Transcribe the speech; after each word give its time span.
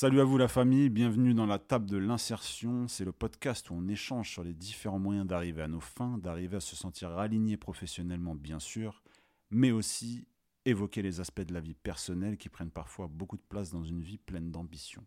Salut 0.00 0.20
à 0.20 0.24
vous 0.24 0.38
la 0.38 0.46
famille, 0.46 0.90
bienvenue 0.90 1.34
dans 1.34 1.44
la 1.44 1.58
table 1.58 1.90
de 1.90 1.96
l'insertion. 1.96 2.86
C'est 2.86 3.04
le 3.04 3.10
podcast 3.10 3.68
où 3.68 3.74
on 3.74 3.88
échange 3.88 4.30
sur 4.30 4.44
les 4.44 4.54
différents 4.54 5.00
moyens 5.00 5.26
d'arriver 5.26 5.62
à 5.62 5.66
nos 5.66 5.80
fins, 5.80 6.18
d'arriver 6.18 6.58
à 6.58 6.60
se 6.60 6.76
sentir 6.76 7.18
aligné 7.18 7.56
professionnellement 7.56 8.36
bien 8.36 8.60
sûr, 8.60 9.02
mais 9.50 9.72
aussi 9.72 10.28
évoquer 10.64 11.02
les 11.02 11.18
aspects 11.18 11.40
de 11.40 11.52
la 11.52 11.60
vie 11.60 11.74
personnelle 11.74 12.36
qui 12.36 12.48
prennent 12.48 12.70
parfois 12.70 13.08
beaucoup 13.08 13.36
de 13.36 13.42
place 13.48 13.72
dans 13.72 13.82
une 13.82 14.00
vie 14.00 14.18
pleine 14.18 14.52
d'ambition. 14.52 15.04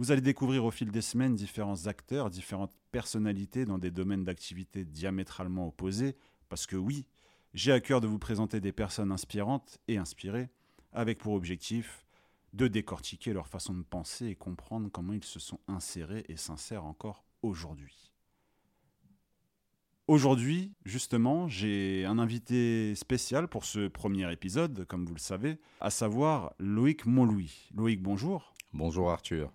Vous 0.00 0.12
allez 0.12 0.22
découvrir 0.22 0.64
au 0.64 0.70
fil 0.70 0.90
des 0.90 1.02
semaines 1.02 1.34
différents 1.34 1.86
acteurs, 1.86 2.30
différentes 2.30 2.74
personnalités 2.90 3.66
dans 3.66 3.76
des 3.76 3.90
domaines 3.90 4.24
d'activité 4.24 4.86
diamétralement 4.86 5.68
opposés, 5.68 6.16
parce 6.48 6.66
que 6.66 6.76
oui, 6.76 7.04
j'ai 7.52 7.70
à 7.70 7.80
cœur 7.80 8.00
de 8.00 8.06
vous 8.06 8.18
présenter 8.18 8.62
des 8.62 8.72
personnes 8.72 9.12
inspirantes 9.12 9.78
et 9.88 9.98
inspirées, 9.98 10.48
avec 10.94 11.18
pour 11.18 11.34
objectif 11.34 12.06
de 12.54 12.66
décortiquer 12.66 13.34
leur 13.34 13.46
façon 13.46 13.74
de 13.74 13.82
penser 13.82 14.28
et 14.28 14.34
comprendre 14.34 14.88
comment 14.90 15.12
ils 15.12 15.22
se 15.22 15.38
sont 15.38 15.60
insérés 15.68 16.24
et 16.30 16.38
s'insèrent 16.38 16.86
encore 16.86 17.22
aujourd'hui. 17.42 18.10
Aujourd'hui, 20.08 20.72
justement, 20.86 21.46
j'ai 21.46 22.06
un 22.06 22.18
invité 22.18 22.94
spécial 22.94 23.48
pour 23.48 23.66
ce 23.66 23.86
premier 23.86 24.32
épisode, 24.32 24.86
comme 24.86 25.04
vous 25.04 25.14
le 25.14 25.20
savez, 25.20 25.58
à 25.78 25.90
savoir 25.90 26.54
Loïc 26.58 27.04
Montlouis. 27.04 27.68
Loïc, 27.74 28.00
bonjour. 28.00 28.54
Bonjour 28.72 29.10
Arthur. 29.10 29.52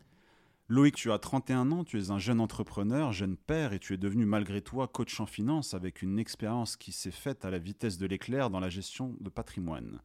Loïc, 0.67 0.95
tu 0.95 1.11
as 1.11 1.19
31 1.19 1.71
ans, 1.71 1.83
tu 1.83 1.99
es 1.99 2.09
un 2.09 2.17
jeune 2.17 2.41
entrepreneur, 2.41 3.11
jeune 3.13 3.37
père, 3.37 3.73
et 3.73 3.77
tu 3.77 3.93
es 3.93 3.97
devenu 3.97 4.25
malgré 4.25 4.61
toi 4.61 4.87
coach 4.87 5.19
en 5.19 5.27
finance 5.27 5.75
avec 5.75 6.01
une 6.01 6.17
expérience 6.17 6.75
qui 6.75 6.91
s'est 6.91 7.11
faite 7.11 7.45
à 7.45 7.51
la 7.51 7.59
vitesse 7.59 7.99
de 7.99 8.07
l'éclair 8.07 8.49
dans 8.49 8.59
la 8.59 8.69
gestion 8.69 9.15
de 9.19 9.29
patrimoine. 9.29 10.01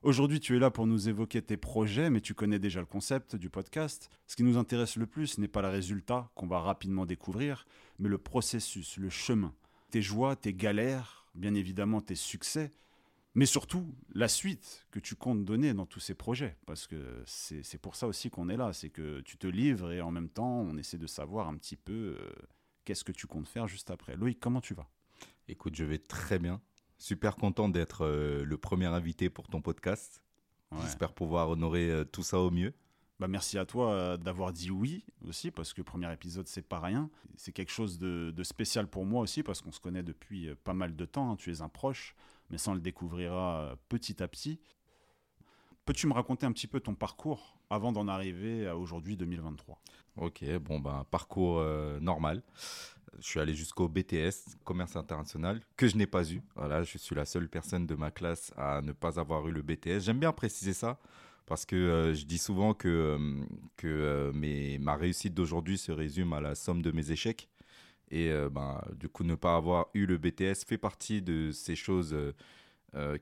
Aujourd'hui, 0.00 0.40
tu 0.40 0.56
es 0.56 0.58
là 0.58 0.70
pour 0.70 0.86
nous 0.86 1.10
évoquer 1.10 1.42
tes 1.42 1.58
projets, 1.58 2.08
mais 2.08 2.22
tu 2.22 2.32
connais 2.32 2.58
déjà 2.58 2.80
le 2.80 2.86
concept 2.86 3.36
du 3.36 3.50
podcast. 3.50 4.08
Ce 4.26 4.36
qui 4.36 4.42
nous 4.42 4.56
intéresse 4.56 4.96
le 4.96 5.06
plus 5.06 5.36
n'est 5.36 5.48
pas 5.48 5.60
le 5.60 5.68
résultat 5.68 6.30
qu'on 6.34 6.46
va 6.46 6.60
rapidement 6.60 7.04
découvrir, 7.04 7.66
mais 7.98 8.08
le 8.08 8.16
processus, 8.16 8.96
le 8.96 9.10
chemin, 9.10 9.52
tes 9.90 10.00
joies, 10.00 10.34
tes 10.34 10.54
galères, 10.54 11.26
bien 11.34 11.52
évidemment 11.52 12.00
tes 12.00 12.14
succès, 12.14 12.72
mais 13.34 13.46
surtout 13.46 13.94
la 14.12 14.28
suite 14.28 14.86
que 14.90 14.98
tu 14.98 15.14
comptes 15.14 15.44
donner 15.44 15.72
dans 15.72 15.86
tous 15.86 16.00
ces 16.00 16.14
projets. 16.14 16.56
Parce 16.66 16.86
que 16.86 17.22
c'est 17.26 17.80
pour 17.80 17.94
ça 17.94 18.06
aussi 18.06 18.30
qu'on 18.30 18.48
est 18.48 18.56
là, 18.56 18.72
c'est 18.72 18.90
que 18.90 19.20
tu 19.20 19.36
te 19.36 19.46
livres 19.46 19.92
et 19.92 20.00
en 20.00 20.10
même 20.10 20.28
temps, 20.28 20.60
on 20.60 20.76
essaie 20.76 20.98
de 20.98 21.06
savoir 21.06 21.48
un 21.48 21.56
petit 21.56 21.76
peu 21.76 22.16
euh, 22.18 22.32
qu'est-ce 22.84 23.04
que 23.04 23.12
tu 23.12 23.26
comptes 23.26 23.48
faire 23.48 23.68
juste 23.68 23.90
après. 23.90 24.16
Loïc, 24.16 24.40
comment 24.40 24.60
tu 24.60 24.74
vas? 24.74 24.88
Écoute, 25.48 25.76
je 25.76 25.84
vais 25.84 25.98
très 25.98 26.38
bien. 26.38 26.60
Super 26.98 27.36
content 27.36 27.68
d'être 27.68 28.04
euh, 28.04 28.44
le 28.44 28.58
premier 28.58 28.86
invité 28.86 29.30
pour 29.30 29.48
ton 29.48 29.60
podcast. 29.60 30.22
J'espère 30.82 31.12
pouvoir 31.12 31.48
honorer 31.50 31.90
euh, 31.90 32.04
tout 32.04 32.22
ça 32.22 32.38
au 32.38 32.50
mieux. 32.52 32.72
Bah 33.18 33.26
merci 33.28 33.58
à 33.58 33.66
toi 33.66 34.16
d'avoir 34.16 34.50
dit 34.50 34.70
oui 34.70 35.04
aussi, 35.28 35.50
parce 35.50 35.74
que 35.74 35.82
premier 35.82 36.10
épisode, 36.10 36.46
c'est 36.46 36.66
pas 36.66 36.80
rien. 36.80 37.10
C'est 37.36 37.52
quelque 37.52 37.72
chose 37.72 37.98
de, 37.98 38.42
spécial 38.42 38.86
pour 38.86 39.04
moi 39.04 39.20
aussi, 39.20 39.42
parce 39.42 39.60
qu'on 39.60 39.72
se 39.72 39.80
connaît 39.80 40.02
depuis 40.02 40.48
pas 40.64 40.72
mal 40.72 40.96
de 40.96 41.04
temps. 41.04 41.32
Hein. 41.32 41.36
Tu 41.36 41.52
es 41.52 41.60
un 41.60 41.68
proche, 41.68 42.14
mais 42.50 42.58
ça, 42.58 42.70
on 42.70 42.74
le 42.74 42.80
découvrira 42.80 43.76
petit 43.88 44.22
à 44.22 44.28
petit. 44.28 44.60
Peux-tu 45.84 46.06
me 46.06 46.12
raconter 46.12 46.46
un 46.46 46.52
petit 46.52 46.66
peu 46.66 46.80
ton 46.80 46.94
parcours 46.94 47.58
avant 47.70 47.92
d'en 47.92 48.06
arriver 48.08 48.66
à 48.66 48.76
aujourd'hui 48.76 49.16
2023 49.16 49.80
Ok, 50.16 50.44
bon, 50.58 50.78
ben, 50.78 51.04
parcours 51.10 51.64
normal. 52.00 52.42
Je 53.18 53.26
suis 53.26 53.40
allé 53.40 53.54
jusqu'au 53.54 53.88
BTS, 53.88 54.56
commerce 54.64 54.96
international, 54.96 55.60
que 55.76 55.88
je 55.88 55.96
n'ai 55.96 56.06
pas 56.06 56.30
eu. 56.30 56.42
Voilà, 56.54 56.82
je 56.82 56.96
suis 56.98 57.14
la 57.14 57.24
seule 57.24 57.48
personne 57.48 57.86
de 57.86 57.94
ma 57.94 58.10
classe 58.10 58.52
à 58.56 58.82
ne 58.82 58.92
pas 58.92 59.18
avoir 59.18 59.46
eu 59.48 59.52
le 59.52 59.62
BTS. 59.62 60.00
J'aime 60.00 60.20
bien 60.20 60.32
préciser 60.32 60.72
ça 60.72 60.98
parce 61.50 61.66
que 61.66 61.74
euh, 61.74 62.14
je 62.14 62.26
dis 62.26 62.38
souvent 62.38 62.74
que, 62.74 62.88
euh, 62.88 63.44
que 63.76 63.88
euh, 63.88 64.78
ma 64.78 64.94
réussite 64.94 65.34
d'aujourd'hui 65.34 65.78
se 65.78 65.90
résume 65.90 66.32
à 66.32 66.40
la 66.40 66.54
somme 66.54 66.80
de 66.80 66.92
mes 66.92 67.10
échecs. 67.10 67.49
Et 68.10 68.32
ben, 68.50 68.82
du 68.98 69.08
coup, 69.08 69.22
ne 69.22 69.36
pas 69.36 69.54
avoir 69.54 69.86
eu 69.94 70.04
le 70.06 70.18
BTS 70.18 70.64
fait 70.66 70.78
partie 70.78 71.22
de 71.22 71.52
ces 71.52 71.76
choses 71.76 72.16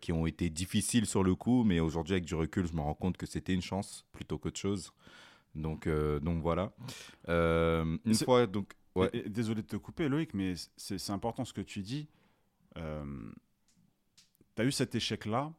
qui 0.00 0.12
ont 0.12 0.26
été 0.26 0.49
difficiles 0.49 1.04
sur 1.04 1.22
le 1.22 1.34
coup, 1.34 1.62
mais 1.62 1.78
aujourd'hui, 1.78 2.15
avec 2.15 2.25
du 2.25 2.34
recul, 2.34 2.66
je 2.66 2.72
me 2.72 2.81
rends 2.81 2.94
compte 2.94 3.19
que 3.19 3.27
c'était 3.27 3.53
une 3.53 3.60
chance 3.60 4.06
plutôt 4.12 4.38
qu'autre 4.38 4.59
chose. 4.59 4.93
Donc, 5.54 5.87
donc 5.87 6.41
voilà. 6.41 6.72
une 7.27 8.15
fois, 8.15 8.47
donc, 8.47 8.72
Désolé 9.27 9.62
de 9.62 9.66
te 9.66 9.77
couper, 9.77 10.09
Loïc, 10.09 10.34
mais 10.34 10.54
c'est 10.77 11.10
important 11.10 11.44
ce 11.44 11.53
que 11.53 11.60
tu 11.60 11.81
dis. 11.81 12.09
Euh, 12.77 13.31
tu 14.56 14.62
as 14.62 14.65
eu 14.65 14.72
cet 14.72 14.94
échec-là. 14.94 15.53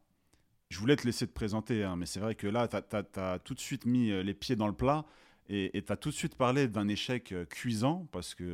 Je 0.69 0.79
voulais 0.79 0.95
te 0.95 1.05
laisser 1.05 1.27
te 1.27 1.33
présenter, 1.33 1.83
hein, 1.83 1.95
mais 1.95 2.05
c'est 2.05 2.19
vrai 2.19 2.35
que 2.35 2.47
là, 2.47 2.67
tu 2.67 3.19
as, 3.19 3.39
tout 3.39 3.53
de 3.53 3.59
suite 3.59 3.85
mis 3.85 4.11
euh, 4.11 4.21
les 4.21 4.33
pieds 4.33 4.55
dans 4.55 4.67
le 4.67 4.73
plat 4.73 5.05
et 5.49 5.81
tu 5.81 5.91
as 5.91 5.97
tout 5.97 6.09
de 6.09 6.15
suite 6.15 6.35
parlé 6.35 6.67
d'un 6.67 6.87
échec 6.87 7.31
euh, 7.31 7.45
cuisant 7.45 8.07
parce 8.11 8.35
qu'il 8.35 8.45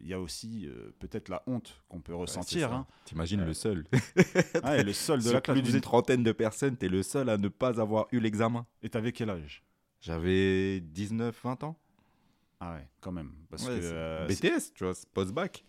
il 0.00 0.08
y 0.08 0.14
a 0.14 0.20
aussi 0.20 0.68
peut-être 0.98 1.28
la 1.28 1.42
honte 1.46 1.82
qu'on 1.88 2.00
peut 2.00 2.14
ressentir. 2.14 2.72
Hein. 2.72 2.86
T'imagines 3.04 3.44
le 3.44 3.54
seul. 3.54 3.84
le 4.64 4.92
seul 4.92 5.22
de 5.22 5.30
la 5.30 5.40
classe. 5.40 5.60
Plus 5.60 5.70
d'une 5.70 5.80
trentaine 5.80 6.22
de 6.22 6.32
personnes, 6.32 6.76
tu 6.76 6.86
es 6.86 6.88
le 6.88 7.02
seul 7.02 7.28
à 7.28 7.36
ne 7.36 7.48
pas 7.48 7.80
avoir 7.80 8.06
eu 8.12 8.20
l'examen. 8.20 8.66
Et 8.82 8.88
tu 8.88 8.96
avais 8.96 9.12
quel 9.12 9.30
âge? 9.30 9.62
J'avais 10.00 10.80
19, 10.80 11.38
20 11.42 11.64
ans. 11.64 11.78
Ah 12.60 12.74
ouais, 12.74 12.88
quand 13.00 13.12
même. 13.12 13.32
Parce 13.48 13.64
que, 13.64 13.70
euh, 13.72 14.26
BTS, 14.26 14.72
tu 14.74 14.84
vois, 14.84 14.92
post-bac. 15.12 15.64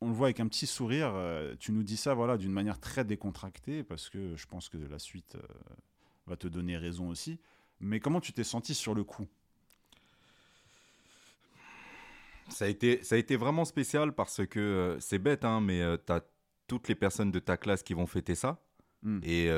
On 0.00 0.08
le 0.08 0.14
voit 0.14 0.28
avec 0.28 0.40
un 0.40 0.48
petit 0.48 0.66
sourire. 0.66 1.12
Euh, 1.14 1.54
tu 1.58 1.72
nous 1.72 1.82
dis 1.82 1.96
ça 1.96 2.14
voilà, 2.14 2.38
d'une 2.38 2.52
manière 2.52 2.78
très 2.80 3.04
décontractée, 3.04 3.82
parce 3.82 4.08
que 4.08 4.34
je 4.36 4.46
pense 4.46 4.68
que 4.68 4.78
la 4.78 4.98
suite 4.98 5.34
euh, 5.34 5.42
va 6.26 6.36
te 6.36 6.48
donner 6.48 6.76
raison 6.76 7.08
aussi. 7.08 7.38
Mais 7.80 8.00
comment 8.00 8.20
tu 8.20 8.32
t'es 8.32 8.44
senti 8.44 8.74
sur 8.74 8.94
le 8.94 9.04
coup? 9.04 9.26
Ça 12.50 12.66
a, 12.66 12.68
été, 12.68 13.02
ça 13.02 13.14
a 13.14 13.18
été 13.18 13.36
vraiment 13.36 13.64
spécial 13.64 14.12
parce 14.12 14.46
que 14.46 14.96
c'est 15.00 15.18
bête, 15.18 15.44
hein, 15.44 15.60
mais 15.60 15.82
tu 16.06 16.12
as 16.12 16.22
toutes 16.66 16.88
les 16.88 16.94
personnes 16.94 17.30
de 17.30 17.38
ta 17.38 17.56
classe 17.56 17.82
qui 17.82 17.94
vont 17.94 18.06
fêter 18.06 18.34
ça. 18.34 18.62
Hmm. 19.02 19.20
Et 19.22 19.48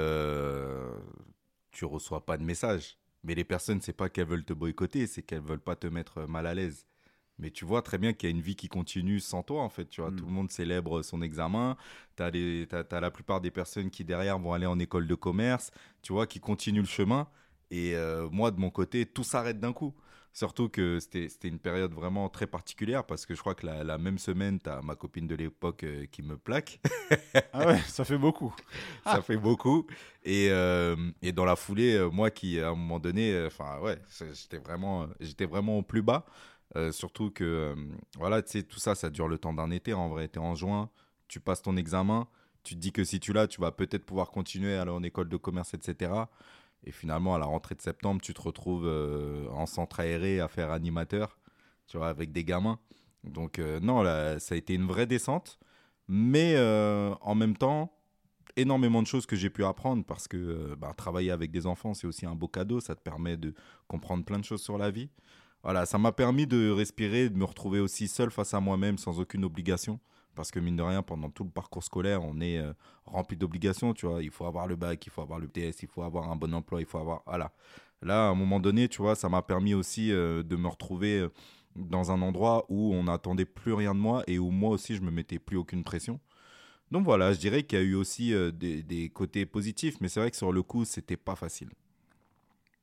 tu 1.72 1.84
reçois 1.84 2.24
pas 2.24 2.36
de 2.36 2.44
message. 2.44 2.98
Mais 3.24 3.34
les 3.34 3.44
personnes, 3.44 3.80
c'est 3.80 3.92
pas 3.92 4.08
qu'elles 4.08 4.26
veulent 4.26 4.44
te 4.44 4.52
boycotter, 4.52 5.06
c'est 5.06 5.22
qu'elles 5.22 5.42
veulent 5.42 5.60
pas 5.60 5.76
te 5.76 5.86
mettre 5.86 6.26
mal 6.26 6.46
à 6.46 6.54
l'aise. 6.54 6.86
Mais 7.38 7.50
tu 7.50 7.64
vois 7.64 7.82
très 7.82 7.98
bien 7.98 8.12
qu'il 8.12 8.28
y 8.28 8.32
a 8.32 8.34
une 8.34 8.42
vie 8.42 8.56
qui 8.56 8.68
continue 8.68 9.20
sans 9.20 9.42
toi, 9.42 9.62
en 9.62 9.68
fait. 9.68 9.86
Tu 9.86 10.00
vois, 10.00 10.10
mm. 10.10 10.16
tout 10.16 10.26
le 10.26 10.32
monde 10.32 10.50
célèbre 10.50 11.02
son 11.02 11.22
examen. 11.22 11.76
Tu 12.16 12.22
as, 12.22 13.00
la 13.00 13.10
plupart 13.10 13.40
des 13.40 13.50
personnes 13.50 13.90
qui, 13.90 14.04
derrière, 14.04 14.38
vont 14.38 14.52
aller 14.52 14.66
en 14.66 14.78
école 14.78 15.06
de 15.06 15.14
commerce, 15.14 15.70
tu 16.02 16.12
vois, 16.12 16.26
qui 16.26 16.40
continuent 16.40 16.80
le 16.80 16.86
chemin. 16.86 17.28
Et 17.70 17.96
euh, 17.96 18.28
moi, 18.30 18.50
de 18.50 18.60
mon 18.60 18.70
côté, 18.70 19.06
tout 19.06 19.24
s'arrête 19.24 19.58
d'un 19.58 19.72
coup. 19.72 19.94
Surtout 20.34 20.70
que 20.70 20.98
c'était 20.98 21.28
une 21.48 21.58
période 21.58 21.92
vraiment 21.92 22.30
très 22.30 22.46
particulière 22.46 23.04
parce 23.04 23.26
que 23.26 23.34
je 23.34 23.40
crois 23.40 23.54
que 23.54 23.66
la, 23.66 23.98
même 23.98 24.16
semaine, 24.16 24.58
tu 24.58 24.70
as 24.70 24.80
ma 24.80 24.94
copine 24.94 25.26
de 25.26 25.34
l'époque 25.34 25.84
euh, 25.84 26.06
qui 26.06 26.22
me 26.22 26.38
plaque. 26.38 26.80
ah 27.52 27.66
ouais, 27.66 27.78
ça 27.80 28.04
fait 28.04 28.16
beaucoup. 28.16 28.54
ça 29.04 29.20
fait 29.20 29.36
beaucoup. 29.36 29.86
Et, 30.24 30.48
euh, 30.50 30.96
et, 31.20 31.32
dans 31.32 31.44
la 31.44 31.54
foulée, 31.54 31.96
euh, 31.96 32.08
moi 32.08 32.30
qui, 32.30 32.58
à 32.60 32.68
un 32.68 32.74
moment 32.74 32.98
donné, 32.98 33.44
enfin 33.46 33.78
ouais, 33.80 33.98
j'étais 34.32 34.56
vraiment, 34.56 35.06
vraiment 35.50 35.78
au 35.78 35.82
plus 35.82 36.00
bas. 36.00 36.24
surtout 36.92 37.30
que, 37.30 37.74
voilà, 38.16 38.40
tu 38.40 38.52
sais, 38.52 38.62
tout 38.62 38.80
ça, 38.80 38.94
ça 38.94 39.10
dure 39.10 39.28
le 39.28 39.36
temps 39.36 39.52
d'un 39.52 39.70
été. 39.70 39.92
En 39.92 40.08
vrai, 40.08 40.28
tu 40.28 40.38
es 40.38 40.42
en 40.42 40.54
juin, 40.54 40.88
tu 41.28 41.40
passes 41.40 41.60
ton 41.60 41.76
examen, 41.76 42.26
tu 42.62 42.74
te 42.74 42.80
dis 42.80 42.92
que 42.92 43.04
si 43.04 43.20
tu 43.20 43.34
l'as, 43.34 43.46
tu 43.48 43.60
vas 43.60 43.70
peut-être 43.70 44.06
pouvoir 44.06 44.30
continuer 44.30 44.76
à 44.76 44.82
aller 44.82 44.90
en 44.90 45.02
école 45.02 45.28
de 45.28 45.36
commerce, 45.36 45.74
etc. 45.74 46.10
Et 46.84 46.92
finalement, 46.92 47.34
à 47.34 47.38
la 47.38 47.46
rentrée 47.46 47.74
de 47.74 47.82
septembre, 47.82 48.20
tu 48.20 48.34
te 48.34 48.40
retrouves 48.40 48.86
euh, 48.86 49.48
en 49.50 49.66
centre 49.66 50.00
aéré 50.00 50.40
à 50.40 50.48
faire 50.48 50.70
animateur, 50.70 51.38
tu 51.86 51.96
vois, 51.96 52.08
avec 52.08 52.32
des 52.32 52.44
gamins. 52.44 52.78
Donc, 53.24 53.58
euh, 53.58 53.78
non, 53.80 54.04
ça 54.40 54.54
a 54.54 54.58
été 54.58 54.74
une 54.74 54.86
vraie 54.86 55.06
descente. 55.06 55.58
Mais 56.08 56.54
euh, 56.56 57.14
en 57.20 57.34
même 57.34 57.56
temps, 57.56 57.96
énormément 58.56 59.00
de 59.00 59.06
choses 59.06 59.26
que 59.26 59.36
j'ai 59.36 59.50
pu 59.50 59.64
apprendre 59.64 60.04
parce 60.04 60.26
que 60.26 60.74
bah, 60.74 60.92
travailler 60.96 61.30
avec 61.30 61.52
des 61.52 61.66
enfants, 61.66 61.94
c'est 61.94 62.06
aussi 62.06 62.26
un 62.26 62.34
beau 62.34 62.48
cadeau. 62.48 62.80
Ça 62.80 62.96
te 62.96 63.00
permet 63.00 63.36
de 63.36 63.54
comprendre 63.86 64.24
plein 64.24 64.38
de 64.38 64.44
choses 64.44 64.62
sur 64.62 64.76
la 64.76 64.90
vie. 64.90 65.08
Voilà, 65.62 65.86
ça 65.86 65.98
m'a 65.98 66.10
permis 66.10 66.46
de 66.48 66.70
respirer, 66.70 67.30
de 67.30 67.36
me 67.36 67.44
retrouver 67.44 67.78
aussi 67.78 68.08
seul 68.08 68.32
face 68.32 68.52
à 68.52 68.60
moi-même 68.60 68.98
sans 68.98 69.20
aucune 69.20 69.44
obligation. 69.44 70.00
Parce 70.34 70.50
que 70.50 70.60
mine 70.60 70.76
de 70.76 70.82
rien, 70.82 71.02
pendant 71.02 71.30
tout 71.30 71.44
le 71.44 71.50
parcours 71.50 71.84
scolaire, 71.84 72.22
on 72.22 72.40
est 72.40 72.58
euh, 72.58 72.72
rempli 73.06 73.36
d'obligations, 73.36 73.92
tu 73.92 74.06
vois. 74.06 74.22
Il 74.22 74.30
faut 74.30 74.46
avoir 74.46 74.66
le 74.66 74.76
bac, 74.76 75.04
il 75.06 75.10
faut 75.10 75.22
avoir 75.22 75.38
le 75.38 75.48
TS, 75.48 75.82
il 75.82 75.88
faut 75.88 76.02
avoir 76.02 76.30
un 76.30 76.36
bon 76.36 76.54
emploi, 76.54 76.80
il 76.80 76.86
faut 76.86 76.98
avoir... 76.98 77.22
Voilà. 77.26 77.52
Là, 78.00 78.26
à 78.26 78.30
un 78.30 78.34
moment 78.34 78.58
donné, 78.58 78.88
tu 78.88 79.02
vois, 79.02 79.14
ça 79.14 79.28
m'a 79.28 79.42
permis 79.42 79.74
aussi 79.74 80.10
euh, 80.10 80.42
de 80.42 80.56
me 80.56 80.68
retrouver 80.68 81.20
euh, 81.20 81.28
dans 81.76 82.10
un 82.10 82.20
endroit 82.22 82.64
où 82.68 82.92
on 82.94 83.04
n'attendait 83.04 83.44
plus 83.44 83.72
rien 83.72 83.94
de 83.94 84.00
moi 84.00 84.24
et 84.26 84.38
où 84.38 84.50
moi 84.50 84.70
aussi, 84.70 84.96
je 84.96 85.02
me 85.02 85.10
mettais 85.10 85.38
plus 85.38 85.56
aucune 85.56 85.84
pression. 85.84 86.18
Donc 86.90 87.04
voilà, 87.04 87.32
je 87.32 87.38
dirais 87.38 87.62
qu'il 87.62 87.78
y 87.78 87.82
a 87.82 87.84
eu 87.84 87.94
aussi 87.94 88.34
des, 88.52 89.10
côtés 89.14 89.46
positifs, 89.46 89.98
mais 90.02 90.08
c'est 90.08 90.20
vrai 90.20 90.30
que 90.30 90.36
sur 90.36 90.52
le 90.52 90.62
coup, 90.62 90.84
c'était 90.84 91.16
pas 91.16 91.36
facile. 91.36 91.70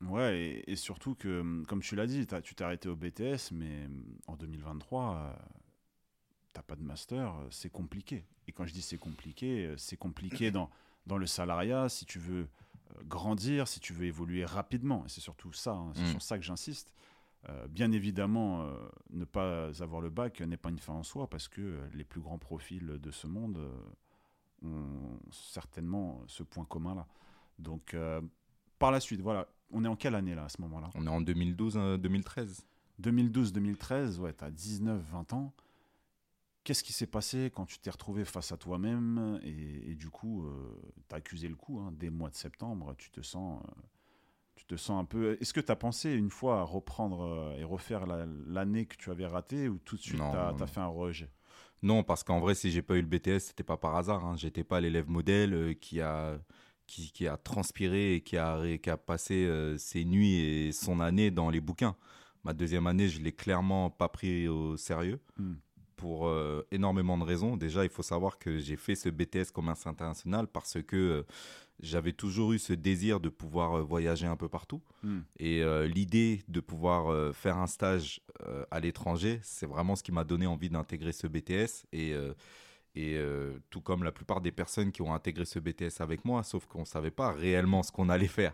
Ouais, 0.01 0.63
et, 0.65 0.75
surtout 0.77 1.13
que, 1.15 1.63
comme 1.65 1.81
tu 1.81 1.95
l'as 1.95 2.07
dit, 2.07 2.25
tu 2.43 2.55
t'es 2.55 2.63
arrêté 2.63 2.87
au 2.87 2.95
BTS, 2.95 3.51
mais 3.51 3.89
en 4.27 4.37
2023, 4.37 5.15
euh, 5.15 5.33
t'as 6.53 6.61
pas 6.63 6.75
de 6.75 6.83
master, 6.83 7.35
euh, 7.35 7.47
c'est 7.51 7.69
compliqué. 7.69 8.25
Et 8.47 8.51
quand 8.51 8.65
je 8.65 8.73
dis 8.73 8.81
c'est 8.81 8.97
compliqué, 8.97 9.65
euh, 9.67 9.77
c'est 9.77 9.97
compliqué 9.97 10.51
dans, 10.51 10.69
dans 11.05 11.17
le 11.17 11.25
salariat, 11.27 11.89
si 11.89 12.05
tu 12.05 12.19
veux 12.19 12.47
euh, 12.97 13.03
grandir, 13.05 13.67
si 13.67 13.79
tu 13.79 13.93
veux 13.93 14.05
évoluer 14.05 14.45
rapidement. 14.45 15.05
Et 15.05 15.09
c'est 15.09 15.21
surtout 15.21 15.53
ça, 15.53 15.73
hein, 15.73 15.91
c'est 15.95 16.03
Mm. 16.03 16.11
sur 16.11 16.21
ça 16.21 16.37
que 16.37 16.43
j'insiste. 16.43 16.93
Euh, 17.47 17.67
bien 17.67 17.91
évidemment, 17.93 18.63
euh, 18.63 18.73
ne 19.11 19.23
pas 19.25 19.69
avoir 19.81 20.01
le 20.01 20.09
bac 20.09 20.41
n'est 20.41 20.57
pas 20.57 20.69
une 20.69 20.79
fin 20.79 20.93
en 20.93 21.03
soi, 21.03 21.29
parce 21.29 21.47
que 21.47 21.79
les 21.93 22.03
plus 22.03 22.19
grands 22.21 22.37
profils 22.39 22.85
de 22.99 23.11
ce 23.11 23.27
monde 23.27 23.57
euh, 23.57 23.71
ont 24.65 25.19
certainement 25.31 26.21
ce 26.27 26.43
point 26.43 26.65
commun-là. 26.65 27.07
Donc, 27.59 27.95
par 28.77 28.91
la 28.91 28.99
suite, 28.99 29.21
voilà, 29.21 29.47
on 29.71 29.83
est 29.85 29.87
en 29.87 29.95
quelle 29.95 30.15
année 30.15 30.35
là 30.35 30.45
à 30.45 30.49
ce 30.49 30.61
moment-là? 30.61 30.89
On 30.95 31.05
est 31.05 31.09
en 31.09 31.21
2012-2013. 31.21 32.61
2012-2013, 33.01 34.17
ouais, 34.19 34.33
t'as 34.33 34.49
19-20 34.49 35.33
ans. 35.33 35.53
Qu'est-ce 36.69 36.83
qui 36.83 36.94
s'est 36.94 37.07
passé 37.07 37.51
quand 37.51 37.66
tu 37.66 37.80
t'es 37.80 37.89
retrouvé 37.89 38.25
face 38.25 38.51
à 38.51 38.57
toi-même 38.57 39.39
et, 39.42 39.89
et 39.89 39.95
du 39.95 40.12
coup, 40.12 40.45
euh, 40.45 40.80
t'as 41.07 41.16
accusé 41.16 41.48
le 41.48 41.56
coup 41.56 41.80
hein, 41.80 41.92
dès 41.98 42.06
le 42.06 42.12
mois 42.12 42.30
de 42.30 42.36
septembre, 42.36 42.94
tu 42.95 43.10
te 43.10 43.21
sens, 43.24 43.63
euh, 43.63 43.81
tu 44.56 44.66
te 44.66 44.75
sens 44.75 45.01
un 45.01 45.06
peu. 45.06 45.36
Est-ce 45.42 45.51
que 45.51 45.62
t'as 45.62 45.75
pensé 45.75 46.12
une 46.13 46.30
fois 46.30 46.60
à 46.60 46.63
reprendre 46.63 47.21
euh, 47.21 47.57
et 47.57 47.63
refaire 47.63 48.06
la- 48.06 48.27
l'année 48.45 48.86
que 48.86 48.98
tu 48.98 49.10
avais 49.10 49.25
ratée 49.25 49.68
ou 49.68 49.80
tout 49.80 49.95
de 49.95 50.01
suite 50.01 50.19
non, 50.19 50.31
t'as 50.31 50.54
non. 50.60 50.68
fait 50.68 50.80
un 50.80 50.86
rejet? 50.86 51.31
Non, 51.81 52.04
parce 52.04 52.24
qu'en 52.24 52.39
vrai, 52.39 52.54
si 52.54 52.69
j'ai 52.69 52.83
pas 52.83 52.98
eu 52.98 53.01
le 53.01 53.07
BTS, 53.07 53.39
c'était 53.39 53.63
pas 53.63 53.77
par 53.77 53.95
hasard. 53.95 54.24
Hein. 54.24 54.36
J'étais 54.38 54.63
pas 54.63 54.80
l'élève 54.80 55.10
modèle 55.10 55.56
euh, 55.56 55.74
qui 55.74 56.01
a 56.01 56.39
qui, 56.86 57.12
qui 57.12 57.27
a 57.27 57.38
transpiré 57.38 58.13
et 58.16 58.21
qui 58.21 58.38
a 58.38 58.62
qui 58.77 58.89
a 58.92 58.98
passé 58.98 59.45
euh, 59.48 59.75
ses 59.80 60.06
nuits 60.06 60.36
et 60.36 60.71
son 60.71 61.00
année 61.00 61.31
dans 61.31 61.50
les 61.50 61.62
bouquins. 61.62 61.95
Ma 62.44 62.54
deuxième 62.54 62.86
année, 62.86 63.10
je 63.10 63.21
l'ai 63.21 63.31
clairement 63.31 63.89
pas 63.89 64.07
pris 64.10 64.48
au 64.48 64.77
sérieux 64.77 65.19
Hmm. 65.38 65.56
Pour 65.99 66.27
euh, 66.27 66.65
énormément 66.71 67.17
de 67.17 67.25
raisons. 67.25 67.57
Déjà, 67.57 67.83
il 67.83 67.89
faut 67.89 68.03
savoir 68.03 68.39
que 68.39 68.57
j'ai 68.57 68.77
fait 68.77 68.95
ce 68.95 69.09
BTS 69.09 69.51
commerce 69.53 69.85
international 69.85 70.47
parce 70.47 70.77
que 70.81 70.95
euh, 70.95 71.23
j'avais 71.81 72.13
toujours 72.13 72.53
eu 72.53 72.59
ce 72.59 72.71
désir 72.71 73.19
de 73.19 73.27
pouvoir 73.27 73.73
euh, 73.73 73.81
voyager 73.81 74.25
un 74.25 74.37
peu 74.37 74.47
partout. 74.47 74.81
Hmm. 75.03 75.19
Et 75.39 75.61
l'idée 75.87 76.41
de 76.47 76.61
pouvoir 76.61 77.33
faire 77.33 77.57
un 77.57 77.67
stage 77.67 78.21
à 78.71 78.79
l'étranger, 78.79 79.39
c'est 79.43 79.65
vraiment 79.65 79.95
ce 79.95 80.03
qui 80.03 80.11
m'a 80.11 80.23
donné 80.23 80.47
envie 80.47 80.69
d'intégrer 80.69 81.11
ce 81.11 81.27
BTS. 81.27 81.85
Et, 81.91 82.13
et 82.95 83.17
tout 83.69 83.81
comme 83.81 84.03
la 84.03 84.11
plupart 84.11 84.41
des 84.41 84.51
personnes 84.51 84.91
qui 84.91 85.01
ont 85.01 85.13
intégré 85.13 85.45
ce 85.45 85.59
BTS 85.59 86.01
avec 86.01 86.25
moi, 86.25 86.43
sauf 86.43 86.65
qu'on 86.65 86.81
ne 86.81 86.85
savait 86.85 87.11
pas 87.11 87.31
réellement 87.31 87.83
ce 87.83 87.91
qu'on 87.91 88.09
allait 88.09 88.27
faire 88.27 88.53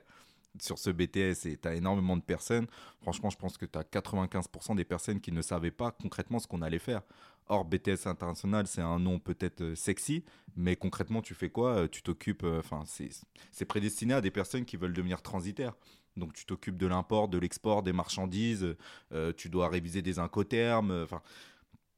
sur 0.61 0.77
ce 0.77 0.89
BTS. 0.89 1.47
Et 1.47 1.57
tu 1.57 1.67
as 1.67 1.75
énormément 1.75 2.17
de 2.17 2.21
personnes. 2.21 2.67
Franchement, 3.01 3.29
je 3.29 3.37
pense 3.37 3.57
que 3.57 3.65
tu 3.65 3.77
as 3.77 3.83
95% 3.83 4.75
des 4.75 4.85
personnes 4.85 5.19
qui 5.19 5.31
ne 5.31 5.41
savaient 5.41 5.71
pas 5.71 5.91
concrètement 5.91 6.39
ce 6.39 6.47
qu'on 6.47 6.61
allait 6.61 6.79
faire. 6.79 7.01
Or, 7.47 7.63
BTS 7.65 8.07
international, 8.07 8.65
c'est 8.67 8.81
un 8.81 8.97
nom 8.99 9.19
peut-être 9.19 9.61
euh, 9.61 9.75
sexy, 9.75 10.23
mais 10.55 10.75
concrètement, 10.75 11.21
tu 11.21 11.35
fais 11.35 11.49
quoi 11.49 11.75
Euh, 11.75 11.87
Tu 11.87 12.01
t'occupes, 12.01 12.43
euh, 12.43 12.59
enfin, 12.59 12.83
c'est 12.87 13.09
c'est 13.51 13.65
prédestiné 13.65 14.13
à 14.15 14.21
des 14.21 14.31
personnes 14.31 14.65
qui 14.65 14.77
veulent 14.77 14.93
devenir 14.93 15.21
transitaires. 15.21 15.73
Donc, 16.17 16.33
tu 16.33 16.45
t'occupes 16.45 16.77
de 16.77 16.87
l'import, 16.87 17.27
de 17.27 17.37
l'export, 17.37 17.83
des 17.83 17.93
marchandises, 17.93 18.75
euh, 19.11 19.31
tu 19.33 19.49
dois 19.49 19.67
réviser 19.69 20.01
des 20.01 20.17
incoterms, 20.17 20.89
euh, 20.91 21.03
enfin, 21.03 21.21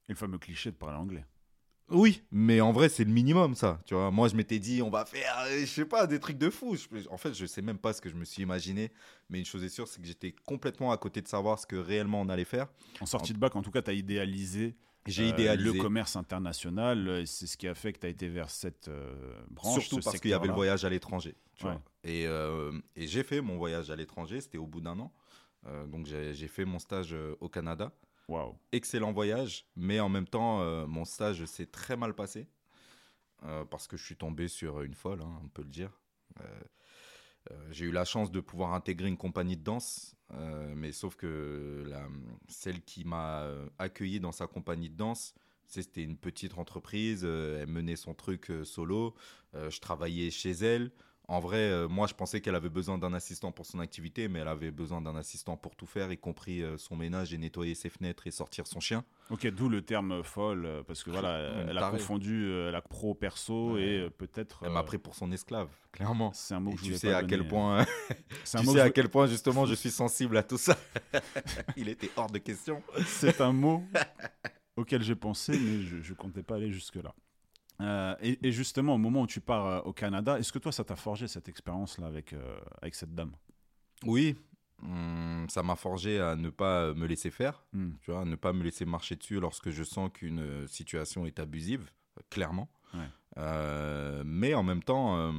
Et 0.10 0.14
le 0.14 0.16
fameux 0.16 0.38
cliché 0.38 0.72
de 0.72 0.76
parler 0.76 0.98
anglais. 0.98 1.24
oui, 1.90 2.22
mais 2.32 2.60
en 2.60 2.74
vrai, 2.74 2.90
c'est 2.90 3.06
le 3.06 3.12
minimum, 3.12 3.56
ça. 3.56 3.80
Tu 3.86 3.94
vois, 3.94 4.12
moi, 4.12 4.28
je 4.28 4.36
m'étais 4.36 4.60
dit, 4.60 4.82
on 4.82 4.90
va 4.90 5.06
faire, 5.06 5.38
euh, 5.48 5.62
je 5.62 5.66
sais 5.66 5.86
pas, 5.86 6.06
des 6.08 6.20
trucs 6.20 6.38
de 6.38 6.50
fou. 6.50 6.76
Je- 6.76 7.08
en 7.10 7.16
fait, 7.18 7.34
je 7.34 7.46
sais 7.46 7.62
même 7.62 7.78
pas 7.78 7.94
ce 7.94 8.02
que 8.02 8.10
je 8.10 8.16
me 8.16 8.26
suis 8.26 8.42
imaginé, 8.44 8.92
mais 9.30 9.40
une 9.40 9.46
chose 9.46 9.64
est 9.64 9.70
sûre, 9.70 9.88
c'est 9.88 10.02
que 10.02 10.08
j'étais 10.08 10.34
complètement 10.46 10.92
à 10.92 10.98
côté 10.98 11.22
de 11.22 11.28
savoir 11.30 11.58
ce 11.60 11.66
que 11.66 11.78
réellement 11.78 12.20
on 12.20 12.28
allait 12.28 12.44
faire. 12.44 12.68
En 13.00 13.06
sortie 13.06 13.32
de 13.34 13.38
bac, 13.40 13.56
en 13.56 13.62
tout 13.62 13.72
cas, 13.72 13.82
tu 13.82 13.92
as 13.92 13.94
idéalisé, 13.94 14.76
J'ai 15.08 15.24
euh, 15.26 15.30
idéalisé, 15.30 15.74
le 15.78 15.82
commerce 15.82 16.16
international. 16.16 17.08
euh, 17.08 17.26
C'est 17.26 17.48
ce 17.48 17.58
qui 17.58 17.68
a 17.68 17.76
fait 17.76 17.94
que 17.94 18.00
tu 18.00 18.06
as 18.06 18.10
été 18.10 18.28
vers 18.28 18.50
cette 18.50 18.88
euh, 18.88 19.42
branche. 19.50 19.82
surtout 19.88 20.02
ce 20.02 20.06
parce 20.06 20.20
qu'il 20.20 20.32
y 20.32 20.34
avait 20.34 20.48
le 20.48 20.54
voyage 20.54 20.86
à 20.86 20.90
l'étranger. 20.90 21.36
Ouais. 21.64 21.78
Et, 22.04 22.28
euh, 22.28 22.72
et 22.96 23.08
j'ai 23.08 23.24
fait 23.24 23.42
mon 23.42 23.58
voyage 23.58 23.90
à 23.90 23.96
l'étranger, 23.96 24.42
c'était 24.42 24.58
au 24.58 24.68
bout 24.68 24.82
d'un 24.82 25.00
an. 25.00 25.12
Donc, 25.88 26.06
j'ai 26.06 26.48
fait 26.48 26.64
mon 26.64 26.80
stage 26.80 27.14
au 27.42 27.50
Canada. 27.50 27.92
Waouh. 28.30 28.58
excellent 28.72 29.12
voyage, 29.14 29.66
mais 29.76 30.00
en 30.00 30.08
même 30.10 30.28
temps, 30.28 30.60
mon 30.88 31.04
stage 31.04 31.44
s'est 31.46 31.66
très 31.66 31.98
mal 31.98 32.14
passé 32.14 32.48
parce 33.70 33.88
que 33.88 33.98
je 33.98 34.04
suis 34.06 34.16
tombé 34.16 34.48
sur 34.48 34.82
une 34.82 34.94
folle, 34.94 35.22
hein, 35.22 35.42
on 35.44 35.48
peut 35.50 35.64
le 35.64 35.70
dire. 35.70 35.92
Euh, 37.52 37.56
j'ai 37.72 37.86
eu 37.86 37.92
la 37.92 38.06
chance 38.06 38.32
de 38.32 38.40
pouvoir 38.40 38.74
intégrer 38.74 39.08
une 39.08 39.18
compagnie 39.18 39.58
de 39.58 39.64
danse, 39.64 40.16
euh, 40.34 40.74
mais 40.76 40.92
sauf 40.92 41.16
que 41.16 41.86
celle 42.48 42.82
qui 42.82 43.06
m'a 43.06 43.42
euh, 43.42 43.68
accueilli 43.80 44.20
dans 44.20 44.32
sa 44.32 44.48
compagnie 44.48 44.90
de 44.90 44.98
danse, 44.98 45.34
c'était 45.66 46.04
une 46.04 46.18
petite 46.18 46.58
entreprise, 46.58 47.26
elle 47.26 47.68
menait 47.68 47.98
son 47.98 48.14
truc 48.14 48.50
solo, 48.64 49.16
je 49.54 49.80
travaillais 49.82 50.32
chez 50.32 50.52
elle. 50.52 50.92
En 51.30 51.42
vrai, 51.42 51.58
euh, 51.58 51.90
moi, 51.90 52.08
je 52.08 52.14
pensais 52.14 52.40
qu'elle 52.40 52.56
avait 52.56 52.70
besoin 52.70 52.98
d'un 52.98 53.14
assistant 53.14 53.52
pour 53.52 53.66
son 53.66 53.80
activité, 53.80 54.30
mais 54.30 54.40
elle 54.40 54.48
avait 54.48 54.72
besoin 54.72 55.02
d'un 55.02 55.18
assistant 55.18 55.58
pour 55.58 55.76
tout 55.76 55.86
faire, 55.86 56.10
y 56.10 56.18
compris 56.18 56.64
euh, 56.64 56.78
son 56.78 56.96
ménage 56.96 57.34
et 57.34 57.38
nettoyer 57.38 57.76
ses 57.76 57.90
fenêtres 57.90 58.28
et 58.28 58.32
sortir 58.32 58.66
son 58.66 58.80
chien. 58.80 59.04
Ok, 59.30 59.46
d'où 59.48 59.68
le 59.68 59.82
terme 59.82 60.24
folle, 60.24 60.66
euh, 60.66 60.84
parce 60.84 61.04
que 61.04 61.10
voilà, 61.12 61.66
elle 61.68 61.78
a 61.78 61.92
confondu 61.92 62.50
la 62.72 62.82
pro 62.82 63.14
perso 63.14 63.74
Ouais. 63.74 63.84
et 63.84 64.10
peut-être. 64.10 64.62
Elle 64.64 64.72
m'a 64.72 64.84
pris 64.84 64.98
pour 64.98 65.16
son 65.16 65.30
esclave, 65.34 65.68
clairement. 65.92 66.32
C'est 66.34 66.54
un 66.54 66.62
mot 66.62 66.72
que 66.72 66.78
je 66.80 66.86
tu 66.86 66.96
sais 66.96 67.12
pas 67.12 67.18
à 67.18 67.24
quel 67.24 67.46
point, 67.46 67.86
tu 68.46 68.66
sais 68.66 68.80
à 68.80 68.90
quel 68.90 69.10
point 69.10 69.28
justement 69.28 69.66
je 69.66 69.74
suis 69.76 69.92
sensible 69.92 70.38
à 70.38 70.44
tout 70.44 70.58
ça. 70.58 70.78
Il 71.76 71.90
était 71.90 72.10
hors 72.16 72.32
de 72.32 72.38
question. 72.38 72.82
C'est 73.06 73.42
un 73.42 73.52
mot 73.52 73.84
auquel 74.78 75.04
j'ai 75.04 75.16
pensé, 75.16 75.60
mais 75.60 75.82
je, 75.82 76.02
je 76.02 76.14
comptais 76.14 76.44
pas 76.44 76.56
aller 76.56 76.72
jusque 76.72 76.96
là. 76.96 77.14
Euh, 77.82 78.16
et, 78.22 78.48
et 78.48 78.52
justement, 78.52 78.96
au 78.96 78.98
moment 78.98 79.22
où 79.22 79.28
tu 79.28 79.40
pars 79.40 79.66
euh, 79.66 79.80
au 79.82 79.94
Canada, 79.94 80.40
est-ce 80.40 80.52
que 80.52 80.60
toi, 80.60 80.72
ça 80.72 80.84
t'a 80.84 80.96
forgé 80.96 81.28
cette 81.28 81.48
expérience-là 81.48 82.08
avec, 82.08 82.34
euh, 82.34 82.58
avec 82.82 82.96
cette 82.96 83.14
dame? 83.14 83.32
Oui, 84.04 84.36
hum, 84.82 85.46
ça 85.50 85.62
m'a 85.64 85.76
forgé 85.76 86.20
à 86.20 86.36
ne 86.36 86.50
pas 86.50 86.94
me 86.94 87.06
laisser 87.06 87.30
faire, 87.32 87.64
Hmm. 87.74 87.92
tu 88.02 88.12
vois, 88.12 88.22
à 88.22 88.26
ne 88.26 88.36
pas 88.36 88.54
me 88.54 88.64
laisser 88.64 88.86
marcher 88.86 89.16
dessus 89.16 89.40
lorsque 89.40 89.70
je 89.70 89.84
sens 89.84 90.10
qu'une 90.14 90.68
situation 90.68 91.26
est 91.26 91.40
abusive, 91.40 91.90
clairement. 92.30 92.70
Ouais. 92.94 93.10
Euh, 93.38 94.24
mais 94.26 94.56
en 94.56 94.64
même 94.64 94.82
temps, 94.82 95.18
euh, 95.18 95.32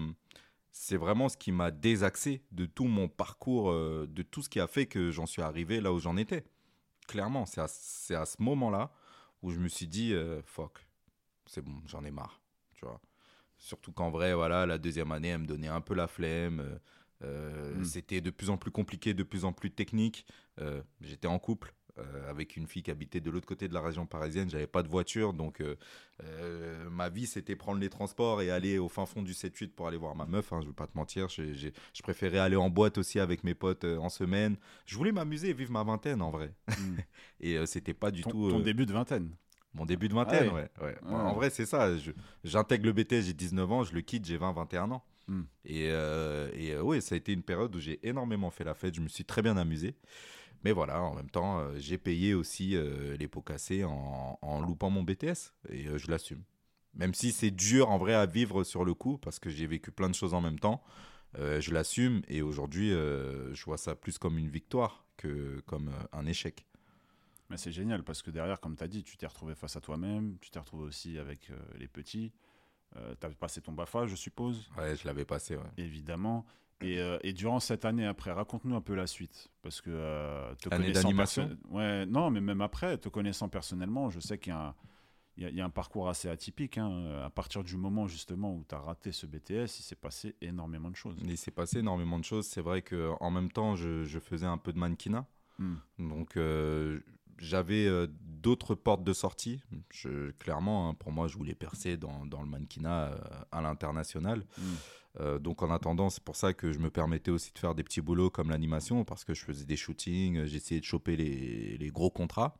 c'est 0.70 0.96
vraiment 0.96 1.28
ce 1.28 1.36
qui 1.36 1.50
m'a 1.50 1.72
désaxé 1.72 2.44
de 2.52 2.66
tout 2.66 2.84
mon 2.86 3.08
parcours, 3.08 3.72
de 3.72 4.22
tout 4.22 4.42
ce 4.42 4.48
qui 4.48 4.60
a 4.60 4.68
fait 4.68 4.86
que 4.86 5.10
j'en 5.10 5.26
suis 5.26 5.42
arrivé 5.42 5.80
là 5.80 5.92
où 5.92 5.98
j'en 5.98 6.16
étais. 6.16 6.44
Clairement, 7.08 7.46
c'est 7.46 7.60
à, 7.60 7.64
à 8.20 8.26
ce 8.26 8.40
moment-là 8.40 8.92
où 9.42 9.50
je 9.50 9.58
me 9.58 9.66
suis 9.68 9.88
dit, 9.88 10.14
fuck, 10.44 10.86
c'est 11.48 11.62
bon, 11.62 11.72
j'en 11.86 12.04
ai 12.04 12.10
marre, 12.12 12.40
tu 12.74 12.84
vois. 12.84 13.00
Surtout 13.56 13.90
qu'en 13.92 14.10
vrai, 14.10 14.34
voilà, 14.34 14.66
la 14.66 14.78
deuxième 14.78 15.10
année, 15.10 15.28
elle 15.28 15.40
me 15.40 15.46
donnait 15.46 15.66
un 15.68 15.80
peu 15.80 15.94
la 15.94 16.06
flemme. 16.06 16.60
euh, 16.60 16.78
euh, 17.24 17.74
Mm. 17.74 17.84
C'était 17.84 18.20
de 18.20 18.30
plus 18.30 18.50
en 18.50 18.56
plus 18.56 18.70
compliqué, 18.70 19.14
de 19.14 19.24
plus 19.24 19.44
en 19.44 19.52
plus 19.52 19.72
technique. 19.72 20.24
Euh, 20.60 20.80
J'étais 21.00 21.26
en 21.26 21.40
couple 21.40 21.74
euh, 21.98 22.30
avec 22.30 22.56
une 22.56 22.68
fille 22.68 22.84
qui 22.84 22.92
habitait 22.92 23.20
de 23.20 23.28
l'autre 23.28 23.46
côté 23.48 23.66
de 23.66 23.74
la 23.74 23.80
région 23.80 24.06
parisienne. 24.06 24.48
J'avais 24.48 24.68
pas 24.68 24.84
de 24.84 24.88
voiture, 24.88 25.32
donc 25.32 25.60
ma 26.90 27.08
vie 27.08 27.26
c'était 27.26 27.56
prendre 27.56 27.80
les 27.80 27.88
transports 27.88 28.40
et 28.42 28.50
aller 28.50 28.78
au 28.78 28.88
fin 28.88 29.06
fond 29.06 29.22
du 29.22 29.32
7-8 29.32 29.70
pour 29.74 29.88
aller 29.88 29.96
voir 29.96 30.14
ma 30.14 30.26
meuf. 30.26 30.52
Hein, 30.52 30.60
je 30.62 30.68
vais 30.68 30.72
pas 30.72 30.86
te 30.86 30.96
mentir, 30.96 31.28
je 31.28 32.02
préférais 32.02 32.38
aller 32.38 32.56
en 32.56 32.70
boîte 32.70 32.98
aussi 32.98 33.18
avec 33.18 33.42
mes 33.42 33.54
potes 33.54 33.84
en 33.84 34.08
semaine. 34.08 34.56
Je 34.86 34.96
voulais 34.96 35.12
m'amuser 35.12 35.48
et 35.50 35.54
vivre 35.54 35.72
ma 35.72 35.82
vingtaine 35.82 36.22
en 36.22 36.30
vrai. 36.30 36.54
Hmm. 36.68 36.96
Et 37.40 37.66
c'était 37.66 37.94
pas 37.94 38.10
du 38.12 38.22
ton, 38.22 38.30
tout. 38.30 38.50
ton 38.50 38.60
début 38.60 38.86
de 38.86 38.92
vingtaine 38.92 39.34
mon 39.74 39.86
début 39.86 40.08
de 40.08 40.14
vingtaine, 40.14 40.48
Ah 40.50 40.54
ouais. 40.54 40.70
ouais. 40.80 40.96
Ouais. 41.02 41.14
En 41.14 41.34
vrai, 41.34 41.50
c'est 41.50 41.66
ça. 41.66 41.90
J'intègre 42.44 42.86
le 42.86 42.92
BTS, 42.92 43.22
j'ai 43.22 43.32
19 43.32 43.70
ans, 43.72 43.84
je 43.84 43.92
le 43.94 44.00
quitte, 44.00 44.24
j'ai 44.26 44.38
20-21 44.38 44.90
ans. 44.92 45.04
Hmm. 45.28 45.42
Et, 45.66 45.88
euh, 45.90 46.50
et 46.54 46.72
euh, 46.72 46.80
oui, 46.80 47.02
ça 47.02 47.14
a 47.14 47.18
été 47.18 47.32
une 47.32 47.42
période 47.42 47.74
où 47.76 47.80
j'ai 47.80 48.00
énormément 48.06 48.50
fait 48.50 48.64
la 48.64 48.74
fête, 48.74 48.94
je 48.94 49.00
me 49.00 49.08
suis 49.08 49.24
très 49.24 49.42
bien 49.42 49.56
amusé. 49.56 49.94
Mais 50.64 50.72
voilà, 50.72 51.02
en 51.02 51.14
même 51.14 51.30
temps, 51.30 51.60
euh, 51.60 51.74
j'ai 51.76 51.98
payé 51.98 52.34
aussi 52.34 52.76
les 53.18 53.28
pots 53.28 53.42
cassés 53.42 53.84
en, 53.84 54.38
en 54.42 54.60
loupant 54.60 54.90
mon 54.90 55.02
BTS. 55.02 55.52
Et 55.70 55.86
je 55.96 56.10
l'assume. 56.10 56.42
Même 56.94 57.14
si 57.14 57.30
c'est 57.30 57.52
dur 57.52 57.90
en 57.90 57.98
vrai 57.98 58.14
à 58.14 58.26
vivre 58.26 58.64
sur 58.64 58.84
le 58.84 58.94
coup, 58.94 59.18
parce 59.18 59.38
que 59.38 59.50
j'ai 59.50 59.66
vécu 59.66 59.92
plein 59.92 60.08
de 60.08 60.14
choses 60.14 60.34
en 60.34 60.40
même 60.40 60.58
temps, 60.58 60.82
je 61.36 61.72
l'assume. 61.72 62.22
Et 62.26 62.42
aujourd'hui, 62.42 62.90
je 62.90 63.64
vois 63.66 63.76
ça 63.76 63.94
plus 63.94 64.18
comme 64.18 64.36
une 64.36 64.48
victoire 64.48 65.04
que 65.16 65.60
comme 65.66 65.92
un 66.12 66.26
échec. 66.26 66.66
Mais 67.50 67.56
c'est 67.56 67.72
génial 67.72 68.02
parce 68.02 68.22
que 68.22 68.30
derrière, 68.30 68.60
comme 68.60 68.76
tu 68.76 68.84
as 68.84 68.88
dit, 68.88 69.02
tu 69.02 69.16
t'es 69.16 69.26
retrouvé 69.26 69.54
face 69.54 69.76
à 69.76 69.80
toi-même, 69.80 70.36
tu 70.40 70.50
t'es 70.50 70.58
retrouvé 70.58 70.84
aussi 70.84 71.18
avec 71.18 71.50
euh, 71.50 71.56
les 71.78 71.88
petits. 71.88 72.32
tu 72.94 73.26
as 73.26 73.30
passé 73.30 73.60
ton 73.60 73.72
BAFA, 73.72 74.06
je 74.06 74.16
suppose, 74.16 74.68
Ouais, 74.76 74.96
je 74.96 75.06
l'avais 75.06 75.24
passé, 75.24 75.56
ouais. 75.56 75.62
évidemment. 75.76 76.44
Et, 76.80 77.00
euh, 77.00 77.18
et 77.22 77.32
durant 77.32 77.58
cette 77.58 77.84
année 77.84 78.06
après, 78.06 78.30
raconte-nous 78.32 78.76
un 78.76 78.80
peu 78.80 78.94
la 78.94 79.06
suite. 79.06 79.48
Parce 79.62 79.80
que 79.80 79.90
euh, 79.90 80.54
te 80.56 80.72
Année 80.72 80.92
d'animation 80.92 81.56
Ouais, 81.70 82.06
non, 82.06 82.30
mais 82.30 82.40
même 82.40 82.60
après, 82.60 82.96
te 82.98 83.08
connaissant 83.08 83.48
personnellement, 83.48 84.10
je 84.10 84.20
sais 84.20 84.38
qu'il 84.38 84.52
y 84.52 84.56
a 84.56 84.68
un, 84.68 84.74
il 85.36 85.42
y, 85.42 85.46
a- 85.46 85.50
il 85.50 85.56
y 85.56 85.60
a 85.60 85.64
un 85.64 85.70
parcours 85.70 86.08
assez 86.08 86.28
atypique. 86.28 86.78
hein. 86.78 87.22
À 87.24 87.30
partir 87.30 87.64
du 87.64 87.76
moment 87.76 88.06
justement 88.06 88.54
où 88.54 88.64
tu 88.68 88.74
as 88.74 88.78
raté 88.78 89.10
ce 89.12 89.26
BTS, 89.26 89.78
il 89.80 89.82
s'est 89.82 89.96
passé 89.96 90.36
énormément 90.40 90.90
de 90.90 90.96
choses. 90.96 91.16
Il 91.24 91.36
s'est 91.38 91.50
passé 91.50 91.78
énormément 91.78 92.18
de 92.18 92.24
choses. 92.24 92.46
C'est 92.46 92.60
vrai 92.62 92.82
que 92.82 93.12
en 93.20 93.30
même 93.32 93.50
temps, 93.50 93.74
je, 93.74 94.04
je 94.04 94.18
faisais 94.20 94.46
un 94.46 94.58
peu 94.58 94.72
de 94.72 94.78
mannequinat. 94.78 95.26
Hmm. 95.58 95.76
Donc, 95.98 96.36
euh, 96.36 97.00
j'avais 97.38 97.86
euh, 97.86 98.06
d'autres 98.22 98.74
portes 98.74 99.04
de 99.04 99.12
sortie. 99.12 99.60
Je, 99.90 100.30
clairement, 100.32 100.88
hein, 100.88 100.94
pour 100.94 101.12
moi, 101.12 101.28
je 101.28 101.36
voulais 101.36 101.54
percer 101.54 101.96
dans, 101.96 102.26
dans 102.26 102.42
le 102.42 102.48
mannequinat 102.48 103.12
euh, 103.12 103.18
à 103.52 103.60
l'international. 103.60 104.44
Hmm. 104.56 104.62
Euh, 105.20 105.38
donc, 105.38 105.62
en 105.62 105.70
attendant, 105.70 106.10
c'est 106.10 106.22
pour 106.22 106.36
ça 106.36 106.52
que 106.52 106.72
je 106.72 106.78
me 106.78 106.90
permettais 106.90 107.30
aussi 107.30 107.52
de 107.52 107.58
faire 107.58 107.74
des 107.74 107.82
petits 107.82 108.00
boulots 108.00 108.30
comme 108.30 108.50
l'animation, 108.50 109.04
parce 109.04 109.24
que 109.24 109.34
je 109.34 109.44
faisais 109.44 109.64
des 109.64 109.76
shootings, 109.76 110.44
j'essayais 110.44 110.80
de 110.80 110.84
choper 110.84 111.16
les, 111.16 111.76
les 111.78 111.88
gros 111.90 112.10
contrats. 112.10 112.56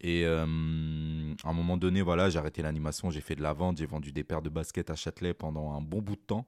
Et 0.00 0.24
à 0.24 0.42
un 0.42 1.52
moment 1.52 1.76
donné, 1.76 2.02
voilà, 2.02 2.30
j'ai 2.30 2.38
arrêté 2.38 2.62
l'animation, 2.62 3.10
j'ai 3.10 3.20
fait 3.20 3.34
de 3.34 3.42
la 3.42 3.52
vente, 3.52 3.78
j'ai 3.78 3.86
vendu 3.86 4.12
des 4.12 4.22
paires 4.22 4.42
de 4.42 4.48
baskets 4.48 4.90
à 4.90 4.94
Châtelet 4.94 5.34
pendant 5.34 5.72
un 5.72 5.80
bon 5.80 6.00
bout 6.00 6.14
de 6.14 6.20
temps. 6.20 6.46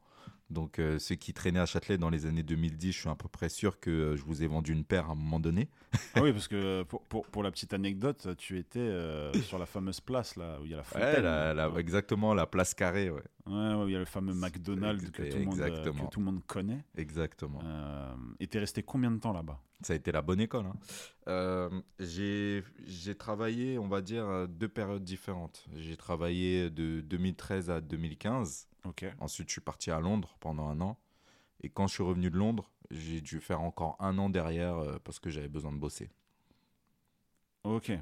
Donc, 0.50 0.78
euh, 0.80 0.98
ceux 0.98 1.14
qui 1.14 1.32
traînaient 1.32 1.60
à 1.60 1.66
Châtelet 1.66 1.96
dans 1.96 2.10
les 2.10 2.26
années 2.26 2.42
2010, 2.42 2.92
je 2.92 2.98
suis 2.98 3.08
à 3.08 3.14
peu 3.14 3.28
près 3.28 3.48
sûr 3.48 3.78
que 3.78 3.90
euh, 3.90 4.16
je 4.16 4.22
vous 4.24 4.42
ai 4.42 4.48
vendu 4.48 4.72
une 4.72 4.84
paire 4.84 5.08
à 5.08 5.12
un 5.12 5.14
moment 5.14 5.38
donné. 5.38 5.68
Ah 6.14 6.22
oui, 6.22 6.32
parce 6.32 6.48
que 6.48 6.82
pour, 6.82 7.02
pour, 7.04 7.24
pour 7.26 7.42
la 7.44 7.50
petite 7.52 7.72
anecdote, 7.72 8.28
tu 8.36 8.58
étais 8.58 8.80
euh, 8.80 9.32
sur 9.42 9.58
la 9.58 9.66
fameuse 9.66 10.00
place 10.00 10.34
là 10.36 10.58
où 10.60 10.64
il 10.64 10.72
y 10.72 10.74
a 10.74 10.78
la 10.78 10.82
fontaine. 10.82 11.14
Ouais, 11.14 11.22
la- 11.22 11.54
la- 11.54 11.70
Ouais. 11.70 11.80
exactement, 11.80 12.34
la 12.34 12.46
place 12.46 12.74
carrée, 12.74 13.10
ouais. 13.10 13.22
Ouais, 13.46 13.74
où 13.74 13.88
il 13.88 13.92
y 13.92 13.96
a 13.96 14.00
le 14.00 14.04
fameux 14.04 14.34
McDonald's 14.34 15.10
que 15.10 15.22
tout, 15.22 15.38
le 15.38 15.44
monde, 15.44 15.60
euh, 15.60 15.66
Exactement. 15.66 16.04
que 16.06 16.10
tout 16.12 16.18
le 16.20 16.26
monde 16.26 16.40
connaît. 16.46 16.84
Exactement. 16.96 17.60
Euh, 17.64 18.14
et 18.40 18.46
t'es 18.48 18.58
resté 18.58 18.82
combien 18.82 19.10
de 19.10 19.18
temps 19.18 19.32
là-bas? 19.32 19.60
Ça 19.82 19.92
a 19.94 19.96
été 19.96 20.12
la 20.12 20.20
bonne 20.20 20.40
école. 20.40 20.66
hein. 20.66 20.74
Euh, 21.28 21.70
j'ai 21.98 23.14
travaillé, 23.18 23.78
on 23.78 23.88
va 23.88 24.00
dire, 24.02 24.46
deux 24.48 24.68
périodes 24.68 25.04
différentes. 25.04 25.64
J'ai 25.76 25.96
travaillé 25.96 26.70
de 26.70 27.00
2013 27.00 27.70
à 27.70 27.80
2015. 27.80 28.66
Ensuite, 29.18 29.48
je 29.48 29.52
suis 29.52 29.60
parti 29.60 29.90
à 29.90 30.00
Londres 30.00 30.36
pendant 30.40 30.68
un 30.68 30.80
an. 30.80 30.98
Et 31.62 31.68
quand 31.68 31.86
je 31.86 31.94
suis 31.94 32.02
revenu 32.02 32.30
de 32.30 32.36
Londres, 32.36 32.70
j'ai 32.90 33.20
dû 33.20 33.40
faire 33.40 33.60
encore 33.60 33.96
un 34.00 34.16
an 34.18 34.30
derrière 34.30 34.78
euh, 34.78 34.98
parce 35.04 35.18
que 35.18 35.30
j'avais 35.30 35.48
besoin 35.48 35.72
de 35.72 35.78
bosser. 35.78 36.10
Ok. 37.64 37.92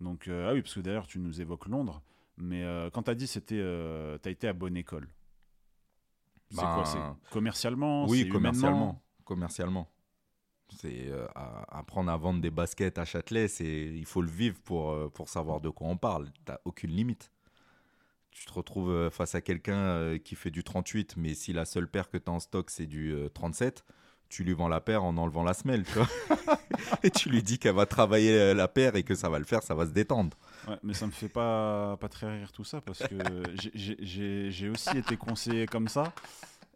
Donc, 0.00 0.28
euh, 0.28 0.50
ah 0.50 0.54
oui, 0.54 0.62
parce 0.62 0.74
que 0.74 0.80
d'ailleurs, 0.80 1.06
tu 1.06 1.18
nous 1.18 1.40
évoques 1.40 1.66
Londres. 1.66 2.02
Mais 2.36 2.64
euh, 2.64 2.90
quand 2.90 3.04
t'as 3.04 3.14
dit 3.14 3.26
c'était, 3.26 3.58
euh, 3.58 4.18
t'as 4.18 4.30
été 4.30 4.48
à 4.48 4.52
bonne 4.52 4.76
école. 4.76 5.08
C'est 6.50 6.56
Ben, 6.56 6.74
quoi 6.74 6.84
C'est 6.84 7.30
commercialement 7.30 8.06
Oui, 8.06 8.28
commercialement. 8.28 9.02
Commercialement. 9.24 9.88
C'est 10.76 11.10
apprendre 11.68 12.10
à 12.10 12.16
vendre 12.16 12.40
des 12.40 12.50
baskets 12.50 12.96
à 12.96 13.04
Châtelet, 13.04 13.46
c'est 13.46 13.94
il 13.94 14.06
faut 14.06 14.22
le 14.22 14.30
vivre 14.30 14.58
pour, 14.62 15.12
pour 15.12 15.28
savoir 15.28 15.60
de 15.60 15.68
quoi 15.68 15.86
on 15.88 15.98
parle. 15.98 16.30
T'as 16.46 16.58
aucune 16.64 16.90
limite. 16.92 17.30
Tu 18.32 18.46
te 18.46 18.52
retrouves 18.52 18.90
euh, 18.90 19.10
face 19.10 19.34
à 19.34 19.40
quelqu'un 19.40 19.76
euh, 19.76 20.18
qui 20.18 20.34
fait 20.34 20.50
du 20.50 20.64
38, 20.64 21.14
mais 21.16 21.34
si 21.34 21.52
la 21.52 21.64
seule 21.64 21.86
paire 21.86 22.08
que 22.10 22.16
tu 22.18 22.28
as 22.30 22.32
en 22.32 22.40
stock 22.40 22.70
c'est 22.70 22.86
du 22.86 23.12
euh, 23.12 23.28
37, 23.28 23.84
tu 24.30 24.42
lui 24.42 24.54
vends 24.54 24.68
la 24.68 24.80
paire 24.80 25.04
en 25.04 25.16
enlevant 25.18 25.42
la 25.44 25.52
semelle, 25.52 25.84
tu 25.84 25.92
vois. 25.98 26.08
et 27.02 27.10
tu 27.10 27.28
lui 27.28 27.42
dis 27.42 27.58
qu'elle 27.58 27.74
va 27.74 27.84
travailler 27.84 28.32
euh, 28.32 28.54
la 28.54 28.66
paire 28.68 28.96
et 28.96 29.02
que 29.02 29.14
ça 29.14 29.28
va 29.28 29.38
le 29.38 29.44
faire, 29.44 29.62
ça 29.62 29.74
va 29.74 29.84
se 29.86 29.90
détendre. 29.92 30.36
Ouais, 30.66 30.78
mais 30.82 30.94
ça 30.94 31.06
me 31.06 31.12
fait 31.12 31.28
pas, 31.28 31.98
pas 31.98 32.08
très 32.08 32.38
rire 32.38 32.50
tout 32.52 32.64
ça 32.64 32.80
parce 32.80 33.00
que 33.00 33.14
j'ai- 33.74 34.68
aussi 34.70 34.96
été 34.96 35.16
conseillé 35.18 35.66
comme 35.66 35.88
ça. 35.88 36.12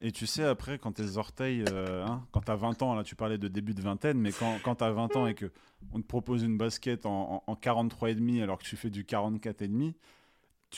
Et 0.03 0.13
tu 0.13 0.27
sais, 0.27 0.45
après, 0.45 0.79
quand 0.79 0.93
tes 0.93 1.17
orteils, 1.17 1.65
euh, 1.71 2.05
hein, 2.05 2.23
quand 2.31 2.43
t'as 2.43 2.57
20 2.57 2.83
ans, 2.83 2.95
là 2.95 3.03
tu 3.03 3.17
parlais 3.17 3.39
de 3.39 3.49
début 3.49 3.73
de 3.73 3.81
vingtaine, 3.81 4.19
mais 4.21 4.31
quand, 4.31 4.59
quand 4.63 4.75
t'as 4.75 4.91
20 4.91 5.17
ans 5.17 5.27
et 5.27 5.35
que 5.35 5.51
on 5.95 6.01
te 6.03 6.07
propose 6.07 6.43
une 6.43 6.59
basket 6.59 7.07
en, 7.07 7.43
en, 7.47 7.51
en 7.51 7.55
43,5 7.55 8.43
alors 8.43 8.59
que 8.59 8.65
tu 8.65 8.77
fais 8.77 8.91
du 8.91 9.05
44,5, 9.05 9.95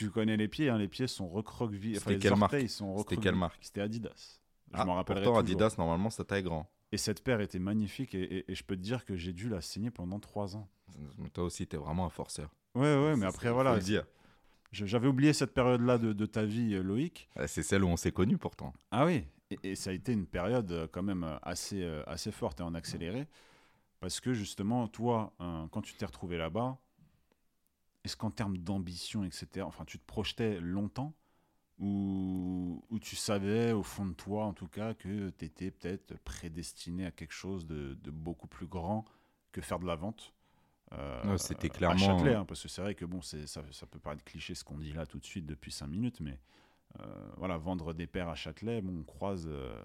tu 0.05 0.09
connais 0.11 0.37
les 0.37 0.47
pieds, 0.47 0.69
hein, 0.69 0.77
les 0.77 0.87
pieds 0.87 1.07
sont 1.07 1.27
recroquevillés. 1.29 1.97
Enfin, 1.97 2.11
C'était 2.11 2.19
quelle 2.29 2.35
marque 2.37 2.55
C'était 2.69 3.17
quelle 3.17 3.35
marque 3.35 3.59
C'était 3.61 3.81
Adidas. 3.81 4.39
Je 4.71 4.77
Ah, 4.77 4.85
m'en 4.85 4.95
rappellerai 4.95 5.25
pourtant, 5.25 5.41
toujours. 5.43 5.61
Adidas, 5.61 5.75
normalement, 5.77 6.09
ça 6.09 6.23
taille 6.23 6.43
grand. 6.43 6.69
Et 6.91 6.97
cette 6.97 7.23
paire 7.23 7.41
était 7.41 7.59
magnifique 7.59 8.15
et, 8.15 8.21
et- 8.23 8.51
et 8.51 8.55
je 8.55 8.63
peux 8.63 8.75
te 8.75 8.81
dire 8.81 9.03
que 9.05 9.15
j'ai 9.15 9.33
dû 9.33 9.49
la 9.49 9.61
saigner 9.61 9.91
pendant 9.91 10.19
3 10.19 10.55
ans. 10.55 10.67
Toi 11.33 11.43
aussi, 11.43 11.67
tu 11.67 11.75
es 11.75 11.79
vraiment 11.79 12.05
un 12.05 12.09
forceur. 12.09 12.49
Ouais, 12.75 12.81
ouais, 12.81 13.15
mais 13.15 13.25
après, 13.25 13.49
faut 13.49 13.53
voilà. 13.55 13.75
le 13.75 13.81
dire. 13.81 14.05
J'avais 14.71 15.07
oublié 15.07 15.33
cette 15.33 15.53
période-là 15.53 15.97
de, 15.97 16.13
de 16.13 16.25
ta 16.25 16.45
vie, 16.45 16.75
euh, 16.75 16.83
Loïc. 16.83 17.27
C'est 17.47 17.63
celle 17.63 17.83
où 17.83 17.87
on 17.87 17.97
s'est 17.97 18.11
connus 18.11 18.37
pourtant. 18.37 18.73
Ah 18.91 19.05
oui, 19.05 19.25
et, 19.49 19.57
et 19.63 19.75
ça 19.75 19.89
a 19.89 19.93
été 19.93 20.13
une 20.13 20.27
période 20.27 20.71
euh, 20.71 20.87
quand 20.91 21.01
même 21.03 21.23
euh, 21.23 21.37
assez, 21.41 21.83
assez 22.05 22.31
forte 22.31 22.59
et 22.59 22.63
en 22.63 22.73
accéléré. 22.75 23.27
Parce 23.99 24.19
que 24.19 24.33
justement, 24.33 24.87
toi, 24.87 25.33
euh, 25.41 25.65
quand 25.71 25.81
tu 25.81 25.93
t'es 25.95 26.05
retrouvé 26.05 26.37
là-bas, 26.37 26.77
est-ce 28.09 28.17
qu'en 28.17 28.31
termes 28.31 28.57
d'ambition, 28.57 29.23
etc., 29.23 29.65
enfin, 29.67 29.85
tu 29.85 29.99
te 29.99 30.05
projetais 30.05 30.59
longtemps 30.59 31.13
ou, 31.79 32.83
ou 32.89 32.99
tu 32.99 33.15
savais 33.15 33.71
au 33.71 33.83
fond 33.83 34.05
de 34.07 34.13
toi, 34.13 34.45
en 34.45 34.53
tout 34.53 34.67
cas, 34.67 34.93
que 34.95 35.29
tu 35.29 35.45
étais 35.45 35.71
peut-être 35.71 36.17
prédestiné 36.23 37.05
à 37.05 37.11
quelque 37.11 37.33
chose 37.33 37.65
de, 37.67 37.93
de 38.01 38.11
beaucoup 38.11 38.47
plus 38.47 38.67
grand 38.67 39.05
que 39.51 39.61
faire 39.61 39.79
de 39.79 39.85
la 39.85 39.95
vente? 39.95 40.33
Euh, 40.93 41.37
c'était 41.37 41.67
à 41.67 41.69
clairement- 41.69 41.97
Châtelet, 42.17 42.33
hein, 42.35 42.45
parce 42.45 42.63
que 42.63 42.67
c'est 42.67 42.81
vrai 42.81 42.95
que 42.95 43.05
bon, 43.05 43.21
ça, 43.21 43.37
ça 43.45 43.85
peut 43.85 43.99
paraître 43.99 44.23
cliché 44.23 44.55
ce 44.55 44.63
qu'on 44.63 44.79
dit 44.79 44.91
là 44.93 45.05
tout 45.05 45.19
de 45.19 45.25
suite 45.25 45.45
depuis 45.45 45.71
5 45.71 45.87
minutes, 45.87 46.19
mais 46.19 46.39
euh, 46.99 47.05
voilà, 47.37 47.57
vendre 47.57 47.93
des 47.93 48.07
paires 48.07 48.29
à 48.29 48.35
Châtelet, 48.35 48.81
bon, 48.81 49.01
on 49.01 49.03
croise, 49.03 49.45
euh, 49.47 49.79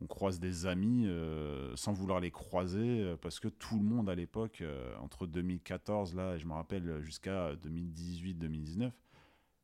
on 0.00 0.06
croise 0.06 0.40
des 0.40 0.66
amis 0.66 1.06
euh, 1.06 1.74
sans 1.76 1.92
vouloir 1.92 2.20
les 2.20 2.30
croiser, 2.30 3.00
euh, 3.00 3.16
parce 3.16 3.40
que 3.40 3.48
tout 3.48 3.78
le 3.78 3.84
monde 3.84 4.08
à 4.08 4.14
l'époque, 4.14 4.60
euh, 4.60 4.94
entre 4.98 5.26
2014 5.26 6.14
là, 6.14 6.34
et 6.34 6.38
je 6.38 6.46
me 6.46 6.54
rappelle 6.54 7.00
jusqu'à 7.02 7.54
2018-2019, 7.56 8.90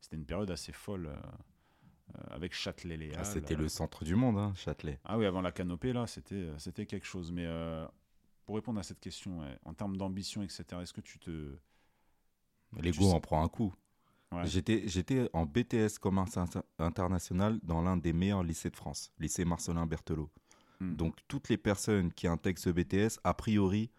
c'était 0.00 0.16
une 0.16 0.26
période 0.26 0.50
assez 0.50 0.72
folle 0.72 1.08
euh, 1.08 2.20
avec 2.30 2.54
Châtelet 2.54 3.10
Ah. 3.16 3.24
C'était 3.24 3.56
le 3.56 3.68
centre 3.68 4.04
du 4.04 4.14
monde, 4.14 4.38
hein, 4.38 4.52
Châtelet. 4.54 4.98
Ah 5.04 5.18
oui, 5.18 5.26
avant 5.26 5.40
la 5.40 5.52
canopée 5.52 5.92
là, 5.92 6.06
c'était 6.06 6.48
c'était 6.58 6.86
quelque 6.86 7.06
chose. 7.06 7.32
Mais 7.32 7.46
pour 8.46 8.54
répondre 8.54 8.78
à 8.78 8.82
cette 8.82 9.00
question, 9.00 9.40
ouais, 9.40 9.58
en 9.64 9.74
termes 9.74 9.96
d'ambition, 9.96 10.42
etc., 10.42 10.64
est-ce 10.80 10.92
que 10.92 11.00
tu 11.00 11.18
te 11.18 11.58
L'ego 12.76 13.10
en 13.10 13.20
prend 13.20 13.42
un 13.42 13.48
coup. 13.48 13.74
Ouais. 14.30 14.46
J'étais, 14.46 15.30
en 15.32 15.46
BTS 15.46 15.98
commerce 16.00 16.36
inter- 16.36 16.60
international 16.78 17.58
dans 17.62 17.80
l'un 17.80 17.96
des 17.96 18.12
meilleurs 18.12 18.42
lycées 18.42 18.70
de 18.70 18.76
France, 18.76 19.10
lycée 19.18 19.44
Marcelin 19.44 19.86
Berthelot. 19.86 20.30
Hmm. 20.80 20.96
Donc 20.96 21.16
toutes 21.28 21.48
les 21.48 21.56
personnes 21.56 22.12
qui 22.12 22.26
intègrent 22.26 22.60
ce 22.60 22.70
BTS, 22.70 23.20
a 23.24 23.32
priori, 23.32 23.90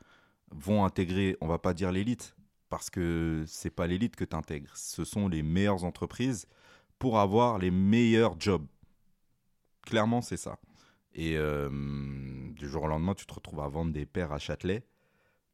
vont 0.52 0.86
intégrer, 0.86 1.36
on 1.42 1.48
va 1.48 1.58
pas 1.58 1.74
dire 1.74 1.92
l'élite, 1.92 2.36
parce 2.70 2.92
que 2.92 3.44
c'est 3.48 3.72
pas 3.72 3.88
l'élite 3.88 4.16
que 4.16 4.24
tu 4.24 4.36
intègres, 4.36 4.76
ce 4.76 5.04
sont 5.04 5.28
les 5.28 5.42
meilleures 5.42 5.84
entreprises 5.84 6.48
pour 7.00 7.18
avoir 7.20 7.58
les 7.58 7.72
meilleurs 7.72 8.40
jobs. 8.40 8.68
Clairement, 9.82 10.22
c'est 10.22 10.38
ça. 10.38 10.60
Et 11.16 11.38
euh, 11.38 11.70
du 12.52 12.68
jour 12.70 12.84
au 12.84 12.88
lendemain, 12.88 13.16
tu 13.16 13.26
te 13.26 13.34
retrouves 13.34 13.62
à 13.62 13.68
vendre 13.68 13.92
des 13.92 14.06
paires 14.06 14.32
à 14.32 14.38
Châtelet. 14.38 14.84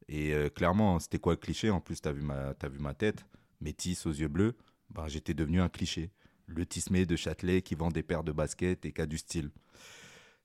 Et 0.08 0.34
euh, 0.34 0.50
clairement, 0.50 0.98
c'était 0.98 1.18
quoi 1.18 1.32
le 1.32 1.38
cliché? 1.38 1.70
En 1.70 1.80
plus, 1.80 2.00
tu 2.00 2.08
as, 2.08 2.54
t'as 2.54 2.68
vu 2.68 2.78
ma 2.78 2.94
tête, 2.94 3.24
métisse 3.60 4.06
aux 4.06 4.12
yeux 4.12 4.28
bleus. 4.28 4.56
Ben, 4.90 5.08
J'étais 5.08 5.34
devenu 5.34 5.60
un 5.60 5.68
cliché. 5.68 6.10
Le 6.46 6.64
tismé 6.64 7.06
de 7.06 7.16
Châtelet 7.16 7.62
qui 7.62 7.74
vend 7.74 7.88
des 7.90 8.02
paires 8.02 8.22
de 8.24 8.32
baskets 8.32 8.84
et 8.84 8.92
qui 8.92 9.00
a 9.00 9.06
du 9.06 9.18
style. 9.18 9.50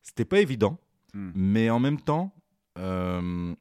C'était 0.02 0.26
pas 0.26 0.40
évident, 0.40 0.80
Hmm. 1.14 1.32
mais 1.36 1.70
en 1.70 1.80
même 1.80 2.00
temps, 2.00 2.34
euh, 2.78 3.54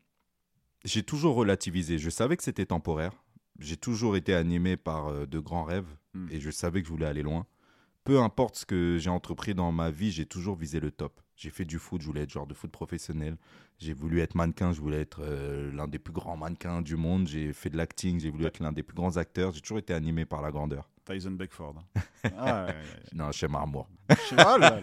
j'ai 0.85 1.03
toujours 1.03 1.35
relativisé. 1.35 1.99
Je 1.99 2.09
savais 2.11 2.37
que 2.37 2.45
c'était 2.45 2.65
temporaire. 2.67 3.13
J'ai 3.59 3.77
toujours 3.77 4.17
été 4.17 4.33
animé 4.35 4.77
par 4.77 5.09
euh, 5.09 5.27
de 5.27 5.39
grands 5.41 5.65
rêves 5.65 5.97
Hmm. 6.15 6.29
et 6.31 6.41
je 6.41 6.51
savais 6.51 6.81
que 6.81 6.87
je 6.89 6.93
voulais 6.93 7.07
aller 7.07 7.23
loin. 7.23 7.47
Peu 8.05 8.21
importe 8.21 8.57
ce 8.57 8.67
que 8.67 8.99
j'ai 8.99 9.11
entrepris 9.11 9.55
dans 9.55 9.71
ma 9.73 9.91
vie, 9.91 10.11
j'ai 10.11 10.27
toujours 10.27 10.57
visé 10.57 10.81
le 10.81 10.91
top. 10.91 11.21
J'ai 11.41 11.49
fait 11.49 11.65
du 11.65 11.79
foot, 11.79 12.03
je 12.03 12.07
voulais 12.07 12.21
être 12.25 12.31
joueur 12.31 12.47
de 12.47 12.53
foot 12.53 12.71
professionnel. 12.71 13.39
J'ai 13.79 13.95
voulu 13.95 14.21
être 14.21 14.35
mannequin, 14.35 14.73
je 14.75 14.81
voulais 14.83 15.01
être 15.01 15.23
euh, 15.23 15.73
l'un 15.73 15.89
des 15.89 15.99
plus 15.99 16.13
grands 16.13 16.37
mannequins 16.37 16.83
du 16.83 16.97
monde. 16.97 17.27
J'ai 17.29 17.55
fait 17.55 17.71
de 17.71 17.79
l'acting, 17.79 18.21
j'ai 18.21 18.29
voulu 18.29 18.45
être 18.45 18.61
l'un 18.61 18.73
des 18.73 18.83
plus 18.83 18.95
grands 18.95 19.17
acteurs. 19.17 19.51
J'ai 19.55 19.63
toujours 19.63 19.79
été 19.79 19.95
animé 19.95 20.27
par 20.27 20.43
la 20.43 20.51
grandeur. 20.51 20.91
Tyson 21.07 21.31
Beckford. 21.31 21.77
hein. 21.79 22.01
ah, 22.37 22.67
ouais, 22.67 22.73
ouais, 22.73 22.75
ouais. 22.75 23.03
Non, 23.15 23.33
chez 23.33 23.49
Marmour. 23.49 23.89
Là, 24.37 24.59
là. 24.59 24.83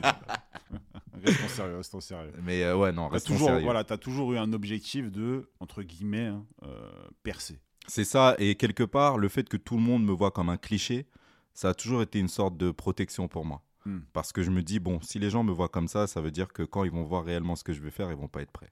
Restons 1.23 1.47
sérieux, 1.47 1.77
restons 1.77 2.01
sérieux. 2.01 2.33
Mais 2.41 2.63
euh, 2.63 2.75
ouais, 2.75 2.91
non, 2.91 3.07
T'as 3.07 3.13
restons 3.13 3.33
toujours, 3.33 3.47
sérieux. 3.49 3.63
voilà, 3.63 3.83
as 3.87 3.97
toujours 3.97 4.33
eu 4.33 4.39
un 4.39 4.51
objectif 4.51 5.11
de, 5.11 5.51
entre 5.59 5.83
guillemets, 5.83 6.25
hein, 6.25 6.43
euh, 6.63 6.89
percer. 7.21 7.59
C'est 7.87 8.03
ça, 8.03 8.35
et 8.39 8.55
quelque 8.55 8.83
part, 8.83 9.19
le 9.19 9.29
fait 9.29 9.47
que 9.47 9.57
tout 9.57 9.75
le 9.75 9.83
monde 9.83 10.03
me 10.03 10.11
voit 10.11 10.31
comme 10.31 10.49
un 10.49 10.57
cliché, 10.57 11.05
ça 11.53 11.69
a 11.69 11.73
toujours 11.75 12.01
été 12.01 12.17
une 12.17 12.27
sorte 12.27 12.57
de 12.57 12.71
protection 12.71 13.27
pour 13.27 13.45
moi. 13.45 13.61
Hmm. 13.87 13.99
Parce 14.11 14.33
que 14.33 14.43
je 14.43 14.51
me 14.51 14.61
dis, 14.61 14.79
bon, 14.79 14.99
si 15.01 15.17
les 15.17 15.29
gens 15.29 15.43
me 15.43 15.53
voient 15.53 15.69
comme 15.69 15.87
ça, 15.87 16.07
ça 16.07 16.19
veut 16.19 16.29
dire 16.29 16.51
que 16.51 16.63
quand 16.63 16.83
ils 16.83 16.91
vont 16.91 17.03
voir 17.03 17.23
réellement 17.23 17.55
ce 17.55 17.63
que 17.63 17.71
je 17.71 17.81
vais 17.81 17.89
faire, 17.89 18.11
ils 18.11 18.17
vont 18.17 18.27
pas 18.27 18.41
être 18.41 18.51
prêts. 18.51 18.69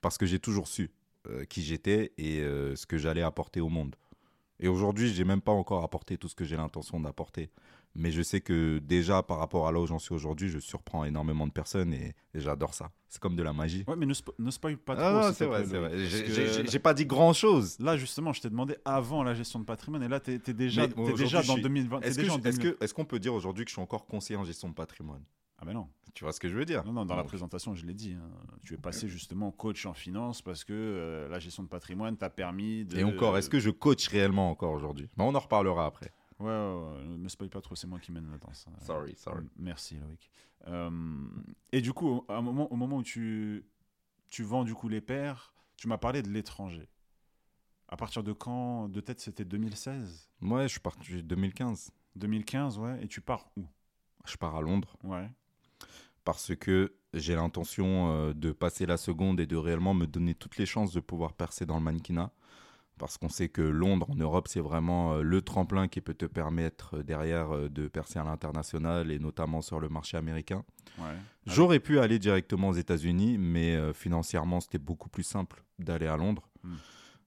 Parce 0.00 0.16
que 0.16 0.24
j'ai 0.24 0.38
toujours 0.38 0.68
su 0.68 0.90
euh, 1.28 1.44
qui 1.44 1.62
j'étais 1.62 2.12
et 2.16 2.40
euh, 2.40 2.74
ce 2.74 2.86
que 2.86 2.96
j'allais 2.96 3.20
apporter 3.20 3.60
au 3.60 3.68
monde. 3.68 3.94
Et 4.58 4.66
aujourd'hui, 4.66 5.12
j'ai 5.12 5.24
même 5.24 5.42
pas 5.42 5.52
encore 5.52 5.84
apporté 5.84 6.16
tout 6.16 6.30
ce 6.30 6.34
que 6.34 6.46
j'ai 6.46 6.56
l'intention 6.56 6.98
d'apporter. 6.98 7.50
Mais 7.94 8.12
je 8.12 8.22
sais 8.22 8.40
que 8.40 8.78
déjà, 8.78 9.22
par 9.22 9.38
rapport 9.38 9.66
à 9.66 9.72
là 9.72 9.80
où 9.80 9.86
j'en 9.86 9.98
suis 9.98 10.14
aujourd'hui, 10.14 10.48
je 10.48 10.58
surprends 10.58 11.04
énormément 11.04 11.46
de 11.46 11.52
personnes 11.52 11.92
et, 11.92 12.14
et 12.34 12.40
j'adore 12.40 12.74
ça. 12.74 12.90
C'est 13.08 13.20
comme 13.20 13.34
de 13.36 13.42
la 13.42 13.52
magie. 13.52 13.84
Ouais, 13.88 13.96
mais 13.96 14.06
ne, 14.06 14.14
spo- 14.14 14.34
ne 14.38 14.50
spoil 14.50 14.76
pas 14.76 14.94
trop. 14.94 15.04
Ah, 15.04 15.32
c'est 15.32 15.46
vrai, 15.46 15.64
c'est 15.66 15.78
vrai. 15.78 15.98
J'ai- 16.68 16.78
pas 16.78 16.94
dit 16.94 17.06
grand 17.06 17.32
chose. 17.32 17.76
Là, 17.80 17.96
justement, 17.96 18.32
je 18.32 18.40
t'ai 18.42 18.50
demandé 18.50 18.76
avant 18.84 19.22
la 19.24 19.34
gestion 19.34 19.58
de 19.58 19.64
patrimoine, 19.64 20.02
et 20.02 20.08
là, 20.08 20.20
tu 20.20 20.32
es, 20.32 20.38
déjà, 20.52 20.84
aujourd'hui, 20.84 21.14
déjà 21.24 21.42
dans 21.42 21.54
suis- 21.54 21.62
2020. 21.62 22.00
t'es 22.00 22.08
Est-ce 22.08 22.16
que 22.16 22.22
déjà 22.22 22.34
en 22.34 22.36
je- 22.42 22.48
est-ce 22.48 22.58
2000. 22.58 22.76
que- 22.76 22.84
est-ce 22.84 22.94
qu'on 22.94 23.04
peut 23.04 23.18
dire 23.18 23.34
aujourd'hui 23.34 23.64
que 23.64 23.70
je 23.70 23.74
suis 23.74 23.82
encore 23.82 24.06
conseiller 24.06 24.38
en 24.38 24.44
gestion 24.44 24.68
de 24.68 24.74
patrimoine? 24.74 25.22
Ah, 25.60 25.64
ben 25.64 25.72
non. 25.72 25.88
Tu 26.14 26.24
vois 26.24 26.32
ce 26.32 26.40
que 26.40 26.48
je 26.48 26.54
veux 26.56 26.64
dire? 26.64 26.84
Non, 26.84 26.92
non, 26.92 27.04
dans 27.06 27.16
la 27.16 27.24
présentation, 27.24 27.74
je 27.74 27.84
l'ai 27.86 27.94
dit. 27.94 28.12
hein. 28.12 28.28
Tu 28.64 28.74
es 28.74 28.76
passé 28.76 29.08
justement 29.08 29.50
coach 29.50 29.86
en 29.86 29.94
finance 29.94 30.42
parce 30.42 30.62
que 30.64 30.72
euh, 30.72 31.28
la 31.28 31.38
gestion 31.38 31.62
de 31.62 31.68
patrimoine 31.68 32.16
t'a 32.16 32.28
permis 32.30 32.84
de. 32.84 32.98
Et 32.98 33.04
encore, 33.04 33.36
est-ce 33.38 33.48
que 33.50 33.58
je 33.60 33.70
coach 33.70 34.08
réellement 34.08 34.50
encore 34.50 34.72
aujourd'hui? 34.72 35.08
Mais 35.16 35.24
On 35.24 35.34
en 35.34 35.38
reparlera 35.40 35.86
après. 35.86 36.12
Ouais, 36.40 36.46
ouais, 36.46 36.52
ouais, 36.98 37.04
ne 37.04 37.16
me 37.16 37.28
spoil 37.28 37.50
pas 37.50 37.60
trop, 37.60 37.74
c'est 37.74 37.86
moi 37.88 37.98
qui 37.98 38.12
mène 38.12 38.30
la 38.30 38.38
danse. 38.38 38.66
hein. 38.68 38.72
Sorry, 38.80 39.14
sorry. 39.16 39.38
M- 39.40 39.48
Merci, 39.58 39.96
Loïc. 39.98 40.30
Euh, 40.68 40.90
et 41.72 41.80
du 41.80 41.92
coup, 41.92 42.22
au, 42.28 42.42
moment, 42.42 42.72
au 42.72 42.76
moment 42.76 42.98
où 42.98 43.02
tu, 43.02 43.64
tu 44.30 44.42
vends 44.44 44.62
du 44.64 44.74
coup 44.74 44.88
les 44.88 45.00
paires, 45.00 45.52
tu 45.76 45.88
m'as 45.88 45.98
parlé 45.98 46.22
de 46.22 46.28
l'étranger. 46.30 46.88
À 47.88 47.96
partir 47.96 48.22
de 48.22 48.32
quand 48.32 48.88
De 48.88 49.00
tête, 49.00 49.20
c'était 49.20 49.44
2016 49.44 50.28
Ouais, 50.42 50.64
je 50.64 50.68
suis 50.68 50.80
parti 50.80 51.22
2015. 51.22 51.90
2015, 52.16 52.78
ouais. 52.78 53.02
Et 53.02 53.08
tu 53.08 53.20
pars 53.20 53.50
où? 53.56 53.64
Je 54.26 54.36
pars 54.36 54.54
à 54.54 54.60
Londres 54.60 54.96
Ouais. 55.04 55.30
parce 56.24 56.54
que 56.54 56.94
j'ai 57.14 57.34
l'intention 57.34 58.10
euh, 58.12 58.34
de 58.34 58.52
passer 58.52 58.84
la 58.86 58.96
seconde 58.98 59.40
et 59.40 59.46
de 59.46 59.56
réellement 59.56 59.94
me 59.94 60.06
donner 60.06 60.34
toutes 60.34 60.58
les 60.58 60.66
chances 60.66 60.92
de 60.92 61.00
pouvoir 61.00 61.32
percer 61.32 61.64
dans 61.66 61.78
le 61.78 61.82
mannequinat. 61.82 62.30
Parce 62.98 63.18
qu'on 63.18 63.28
sait 63.28 63.48
que 63.48 63.62
Londres, 63.62 64.10
en 64.10 64.16
Europe, 64.16 64.48
c'est 64.48 64.60
vraiment 64.60 65.14
euh, 65.14 65.22
le 65.22 65.40
tremplin 65.42 65.88
qui 65.88 66.00
peut 66.00 66.14
te 66.14 66.26
permettre 66.26 66.98
euh, 66.98 67.02
derrière 67.02 67.54
euh, 67.54 67.68
de 67.68 67.88
percer 67.88 68.18
à 68.18 68.24
l'international 68.24 69.10
et 69.10 69.18
notamment 69.18 69.62
sur 69.62 69.80
le 69.80 69.88
marché 69.88 70.16
américain. 70.16 70.64
Ouais. 70.98 71.16
J'aurais 71.46 71.80
pu 71.80 71.98
aller 71.98 72.18
directement 72.18 72.68
aux 72.68 72.74
États-Unis, 72.74 73.38
mais 73.38 73.92
financièrement, 73.94 74.60
c'était 74.60 74.78
beaucoup 74.78 75.08
plus 75.08 75.22
simple 75.22 75.64
d'aller 75.78 76.06
à 76.06 76.16
Londres. 76.16 76.48
Hmm. 76.62 76.74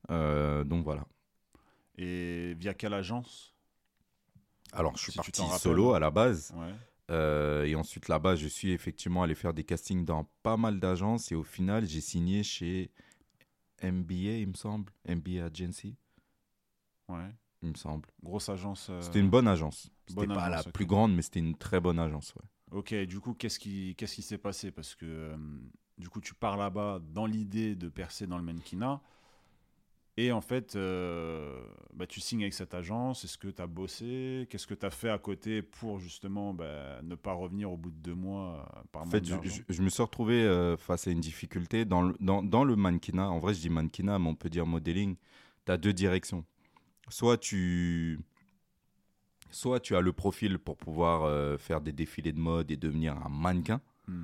Euh, 0.09 0.63
donc 0.63 0.83
voilà. 0.83 1.05
Et 1.97 2.53
via 2.55 2.73
quelle 2.73 2.93
agence? 2.93 3.53
Alors, 4.73 4.95
je 4.97 5.03
suis 5.03 5.11
Si 5.11 5.17
parti 5.17 5.41
solo 5.59 5.93
à 5.93 5.99
la 5.99 6.11
base. 6.11 6.53
Ouais. 6.55 6.73
Euh, 7.09 7.65
et 7.65 7.75
ensuite, 7.75 8.07
là-bas, 8.07 8.35
je 8.35 8.47
suis 8.47 8.71
effectivement 8.71 9.23
allé 9.23 9.35
faire 9.35 9.53
des 9.53 9.63
castings 9.63 10.05
dans 10.05 10.29
pas 10.43 10.57
mal 10.57 10.79
d'agences. 10.79 11.31
Et 11.31 11.35
au 11.35 11.43
final, 11.43 11.85
j'ai 11.85 12.01
signé 12.01 12.43
chez 12.43 12.91
MBA, 13.83 14.39
il 14.39 14.47
me 14.47 14.53
semble. 14.53 14.91
MBA 15.07 15.43
Agency, 15.45 15.95
Ouais. 17.09 17.35
il 17.61 17.69
me 17.69 17.75
semble. 17.75 18.09
Grosse 18.23 18.49
agence. 18.49 18.87
euh, 18.89 19.01
C'était 19.01 19.19
une 19.19 19.29
bonne 19.29 19.47
agence. 19.47 19.89
C'était 20.07 20.27
pas 20.27 20.45
agence, 20.45 20.65
la 20.65 20.71
plus 20.71 20.85
grande, 20.85 21.13
mais 21.15 21.21
c'était 21.21 21.39
une 21.39 21.55
très 21.57 21.79
bonne 21.79 21.99
agence. 21.99 22.33
Ouais. 22.35 22.77
Ok, 22.79 22.93
du 23.05 23.19
coup, 23.19 23.33
qu'est-ce 23.33 23.59
qui 23.59 23.95
qu'est-ce 23.97 24.15
qui 24.15 24.21
s'est 24.21 24.37
passé? 24.37 24.71
Parce 24.71 24.95
que 24.95 25.05
euh, 25.05 25.37
du 25.97 26.09
coup, 26.09 26.21
tu 26.21 26.33
pars 26.33 26.57
là-bas 26.57 26.99
dans 27.03 27.25
l'idée 27.25 27.75
de 27.75 27.89
percer 27.89 28.27
dans 28.27 28.37
le 28.37 28.43
mannequinat. 28.43 29.01
Et 30.23 30.31
en 30.31 30.41
fait, 30.41 30.75
euh, 30.75 31.59
bah, 31.95 32.05
tu 32.05 32.19
signes 32.19 32.43
avec 32.43 32.53
cette 32.53 32.75
agence. 32.75 33.23
Est-ce 33.23 33.39
que 33.39 33.47
tu 33.47 33.59
as 33.59 33.65
bossé? 33.65 34.45
Qu'est-ce 34.51 34.67
que 34.67 34.75
tu 34.75 34.85
as 34.85 34.91
fait 34.91 35.09
à 35.09 35.17
côté 35.17 35.63
pour 35.63 35.97
justement 35.99 36.53
bah, 36.53 37.01
ne 37.01 37.15
pas 37.15 37.33
revenir 37.33 37.71
au 37.71 37.77
bout 37.77 37.89
de 37.89 37.95
deux 37.97 38.13
mois 38.13 38.69
euh, 38.77 38.81
par 38.91 39.01
En 39.01 39.05
fait, 39.07 39.25
je, 39.25 39.33
je- 39.49 39.61
je 39.67 39.81
me 39.81 39.89
suis 39.89 40.03
retrouvé 40.03 40.43
euh, 40.43 40.77
face 40.77 41.07
à 41.07 41.11
une 41.11 41.21
difficulté. 41.21 41.85
Dans 41.85 42.03
le, 42.03 42.15
dans, 42.19 42.43
dans 42.43 42.63
le 42.63 42.75
mannequinat, 42.75 43.27
en 43.31 43.39
vrai, 43.39 43.55
je 43.55 43.61
dis 43.61 43.69
mannequinat, 43.71 44.19
mais 44.19 44.27
on 44.29 44.35
peut 44.35 44.49
dire 44.49 44.67
modeling, 44.67 45.15
tu 45.65 45.71
as 45.71 45.77
deux 45.77 45.93
directions. 45.93 46.45
Soit 47.09 47.39
tu, 47.39 48.19
soit 49.49 49.79
tu 49.79 49.95
as 49.95 50.01
le 50.01 50.13
profil 50.13 50.59
pour 50.59 50.77
pouvoir 50.77 51.23
euh, 51.23 51.57
faire 51.57 51.81
des 51.81 51.91
défilés 51.93 52.31
de 52.31 52.39
mode 52.39 52.69
et 52.69 52.77
devenir 52.77 53.17
un 53.25 53.29
mannequin. 53.29 53.81
Hmm. 54.07 54.23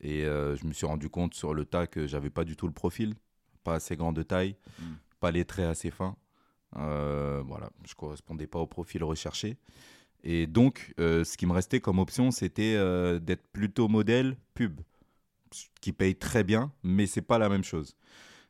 Et 0.00 0.22
je 0.24 0.66
me 0.66 0.72
suis 0.72 0.86
rendu 0.86 1.08
compte 1.08 1.34
sur 1.34 1.54
le 1.54 1.64
tas 1.64 1.86
que 1.86 2.06
j'avais 2.08 2.30
pas 2.30 2.44
du 2.44 2.56
tout 2.56 2.66
le 2.66 2.72
profil, 2.72 3.14
pas 3.64 3.74
assez 3.76 3.96
grand 3.96 4.12
de 4.12 4.22
taille, 4.24 4.56
Hmm. 4.80 4.94
Pas 5.20 5.30
les 5.30 5.44
traits 5.44 5.66
assez 5.66 5.90
fins. 5.90 6.16
Euh, 6.76 7.42
voilà, 7.46 7.70
je 7.86 7.94
correspondais 7.94 8.46
pas 8.46 8.58
au 8.58 8.66
profil 8.66 9.04
recherché. 9.04 9.56
Et 10.24 10.46
donc, 10.46 10.92
euh, 10.98 11.24
ce 11.24 11.36
qui 11.36 11.46
me 11.46 11.52
restait 11.52 11.80
comme 11.80 11.98
option, 11.98 12.30
c'était 12.30 12.74
euh, 12.76 13.18
d'être 13.18 13.46
plutôt 13.52 13.88
modèle 13.88 14.36
pub, 14.54 14.80
qui 15.80 15.92
paye 15.92 16.16
très 16.16 16.42
bien, 16.42 16.72
mais 16.82 17.06
c'est 17.06 17.22
pas 17.22 17.38
la 17.38 17.48
même 17.48 17.64
chose. 17.64 17.96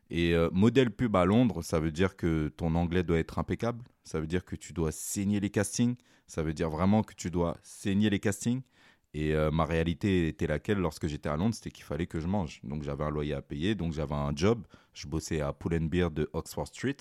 Et 0.09 0.35
euh, 0.35 0.49
modèle 0.53 0.91
pub 0.91 1.17
à 1.17 1.25
Londres, 1.25 1.63
ça 1.63 1.81
veut 1.81 1.91
dire 1.91 2.17
que 2.17 2.49
ton 2.57 2.75
anglais 2.77 3.03
doit 3.03 3.19
être 3.19 3.39
impeccable, 3.39 3.85
ça 4.05 4.21
veut 4.21 4.27
dire 4.27 4.45
que 4.45 4.57
tu 4.57 4.73
dois 4.73 4.93
saigner 4.93 5.41
les 5.41 5.51
castings, 5.51 5.97
ça 6.27 6.43
veut 6.43 6.55
dire 6.55 6.71
vraiment 6.71 7.03
que 7.03 7.15
tu 7.15 7.31
dois 7.31 7.57
saigner 7.63 8.09
les 8.09 8.21
castings. 8.21 8.63
Et 9.15 9.35
euh, 9.35 9.51
ma 9.51 9.65
réalité 9.65 10.29
était 10.29 10.47
laquelle 10.47 10.79
lorsque 10.79 11.07
j'étais 11.07 11.29
à 11.29 11.37
Londres, 11.37 11.55
c'était 11.55 11.71
qu'il 11.71 11.85
fallait 11.85 12.07
que 12.07 12.21
je 12.21 12.27
mange. 12.27 12.61
Donc 12.65 12.83
j'avais 12.83 13.05
un 13.05 13.11
loyer 13.11 13.33
à 13.35 13.41
payer, 13.43 13.75
donc 13.75 13.93
j'avais 13.93 14.15
un 14.15 14.35
job. 14.37 14.67
Je 14.93 15.07
bossais 15.07 15.41
à 15.41 15.53
Pull 15.53 15.75
and 15.75 15.87
Beer 15.87 16.11
de 16.11 16.29
Oxford 16.35 16.67
Street. 16.67 16.97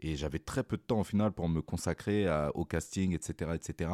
Et 0.00 0.16
j'avais 0.16 0.38
très 0.38 0.62
peu 0.62 0.76
de 0.76 0.82
temps 0.82 1.00
au 1.00 1.04
final 1.04 1.32
pour 1.32 1.48
me 1.48 1.62
consacrer 1.62 2.26
à- 2.28 2.50
au 2.54 2.66
casting, 2.66 3.14
etc. 3.14 3.52
etc. 3.54 3.90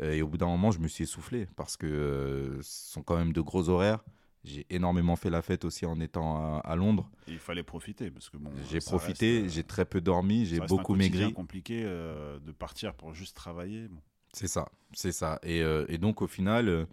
Euh, 0.00 0.12
Et 0.12 0.22
au 0.22 0.28
bout 0.28 0.38
d'un 0.38 0.46
moment, 0.46 0.70
je 0.70 0.78
me 0.78 0.88
suis 0.88 1.04
essoufflé 1.04 1.46
parce 1.56 1.76
que 1.76 1.86
euh, 1.86 2.62
ce 2.62 2.92
sont 2.92 3.02
quand 3.02 3.16
même 3.16 3.34
de 3.34 3.40
gros 3.42 3.68
horaires. 3.68 4.02
J'ai 4.44 4.64
énormément 4.70 5.16
fait 5.16 5.28
la 5.28 5.42
fête 5.42 5.66
aussi 5.66 5.84
en 5.84 6.00
étant 6.00 6.36
à, 6.38 6.60
à 6.60 6.76
Londres. 6.76 7.10
Et 7.26 7.32
il 7.32 7.38
fallait 7.38 7.64
profiter 7.64 8.10
parce 8.10 8.30
que 8.30 8.38
bon. 8.38 8.50
J'ai 8.70 8.78
profité, 8.78 9.42
euh, 9.42 9.48
j'ai 9.48 9.64
très 9.64 9.84
peu 9.84 10.00
dormi, 10.00 10.46
j'ai 10.46 10.60
beaucoup 10.60 10.94
maigri. 10.94 11.34
compliqué 11.34 11.82
euh, 11.84 12.38
de 12.38 12.52
partir 12.52 12.94
pour 12.94 13.12
juste 13.12 13.36
travailler. 13.36 13.88
Bon. 13.88 14.00
C'est 14.32 14.48
ça, 14.48 14.68
c'est 14.92 15.12
ça. 15.12 15.38
Et, 15.42 15.62
euh, 15.62 15.86
et 15.88 15.98
donc 15.98 16.22
au 16.22 16.26
final, 16.26 16.68
euh, 16.68 16.86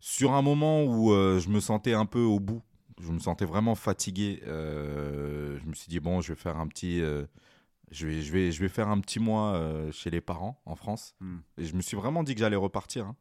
sur 0.00 0.32
un 0.32 0.42
moment 0.42 0.84
où 0.84 1.12
euh, 1.12 1.38
je 1.40 1.48
me 1.48 1.60
sentais 1.60 1.94
un 1.94 2.06
peu 2.06 2.20
au 2.20 2.40
bout, 2.40 2.62
je 3.00 3.10
me 3.10 3.18
sentais 3.18 3.44
vraiment 3.44 3.74
fatigué, 3.74 4.40
je 4.44 5.66
me 5.66 5.74
suis 5.74 5.88
dit 5.88 5.98
bon, 5.98 6.20
je 6.20 6.32
vais 6.32 6.38
faire 6.38 6.56
un 6.58 6.68
petit, 6.68 7.00
je 7.00 8.06
vais, 8.06 8.22
je 8.22 8.32
vais, 8.32 8.52
je 8.52 8.60
vais 8.60 8.68
faire 8.68 8.88
un 8.88 9.00
petit 9.00 9.18
mois 9.18 9.60
chez 9.90 10.10
les 10.10 10.20
parents 10.20 10.60
en 10.66 10.76
France. 10.76 11.16
Hmm. 11.20 11.38
Et 11.58 11.64
je 11.64 11.74
me 11.74 11.82
suis 11.82 11.96
vraiment 11.96 12.22
dit 12.22 12.34
que 12.34 12.40
j'allais 12.40 12.54
repartir. 12.56 13.06
hein. 13.06 13.16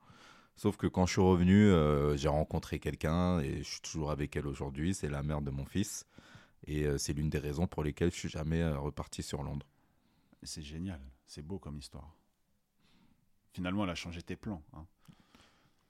Sauf 0.55 0.77
que 0.77 0.85
quand 0.85 1.07
je 1.07 1.13
suis 1.13 1.21
revenu, 1.21 1.71
j'ai 2.15 2.27
rencontré 2.27 2.79
quelqu'un 2.79 3.39
et 3.39 3.59
je 3.63 3.69
suis 3.69 3.81
toujours 3.81 4.11
avec 4.11 4.35
elle 4.35 4.45
aujourd'hui. 4.45 4.93
C'est 4.93 5.09
la 5.09 5.23
mère 5.23 5.41
de 5.41 5.49
mon 5.49 5.65
fils. 5.65 6.05
Et 6.67 6.85
c'est 6.99 7.13
l'une 7.13 7.29
des 7.29 7.39
raisons 7.39 7.65
pour 7.65 7.83
lesquelles 7.83 8.11
je 8.11 8.17
suis 8.19 8.29
jamais 8.29 8.69
reparti 8.71 9.23
sur 9.23 9.41
Londres. 9.41 9.65
C'est 10.43 10.61
génial, 10.61 11.01
c'est 11.25 11.41
beau 11.41 11.57
comme 11.57 11.79
histoire. 11.79 12.15
Finalement, 13.53 13.83
elle 13.83 13.89
a 13.89 13.95
changé 13.95 14.21
tes 14.21 14.35
plans. 14.35 14.63
hein. 14.73 14.85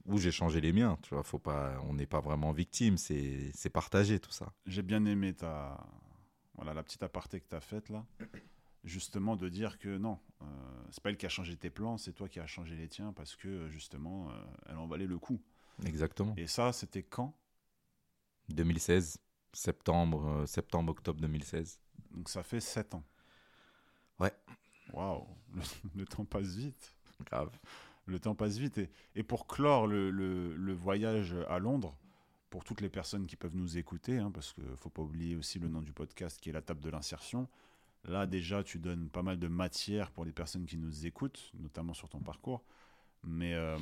Ou 0.06 0.18
j'ai 0.18 0.32
changé 0.32 0.60
les 0.60 0.72
miens. 0.72 0.98
Tu 1.02 1.14
vois, 1.14 1.22
faut 1.22 1.38
pas, 1.38 1.78
on 1.84 1.94
n'est 1.94 2.06
pas 2.06 2.20
vraiment 2.20 2.52
victime. 2.52 2.96
C'est 2.96 3.70
partagé 3.72 4.18
tout 4.18 4.32
ça. 4.32 4.52
J'ai 4.66 4.82
bien 4.82 5.04
aimé 5.04 5.32
ta 5.34 5.78
voilà 6.54 6.74
la 6.74 6.82
petite 6.82 7.02
aparté 7.02 7.40
que 7.40 7.48
tu 7.48 7.54
as 7.56 7.60
faite 7.60 7.88
là. 7.88 8.04
Justement 8.84 9.36
de 9.36 9.48
dire 9.48 9.78
que 9.78 9.96
non, 9.96 10.18
euh, 10.42 10.44
c'est 10.90 11.00
pas 11.02 11.10
elle 11.10 11.16
qui 11.16 11.24
a 11.24 11.28
changé 11.28 11.56
tes 11.56 11.70
plans, 11.70 11.98
c'est 11.98 12.12
toi 12.12 12.28
qui 12.28 12.40
as 12.40 12.46
changé 12.48 12.74
les 12.74 12.88
tiens 12.88 13.12
parce 13.12 13.36
que 13.36 13.68
justement 13.70 14.28
euh, 14.30 14.34
elle 14.66 14.76
en 14.76 14.86
valait 14.88 15.06
le 15.06 15.18
coup. 15.18 15.40
Exactement. 15.86 16.34
Et 16.36 16.48
ça, 16.48 16.72
c'était 16.72 17.04
quand? 17.04 17.32
2016, 18.48 19.18
septembre, 19.52 20.26
euh, 20.26 20.46
septembre, 20.46 20.90
octobre 20.92 21.20
2016. 21.20 21.80
Donc 22.10 22.28
ça 22.28 22.42
fait 22.42 22.60
7 22.60 22.94
ans. 22.96 23.04
Ouais. 24.18 24.32
Waouh, 24.92 25.26
le, 25.54 25.62
le 26.00 26.04
temps 26.04 26.24
passe 26.24 26.54
vite. 26.56 26.92
Grave. 27.22 27.50
Le 28.06 28.18
temps 28.18 28.34
passe 28.34 28.56
vite. 28.58 28.80
Et, 29.14 29.22
pour 29.22 29.46
clore 29.46 29.86
le, 29.86 30.10
le- 30.10 30.72
voyage 30.74 31.34
à 31.48 31.58
Londres, 31.58 31.96
pour 32.50 32.64
toutes 32.64 32.80
les 32.80 32.88
personnes 32.88 33.26
qui 33.26 33.36
peuvent 33.36 33.56
nous 33.56 33.78
écouter, 33.78 34.18
hein, 34.18 34.30
parce 34.30 34.52
qu'il 34.52 34.64
ne 34.64 34.76
faut 34.76 34.90
pas 34.90 35.02
oublier 35.02 35.36
aussi 35.36 35.58
le 35.58 35.68
nom 35.68 35.80
du 35.80 35.92
podcast 35.92 36.40
qui 36.40 36.50
est 36.50 36.52
la 36.52 36.62
table 36.62 36.80
de 36.80 36.90
l'insertion. 36.90 37.48
Là, 38.04 38.26
déjà, 38.26 38.64
tu 38.64 38.78
donnes 38.78 39.08
pas 39.08 39.22
mal 39.22 39.38
de 39.38 39.48
matière 39.48 40.10
pour 40.10 40.24
les 40.24 40.32
personnes 40.32 40.66
qui 40.66 40.76
nous 40.76 41.06
écoutent, 41.06 41.52
notamment 41.54 41.94
sur 41.94 42.08
ton 42.08 42.18
parcours. 42.18 42.64
Mais 43.22 43.54
euh, 43.54 43.78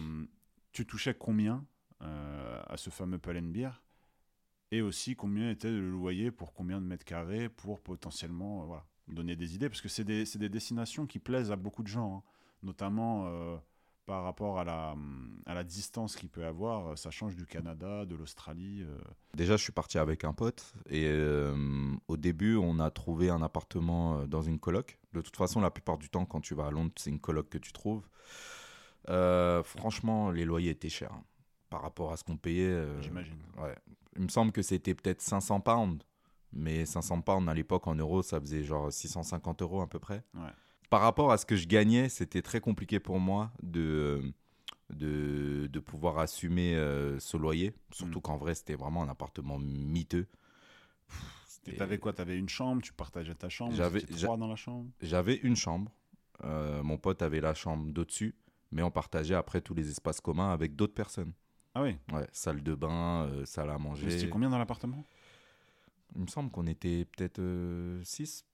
tu 0.72 0.84
touchais 0.84 1.14
combien 1.14 1.64
euh, 2.02 2.62
à 2.66 2.76
ce 2.76 2.90
fameux 2.90 3.18
Palenbeer 3.18 3.82
Et 4.70 4.82
aussi, 4.82 5.16
combien 5.16 5.50
était 5.50 5.70
le 5.70 5.90
loyer 5.90 6.30
pour 6.30 6.52
combien 6.52 6.80
de 6.80 6.86
mètres 6.86 7.06
carrés 7.06 7.48
pour 7.48 7.80
potentiellement 7.80 8.66
voilà, 8.66 8.84
donner 9.08 9.34
des 9.36 9.54
idées? 9.54 9.70
Parce 9.70 9.80
que 9.80 9.88
c'est 9.88 10.04
des, 10.04 10.24
des 10.24 10.48
destinations 10.50 11.06
qui 11.06 11.18
plaisent 11.18 11.50
à 11.50 11.56
beaucoup 11.56 11.82
de 11.82 11.88
gens, 11.88 12.18
hein, 12.18 12.22
notamment 12.62 13.24
euh, 13.26 13.56
par 14.06 14.24
rapport 14.24 14.58
à 14.58 14.64
la, 14.64 14.96
à 15.46 15.54
la 15.54 15.62
distance 15.64 16.16
qu'il 16.16 16.28
peut 16.28 16.44
avoir. 16.44 16.98
Ça 16.98 17.10
change 17.10 17.36
du 17.36 17.46
Canada, 17.46 18.04
de 18.04 18.16
l'Australie. 18.16 18.82
euh. 18.82 18.98
Déjà, 19.34 19.56
je 19.56 19.62
suis 19.62 19.72
parti 19.72 19.98
avec 19.98 20.24
un 20.24 20.32
pote 20.32 20.74
et 20.88 21.04
euh, 21.06 21.54
au 22.08 22.16
début, 22.16 22.56
on 22.56 22.80
a 22.80 22.90
trouvé 22.90 23.30
un 23.30 23.40
appartement 23.42 24.18
euh, 24.18 24.26
dans 24.26 24.42
une 24.42 24.58
coloc. 24.58 24.98
De 25.12 25.20
toute 25.20 25.36
façon, 25.36 25.60
la 25.60 25.70
plupart 25.70 25.98
du 25.98 26.08
temps, 26.10 26.24
quand 26.24 26.40
tu 26.40 26.54
vas 26.54 26.66
à 26.66 26.70
Londres, 26.70 26.92
c'est 26.96 27.10
une 27.10 27.20
coloc 27.20 27.48
que 27.48 27.58
tu 27.58 27.72
trouves. 27.72 28.06
Euh, 29.08 29.62
franchement, 29.62 30.30
les 30.30 30.44
loyers 30.44 30.70
étaient 30.70 30.88
chers 30.88 31.12
hein, 31.12 31.24
par 31.70 31.82
rapport 31.82 32.12
à 32.12 32.16
ce 32.16 32.24
qu'on 32.24 32.36
payait. 32.36 32.64
euh, 32.64 33.00
J'imagine. 33.02 33.38
Ouais. 33.58 33.74
Il 34.16 34.22
me 34.22 34.28
semble 34.28 34.52
que 34.52 34.62
c'était 34.62 34.94
peut-être 34.94 35.20
500 35.20 35.60
pounds, 35.60 36.04
mais 36.52 36.84
500 36.84 37.22
pounds 37.22 37.48
à 37.48 37.54
l'époque 37.54 37.86
en 37.86 37.94
euros, 37.94 38.22
ça 38.22 38.40
faisait 38.40 38.62
genre 38.62 38.92
650 38.92 39.62
euros 39.62 39.80
à 39.80 39.88
peu 39.88 39.98
près. 39.98 40.22
Ouais. 40.34 40.50
Par 40.90 41.00
rapport 41.00 41.32
à 41.32 41.38
ce 41.38 41.46
que 41.46 41.56
je 41.56 41.66
gagnais, 41.66 42.08
c'était 42.08 42.42
très 42.42 42.60
compliqué 42.60 42.98
pour 43.00 43.18
moi 43.20 43.52
de, 43.62 44.20
de, 44.90 45.68
de 45.72 45.80
pouvoir 45.80 46.18
assumer 46.18 46.74
euh, 46.76 47.18
ce 47.20 47.36
loyer. 47.36 47.72
Surtout 47.92 48.18
Mm. 48.18 48.22
qu'en 48.22 48.36
vrai, 48.36 48.54
c'était 48.54 48.74
vraiment 48.74 49.02
un 49.02 49.08
appartement 49.08 49.58
miteux. 49.58 50.26
C'était- 51.46 51.76
t'avais 51.76 51.98
quoi? 51.98 52.12
T'avais 52.12 52.38
une 52.38 52.48
chambre, 52.48 52.82
tu 52.82 52.92
partageais 52.92 53.34
ta 53.34 53.48
chambre? 53.48 53.74
J'avais- 53.74 54.00
trois 54.02 54.36
dans 54.36 54.48
la 54.48 54.56
chambre? 54.56 54.88
J'avais 55.00 55.36
une 55.36 55.56
chambre. 55.56 55.90
Euh, 56.44 56.82
mon 56.82 56.96
pote 56.98 57.22
avait 57.22 57.40
la 57.40 57.54
chambre 57.54 57.92
d'au-dessus. 57.92 58.34
Mais 58.72 58.82
on 58.82 58.90
partageait 58.90 59.34
après 59.34 59.60
tous 59.60 59.74
les 59.74 59.90
espaces 59.90 60.20
communs 60.20 60.52
avec 60.52 60.76
d'autres 60.76 60.94
personnes. 60.94 61.32
Ah 61.74 61.82
oui 61.82 61.96
Ouais, 62.12 62.26
salle 62.32 62.62
de 62.62 62.74
bain, 62.74 63.24
euh, 63.26 63.44
salle 63.44 63.68
à 63.70 63.78
manger. 63.78 64.28
combien 64.30 64.48
dans 64.48 64.58
l'appartement? 64.58 65.04
Il 66.14 66.22
me 66.22 66.26
semble 66.28 66.50
qu'on 66.50 66.66
était 66.66 67.04
peut-être 67.04 67.40
6. 68.04 68.44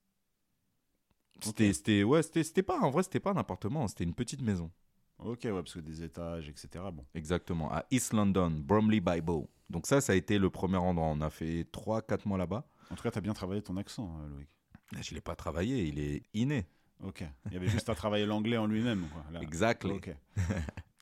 C'était, 1.40 1.72
c'était, 1.72 2.03
ouais, 2.03 2.22
c'était, 2.22 2.42
c'était 2.44 2.62
pas, 2.62 2.79
en 2.81 2.90
vrai, 2.90 3.03
c'était 3.03 3.20
pas 3.20 3.31
un 3.33 3.37
appartement, 3.37 3.87
c'était 3.88 4.05
une 4.05 4.14
petite 4.14 4.42
maison. 4.42 4.70
Ok, 5.18 5.40
ouais, 5.44 5.53
parce 5.53 5.75
que 5.75 5.81
des 5.81 6.03
étages, 6.03 6.49
etc. 6.49 6.68
Bon. 6.92 7.05
Exactement, 7.14 7.72
à 7.72 7.85
East 7.90 8.12
London, 8.12 8.51
Bromley 8.51 9.01
by 9.01 9.20
Bow. 9.20 9.49
Donc 9.70 9.87
ça, 9.87 10.01
ça 10.01 10.12
a 10.12 10.16
été 10.16 10.38
le 10.38 10.51
premier 10.51 10.77
endroit. 10.77 11.07
On 11.09 11.20
a 11.20 11.31
fait 11.31 11.62
3-4 11.72 12.27
mois 12.29 12.38
là-bas. 12.38 12.68
En 12.90 12.94
tout 12.94 13.03
cas, 13.03 13.11
t'as 13.11 13.20
bien 13.20 13.33
travaillé 13.33 13.62
ton 13.62 13.77
accent, 13.77 14.18
euh, 14.20 14.29
Loïc. 14.29 14.49
Je 15.03 15.14
l'ai 15.14 15.20
pas 15.20 15.35
travaillé, 15.35 15.85
il 15.85 15.99
est 15.99 16.22
inné. 16.35 16.66
Ok. 17.03 17.25
Il 17.46 17.53
y 17.53 17.57
avait 17.57 17.66
juste 17.68 17.88
à 17.88 17.94
travailler 17.94 18.27
l'anglais 18.27 18.57
en 18.57 18.66
lui-même, 18.66 19.07
quoi. 19.12 19.25
là. 19.33 19.40
Exactly. 19.42 19.90
Ok. 19.92 20.14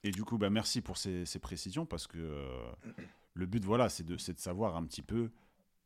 Et 0.04 0.10
du 0.10 0.24
coup, 0.24 0.38
bah, 0.38 0.50
merci 0.50 0.80
pour 0.80 0.96
ces, 0.96 1.24
ces 1.26 1.38
précisions 1.38 1.86
parce 1.86 2.06
que 2.06 2.18
euh, 2.18 2.72
le 3.34 3.46
but, 3.46 3.64
voilà, 3.64 3.88
c'est 3.88 4.04
de, 4.04 4.16
c'est 4.16 4.34
de 4.34 4.38
savoir 4.38 4.76
un 4.76 4.84
petit 4.84 5.02
peu 5.02 5.30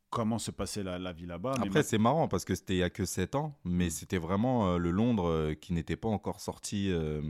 comment 0.09 0.39
se 0.39 0.51
passait 0.51 0.83
la, 0.83 0.97
la 0.99 1.13
vie 1.13 1.25
là-bas. 1.25 1.53
Après, 1.61 1.83
c'est 1.83 1.97
marrant 1.97 2.27
parce 2.27 2.45
que 2.45 2.55
c'était 2.55 2.75
il 2.75 2.79
y 2.79 2.83
a 2.83 2.89
que 2.89 3.05
7 3.05 3.35
ans, 3.35 3.57
mais 3.63 3.89
c'était 3.89 4.17
vraiment 4.17 4.69
euh, 4.69 4.77
le 4.77 4.91
Londres 4.91 5.27
euh, 5.27 5.53
qui 5.53 5.73
n'était 5.73 5.95
pas 5.95 6.09
encore 6.09 6.39
sorti 6.41 6.89
euh, 6.91 7.21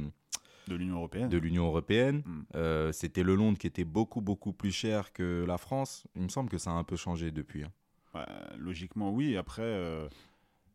de 0.68 0.76
l'Union 0.76 0.96
européenne. 0.98 1.30
de 1.30 1.38
l'Union 1.38 1.66
européenne. 1.66 2.24
Mm. 2.26 2.42
Euh, 2.56 2.92
c'était 2.92 3.24
le 3.24 3.36
Londres 3.36 3.58
qui 3.58 3.68
était 3.68 3.84
beaucoup, 3.86 4.22
beaucoup 4.22 4.54
plus 4.54 4.72
cher 4.72 5.12
que 5.14 5.44
la 5.48 5.58
France. 5.58 6.08
Il 6.16 6.22
me 6.24 6.30
semble 6.30 6.50
que 6.50 6.58
ça 6.58 6.72
a 6.72 6.74
un 6.74 6.84
peu 6.84 6.96
changé 6.96 7.32
depuis. 7.32 7.64
hein. 7.64 7.72
Bah, 8.14 8.28
logiquement, 8.58 9.12
oui. 9.12 9.38
Après, 9.38 10.10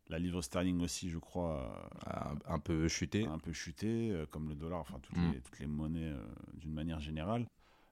la 0.08 0.18
livre 0.18 0.40
sterling 0.42 0.80
aussi, 0.82 1.10
je 1.10 1.18
crois, 1.18 1.90
Un, 2.06 2.36
un 2.54 2.58
peu 2.60 2.86
chuté. 2.88 3.26
un 3.26 3.38
peu 3.38 3.52
chuté, 3.52 4.14
comme 4.30 4.48
le 4.48 4.54
dollar, 4.54 4.80
enfin 4.80 4.98
toutes, 5.02 5.16
Mm. 5.16 5.32
les, 5.32 5.40
toutes 5.40 5.58
les 5.58 5.66
monnaies 5.66 6.12
d'une 6.54 6.72
manière 6.72 7.00
générale. 7.00 7.46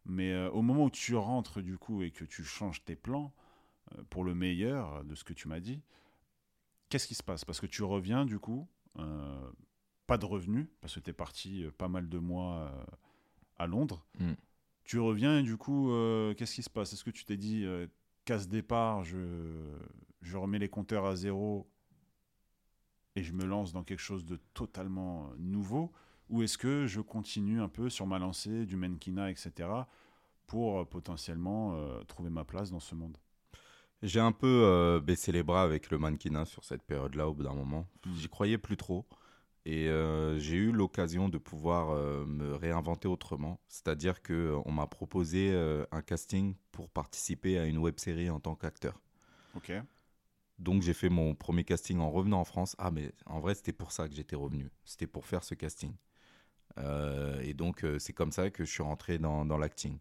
Mais 0.04 0.46
au 0.48 0.62
moment 0.62 0.84
où 0.84 0.90
tu 0.90 1.14
rentres 1.16 1.60
du 1.62 1.78
coup 1.78 2.02
et 2.02 2.10
que 2.10 2.24
tu 2.24 2.42
changes 2.44 2.84
tes 2.84 2.96
plans 2.96 3.32
pour 4.10 4.24
le 4.24 4.34
meilleur 4.34 5.04
de 5.04 5.14
ce 5.14 5.24
que 5.24 5.32
tu 5.32 5.48
m'as 5.48 5.60
dit, 5.60 5.82
qu'est-ce 6.88 7.06
qui 7.06 7.14
se 7.14 7.22
passe? 7.22 7.44
Parce 7.44 7.60
que 7.60 7.66
tu 7.66 7.82
reviens 7.82 8.24
du 8.24 8.38
coup, 8.38 8.68
euh, 8.98 9.50
pas 10.06 10.18
de 10.18 10.26
revenus, 10.26 10.66
parce 10.80 10.94
que 10.94 11.00
tu 11.00 11.10
es 11.10 11.12
parti 11.14 11.64
euh, 11.64 11.70
pas 11.70 11.88
mal 11.88 12.08
de 12.08 12.18
mois 12.18 12.56
euh, 12.56 12.84
à 13.56 13.66
Londres. 13.66 14.04
Mm. 14.18 14.32
Tu 14.84 14.98
reviens 14.98 15.38
et 15.38 15.42
du 15.42 15.56
coup, 15.56 15.90
euh, 15.90 16.34
qu'est-ce 16.34 16.54
qui 16.54 16.62
se 16.62 16.70
passe? 16.70 16.92
Est-ce 16.92 17.04
que 17.04 17.10
tu 17.10 17.24
t'es 17.24 17.36
dit, 17.36 17.64
casse 18.24 18.48
départ, 18.48 19.04
je, 19.04 19.16
je 20.20 20.36
remets 20.36 20.58
les 20.58 20.68
compteurs 20.68 21.06
à 21.06 21.16
zéro 21.16 21.66
et 23.14 23.22
je 23.22 23.32
me 23.32 23.44
lance 23.44 23.72
dans 23.72 23.84
quelque 23.84 24.00
chose 24.00 24.24
de 24.24 24.36
totalement 24.54 25.30
nouveau? 25.38 25.92
Ou 26.28 26.42
est-ce 26.42 26.58
que 26.58 26.86
je 26.86 27.00
continue 27.00 27.60
un 27.60 27.68
peu 27.68 27.88
sur 27.88 28.06
ma 28.06 28.18
lancée 28.18 28.66
du 28.66 28.76
mannequinat, 28.76 29.30
etc., 29.30 29.68
pour 30.46 30.86
potentiellement 30.88 31.78
trouver 32.06 32.28
ma 32.28 32.44
place 32.44 32.70
dans 32.70 32.80
ce 32.80 32.94
monde? 32.94 33.16
J'ai 34.02 34.18
un 34.18 34.32
peu 34.32 34.64
euh, 34.64 35.00
baissé 35.00 35.30
les 35.30 35.44
bras 35.44 35.62
avec 35.62 35.90
le 35.90 35.98
mannequinat 35.98 36.44
sur 36.44 36.64
cette 36.64 36.82
période-là 36.82 37.28
au 37.28 37.34
bout 37.34 37.44
d'un 37.44 37.54
moment. 37.54 37.86
Mm. 38.04 38.14
J'y 38.16 38.28
croyais 38.28 38.58
plus 38.58 38.76
trop. 38.76 39.06
Et 39.64 39.88
euh, 39.88 40.40
j'ai 40.40 40.56
eu 40.56 40.72
l'occasion 40.72 41.28
de 41.28 41.38
pouvoir 41.38 41.90
euh, 41.90 42.24
me 42.26 42.56
réinventer 42.56 43.06
autrement. 43.06 43.60
C'est-à-dire 43.68 44.20
qu'on 44.20 44.72
m'a 44.72 44.88
proposé 44.88 45.54
un 45.92 46.02
casting 46.02 46.56
pour 46.72 46.90
participer 46.90 47.58
à 47.58 47.66
une 47.66 47.78
web 47.78 47.98
série 48.00 48.28
en 48.28 48.40
tant 48.40 48.56
qu'acteur. 48.56 49.00
Ok. 49.54 49.72
Donc 50.58 50.82
j'ai 50.82 50.94
fait 50.94 51.08
mon 51.08 51.34
premier 51.34 51.64
casting 51.64 52.00
en 52.00 52.10
revenant 52.10 52.40
en 52.40 52.44
France. 52.44 52.74
Ah 52.78 52.90
mais 52.90 53.12
en 53.26 53.38
vrai 53.38 53.54
c'était 53.54 53.72
pour 53.72 53.92
ça 53.92 54.08
que 54.08 54.14
j'étais 54.14 54.36
revenu. 54.36 54.70
C'était 54.84 55.06
pour 55.06 55.26
faire 55.26 55.44
ce 55.44 55.54
casting. 55.54 55.94
Et 57.42 57.54
donc 57.54 57.84
c'est 57.98 58.12
comme 58.12 58.32
ça 58.32 58.50
que 58.50 58.64
je 58.64 58.70
suis 58.70 58.82
rentré 58.82 59.18
dans, 59.18 59.44
dans 59.44 59.58
l'acting. 59.58 59.98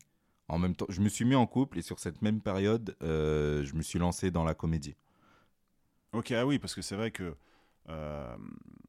En 0.51 0.59
même 0.59 0.75
temps, 0.75 0.85
je 0.89 0.99
me 0.99 1.07
suis 1.07 1.23
mis 1.23 1.35
en 1.35 1.47
couple 1.47 1.79
et 1.79 1.81
sur 1.81 1.97
cette 1.97 2.21
même 2.21 2.41
période, 2.41 2.93
euh, 3.01 3.63
je 3.63 3.73
me 3.73 3.81
suis 3.81 3.97
lancé 3.99 4.31
dans 4.31 4.43
la 4.43 4.53
comédie. 4.53 4.95
Ok, 6.11 6.31
ah 6.31 6.45
oui, 6.45 6.59
parce 6.59 6.75
que 6.75 6.81
c'est 6.81 6.97
vrai 6.97 7.09
que 7.09 7.33
euh, 7.87 8.37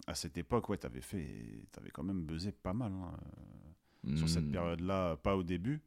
à 0.09 0.15
cette 0.17 0.37
époque, 0.37 0.69
ouais, 0.69 0.77
t'avais 0.77 1.01
fait, 1.01 1.25
t'avais 1.71 1.91
quand 1.91 2.03
même 2.03 2.23
buzzé 2.25 2.51
pas 2.51 2.73
mal 2.73 2.91
hein, 2.93 4.17
sur 4.17 4.29
cette 4.29 4.47
Hmm. 4.47 4.51
période-là, 4.51 5.17
pas 5.19 5.37
au 5.37 5.45
début, 5.45 5.81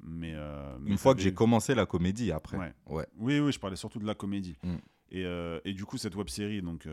mais, 0.00 0.32
euh, 0.34 0.76
mais 0.80 0.90
Une 0.90 0.98
fois 0.98 1.14
que 1.14 1.20
j'ai 1.20 1.32
commencé 1.32 1.76
la 1.76 1.86
comédie 1.86 2.32
après. 2.32 2.56
Ouais. 2.58 2.74
Ouais. 2.86 3.06
Oui, 3.16 3.38
oui, 3.38 3.52
je 3.52 3.60
parlais 3.60 3.76
surtout 3.76 4.00
de 4.00 4.06
la 4.06 4.16
comédie. 4.16 4.58
Mm. 4.64 4.74
Et, 5.12 5.24
euh, 5.24 5.60
et 5.64 5.74
du 5.74 5.84
coup, 5.84 5.96
cette 5.96 6.16
web 6.16 6.28
série, 6.28 6.60
donc, 6.60 6.88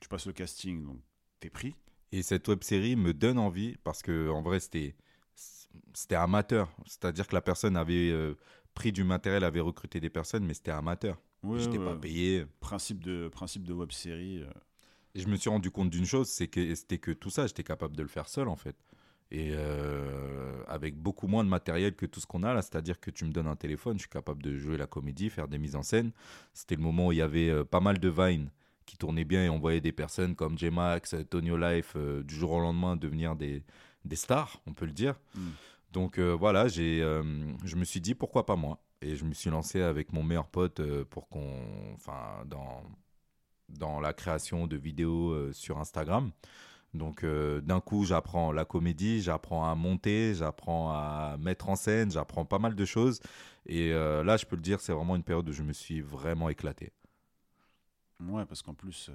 tu 0.00 0.08
passes 0.08 0.26
le 0.26 0.32
casting, 0.32 0.82
donc 0.82 0.98
t'es 1.40 1.50
pris. 1.50 1.74
Et 2.10 2.22
cette 2.22 2.48
web 2.48 2.62
série 2.62 2.96
me 2.96 3.12
donne 3.12 3.38
envie 3.38 3.76
parce 3.84 4.00
que 4.00 4.30
en 4.30 4.40
vrai 4.40 4.60
c'était 4.60 4.96
c'était 5.94 6.14
amateur. 6.16 6.68
C'est-à-dire 6.86 7.26
que 7.26 7.34
la 7.34 7.40
personne 7.40 7.76
avait 7.76 8.10
euh, 8.10 8.34
pris 8.74 8.92
du 8.92 9.04
matériel, 9.04 9.44
avait 9.44 9.60
recruté 9.60 10.00
des 10.00 10.10
personnes, 10.10 10.44
mais 10.44 10.54
c'était 10.54 10.70
amateur. 10.70 11.18
Ouais, 11.42 11.58
J'étais 11.60 11.78
ouais, 11.78 11.84
pas 11.84 11.96
payé. 11.96 12.46
Principe 12.60 13.02
de, 13.04 13.28
principe 13.28 13.64
de 13.64 13.72
web 13.72 13.92
série. 13.92 14.42
euh, 14.42 14.50
Et 15.14 15.20
je 15.20 15.28
me 15.28 15.36
suis 15.36 15.50
rendu 15.50 15.70
compte 15.70 15.90
d'une 15.90 16.04
chose, 16.06 16.28
c'est 16.28 16.48
que 16.48 16.74
c'était 16.74 16.98
que 16.98 17.10
tout 17.12 17.30
ça, 17.30 17.46
j'étais 17.46 17.64
capable 17.64 17.96
de 17.96 18.02
le 18.02 18.08
faire 18.08 18.28
seul 18.28 18.48
en 18.48 18.56
fait. 18.56 18.76
Et 19.30 19.50
euh, 19.52 20.62
avec 20.68 20.96
beaucoup 20.96 21.26
moins 21.26 21.44
de 21.44 21.50
matériel 21.50 21.94
que 21.94 22.06
tout 22.06 22.18
ce 22.18 22.26
qu'on 22.26 22.42
a 22.44 22.54
là, 22.54 22.62
c'est-à-dire 22.62 22.98
que 22.98 23.10
tu 23.10 23.24
me 23.26 23.30
donnes 23.30 23.46
un 23.46 23.56
téléphone, 23.56 23.94
je 23.98 24.02
suis 24.02 24.08
capable 24.08 24.42
de 24.42 24.56
jouer 24.56 24.78
la 24.78 24.86
comédie, 24.86 25.28
faire 25.28 25.48
des 25.48 25.58
mises 25.58 25.76
en 25.76 25.82
scène. 25.82 26.12
C'était 26.54 26.76
le 26.76 26.82
moment 26.82 27.08
où 27.08 27.12
il 27.12 27.18
y 27.18 27.22
avait 27.22 27.64
pas 27.66 27.80
mal 27.80 27.98
de 27.98 28.08
Vine 28.08 28.50
qui 28.86 28.96
tournaient 28.96 29.26
bien 29.26 29.44
et 29.44 29.48
on 29.50 29.58
voyait 29.58 29.82
des 29.82 29.92
personnes 29.92 30.34
comme 30.34 30.56
J-Max, 30.56 31.14
Tonio 31.28 31.58
Life, 31.58 31.94
du 32.24 32.34
jour 32.34 32.52
au 32.52 32.60
lendemain 32.60 32.96
devenir 32.96 33.36
des, 33.36 33.62
des 34.08 34.16
stars, 34.16 34.60
on 34.66 34.72
peut 34.72 34.86
le 34.86 34.92
dire. 34.92 35.14
Mm. 35.34 35.50
Donc 35.92 36.18
euh, 36.18 36.32
voilà, 36.32 36.68
j'ai, 36.68 37.00
euh, 37.02 37.22
je 37.64 37.76
me 37.76 37.84
suis 37.84 38.00
dit 38.00 38.14
pourquoi 38.14 38.44
pas 38.44 38.56
moi? 38.56 38.78
Et 39.00 39.16
je 39.16 39.24
me 39.24 39.32
suis 39.32 39.50
lancé 39.50 39.80
avec 39.80 40.12
mon 40.12 40.22
meilleur 40.22 40.48
pote 40.48 40.80
euh, 40.80 41.04
pour 41.04 41.28
qu'on, 41.28 41.94
enfin, 41.94 42.44
dans, 42.46 42.82
dans 43.68 44.00
la 44.00 44.12
création 44.12 44.66
de 44.66 44.76
vidéos 44.76 45.52
sur 45.52 45.78
Instagram. 45.78 46.30
Donc 46.94 47.24
d'un 47.24 47.80
coup, 47.80 48.06
j'apprends 48.06 48.50
la 48.50 48.64
comédie, 48.64 49.20
j'apprends 49.20 49.70
à 49.70 49.74
monter, 49.74 50.34
j'apprends 50.34 50.90
à 50.90 51.36
mettre 51.38 51.68
en 51.68 51.76
scène, 51.76 52.10
j'apprends 52.10 52.46
pas 52.46 52.58
mal 52.58 52.74
de 52.74 52.84
choses. 52.86 53.20
Et 53.66 53.90
là, 53.90 54.38
je 54.38 54.46
peux 54.46 54.56
le 54.56 54.62
dire, 54.62 54.80
c'est 54.80 54.94
vraiment 54.94 55.14
une 55.14 55.22
période 55.22 55.46
où 55.46 55.52
je 55.52 55.62
me 55.62 55.74
suis 55.74 56.00
vraiment 56.00 56.48
éclaté. 56.48 56.92
Ouais, 58.26 58.46
parce 58.46 58.62
qu'en 58.62 58.72
plus, 58.72 59.10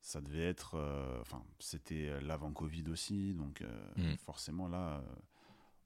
ça 0.00 0.20
devait 0.20 0.44
être. 0.46 0.74
euh, 0.76 1.20
Enfin, 1.20 1.42
c'était 1.58 2.08
euh, 2.08 2.20
l'avant 2.20 2.50
Covid 2.52 2.84
aussi, 2.90 3.34
donc 3.34 3.62
euh, 3.62 3.68
Mm. 3.96 4.16
forcément 4.18 4.68
là, 4.68 5.02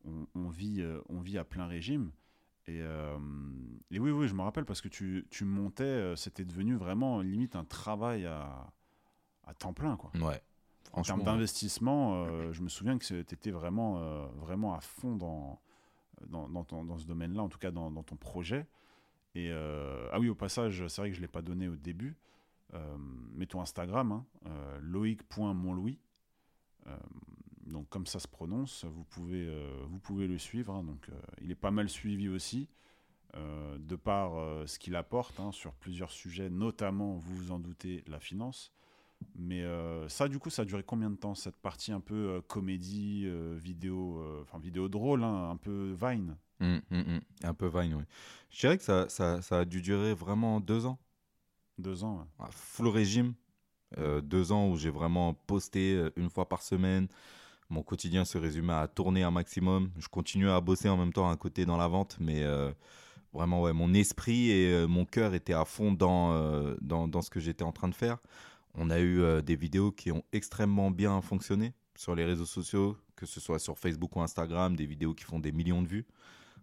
on, 0.04 0.26
on 0.34 0.48
vit, 0.48 0.84
on 1.08 1.20
vit 1.20 1.38
à 1.38 1.44
plein 1.44 1.66
régime. 1.66 2.10
Et, 2.68 2.80
euh, 2.80 3.18
et 3.90 3.98
oui, 3.98 4.10
oui, 4.12 4.28
je 4.28 4.34
me 4.34 4.42
rappelle 4.42 4.64
parce 4.64 4.80
que 4.80 4.88
tu, 4.88 5.26
tu 5.30 5.44
montais, 5.44 5.82
euh, 5.84 6.16
c'était 6.16 6.44
devenu 6.44 6.76
vraiment 6.76 7.20
limite 7.20 7.56
un 7.56 7.64
travail 7.64 8.24
à, 8.26 8.72
à 9.44 9.54
temps 9.54 9.72
plein, 9.72 9.96
quoi. 9.96 10.10
Ouais. 10.20 10.40
En 10.92 11.02
termes 11.02 11.20
d'investissement, 11.24 12.24
euh, 12.26 12.52
je 12.52 12.62
me 12.62 12.68
souviens 12.68 12.98
que 12.98 13.04
tu 13.04 13.18
étais 13.18 13.50
vraiment, 13.50 14.26
vraiment 14.36 14.74
à 14.74 14.80
fond 14.80 15.16
dans, 15.16 15.60
dans, 16.28 16.48
dans, 16.50 16.64
ton- 16.64 16.84
dans 16.84 16.98
ce 16.98 17.06
domaine-là, 17.06 17.42
en 17.42 17.48
tout 17.48 17.58
cas 17.58 17.70
dans, 17.70 17.90
dans 17.90 18.02
ton 18.02 18.16
projet. 18.16 18.66
Et 19.34 19.50
ah 19.50 20.20
oui, 20.20 20.28
au 20.28 20.34
passage, 20.34 20.86
c'est 20.88 21.00
vrai 21.00 21.08
que 21.08 21.14
je 21.16 21.20
ne 21.20 21.24
l'ai 21.26 21.32
pas 21.32 21.40
donné 21.42 21.66
au 21.68 21.76
début, 21.76 22.14
euh, 22.74 23.46
ton 23.48 23.60
Instagram, 23.60 24.12
hein, 24.12 24.24
euh, 24.46 24.78
loïc.monlouis, 24.80 25.98
euh, 26.86 26.96
donc 27.66 27.88
comme 27.88 28.06
ça 28.06 28.18
se 28.18 28.28
prononce, 28.28 28.84
vous 28.84 29.04
pouvez, 29.04 29.48
vous 29.88 29.98
pouvez 29.98 30.26
le 30.26 30.38
suivre. 30.38 30.74
hein, 30.74 30.84
donc, 30.84 31.08
il 31.40 31.50
est 31.50 31.56
pas 31.56 31.70
mal 31.70 31.88
suivi 31.88 32.28
aussi, 32.28 32.68
de 33.34 33.96
par 33.96 34.32
ce 34.68 34.78
qu'il 34.78 34.94
apporte 34.96 35.38
hein, 35.40 35.52
sur 35.52 35.72
plusieurs 35.74 36.10
sujets, 36.10 36.50
notamment, 36.50 37.16
vous 37.16 37.34
vous 37.34 37.50
en 37.50 37.58
doutez, 37.58 38.04
la 38.06 38.20
finance. 38.20 38.72
Mais 39.36 39.64
ça, 40.08 40.28
du 40.28 40.38
coup, 40.38 40.50
ça 40.50 40.62
a 40.62 40.64
duré 40.64 40.82
combien 40.82 41.10
de 41.10 41.16
temps, 41.16 41.34
cette 41.34 41.56
partie 41.56 41.92
un 41.92 42.00
peu 42.00 42.42
comédie, 42.48 43.28
vidéo, 43.56 44.22
enfin 44.42 44.58
vidéo 44.58 44.88
drôle, 44.88 45.22
hein, 45.22 45.50
un 45.50 45.56
peu 45.56 45.94
Vine? 46.00 46.36
Hum, 46.60 46.80
hum, 46.90 47.04
hum. 47.08 47.20
un 47.42 47.54
peu 47.54 47.68
Vine, 47.68 47.94
oui. 47.94 48.04
Je 48.50 48.60
dirais 48.60 48.76
que 48.76 48.84
ça, 48.84 49.08
ça, 49.08 49.40
ça 49.42 49.60
a 49.60 49.64
dû 49.64 49.80
durer 49.82 50.14
vraiment 50.14 50.60
deux 50.60 50.86
ans. 50.86 50.98
Deux 51.82 52.04
ans. 52.04 52.18
ouais. 52.18 52.46
à 52.46 52.50
full 52.50 52.88
régime. 52.88 53.34
Euh, 53.98 54.20
deux 54.20 54.52
ans 54.52 54.68
où 54.68 54.76
j'ai 54.76 54.90
vraiment 54.90 55.34
posté 55.34 55.94
euh, 55.94 56.10
une 56.16 56.30
fois 56.30 56.48
par 56.48 56.62
semaine. 56.62 57.08
Mon 57.68 57.82
quotidien 57.82 58.24
se 58.24 58.38
résumait 58.38 58.72
à 58.72 58.86
tourner 58.86 59.22
un 59.22 59.30
maximum. 59.30 59.90
Je 59.98 60.08
continuais 60.08 60.50
à 60.50 60.60
bosser 60.60 60.88
en 60.88 60.96
même 60.96 61.12
temps 61.12 61.28
à 61.28 61.36
côté 61.36 61.66
dans 61.66 61.76
la 61.76 61.88
vente, 61.88 62.16
mais 62.20 62.42
euh, 62.42 62.70
vraiment, 63.32 63.62
ouais, 63.62 63.72
mon 63.72 63.92
esprit 63.94 64.50
et 64.50 64.86
mon 64.86 65.04
cœur 65.04 65.34
étaient 65.34 65.54
à 65.54 65.64
fond 65.64 65.92
dans, 65.92 66.76
dans, 66.82 67.22
ce 67.22 67.30
que 67.30 67.40
j'étais 67.40 67.64
en 67.64 67.72
train 67.72 67.88
de 67.88 67.94
faire. 67.94 68.18
On 68.74 68.90
a 68.90 69.00
eu 69.00 69.42
des 69.42 69.56
vidéos 69.56 69.90
qui 69.90 70.12
ont 70.12 70.22
extrêmement 70.34 70.90
bien 70.90 71.22
fonctionné 71.22 71.72
sur 71.96 72.14
les 72.14 72.26
réseaux 72.26 72.44
sociaux, 72.44 72.98
que 73.16 73.24
ce 73.24 73.40
soit 73.40 73.58
sur 73.58 73.78
Facebook 73.78 74.14
ou 74.16 74.20
Instagram, 74.20 74.76
des 74.76 74.86
vidéos 74.86 75.14
qui 75.14 75.24
font 75.24 75.38
des 75.38 75.52
millions 75.52 75.80
de 75.80 75.88
vues. 75.88 76.06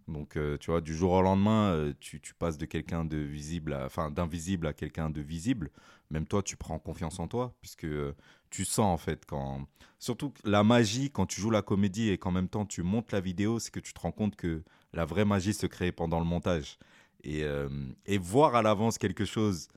Donc, 0.08 0.36
euh, 0.36 0.56
tu 0.58 0.70
vois, 0.70 0.80
du 0.80 0.94
jour 0.94 1.12
au 1.12 1.22
lendemain, 1.22 1.72
euh, 1.72 1.92
tu, 2.00 2.20
passes 2.38 2.58
de 2.58 2.66
quelqu'un 2.66 3.04
de 3.04 3.16
visible, 3.16 3.78
enfin 3.84 4.10
d'invisible 4.10 4.66
à 4.66 4.72
quelqu'un 4.72 5.10
de 5.10 5.20
visible. 5.20 5.70
Même 6.10 6.26
toi, 6.26 6.42
tu 6.42 6.56
prends 6.56 6.78
confiance 6.78 7.18
en 7.20 7.28
toi, 7.28 7.54
puisque 7.60 7.84
euh, 7.84 8.14
tu 8.50 8.64
sens 8.64 8.86
en 8.86 8.96
fait 8.96 9.24
quand. 9.26 9.66
Surtout 9.98 10.32
la 10.44 10.64
magie, 10.64 11.10
quand 11.10 11.26
tu 11.26 11.40
joues 11.40 11.50
la 11.50 11.62
comédie 11.62 12.10
et 12.10 12.18
qu'en 12.18 12.30
même 12.30 12.48
temps 12.48 12.64
tu 12.64 12.82
montes 12.82 13.12
la 13.12 13.20
vidéo, 13.20 13.58
c'est 13.58 13.70
que 13.70 13.80
tu 13.80 13.92
te 13.92 14.00
rends 14.00 14.12
compte 14.12 14.34
que 14.34 14.62
la 14.94 15.04
vraie 15.04 15.26
magie 15.26 15.52
se 15.52 15.66
crée 15.66 15.92
pendant 15.92 16.18
le 16.18 16.24
montage. 16.24 16.78
Et, 17.22 17.44
et 18.06 18.16
voir 18.16 18.54
à 18.54 18.62
l'avance 18.62 18.96
quelque 18.96 19.26
chose, 19.26 19.68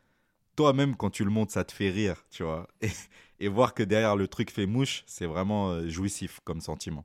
toi-même, 0.55 0.95
quand 0.95 1.09
tu 1.09 1.25
le 1.25 1.29
montes, 1.29 1.51
ça 1.51 1.65
te 1.65 1.73
fait 1.73 1.89
rire, 1.89 2.25
tu 2.31 2.43
vois. 2.43 2.69
Et, 3.41 3.49
voir 3.49 3.73
que 3.73 3.83
derrière 3.83 4.15
le 4.15 4.29
truc 4.29 4.49
fait 4.49 4.65
mouche, 4.65 5.03
c'est 5.07 5.25
vraiment 5.25 5.85
jouissif 5.89 6.39
comme 6.45 6.61
sentiment. 6.61 7.03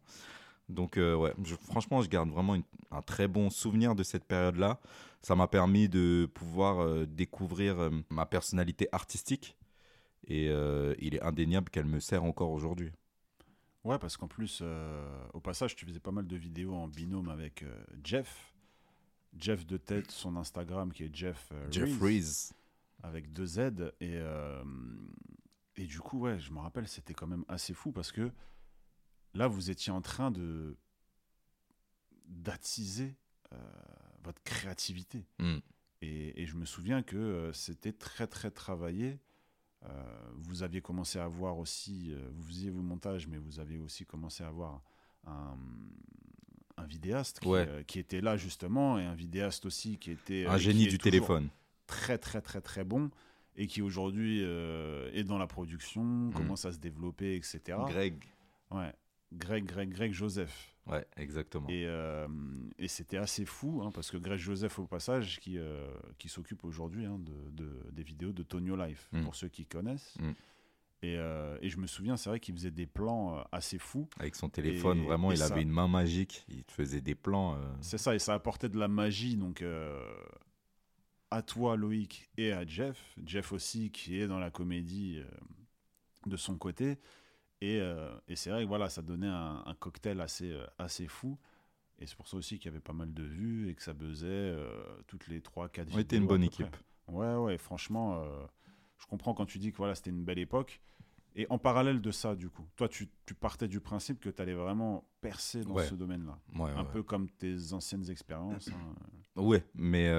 Donc, 0.68 0.96
euh, 0.98 1.14
ouais, 1.14 1.33
je- 1.44 1.54
franchement, 1.57 2.02
je 2.02 2.09
garde 2.09 2.28
vraiment 2.31 2.54
une- 2.54 2.62
un 2.90 3.02
très 3.02 3.26
bon 3.28 3.50
souvenir 3.50 3.94
de 3.94 4.02
cette 4.02 4.24
période-là. 4.24 4.78
Ça 5.22 5.35
m'a 5.35 5.48
permis 5.48 5.88
de 5.88 6.28
pouvoir 6.33 6.81
euh, 6.81 7.07
découvrir 7.07 7.78
euh, 7.78 7.90
ma 8.11 8.26
personnalité 8.26 8.88
artistique. 8.92 9.57
Et 10.26 10.46
il 11.00 11.14
est 11.14 11.22
indéniable 11.22 11.70
qu'elle 11.70 11.87
me 11.87 12.00
sert 12.00 12.22
encore 12.22 12.50
aujourd'hui. 12.50 12.90
Ouais, 13.85 13.98
parce 13.98 14.18
qu'en 14.18 14.28
plus, 14.28 14.62
au 15.33 15.40
passage, 15.40 15.74
tu 15.74 15.87
faisais 15.87 16.00
pas 16.00 16.11
mal 16.11 16.26
de 16.26 16.37
vidéos 16.37 16.74
en 16.74 16.87
binôme 16.87 17.31
avec 17.31 17.64
Jeff. 18.04 18.52
Jeff 19.38 19.64
de 19.66 19.78
tête, 19.78 20.11
son 20.11 20.37
Instagram 20.37 20.92
qui 20.92 21.04
est 21.04 21.14
Jeff, 21.14 21.50
Jeff 21.70 21.88
Reese, 21.98 22.02
Reese. 22.02 22.52
avec 23.02 23.33
deux 23.33 23.46
Z. 23.46 23.92
Et, 24.02 24.18
et 25.76 25.87
du 25.87 26.00
coup, 26.00 26.18
ouais, 26.20 26.38
je 26.38 26.52
me 26.52 26.59
rappelle, 26.59 26.87
c'était 26.88 27.14
quand 27.14 27.26
même 27.26 27.44
assez 27.48 27.72
fou 27.72 27.90
parce 27.90 28.12
que 28.12 28.31
là, 29.35 29.47
vous 29.49 29.71
étiez 29.71 29.93
en 29.93 30.01
train 30.01 30.31
de 30.31 30.77
d'attiser 32.27 33.14
euh, 33.53 33.57
votre 34.23 34.43
créativité. 34.43 35.25
Mm. 35.38 35.57
Et, 36.03 36.43
et 36.43 36.47
je 36.47 36.57
me 36.57 36.64
souviens 36.64 37.03
que 37.03 37.17
euh, 37.17 37.53
c'était 37.53 37.93
très 37.93 38.27
très 38.27 38.51
travaillé. 38.51 39.19
Euh, 39.85 39.88
vous 40.35 40.62
aviez 40.62 40.81
commencé 40.81 41.19
à 41.19 41.29
voir 41.29 41.59
aussi, 41.59 42.12
vous 42.33 42.43
faisiez 42.43 42.71
vos 42.71 42.83
montages, 42.83 43.27
mais 43.29 43.38
vous 43.38 43.61
aviez 43.61 43.79
aussi 43.79 44.05
commencé 44.05 44.43
à 44.43 44.51
voir 44.51 44.83
un, 45.27 45.57
un 46.77 46.85
vidéaste 46.85 47.41
qui, 47.41 47.49
Ouais. 47.49 47.67
euh, 47.69 47.83
qui 47.85 47.99
était 47.99 48.21
là 48.21 48.37
justement, 48.37 48.99
et 48.99 49.05
un 49.05 49.14
vidéaste 49.14 49.67
aussi 49.67 49.97
qui 49.99 50.11
était 50.11 50.47
Un 50.47 50.59
génie 50.59 50.87
du 50.88 50.99
téléphone. 50.99 51.49
très 51.87 52.19
très 52.19 52.41
très 52.43 52.61
très 52.61 52.85
bon 52.85 53.11
et 53.57 53.67
qui 53.67 53.81
aujourd'hui 53.83 54.43
euh, 54.45 55.11
est 55.12 55.25
dans 55.25 55.38
la 55.38 55.47
production, 55.47 56.31
commence 56.35 56.64
à 56.64 56.73
se 56.73 56.79
développer, 56.79 57.35
etc. 57.37 57.79
Greg. 57.88 58.23
Ouais. 58.71 58.93
Greg, 59.33 59.64
Greg, 59.67 59.91
Greg 59.91 60.12
Joseph. 60.12 60.75
Ouais, 60.87 61.07
exactement. 61.19 61.69
Et, 61.69 61.85
euh, 61.87 62.27
et 62.79 62.88
c'était 62.88 63.19
assez 63.19 63.45
fou, 63.45 63.83
hein, 63.85 63.91
parce 63.93 64.11
que 64.11 64.17
Greg 64.17 64.38
Joseph, 64.38 64.79
au 64.79 64.87
passage, 64.87 65.38
qui, 65.41 65.59
euh, 65.59 65.87
qui 66.19 66.31
s'occupe 66.31 66.64
aujourd'hui 66.64 67.05
hein, 67.05 67.19
de, 67.19 67.51
de- 67.51 67.91
des 67.93 68.03
vidéos 68.03 68.33
de 68.33 68.43
Tonio 68.43 68.75
Life, 68.75 69.09
Mm. 69.12 69.23
pour 69.25 69.35
ceux 69.35 69.49
qui 69.49 69.67
connaissent. 69.67 70.14
Mm. 70.19 70.31
Et, 71.03 71.17
euh, 71.19 71.59
et 71.61 71.69
je 71.69 71.77
me 71.79 71.87
souviens, 71.87 72.17
c'est 72.17 72.31
vrai 72.31 72.41
qu'il 72.41 72.55
faisait 72.55 72.71
des 72.71 72.87
plans 72.87 73.45
assez 73.53 73.79
fous. 73.79 74.09
Avec 74.19 74.35
son 74.35 74.49
téléphone, 74.49 75.01
Et- 75.01 75.05
vraiment, 75.05 75.31
et 75.31 75.35
il 75.35 75.38
ça- 75.38 75.53
avait 75.53 75.62
une 75.62 75.71
main 75.71 75.88
magique. 75.88 76.45
Il 76.49 76.64
te 76.64 76.73
faisait 76.73 77.03
des 77.03 77.14
plans. 77.14 77.57
C'est 77.83 77.99
ça, 77.99 78.14
et 78.14 78.19
ça 78.19 78.33
apportait 78.35 78.69
de 78.71 78.79
la 78.79 78.88
magie, 78.88 79.37
donc 79.37 79.62
à 81.31 81.43
toi, 81.43 81.77
Loïc, 81.77 82.29
et 82.38 82.53
à 82.53 82.67
Jeff. 82.67 83.14
Jeff 83.25 83.53
aussi, 83.53 83.91
qui 83.91 84.19
est 84.19 84.27
dans 84.27 84.38
la 84.38 84.51
comédie 84.51 85.23
de 86.27 86.37
son 86.37 86.57
côté. 86.57 86.99
Et, 87.61 87.81
euh, 87.81 88.11
et 88.29 88.37
c'est 88.37 88.51
vrai 88.51 88.62
que 88.62 88.68
voilà, 88.68 88.88
ça 88.88 89.03
donnait 89.03 89.27
un, 89.27 89.62
un 89.66 89.75
cocktail 89.75 90.21
assez, 90.21 90.53
euh, 90.53 90.64
assez 90.79 91.07
fou. 91.09 91.37
Et 91.99 92.07
c'est 92.07 92.16
pour 92.16 92.29
ça 92.29 92.37
aussi 92.37 92.59
qu'il 92.59 92.66
y 92.66 92.68
avait 92.68 92.81
pas 92.81 92.92
mal 92.92 93.12
de 93.12 93.25
vues 93.25 93.68
et 93.68 93.75
que 93.75 93.83
ça 93.83 93.92
buzzait 93.92 94.27
euh, 94.29 94.68
toutes 95.09 95.27
les 95.27 95.40
3-4 95.40 95.81
vidéos. 95.87 95.97
On 95.97 95.99
était 95.99 96.16
une 96.16 96.27
bonne 96.29 96.44
équipe. 96.44 96.68
près. 96.71 97.14
Ouais, 97.14 97.35
ouais, 97.35 97.59
franchement, 97.59 98.23
je 98.99 99.07
comprends 99.07 99.35
quand 99.35 99.47
tu 99.47 99.59
dis 99.59 99.73
que 99.73 99.77
voilà, 99.79 99.94
c'était 99.94 100.11
une 100.11 100.25
belle 100.25 100.38
époque. 100.38 100.81
Et 101.35 101.47
en 101.51 101.59
parallèle 101.59 102.01
de 102.01 102.11
ça, 102.11 102.35
du 102.37 102.49
coup, 102.51 102.66
toi, 102.77 102.88
tu, 102.88 103.09
tu 103.25 103.35
partais 103.35 103.66
du 103.68 103.81
principe 103.81 104.21
que 104.21 104.29
tu 104.29 104.42
allais 104.42 104.55
vraiment 104.55 105.09
percer 105.21 105.62
dans 105.64 105.75
Ouais. 105.75 105.87
ce 105.87 105.94
domaine-là. 105.94 106.38
ouais, 106.55 106.71
Un 106.73 106.83
ouais. 106.85 106.90
peu 106.92 107.03
comme 107.03 107.29
tes 107.31 107.73
anciennes 107.73 108.09
expériences. 108.11 108.68
hein. 108.68 108.94
Ouais, 109.42 109.64
mais 109.75 110.12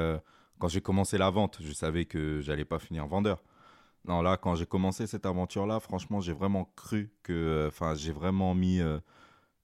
quand 0.60 0.68
j'ai 0.68 0.82
commencé 0.82 1.18
la 1.18 1.30
vente, 1.30 1.60
je 1.62 1.72
savais 1.72 2.06
que 2.06 2.42
j'allais 2.42 2.66
pas 2.66 2.80
finir 2.80 3.06
vendeur. 3.08 3.42
Non, 4.06 4.22
là, 4.22 4.38
quand 4.38 4.56
j'ai 4.56 4.66
commencé 4.66 5.08
cette 5.08 5.26
aventure-là, 5.26 5.80
franchement, 5.80 6.20
j'ai 6.22 6.34
vraiment 6.34 6.66
cru 6.76 7.12
que. 7.24 7.66
Enfin, 7.68 7.96
j'ai 7.96 8.12
vraiment 8.12 8.56
mis. 8.56 8.80
euh, 8.80 9.00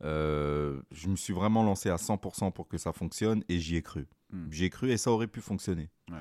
euh, 0.03 0.81
je 0.91 1.07
me 1.07 1.15
suis 1.15 1.33
vraiment 1.33 1.63
lancé 1.63 1.89
à 1.89 1.97
100% 1.97 2.51
pour 2.51 2.67
que 2.67 2.77
ça 2.77 2.91
fonctionne 2.93 3.43
et 3.49 3.59
j'y 3.59 3.77
ai 3.77 3.81
cru. 3.81 4.07
Hmm. 4.31 4.47
J'y 4.51 4.65
ai 4.65 4.69
cru 4.69 4.91
et 4.91 4.97
ça 4.97 5.11
aurait 5.11 5.27
pu 5.27 5.41
fonctionner. 5.41 5.89
Ouais. 6.11 6.17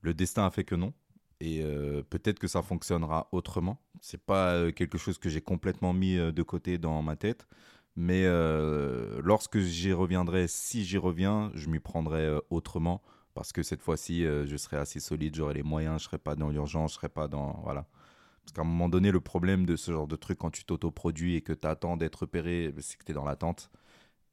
Le 0.00 0.14
destin 0.14 0.46
a 0.46 0.50
fait 0.50 0.64
que 0.64 0.74
non. 0.76 0.92
Et 1.40 1.60
euh, 1.62 2.02
peut-être 2.08 2.38
que 2.38 2.46
ça 2.46 2.62
fonctionnera 2.62 3.28
autrement. 3.32 3.80
C'est 4.00 4.24
pas 4.24 4.52
euh, 4.54 4.70
quelque 4.70 4.98
chose 4.98 5.18
que 5.18 5.28
j'ai 5.28 5.40
complètement 5.40 5.92
mis 5.92 6.16
euh, 6.16 6.30
de 6.30 6.42
côté 6.44 6.78
dans 6.78 7.02
ma 7.02 7.16
tête. 7.16 7.48
Mais 7.96 8.22
euh, 8.24 9.20
lorsque 9.24 9.58
j'y 9.58 9.92
reviendrai, 9.92 10.46
si 10.48 10.84
j'y 10.84 10.98
reviens, 10.98 11.50
je 11.54 11.68
m'y 11.68 11.80
prendrai 11.80 12.20
euh, 12.22 12.40
autrement. 12.50 13.02
Parce 13.34 13.52
que 13.52 13.62
cette 13.62 13.82
fois-ci, 13.82 14.24
euh, 14.24 14.46
je 14.46 14.56
serai 14.56 14.76
assez 14.76 15.00
solide, 15.00 15.34
j'aurai 15.34 15.54
les 15.54 15.62
moyens, 15.62 16.00
je 16.00 16.04
serai 16.06 16.18
pas 16.18 16.36
dans 16.36 16.48
l'urgence, 16.48 16.92
je 16.92 16.96
serai 16.96 17.08
pas 17.08 17.28
dans. 17.28 17.60
Voilà. 17.62 17.86
Parce 18.42 18.52
qu'à 18.52 18.62
un 18.62 18.64
moment 18.64 18.88
donné, 18.88 19.10
le 19.10 19.20
problème 19.20 19.66
de 19.66 19.76
ce 19.76 19.92
genre 19.92 20.06
de 20.06 20.16
truc, 20.16 20.38
quand 20.38 20.50
tu 20.50 20.64
t'autoproduis 20.64 21.36
et 21.36 21.42
que 21.42 21.52
tu 21.52 21.66
attends 21.66 21.96
d'être 21.96 22.16
repéré, 22.16 22.74
c'est 22.80 22.98
que 22.98 23.04
tu 23.04 23.12
es 23.12 23.14
dans 23.14 23.24
l'attente. 23.24 23.70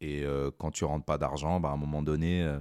Et 0.01 0.23
euh, 0.23 0.51
quand 0.57 0.71
tu 0.71 0.83
rentres 0.85 1.05
pas 1.05 1.17
d'argent, 1.17 1.59
bah, 1.59 1.69
à 1.69 1.73
un 1.73 1.77
moment 1.77 2.01
donné, 2.01 2.43
euh, 2.43 2.59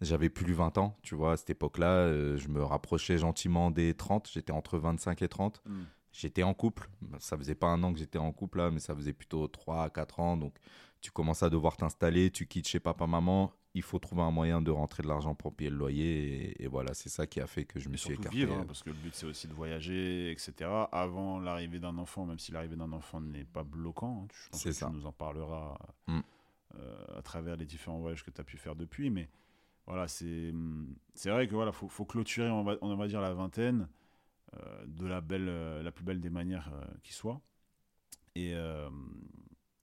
j'avais 0.00 0.30
plus 0.30 0.52
20 0.52 0.78
ans, 0.78 0.98
tu 1.02 1.14
vois, 1.14 1.32
à 1.32 1.36
cette 1.36 1.50
époque-là, 1.50 2.08
je 2.36 2.48
me 2.48 2.62
rapprochais 2.62 3.18
gentiment 3.18 3.70
des 3.70 3.94
30, 3.94 4.30
j'étais 4.32 4.52
entre 4.52 4.78
25 4.78 5.22
et 5.22 5.28
30. 5.28 5.62
Hmm. 5.66 5.84
J'étais 6.12 6.44
en 6.44 6.54
couple, 6.54 6.88
ça 7.18 7.36
faisait 7.36 7.56
pas 7.56 7.66
un 7.66 7.82
an 7.82 7.92
que 7.92 7.98
j'étais 7.98 8.18
en 8.18 8.30
couple 8.32 8.58
là, 8.58 8.70
mais 8.70 8.78
ça 8.78 8.94
faisait 8.94 9.12
plutôt 9.12 9.48
3 9.48 9.82
à 9.82 9.90
4 9.90 10.20
ans, 10.20 10.36
donc 10.36 10.54
tu 11.00 11.10
commences 11.10 11.42
à 11.42 11.50
devoir 11.50 11.76
t'installer, 11.76 12.30
tu 12.30 12.46
quittes 12.46 12.68
chez 12.68 12.78
papa-maman, 12.78 13.52
il 13.74 13.82
faut 13.82 13.98
trouver 13.98 14.22
un 14.22 14.30
moyen 14.30 14.62
de 14.62 14.70
rentrer 14.70 15.02
de 15.02 15.08
l'argent 15.08 15.34
pour 15.34 15.52
payer 15.54 15.68
le 15.70 15.76
loyer, 15.76 16.50
et, 16.60 16.62
et 16.64 16.66
voilà, 16.68 16.94
c'est 16.94 17.08
ça 17.08 17.26
qui 17.26 17.40
a 17.40 17.46
fait 17.46 17.64
que 17.64 17.80
je 17.80 17.88
me 17.88 17.94
Et 17.94 17.98
suis 17.98 18.12
écarté. 18.14 18.38
vivre, 18.38 18.54
hein, 18.54 18.64
parce 18.66 18.82
que 18.82 18.90
le 18.90 18.96
but 18.96 19.14
c'est 19.14 19.26
aussi 19.26 19.48
de 19.48 19.52
voyager, 19.52 20.30
etc. 20.30 20.70
Avant 20.92 21.40
l'arrivée 21.40 21.80
d'un 21.80 21.98
enfant, 21.98 22.24
même 22.24 22.38
si 22.38 22.52
l'arrivée 22.52 22.76
d'un 22.76 22.92
enfant 22.92 23.20
n'est 23.20 23.44
pas 23.44 23.64
bloquant, 23.64 24.22
hein, 24.24 24.28
je 24.32 24.48
pense 24.50 24.62
que 24.64 24.72
ça. 24.72 24.86
tu 24.86 24.92
nous 24.92 25.06
en 25.06 25.12
parleras 25.12 25.76
Mm. 26.06 26.20
euh, 26.76 27.18
à 27.18 27.22
travers 27.22 27.56
les 27.56 27.66
différents 27.66 27.98
voyages 27.98 28.24
que 28.24 28.30
tu 28.30 28.40
as 28.40 28.44
pu 28.44 28.56
faire 28.58 28.76
depuis. 28.76 29.10
Mais 29.10 29.28
voilà, 29.86 30.06
c'est 30.08 30.52
c'est 31.14 31.30
vrai 31.30 31.46
que 31.48 31.54
voilà, 31.54 31.72
faut, 31.72 31.88
faut 31.88 32.04
clôturer, 32.04 32.50
on 32.50 32.62
va, 32.64 32.76
on 32.80 32.94
va 32.96 33.06
dire 33.08 33.20
la 33.20 33.34
vingtaine 33.34 33.88
euh, 34.56 34.84
de 34.86 35.06
la 35.06 35.20
belle, 35.20 35.48
euh, 35.48 35.82
la 35.82 35.90
plus 35.92 36.04
belle 36.04 36.20
des 36.20 36.30
manières 36.30 36.70
qui 37.02 37.12
soit. 37.12 37.40
Et 38.36 38.54
À 38.54 38.88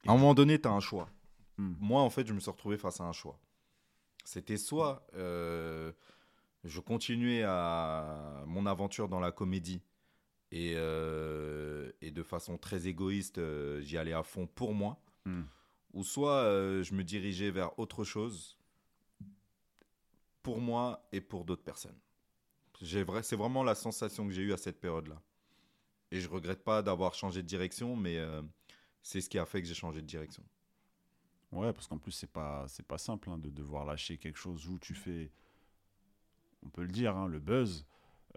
un 0.07 0.13
moment 0.13 0.33
donné, 0.33 0.59
tu 0.59 0.67
as 0.67 0.71
un 0.71 0.79
choix. 0.81 1.09
hmm, 1.57 1.73
Moi, 1.79 2.01
en 2.01 2.09
fait, 2.09 2.25
je 2.27 2.33
me 2.33 2.39
suis 2.39 2.51
retrouvé 2.51 2.77
face 2.77 2.99
à 2.99 3.05
un 3.05 3.13
choix. 3.13 3.39
C'était 4.23 4.57
soit 4.57 5.05
euh, 5.15 5.91
je 6.63 6.79
continuais 6.79 7.43
à 7.43 8.43
mon 8.45 8.65
aventure 8.65 9.09
dans 9.09 9.19
la 9.19 9.31
comédie 9.31 9.81
et, 10.51 10.73
euh, 10.75 11.91
et 12.01 12.11
de 12.11 12.23
façon 12.23 12.57
très 12.57 12.87
égoïste, 12.87 13.37
euh, 13.37 13.81
j'y 13.81 13.97
allais 13.97 14.13
à 14.13 14.23
fond 14.23 14.47
pour 14.47 14.73
moi, 14.73 15.01
hmm. 15.25 15.43
ou 15.93 16.03
soit 16.03 16.43
je 16.83 16.93
me 16.93 17.03
dirigeais 17.03 17.51
vers 17.51 17.77
autre 17.79 18.03
chose 18.03 18.57
pour 20.43 20.59
moi 20.59 21.07
et 21.11 21.21
pour 21.21 21.45
d'autres 21.45 21.63
personnes. 21.63 21.97
Vrai, 22.81 23.21
c'est 23.21 23.35
vraiment 23.35 23.63
la 23.63 23.75
sensation 23.75 24.27
que 24.27 24.33
j'ai 24.33 24.41
eue 24.41 24.53
à 24.53 24.57
cette 24.57 24.81
période-là. 24.81 25.21
Et 26.09 26.19
je 26.19 26.27
regrette 26.27 26.63
pas 26.63 26.81
d'avoir 26.81 27.13
changé 27.13 27.43
de 27.43 27.47
direction, 27.47 27.95
mais 27.95 28.19
c'est 29.03 29.21
ce 29.21 29.29
qui 29.29 29.37
a 29.37 29.45
fait 29.45 29.61
que 29.61 29.67
j'ai 29.67 29.75
changé 29.75 30.01
de 30.01 30.07
direction. 30.07 30.43
Ouais, 31.51 31.73
parce 31.73 31.87
qu'en 31.87 31.97
plus, 31.97 32.11
c'est 32.11 32.31
pas, 32.31 32.65
c'est 32.67 32.85
pas 32.85 32.97
simple 32.97 33.29
hein, 33.29 33.37
de 33.37 33.49
devoir 33.49 33.85
lâcher 33.85 34.17
quelque 34.17 34.37
chose 34.37 34.67
où 34.67 34.79
tu 34.79 34.93
fais, 34.93 35.31
on 36.65 36.69
peut 36.69 36.83
le 36.83 36.87
dire, 36.91 37.15
hein, 37.17 37.27
le 37.27 37.39
buzz 37.39 37.85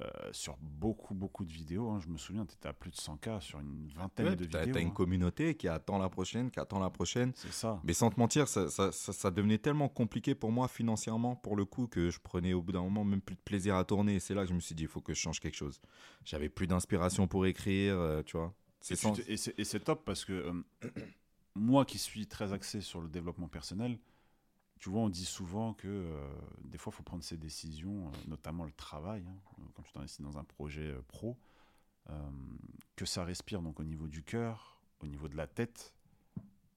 euh, 0.01 0.09
sur 0.33 0.57
beaucoup, 0.61 1.15
beaucoup 1.15 1.45
de 1.45 1.53
vidéos. 1.53 1.91
hein. 1.91 2.01
Je 2.01 2.09
me 2.09 2.17
souviens, 2.19 2.45
tu 2.45 2.55
étais 2.55 2.67
à 2.69 2.73
plus 2.73 2.91
de 2.91 2.97
100K 2.97 3.41
sur 3.41 3.61
une 3.61 3.87
vingtaine 3.95 4.27
Ouais, 4.27 4.35
de 4.35 4.45
vidéos. 4.45 4.75
t'as 4.75 4.81
une 4.81 4.89
hein. 4.89 4.91
communauté 4.91 5.55
qui 5.55 5.69
attend 5.69 5.99
la 5.99 6.09
prochaine, 6.09 6.51
qui 6.51 6.59
attend 6.59 6.81
la 6.81 6.91
prochaine. 6.91 7.31
C'est 7.37 7.53
ça. 7.53 7.81
Mais 7.85 7.93
sans 7.93 8.11
te 8.11 8.19
mentir, 8.19 8.49
ça, 8.49 8.69
ça, 8.69 8.91
ça- 8.91 9.13
ça 9.13 9.31
devenait 9.31 9.59
tellement 9.59 9.89
compliqué 9.89 10.35
pour 10.35 10.51
moi 10.51 10.67
financièrement, 10.67 11.37
pour 11.37 11.55
le 11.55 11.65
coup, 11.65 11.87
que 11.87 12.11
je 12.11 12.19
prenais 12.19 12.53
au 12.55 12.63
bout 12.63 12.73
d'un 12.73 12.83
moment 12.83 13.05
même 13.05 13.21
plus 13.21 13.37
de 13.37 13.41
plaisir 13.43 13.77
à 13.77 13.85
tourner. 13.85 14.15
Et 14.17 14.21
c'est 14.21 14.35
là 14.35 14.43
que 14.43 14.49
je 14.49 14.55
me 14.55 14.61
suis 14.61 14.75
dit, 14.75 14.83
il 14.83 14.89
faut 14.89 15.01
que 15.01 15.15
je 15.15 15.21
change 15.21 15.39
quelque 15.39 15.55
chose. 15.57 15.81
J'avais 16.25 16.49
plus 16.49 16.67
d'inspiration 16.67 17.29
pour 17.29 17.47
écrire, 17.47 17.95
euh, 17.97 18.23
tu 18.25 18.37
vois. 18.37 18.53
C'est 18.81 18.95
Et, 18.95 18.97
tu 18.97 19.03
sans... 19.03 19.13
te- 19.13 19.31
et 19.31 19.37
c'est, 19.37 19.57
et 19.57 19.65
c'est 19.65 19.81
top 19.81 20.05
parce 20.05 20.25
que 20.25 20.33
euh, 20.33 20.63
moi 21.55 21.85
qui 21.85 21.99
suis 21.99 22.27
très 22.27 22.53
axé 22.53 22.81
sur 22.81 23.01
le 23.01 23.09
développement 23.09 23.49
personnel, 23.49 23.99
tu 24.81 24.91
vois, 24.91 25.03
on 25.03 25.09
dit 25.09 25.25
souvent 25.25 25.73
que 25.73 25.89
euh, 25.89 26.29
des 26.65 26.79
fois, 26.79 26.93
il 26.93 26.97
faut 26.97 27.03
prendre 27.03 27.23
ses 27.23 27.37
décisions, 27.37 28.09
euh, 28.09 28.11
notamment 28.29 28.65
le 28.65 28.73
travail. 28.73 29.25
hein. 29.27 29.65
quand 29.75 29.83
tu 29.83 29.93
t'investis 29.93 30.21
dans 30.21 30.37
un 30.37 30.45
projet 30.45 30.89
euh, 30.91 31.03
pro, 31.09 31.39
que 32.97 33.07
ça 33.07 33.25
respire 33.25 33.63
donc 33.63 33.81
au 33.81 33.85
niveau 33.85 34.09
du 34.09 34.23
cœur, 34.23 34.79
au 35.01 35.07
niveau 35.07 35.27
de 35.27 35.37
la 35.37 35.47
tête 35.47 35.95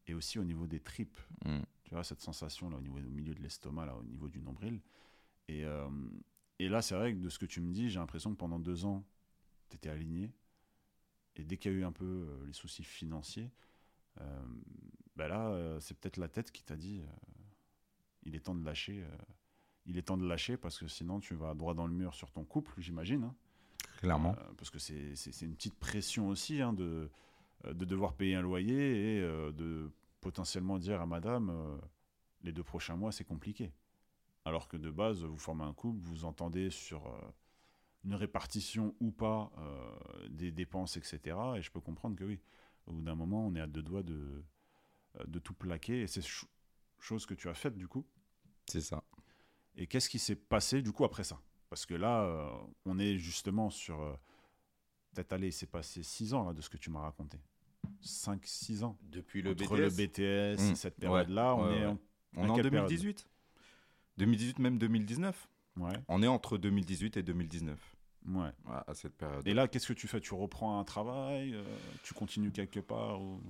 et 0.08 0.14
aussi 0.14 0.40
au 0.40 0.44
niveau 0.44 0.68
des 0.68 0.80
tripes. 0.80 1.20
Mm. 1.46 1.60
Tu 1.84 1.94
vois, 1.94 2.04
cette 2.04 2.22
sensation 2.22 2.70
là 2.70 2.78
au, 2.78 2.82
niveau, 2.82 2.98
au 2.98 3.12
milieu 3.12 3.34
de 3.34 3.42
l'estomac, 3.42 3.86
là, 3.86 3.96
au 3.96 4.04
niveau 4.04 4.28
du 4.28 4.42
nombril. 4.42 4.82
Et, 5.48 5.64
euh, 5.66 5.88
et 6.60 6.70
là, 6.70 6.82
c'est 6.82 6.96
vrai 6.96 7.14
que 7.14 7.20
de 7.20 7.30
ce 7.30 7.40
que 7.40 7.46
tu 7.46 7.62
me 7.62 7.72
dis, 7.72 7.90
j'ai 7.90 8.00
l'impression 8.00 8.32
que 8.32 8.38
pendant 8.38 8.60
deux 8.60 8.86
ans, 8.86 9.06
tu 9.70 9.76
étais 9.76 9.90
aligné. 9.90 10.32
Et 11.36 11.44
dès 11.44 11.58
qu'il 11.58 11.72
y 11.72 11.76
a 11.76 11.78
eu 11.78 11.84
un 11.84 11.92
peu 11.92 12.06
euh, 12.06 12.46
les 12.46 12.54
soucis 12.54 12.84
financiers, 12.84 13.46
euh, 13.46 13.67
bah 15.16 15.28
là, 15.28 15.48
euh, 15.50 15.80
c'est 15.80 15.98
peut-être 15.98 16.18
la 16.18 16.28
tête 16.28 16.52
qui 16.52 16.64
t'a 16.64 16.76
dit 16.76 17.02
euh, 17.02 17.08
il 18.24 18.36
est 18.36 18.42
temps 18.42 18.56
de 18.56 18.64
lâcher. 18.66 19.04
il 19.86 19.98
est 19.98 20.04
temps 20.04 20.18
de 20.18 20.28
lâcher 20.28 20.58
parce 20.58 20.78
que 20.78 20.88
sinon 20.88 21.20
tu 21.20 21.34
vas 21.36 21.54
droit 21.54 21.74
dans 21.74 21.88
le 21.88 21.94
mur 21.94 22.14
sur 22.14 22.32
ton 22.32 22.44
couple, 22.44 22.74
j'imagine. 22.78 23.24
hein. 23.24 23.36
Clairement. 23.98 24.36
Parce 24.58 24.70
que 24.70 24.80
c'est 24.80 25.42
une 25.42 25.56
petite 25.56 25.80
pression 25.80 26.28
aussi 26.28 26.62
hein, 26.62 26.74
de, 26.74 27.10
de 27.66 27.86
devoir 27.86 28.14
payer 28.14 28.36
un 28.36 28.42
loyer 28.42 29.18
et 29.18 29.22
de 29.22 29.90
potentiellement 30.22 30.78
dire 30.78 31.02
à 31.02 31.06
madame 31.06 31.80
les 32.44 32.52
deux 32.52 32.64
prochains 32.64 32.96
mois 32.96 33.12
c'est 33.12 33.24
compliqué. 33.24 33.72
Alors 34.46 34.68
que 34.70 34.78
de 34.78 34.90
base, 34.90 35.24
vous 35.24 35.38
formez 35.38 35.66
un 35.66 35.74
couple, 35.74 36.00
vous 36.04 36.24
entendez 36.24 36.70
sur 36.70 37.06
euh, 37.08 37.20
une 38.06 38.14
répartition 38.14 38.96
ou 39.02 39.12
pas 39.12 39.52
euh, 39.58 40.28
des 40.30 40.52
dépenses, 40.52 40.96
etc. 40.96 41.38
Et 41.58 41.62
je 41.62 41.70
peux 41.70 41.82
comprendre 41.82 42.16
que 42.16 42.24
oui, 42.24 42.40
au 42.88 42.94
bout 42.94 43.02
d'un 43.02 43.16
moment, 43.16 43.46
on 43.48 43.56
est 43.56 43.62
à 43.62 43.68
deux 43.68 43.84
doigts 43.84 44.04
de, 44.04 44.44
euh, 45.20 45.24
de 45.28 45.40
tout 45.40 45.54
plaquer. 45.54 46.02
Et 46.02 46.08
c'est 46.08 46.22
ch- 46.22 46.46
chose 47.00 47.26
que 47.26 47.34
tu 47.34 47.48
as 47.50 47.54
faite 47.54 47.78
du 47.78 47.88
coup. 47.88 48.06
C'est 48.68 48.82
ça. 48.82 49.04
Et 49.76 49.86
qu'est-ce 49.88 50.10
qui 50.10 50.20
s'est 50.20 50.36
passé 50.36 50.82
du 50.82 50.92
coup 50.92 51.04
après 51.06 51.24
ça? 51.24 51.40
Parce 51.70 51.86
que 51.86 51.94
là, 51.94 52.24
euh, 52.24 52.50
on 52.86 52.98
est 53.00 53.18
justement 53.18 53.70
sur. 53.70 54.02
euh, 54.02 54.14
Peut-être 55.14 55.34
allé, 55.34 55.48
il 55.48 55.54
s'est 55.54 55.66
passé 55.68 56.04
6 56.04 56.34
ans 56.34 56.44
là, 56.46 56.54
de 56.54 56.62
ce 56.62 56.70
que 56.70 56.78
tu 56.78 56.90
m'as 56.92 57.00
raconté. 57.02 57.40
5-6 58.04 58.84
ans. 58.84 58.98
Depuis 59.04 59.42
le 59.42 59.52
Entre 59.52 59.76
BTS. 59.76 59.80
le 59.80 59.90
BTS 59.90 60.62
et 60.62 60.72
Mm. 60.72 60.76
cette 60.76 60.96
période-là, 60.98 61.56
on 61.56 61.68
ouais, 61.68 61.76
est 61.78 61.80
ouais. 61.82 61.86
en. 61.88 61.98
On 62.36 62.44
à 62.44 62.48
est 62.48 62.50
en 62.50 62.56
quelle 62.56 62.70
période? 62.70 62.88
2018. 62.90 63.28
2018, 64.18 64.60
même 64.60 64.78
2019. 64.78 65.48
Ouais, 65.78 65.94
On 66.08 66.22
est 66.24 66.28
entre 66.28 66.58
2018 66.58 67.18
et 67.18 67.24
2019. 67.24 67.96
Ouais. 68.28 68.50
à 68.68 68.90
à 68.92 68.94
cette 68.94 69.16
période. 69.18 69.48
Et 69.48 69.54
là, 69.54 69.68
qu'est-ce 69.68 69.88
que 69.88 69.94
tu 69.94 70.08
fais? 70.08 70.20
Tu 70.20 70.34
reprends 70.34 70.80
un 70.80 70.84
travail 70.84 71.54
euh, 71.56 71.64
Tu 72.04 72.14
continues 72.14 72.52
quelque 72.52 72.80
part 72.80 73.22
ou... 73.22 73.42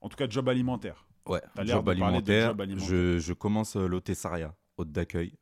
En 0.00 0.08
tout 0.08 0.16
cas, 0.16 0.28
job 0.28 0.48
alimentaire. 0.48 1.06
Ouais, 1.26 1.40
job 1.58 1.66
de 1.66 1.70
parler 1.72 1.82
de 1.84 2.02
alimentaire. 2.04 2.48
job 2.48 2.60
alimentaire. 2.60 2.88
Je, 2.88 3.18
je 3.18 3.32
commence 3.32 3.76
euh, 3.76 3.86
l'hôtessariat, 3.86 4.54
hôte 4.76 4.90
d'accueil. 4.90 5.38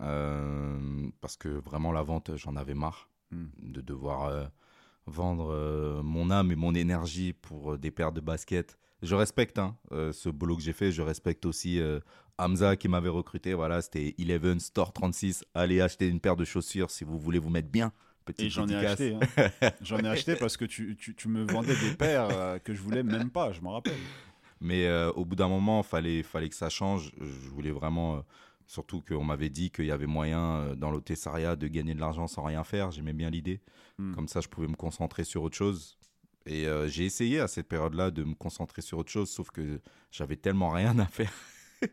euh, 0.00 1.08
parce 1.20 1.36
que 1.36 1.48
vraiment, 1.48 1.92
la 1.92 2.02
vente, 2.02 2.36
j'en 2.36 2.56
avais 2.56 2.74
marre 2.74 3.08
Hmm. 3.32 3.46
de 3.58 3.80
devoir 3.80 4.26
euh, 4.26 4.46
vendre 5.06 5.50
euh, 5.52 6.00
mon 6.00 6.30
âme 6.30 6.52
et 6.52 6.54
mon 6.54 6.76
énergie 6.76 7.32
pour 7.32 7.72
euh, 7.72 7.76
des 7.76 7.90
paires 7.90 8.12
de 8.12 8.20
baskets. 8.20 8.78
Je 9.02 9.16
respecte 9.16 9.58
hein, 9.58 9.76
euh, 9.90 10.12
ce 10.12 10.28
boulot 10.28 10.54
que 10.56 10.62
j'ai 10.62 10.72
fait. 10.72 10.92
Je 10.92 11.02
respecte 11.02 11.44
aussi 11.44 11.80
euh, 11.80 11.98
Hamza 12.38 12.76
qui 12.76 12.88
m'avait 12.88 13.08
recruté. 13.08 13.54
Voilà, 13.54 13.80
c'était 13.82 14.14
Eleven 14.18 14.60
Store 14.60 14.92
36. 14.92 15.44
Allez 15.54 15.80
acheter 15.80 16.08
une 16.08 16.20
paire 16.20 16.36
de 16.36 16.44
chaussures 16.44 16.90
si 16.90 17.04
vous 17.04 17.18
voulez 17.18 17.38
vous 17.38 17.50
mettre 17.50 17.68
bien. 17.68 17.92
Petite 18.24 18.46
Et 18.46 18.50
j'en 18.50 18.68
ai 18.68 18.74
acheté. 18.74 19.14
hein. 19.14 19.70
J'en 19.82 19.98
ai 19.98 20.08
acheté 20.08 20.34
parce 20.34 20.56
que 20.56 20.64
tu, 20.64 20.96
tu, 20.96 21.14
tu 21.14 21.28
me 21.28 21.44
vendais 21.44 21.76
des 21.76 21.94
paires 21.94 22.28
euh, 22.32 22.58
que 22.58 22.74
je 22.74 22.82
voulais 22.82 23.04
même 23.04 23.30
pas, 23.30 23.52
je 23.52 23.60
m'en 23.60 23.72
rappelle. 23.72 23.94
Mais 24.60 24.86
euh, 24.86 25.12
au 25.12 25.24
bout 25.24 25.36
d'un 25.36 25.48
moment, 25.48 25.82
fallait, 25.84 26.24
fallait 26.24 26.48
que 26.48 26.56
ça 26.56 26.68
change. 26.68 27.12
Je 27.20 27.48
voulais 27.50 27.70
vraiment, 27.70 28.16
euh, 28.16 28.20
surtout 28.66 29.00
qu'on 29.00 29.22
m'avait 29.22 29.48
dit 29.48 29.70
qu'il 29.70 29.84
y 29.86 29.92
avait 29.92 30.06
moyen 30.06 30.74
dans 30.76 30.90
l'hôtessariat 30.90 31.54
de 31.54 31.68
gagner 31.68 31.94
de 31.94 32.00
l'argent 32.00 32.26
sans 32.26 32.42
rien 32.42 32.64
faire. 32.64 32.90
J'aimais 32.90 33.12
bien 33.12 33.30
l'idée. 33.30 33.60
Hmm. 33.98 34.12
Comme 34.14 34.26
ça, 34.26 34.40
je 34.40 34.48
pouvais 34.48 34.66
me 34.66 34.74
concentrer 34.76 35.22
sur 35.22 35.44
autre 35.44 35.56
chose. 35.56 35.96
Et 36.46 36.66
j'ai 36.86 37.04
essayé 37.04 37.40
à 37.40 37.48
cette 37.48 37.66
période-là 37.68 38.10
de 38.12 38.22
me 38.22 38.34
concentrer 38.34 38.80
sur 38.80 38.98
autre 38.98 39.10
chose, 39.10 39.28
sauf 39.30 39.50
que 39.50 39.80
j'avais 40.12 40.36
tellement 40.36 40.70
rien 40.70 40.96
à 41.00 41.06
faire. 41.06 41.32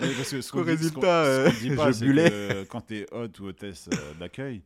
Oui, 0.00 0.08
parce 0.16 0.30
que 0.30 0.40
ce 0.40 0.50
qu'on 0.50 0.62
dit- 0.62 0.70
ce 0.84 0.90
qu'on- 0.92 1.00
résultat, 1.00 1.24
ce 1.24 1.28
euh, 1.30 1.50
dit 1.60 1.70
pas, 1.76 1.92
je 1.92 1.98
c'est 1.98 2.06
bullais. 2.06 2.30
que 2.30 2.64
quand 2.64 2.80
tu 2.82 2.96
es 2.98 3.12
hôte 3.14 3.38
ou 3.40 3.46
hôtesse 3.46 3.88
euh, 3.92 4.14
d'accueil, 4.14 4.62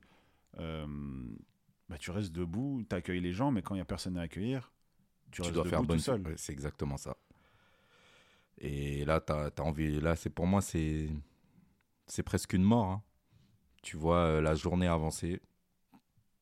euh, 0.59 0.87
bah, 1.89 1.99
tu 1.99 2.11
restes 2.11 2.33
debout, 2.33 2.85
tu 2.89 2.95
accueilles 2.95 3.21
les 3.21 3.33
gens, 3.33 3.51
mais 3.51 3.61
quand 3.61 3.75
il 3.75 3.79
n'y 3.79 3.83
a 3.83 3.87
personne 3.87 4.17
à 4.19 4.23
accueillir, 4.23 4.73
tu, 5.31 5.37
tu 5.37 5.43
restes 5.43 5.55
dois 5.55 5.65
debout 5.65 5.71
faire 5.71 5.81
tout 5.81 5.87
bonne 5.87 5.99
seul. 5.99 6.21
Ouais, 6.23 6.35
C'est 6.37 6.53
exactement 6.53 6.97
ça. 6.97 7.17
Et 8.59 9.05
là, 9.05 9.21
tu 9.21 9.33
as, 9.33 9.51
envie. 9.61 10.01
Là, 10.01 10.17
c'est 10.17 10.31
pour 10.31 10.47
moi, 10.47 10.63
c'est 10.63 11.09
c'est 12.07 12.23
presque 12.23 12.53
une 12.55 12.63
mort. 12.63 12.87
hein. 12.91 13.03
Tu 13.83 13.97
vois 13.97 14.41
la 14.41 14.55
journée 14.55 14.87
avancer. 14.87 15.41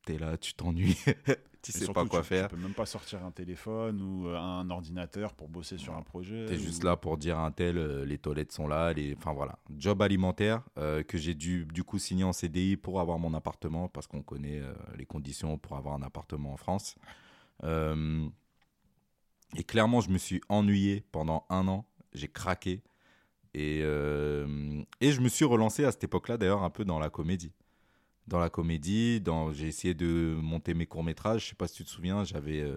Tu 0.06 0.14
es 0.14 0.18
là, 0.18 0.36
tu 0.36 0.54
t'ennuies. 0.54 0.98
tu 1.64 1.72
sais 1.72 1.78
surtout, 1.78 1.94
pas 1.94 2.04
quoi 2.04 2.20
tu, 2.20 2.26
faire. 2.26 2.48
Tu 2.48 2.56
peux 2.56 2.60
même 2.60 2.74
pas 2.74 2.84
sortir 2.84 3.24
un 3.24 3.30
téléphone 3.30 4.02
ou 4.02 4.28
euh, 4.28 4.36
un 4.36 4.68
ordinateur 4.68 5.32
pour 5.32 5.48
bosser 5.48 5.78
sur 5.78 5.96
un 5.96 6.02
projet. 6.02 6.44
Tu 6.46 6.52
es 6.52 6.58
juste 6.58 6.84
là 6.84 6.94
pour 6.94 7.16
dire 7.16 7.38
à 7.38 7.46
un 7.46 7.52
tel, 7.52 7.78
euh, 7.78 8.04
les 8.04 8.18
toilettes 8.18 8.52
sont 8.52 8.68
là. 8.68 8.92
Les... 8.92 9.14
Enfin 9.16 9.32
voilà. 9.32 9.58
Job 9.70 10.02
alimentaire 10.02 10.62
euh, 10.76 11.02
que 11.02 11.16
j'ai 11.16 11.32
dû 11.32 11.64
du 11.64 11.82
coup 11.82 11.98
signer 11.98 12.24
en 12.24 12.34
CDI 12.34 12.76
pour 12.76 13.00
avoir 13.00 13.18
mon 13.18 13.32
appartement 13.32 13.88
parce 13.88 14.06
qu'on 14.06 14.22
connaît 14.22 14.60
euh, 14.60 14.74
les 14.98 15.06
conditions 15.06 15.56
pour 15.56 15.78
avoir 15.78 15.94
un 15.94 16.02
appartement 16.02 16.52
en 16.52 16.58
France. 16.58 16.96
Et 19.56 19.62
clairement, 19.64 20.00
je 20.00 20.10
me 20.10 20.18
suis 20.18 20.42
ennuyé 20.50 21.02
pendant 21.12 21.46
un 21.48 21.66
an. 21.66 21.86
J'ai 22.12 22.28
craqué. 22.28 22.82
Et, 23.54 23.78
et 23.78 25.12
je 25.12 25.20
me 25.20 25.28
suis 25.28 25.44
relancé 25.44 25.84
à 25.84 25.92
cette 25.92 26.04
époque-là, 26.04 26.36
d'ailleurs, 26.36 26.64
un 26.64 26.70
peu 26.70 26.84
dans 26.84 26.98
la 26.98 27.08
comédie. 27.08 27.52
Dans 28.26 28.38
la 28.38 28.50
comédie, 28.50 29.20
dans... 29.20 29.52
j'ai 29.52 29.68
essayé 29.68 29.94
de 29.94 30.36
monter 30.40 30.74
mes 30.74 30.86
courts-métrages. 30.86 31.44
Je 31.44 31.48
sais 31.50 31.54
pas 31.54 31.68
si 31.68 31.76
tu 31.76 31.84
te 31.84 31.90
souviens, 31.90 32.24
j'avais 32.24 32.60
euh, 32.60 32.76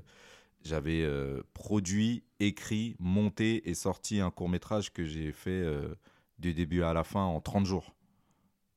j'avais 0.63 1.03
euh, 1.03 1.41
produit, 1.53 2.23
écrit, 2.39 2.95
monté 2.99 3.69
et 3.69 3.73
sorti 3.73 4.19
un 4.19 4.31
court-métrage 4.31 4.91
que 4.91 5.05
j'ai 5.05 5.31
fait 5.31 5.49
euh, 5.51 5.95
du 6.39 6.53
début 6.53 6.83
à 6.83 6.93
la 6.93 7.03
fin 7.03 7.23
en 7.23 7.39
30 7.39 7.65
jours 7.65 7.95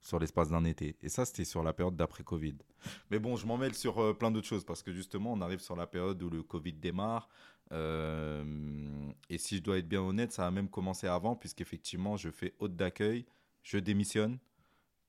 sur 0.00 0.18
l'espace 0.18 0.48
d'un 0.48 0.64
été. 0.64 0.96
Et 1.02 1.08
ça, 1.08 1.24
c'était 1.24 1.44
sur 1.44 1.62
la 1.62 1.72
période 1.72 1.96
d'après-Covid. 1.96 2.56
Mais 3.10 3.18
bon, 3.18 3.36
je 3.36 3.46
m'en 3.46 3.58
mêle 3.58 3.74
sur 3.74 4.16
plein 4.16 4.30
d'autres 4.30 4.46
choses 4.46 4.64
parce 4.64 4.82
que 4.82 4.92
justement, 4.92 5.32
on 5.32 5.40
arrive 5.40 5.60
sur 5.60 5.76
la 5.76 5.86
période 5.86 6.22
où 6.22 6.30
le 6.30 6.42
Covid 6.42 6.72
démarre. 6.72 7.28
Et 7.72 9.38
si 9.38 9.58
je 9.58 9.62
dois 9.62 9.78
être 9.78 9.88
bien 9.88 10.00
honnête, 10.00 10.32
ça 10.32 10.46
a 10.46 10.50
même 10.50 10.68
commencé 10.70 11.06
avant, 11.06 11.36
puisqu'effectivement, 11.36 12.16
je 12.16 12.30
fais 12.30 12.54
hôte 12.60 12.76
d'accueil, 12.76 13.26
je 13.62 13.78
démissionne 13.78 14.38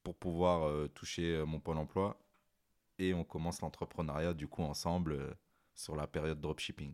pour 0.03 0.15
pouvoir 0.15 0.67
euh, 0.67 0.87
toucher 0.87 1.35
euh, 1.35 1.45
mon 1.45 1.59
pôle 1.59 1.77
emploi. 1.77 2.19
Et 2.99 3.13
on 3.13 3.23
commence 3.23 3.61
l'entrepreneuriat, 3.61 4.33
du 4.33 4.47
coup, 4.47 4.61
ensemble 4.61 5.13
euh, 5.13 5.33
sur 5.75 5.95
la 5.95 6.07
période 6.07 6.39
dropshipping. 6.39 6.93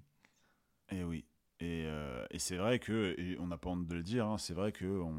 Et 0.90 1.04
oui. 1.04 1.26
Et, 1.60 1.88
et 2.30 2.38
c'est 2.38 2.56
vrai 2.58 2.78
que, 2.78 3.16
et 3.18 3.36
on 3.40 3.48
n'a 3.48 3.58
pas 3.58 3.72
honte 3.72 3.88
de 3.88 3.96
le 3.96 4.04
dire, 4.04 4.28
hein, 4.28 4.38
c'est 4.38 4.54
vrai 4.54 4.72
que 4.72 4.86
on, 4.86 5.16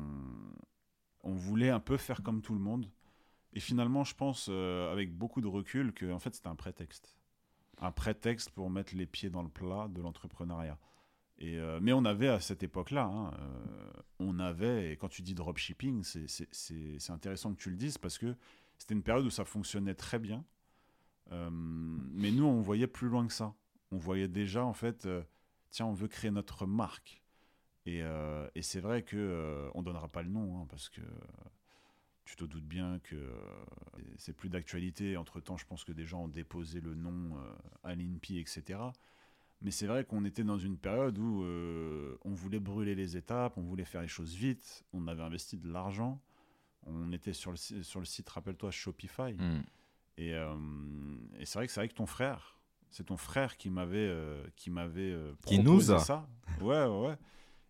on 1.24 1.32
voulait 1.32 1.70
un 1.70 1.80
peu 1.80 1.96
faire 1.96 2.22
comme 2.22 2.42
tout 2.42 2.54
le 2.54 2.60
monde. 2.60 2.88
Et 3.54 3.58
finalement, 3.58 4.04
je 4.04 4.14
pense, 4.14 4.48
avec 4.48 5.12
beaucoup 5.12 5.40
de 5.40 5.48
recul, 5.48 5.92
que 5.92 6.12
en 6.12 6.20
fait, 6.20 6.32
c'était 6.36 6.46
un 6.46 6.54
prétexte. 6.54 7.16
Un 7.80 7.90
prétexte 7.90 8.50
pour 8.50 8.70
mettre 8.70 8.94
les 8.94 9.06
pieds 9.06 9.30
dans 9.30 9.42
le 9.42 9.48
plat 9.48 9.88
de 9.88 10.00
l'entrepreneuriat. 10.00 10.78
Euh, 11.42 11.78
mais 11.80 11.92
on 11.92 12.04
avait 12.04 12.28
à 12.28 12.40
cette 12.40 12.62
époque-là, 12.62 13.04
hein, 13.04 13.32
euh, 13.38 13.92
on 14.18 14.38
avait, 14.40 14.92
et 14.92 14.96
quand 14.96 15.08
tu 15.08 15.22
dis 15.22 15.34
dropshipping, 15.34 16.02
c'est- 16.02 17.10
intéressant 17.10 17.54
que 17.54 17.60
tu 17.60 17.70
le 17.70 17.76
dises 17.76 17.98
parce 17.98 18.18
que 18.18 18.34
c'était 18.76 18.94
une 18.94 19.02
période 19.02 19.24
où 19.24 19.30
ça 19.30 19.44
fonctionnait 19.44 19.94
très 19.94 20.18
bien. 20.18 20.44
Euh, 21.30 21.48
mais 21.50 22.30
nous, 22.30 22.44
on 22.44 22.60
voyait 22.60 22.86
plus 22.86 23.08
loin 23.08 23.26
que 23.26 23.32
ça. 23.32 23.54
On 23.92 23.98
voyait 23.98 24.28
déjà, 24.28 24.64
en 24.64 24.72
fait, 24.72 25.08
tiens, 25.70 25.86
on 25.86 25.92
veut 25.92 26.08
créer 26.08 26.30
notre 26.30 26.66
marque. 26.66 27.22
Et, 27.86 28.02
c'est 28.60 28.80
vrai 28.80 29.02
que 29.02 29.70
on 29.74 29.82
donnera 29.82 30.08
pas 30.08 30.22
le 30.22 30.28
nom, 30.28 30.60
hein, 30.60 30.66
parce 30.68 30.88
que 30.88 31.00
tu 32.24 32.36
te 32.36 32.44
doutes 32.44 32.66
bien 32.66 32.98
que 32.98 33.32
c'est 34.16 34.34
plus 34.34 34.50
d'actualité. 34.50 35.16
Entre-temps, 35.16 35.56
je 35.56 35.64
pense 35.66 35.84
que 35.84 35.92
des 35.92 36.04
gens 36.04 36.24
ont 36.24 36.28
déposé 36.28 36.80
le 36.80 36.94
nom 36.94 37.38
à 37.84 37.94
l'INPI, 37.94 38.38
etc. 38.38 38.78
Mais 39.60 39.70
c'est 39.72 39.86
vrai 39.86 40.04
qu'on 40.04 40.24
était 40.24 40.44
dans 40.44 40.58
une 40.58 40.78
période 40.78 41.18
où 41.18 41.42
euh, 41.42 42.16
on 42.24 42.32
voulait 42.32 42.60
brûler 42.60 42.94
les 42.94 43.16
étapes, 43.16 43.54
on 43.56 43.62
voulait 43.62 43.84
faire 43.84 44.02
les 44.02 44.08
choses 44.08 44.34
vite, 44.34 44.84
on 44.92 45.08
avait 45.08 45.22
investi 45.22 45.56
de 45.56 45.68
l'argent. 45.68 46.20
On 46.86 47.10
était 47.12 47.32
sur 47.32 47.50
le, 47.50 47.56
sur 47.56 47.98
le 47.98 48.06
site, 48.06 48.28
rappelle-toi, 48.28 48.70
Shopify. 48.70 49.34
Hmm. 49.34 49.62
Et, 50.16 50.32
euh, 50.34 50.54
et 51.38 51.44
c'est 51.44 51.58
vrai 51.58 51.66
que 51.66 51.72
c'est 51.72 51.80
avec 51.80 51.94
ton 51.94 52.06
frère. 52.06 52.56
C'est 52.88 53.04
ton 53.06 53.16
frère 53.16 53.56
qui 53.56 53.68
m'avait 53.68 54.08
euh, 54.08 54.42
qui 54.56 54.70
m'avait 54.70 55.12
euh, 55.12 55.32
Qui 55.44 55.56
proposé 55.58 55.62
nous 55.62 55.92
a. 55.92 55.98
ça. 55.98 56.28
Ouais, 56.60 56.86
ouais. 56.86 57.16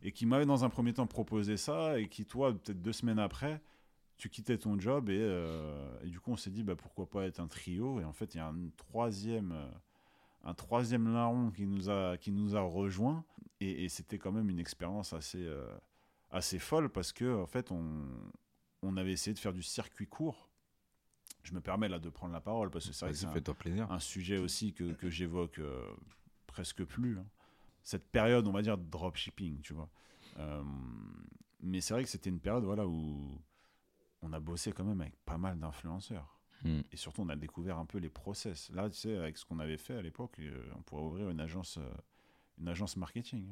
Et 0.02 0.12
qui 0.12 0.26
m'avait 0.26 0.46
dans 0.46 0.64
un 0.64 0.68
premier 0.68 0.92
temps 0.92 1.06
proposé 1.06 1.56
ça 1.56 1.98
et 1.98 2.08
qui 2.08 2.24
toi 2.24 2.52
peut-être 2.52 2.80
deux 2.80 2.92
semaines 2.92 3.18
après 3.18 3.60
tu 4.16 4.28
quittais 4.28 4.58
ton 4.58 4.78
job 4.78 5.10
et, 5.10 5.18
et 6.02 6.08
du 6.08 6.18
coup 6.20 6.30
on 6.32 6.36
s'est 6.36 6.50
dit 6.50 6.62
bah 6.62 6.74
pourquoi 6.76 7.08
pas 7.10 7.24
être 7.26 7.40
un 7.40 7.48
trio 7.48 8.00
et 8.00 8.04
en 8.04 8.12
fait 8.12 8.34
il 8.34 8.38
y 8.38 8.40
a 8.40 8.46
un 8.46 8.68
troisième 8.76 9.54
un 10.44 10.54
troisième 10.54 11.12
larron 11.12 11.50
qui 11.50 11.66
nous 11.66 11.88
a 11.90 12.16
qui 12.16 12.30
nous 12.32 12.54
a 12.56 12.60
rejoint 12.60 13.24
et, 13.60 13.84
et 13.84 13.88
c'était 13.88 14.18
quand 14.18 14.32
même 14.32 14.48
une 14.50 14.58
expérience 14.60 15.12
assez 15.12 15.44
euh, 15.44 15.66
assez 16.30 16.58
folle 16.58 16.88
parce 16.90 17.12
que 17.12 17.40
en 17.42 17.46
fait 17.46 17.70
on 17.72 18.06
on 18.82 18.96
avait 18.96 19.12
essayé 19.12 19.34
de 19.34 19.38
faire 19.38 19.52
du 19.52 19.62
circuit 19.62 20.06
court 20.06 20.48
je 21.42 21.52
me 21.54 21.60
permets 21.60 21.88
là 21.88 21.98
de 21.98 22.08
prendre 22.10 22.32
la 22.32 22.40
parole 22.40 22.70
parce 22.70 22.86
que 22.86 22.92
c'est 22.92 23.04
vrai 23.06 23.12
que 23.12 23.16
Vas-y, 23.16 23.20
c'est 23.22 23.26
un- 23.28 23.32
un 23.90 23.98
sujet 24.00 24.38
aussi 24.38 24.72
que, 24.74 24.92
que 24.92 25.08
j'évoque 25.10 25.58
euh, 25.60 25.86
presque 26.46 26.84
plus. 26.84 27.18
hein. 27.18 27.26
Cette 27.82 28.06
période, 28.10 28.46
on 28.46 28.52
va 28.52 28.60
dire, 28.60 28.76
de 28.76 28.84
dropshipping, 28.84 29.60
tu 29.62 29.72
vois. 29.72 29.88
Euh, 30.38 30.62
mais 31.60 31.80
c'est 31.80 31.94
vrai 31.94 32.02
que 32.04 32.10
c'était 32.10 32.28
une 32.28 32.40
période 32.40 32.64
voilà, 32.64 32.86
où 32.86 33.40
on 34.20 34.32
a 34.34 34.40
bossé 34.40 34.72
quand 34.72 34.84
même 34.84 35.00
avec 35.00 35.16
pas 35.24 35.38
mal 35.38 35.58
d'influenceurs. 35.58 36.37
Hmm. 36.64 36.80
Et 36.92 36.96
surtout, 36.96 37.22
on 37.22 37.28
a 37.28 37.36
découvert 37.36 37.78
un 37.78 37.86
peu 37.86 37.98
les 37.98 38.08
process. 38.08 38.70
Là, 38.70 38.90
tu 38.90 38.96
sais, 38.96 39.16
avec 39.16 39.38
ce 39.38 39.44
qu'on 39.44 39.58
avait 39.60 39.76
fait 39.76 39.94
à 39.94 40.02
l'époque, 40.02 40.36
euh, 40.40 40.70
on 40.76 40.82
pourrait 40.82 41.02
ouvrir 41.02 41.30
une 41.30 41.40
agence, 41.40 41.78
euh, 41.78 41.88
une 42.58 42.68
agence 42.68 42.96
marketing. 42.96 43.46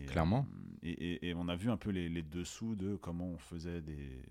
Et, 0.00 0.06
Clairement. 0.06 0.46
euh, 0.50 0.76
et, 0.82 0.90
et- 0.90 1.28
et 1.28 1.34
on 1.34 1.48
a 1.48 1.54
vu 1.56 1.70
un 1.70 1.76
peu 1.76 1.90
les, 1.90 2.08
les 2.08 2.22
dessous 2.22 2.74
de 2.76 2.96
comment 2.96 3.26
on 3.28 3.38
faisait 3.38 3.80
des. 3.82 4.22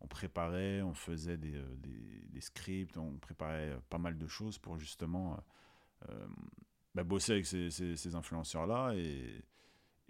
On 0.00 0.06
préparait, 0.06 0.82
on 0.82 0.94
faisait 0.94 1.36
des, 1.38 1.54
euh, 1.56 1.76
des, 1.76 2.22
des 2.28 2.40
scripts, 2.40 2.96
on 2.98 3.16
préparait 3.18 3.70
euh, 3.70 3.78
pas 3.88 3.98
mal 3.98 4.16
de 4.18 4.26
choses 4.26 4.58
pour 4.58 4.78
justement 4.78 5.34
euh, 5.34 6.10
euh, 6.10 6.26
bah, 6.94 7.04
bosser 7.04 7.32
avec 7.32 7.46
ces, 7.46 7.70
ces- 7.70 7.96
ces 7.96 8.14
influenceurs-là. 8.14 8.92
Et, 8.94 9.42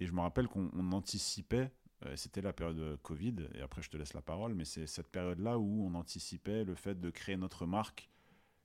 et 0.00 0.06
je 0.06 0.12
me 0.12 0.20
rappelle 0.20 0.48
qu'on 0.48 0.70
on 0.74 0.92
anticipait, 0.92 1.70
euh, 1.70 1.83
c'était 2.16 2.40
la 2.42 2.52
période 2.52 2.76
de 2.76 2.96
Covid, 3.02 3.36
et 3.54 3.60
après 3.60 3.82
je 3.82 3.90
te 3.90 3.96
laisse 3.96 4.14
la 4.14 4.22
parole, 4.22 4.54
mais 4.54 4.64
c'est 4.64 4.86
cette 4.86 5.08
période-là 5.08 5.58
où 5.58 5.86
on 5.86 5.94
anticipait 5.94 6.64
le 6.64 6.74
fait 6.74 7.00
de 7.00 7.10
créer 7.10 7.36
notre 7.36 7.66
marque 7.66 8.08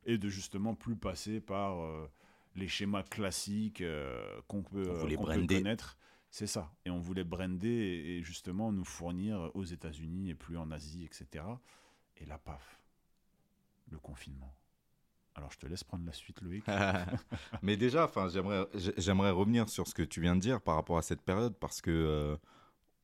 et 0.05 0.17
de 0.17 0.29
justement 0.29 0.75
plus 0.75 0.95
passer 0.95 1.39
par 1.41 1.81
euh, 1.81 2.07
les 2.55 2.67
schémas 2.67 3.03
classiques 3.03 3.81
euh, 3.81 4.41
qu'on 4.47 4.63
peut, 4.63 4.83
euh, 4.89 4.99
qu'on 5.17 5.23
connaître. 5.59 5.97
C'est 6.31 6.47
ça. 6.47 6.71
Et 6.85 6.89
on 6.91 6.99
voulait 6.99 7.23
brander 7.23 7.67
et, 7.69 8.17
et 8.17 8.23
justement 8.23 8.71
nous 8.71 8.85
fournir 8.85 9.49
aux 9.55 9.63
États-Unis 9.63 10.29
et 10.29 10.35
plus 10.35 10.57
en 10.57 10.69
Asie, 10.71 11.03
etc. 11.03 11.43
Et 12.17 12.25
là, 12.25 12.37
paf, 12.37 12.79
le 13.89 13.97
confinement. 13.97 14.53
Alors 15.35 15.51
je 15.51 15.57
te 15.57 15.65
laisse 15.67 15.83
prendre 15.83 16.05
la 16.05 16.11
suite, 16.13 16.41
Loïc. 16.41 16.63
Mais 17.61 17.77
déjà, 17.77 18.11
j'aimerais, 18.31 18.67
j'ai- 18.75 18.93
j'aimerais 18.97 19.31
revenir 19.31 19.69
sur 19.69 19.87
ce 19.87 19.93
que 19.93 20.03
tu 20.03 20.21
viens 20.21 20.35
de 20.35 20.41
dire 20.41 20.61
par 20.61 20.75
rapport 20.75 20.97
à 20.97 21.01
cette 21.01 21.21
période 21.21 21.55
parce 21.57 21.81
que 21.81 21.91
euh, 21.91 22.37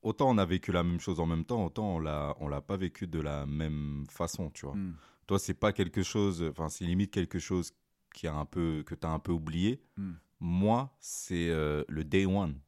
autant 0.05 0.29
on 0.29 0.37
a 0.37 0.45
vécu 0.45 0.71
la 0.71 0.83
même 0.83 0.99
chose 0.99 1.19
en 1.19 1.25
même 1.25 1.43
temps, 1.45 1.65
autant 1.65 1.95
on 1.95 1.99
l'a, 1.99 2.35
on 2.39 2.47
l'a 2.47 2.61
pas 2.61 2.77
vécu 2.77 3.07
de 3.07 3.19
la 3.19 3.45
même 3.45 4.05
façon, 4.09 4.49
tu 4.51 4.65
vois. 4.65 4.75
Hmm, 4.75 4.95
Toi, 5.27 5.39
c'est 5.39 5.53
pas 5.55 5.73
quelque 5.73 6.03
chose, 6.03 6.41
enfin, 6.49 6.69
c'est 6.69 6.85
limite 6.85 7.11
quelque 7.11 7.39
chose 7.39 7.73
qui 8.13 8.27
a 8.27 8.33
un 8.33 8.45
peu, 8.45 8.83
que 8.85 8.95
tu 8.95 9.05
as 9.05 9.09
un 9.11 9.19
peu 9.19 9.31
oublié. 9.33 9.81
hmm. 9.97 10.13
Moi, 10.39 10.95
c'est 10.99 11.49
euh, 11.49 11.83
le 11.89 12.03
day 12.03 12.25
one. 12.25 12.59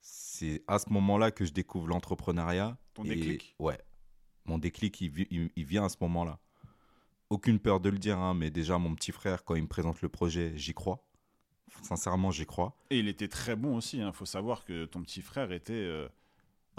C'est 0.00 0.62
à 0.68 0.78
ce 0.78 0.88
moment-là 0.90 1.30
que 1.30 1.44
je 1.44 1.52
découvre 1.52 1.88
l'entrepreneuriat. 1.88 2.76
Ton 2.94 3.04
Et- 3.04 3.08
déclic? 3.16 3.54
Ouais. 3.58 3.78
Mon 4.44 4.58
déclic, 4.58 5.00
il, 5.00 5.10
vi- 5.10 5.26
il- 5.30 5.50
il 5.56 5.64
vient 5.64 5.84
à 5.84 5.88
ce 5.88 5.96
moment-là. 6.02 6.38
Aucune 7.30 7.58
peur 7.58 7.80
de 7.80 7.88
le 7.88 7.98
dire, 7.98 8.18
hein, 8.18 8.34
mais 8.34 8.50
déjà, 8.50 8.78
mon 8.78 8.94
petit 8.94 9.10
frère, 9.10 9.44
quand 9.44 9.56
il 9.56 9.62
me 9.62 9.68
présente 9.68 10.00
le 10.02 10.08
projet, 10.08 10.52
j'y 10.56 10.74
crois. 10.74 11.02
Sincèrement, 11.82 12.30
j'y 12.30 12.46
crois. 12.46 12.76
Et 12.90 13.00
il 13.00 13.08
était 13.08 13.26
très 13.28 13.56
bon 13.56 13.76
aussi. 13.76 13.98
Il 13.98 14.12
faut 14.12 14.24
savoir 14.26 14.64
que 14.64 14.84
ton 14.84 15.02
petit 15.02 15.22
frère 15.22 15.50
était 15.50 15.72
euh, 15.72 16.08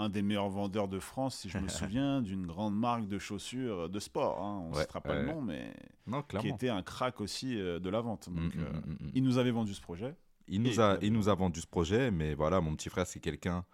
un 0.00 0.08
des 0.08 0.22
meilleurs 0.22 0.48
vendeurs 0.48 0.88
de 0.88 0.98
France, 1.00 1.38
si 1.40 1.48
je 1.48 1.58
me 1.58 1.68
souviens, 1.68 2.22
d'une 2.22 2.46
grande 2.46 2.76
marque 2.76 3.06
de 3.08 3.18
chaussures 3.18 3.80
euh, 3.84 3.88
de 3.88 3.98
sport. 3.98 4.40
hein. 4.42 4.60
On 4.64 4.70
ne 4.70 4.74
Ouais, 4.76 4.82
citera 4.82 5.00
pas 5.00 5.14
le 5.16 5.26
nom, 5.26 5.40
mais 5.42 5.72
Non, 6.06 6.22
qui 6.22 6.48
était 6.48 6.68
un 6.68 6.82
crack 6.82 7.20
aussi 7.20 7.58
euh, 7.58 7.78
de 7.80 7.90
la 7.90 8.00
vente. 8.00 8.28
Donc, 8.28 8.54
Mm, 8.54 8.58
mm, 8.58 8.64
euh, 8.64 8.70
mm, 8.72 8.90
mm. 9.06 9.10
il 9.14 9.22
nous 9.22 9.38
avait 9.38 9.50
vendu 9.50 9.74
ce 9.74 9.80
projet. 9.80 10.14
Il 10.46 10.62
nous, 10.62 10.80
a, 10.80 10.96
il 11.02 11.08
il 11.08 11.12
nous 11.12 11.28
a 11.28 11.34
vendu 11.34 11.60
ce 11.60 11.66
projet, 11.66 12.10
mais 12.10 12.34
voilà, 12.34 12.60
mon 12.60 12.74
petit 12.74 12.88
frère, 12.88 13.06
c'est 13.06 13.20
quelqu'un 13.20 13.64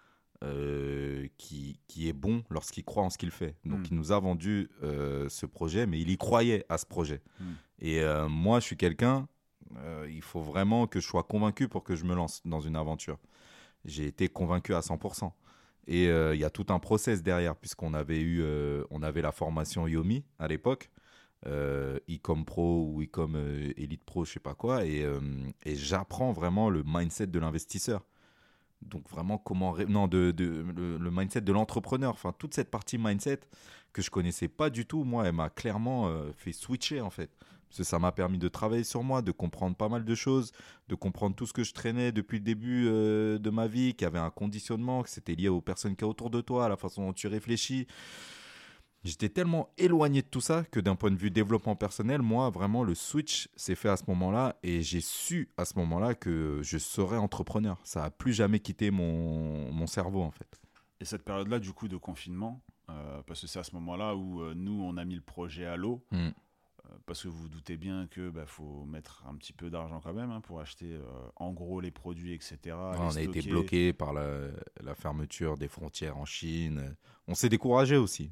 euh, 0.42 1.28
qui, 1.38 1.78
qui 1.86 2.08
est 2.08 2.12
bon 2.12 2.42
lorsqu'il 2.50 2.84
croit 2.84 3.04
en 3.04 3.10
ce 3.10 3.16
qu'il 3.18 3.30
fait. 3.30 3.56
Donc, 3.64 3.90
il 3.90 3.96
nous 3.96 4.10
a 4.12 4.18
vendu 4.18 4.68
euh, 4.82 5.28
ce 5.28 5.46
projet, 5.46 5.86
mais 5.86 6.00
il 6.00 6.10
y 6.10 6.16
croyait 6.18 6.64
à 6.68 6.76
ce 6.78 6.84
projet. 6.86 7.22
Et 7.78 8.00
euh, 8.00 8.28
moi, 8.28 8.58
je 8.60 8.64
suis 8.64 8.76
quelqu'un, 8.76 9.28
euh, 9.76 10.08
il 10.10 10.20
faut 10.22 10.40
vraiment 10.40 10.86
que 10.86 10.98
je 11.00 11.06
sois 11.06 11.22
convaincu 11.22 11.68
pour 11.68 11.84
que 11.84 11.94
je 11.96 12.04
me 12.04 12.14
lance 12.14 12.40
dans 12.44 12.60
une 12.60 12.76
aventure. 12.76 13.18
J'ai 13.84 14.06
été 14.06 14.28
convaincu 14.28 14.74
à 14.74 14.80
100%. 14.80 15.30
Et 15.86 16.08
euh, 16.08 16.34
il 16.34 16.40
y 16.40 16.44
a 16.44 16.50
tout 16.50 16.66
un 16.70 16.78
process 16.78 17.22
derrière, 17.22 17.56
puisqu'on 17.56 17.94
avait 17.94 18.20
eu, 18.20 18.40
euh, 18.42 18.84
avait 19.02 19.22
la 19.22 19.32
formation 19.32 19.86
Yomi 19.86 20.24
à 20.38 20.48
l'époque, 20.48 20.90
euh, 21.46 21.98
Ecom 22.08 22.44
Pro 22.44 22.88
ou 22.90 23.02
Ecom 23.02 23.36
Elite 23.76 24.04
Pro, 24.04 24.24
je 24.24 24.32
sais 24.32 24.40
pas 24.40 24.54
quoi, 24.54 24.84
et, 24.84 25.06
j'apprends 25.66 26.32
vraiment 26.32 26.70
le 26.70 26.82
mindset 26.86 27.26
de 27.26 27.38
l'investisseur. 27.38 28.04
Donc 28.82 29.08
vraiment 29.08 29.38
comment 29.38 29.76
non 29.88 30.08
le, 30.12 30.32
le 30.32 31.10
mindset 31.10 31.40
de 31.40 31.52
l'entrepreneur, 31.52 32.12
enfin 32.12 32.34
toute 32.38 32.52
cette 32.52 32.70
partie 32.70 32.98
mindset 32.98 33.40
que 33.94 34.02
je 34.02 34.10
connaissais 34.10 34.48
pas 34.48 34.68
du 34.68 34.84
tout, 34.84 35.04
moi, 35.04 35.26
elle 35.26 35.34
m'a 35.34 35.48
clairement 35.48 36.10
fait 36.36 36.52
switcher 36.52 37.00
en 37.00 37.10
fait. 37.10 37.30
Parce 37.74 37.88
que 37.88 37.90
ça 37.90 37.98
m'a 37.98 38.12
permis 38.12 38.38
de 38.38 38.46
travailler 38.46 38.84
sur 38.84 39.02
moi, 39.02 39.20
de 39.20 39.32
comprendre 39.32 39.74
pas 39.74 39.88
mal 39.88 40.04
de 40.04 40.14
choses, 40.14 40.52
de 40.86 40.94
comprendre 40.94 41.34
tout 41.34 41.44
ce 41.44 41.52
que 41.52 41.64
je 41.64 41.72
traînais 41.72 42.12
depuis 42.12 42.38
le 42.38 42.44
début 42.44 42.86
euh, 42.86 43.36
de 43.40 43.50
ma 43.50 43.66
vie, 43.66 43.94
qu'il 43.94 44.04
y 44.04 44.06
avait 44.06 44.20
un 44.20 44.30
conditionnement, 44.30 45.02
que 45.02 45.10
c'était 45.10 45.34
lié 45.34 45.48
aux 45.48 45.60
personnes 45.60 45.96
qui 45.96 46.04
y 46.04 46.06
a 46.06 46.08
autour 46.08 46.30
de 46.30 46.40
toi, 46.40 46.66
à 46.66 46.68
la 46.68 46.76
façon 46.76 47.04
dont 47.04 47.12
tu 47.12 47.26
réfléchis. 47.26 47.88
J'étais 49.02 49.28
tellement 49.28 49.70
éloigné 49.76 50.22
de 50.22 50.28
tout 50.28 50.40
ça 50.40 50.62
que 50.70 50.78
d'un 50.78 50.94
point 50.94 51.10
de 51.10 51.16
vue 51.16 51.32
développement 51.32 51.74
personnel, 51.74 52.22
moi, 52.22 52.48
vraiment, 52.48 52.84
le 52.84 52.94
switch 52.94 53.48
s'est 53.56 53.74
fait 53.74 53.88
à 53.88 53.96
ce 53.96 54.04
moment-là 54.06 54.54
et 54.62 54.80
j'ai 54.82 55.00
su 55.00 55.50
à 55.56 55.64
ce 55.64 55.76
moment-là 55.80 56.14
que 56.14 56.60
je 56.62 56.78
serais 56.78 57.16
entrepreneur. 57.16 57.80
Ça 57.82 58.04
a 58.04 58.10
plus 58.10 58.34
jamais 58.34 58.60
quitté 58.60 58.92
mon, 58.92 59.72
mon 59.72 59.88
cerveau, 59.88 60.22
en 60.22 60.30
fait. 60.30 60.60
Et 61.00 61.04
cette 61.04 61.24
période-là, 61.24 61.58
du 61.58 61.72
coup, 61.72 61.88
de 61.88 61.96
confinement, 61.96 62.62
euh, 62.88 63.20
parce 63.26 63.40
que 63.40 63.48
c'est 63.48 63.58
à 63.58 63.64
ce 63.64 63.74
moment-là 63.74 64.14
où 64.14 64.42
euh, 64.42 64.54
nous, 64.54 64.80
on 64.80 64.96
a 64.96 65.04
mis 65.04 65.16
le 65.16 65.22
projet 65.22 65.66
à 65.66 65.76
l'eau, 65.76 66.04
Mm. 66.12 66.28
Parce 67.06 67.22
que 67.22 67.28
vous 67.28 67.42
vous 67.42 67.48
doutez 67.48 67.76
bien 67.76 68.06
que 68.06 68.30
bah, 68.30 68.46
faut 68.46 68.84
mettre 68.84 69.24
un 69.28 69.34
petit 69.36 69.52
peu 69.52 69.70
d'argent 69.70 70.00
quand 70.00 70.12
même 70.12 70.30
hein, 70.30 70.40
pour 70.40 70.60
acheter 70.60 70.92
euh, 70.92 71.02
en 71.36 71.52
gros 71.52 71.80
les 71.80 71.90
produits, 71.90 72.32
etc. 72.32 72.56
les 72.64 72.72
on 72.72 73.16
a 73.16 73.20
été 73.20 73.42
bloqué 73.42 73.92
par 73.92 74.12
la, 74.12 74.48
la 74.82 74.94
fermeture 74.94 75.56
des 75.56 75.68
frontières 75.68 76.16
en 76.18 76.24
Chine. 76.24 76.96
On 77.26 77.34
s'est 77.34 77.48
découragé 77.48 77.96
aussi. 77.96 78.30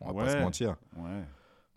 On 0.00 0.12
va 0.12 0.24
pas 0.24 0.32
se 0.32 0.38
mentir. 0.38 0.76
Ouais. 0.96 1.24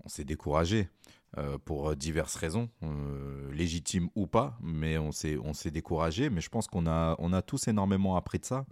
On 0.03 0.09
s'est 0.09 0.23
découragé 0.23 0.89
euh, 1.37 1.57
pour 1.57 1.95
diverses 1.95 2.35
raisons, 2.35 2.69
euh, 2.83 3.51
légitimes 3.51 4.09
ou 4.15 4.25
pas, 4.27 4.57
mais 4.61 4.97
on 4.97 5.11
s'est 5.11 5.37
on 5.37 5.53
s'est 5.53 5.71
découragé. 5.71 6.29
Mais 6.29 6.41
je 6.41 6.49
pense 6.49 6.67
qu'on 6.67 6.87
a 6.87 7.15
on 7.19 7.33
a 7.33 7.41
tous 7.41 7.67
énormément 7.67 8.15
appris 8.15 8.39
de 8.39 8.45
ça. 8.45 8.65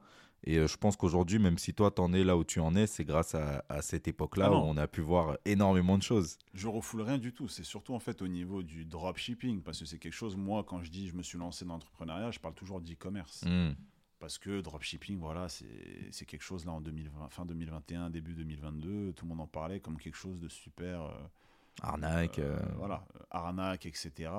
Et 0.46 0.58
euh, 0.58 0.68
je 0.68 0.76
pense 0.78 0.98
qu'aujourd'hui, 0.98 1.40
même 1.40 1.58
si 1.58 1.74
toi 1.74 1.90
t'en 1.92 2.12
es 2.14 2.24
là 2.24 2.36
où 2.36 2.44
tu 2.44 2.60
en 2.60 2.76
es, 2.76 2.86
c'est 2.88 3.06
grâce 3.06 3.34
à, 3.36 3.64
à 3.70 3.82
cette 3.82 4.08
époque-là 4.08 4.50
Ah 4.50 4.52
où 4.52 4.56
on 4.56 4.76
a 4.78 4.88
pu 4.88 5.02
voir 5.02 5.38
énormément 5.46 5.98
de 5.98 6.04
choses. 6.04 6.38
Je 6.54 6.68
refoule 6.68 7.02
rien 7.02 7.18
du 7.18 7.32
tout. 7.34 7.48
C'est 7.48 7.64
surtout 7.64 7.94
en 7.94 8.00
fait 8.00 8.22
au 8.22 8.28
niveau 8.28 8.62
du 8.64 8.84
dropshipping, 8.86 9.62
parce 9.62 9.80
que 9.80 9.86
c'est 9.86 10.00
quelque 10.00 10.14
chose, 10.14 10.36
moi, 10.36 10.64
quand 10.64 10.84
je 10.84 10.92
dis 10.92 11.08
je 11.08 11.16
me 11.16 11.24
suis 11.24 11.38
lancé 11.38 11.64
dans 11.66 11.74
l'entrepreneuriat, 11.74 12.32
je 12.32 12.40
parle 12.40 12.56
toujours 12.56 12.82
d'e-commerce. 12.82 13.44
Mm. 13.46 13.72
Parce 14.20 14.38
que 14.38 14.62
dropshipping, 14.62 15.20
voilà, 15.20 15.48
c'est 15.50 16.26
quelque 16.26 16.44
chose 16.44 16.66
là 16.66 16.72
en 16.72 16.80
2020, 16.82 17.28
fin 17.30 17.46
2021, 17.46 18.10
début 18.10 18.34
2022, 18.34 19.12
tout 19.14 19.26
le 19.26 19.30
monde 19.30 19.42
en 19.42 19.48
parlait 19.48 19.80
comme 19.82 19.98
quelque 19.98 20.16
chose 20.16 20.40
de 20.40 20.48
super. 20.48 21.02
euh, 21.04 21.10
Arnaque. 21.82 22.40
euh, 22.40 22.58
euh, 22.58 22.74
voilà, 22.78 23.06
arnaque, 23.32 23.86
etc. 23.86 24.30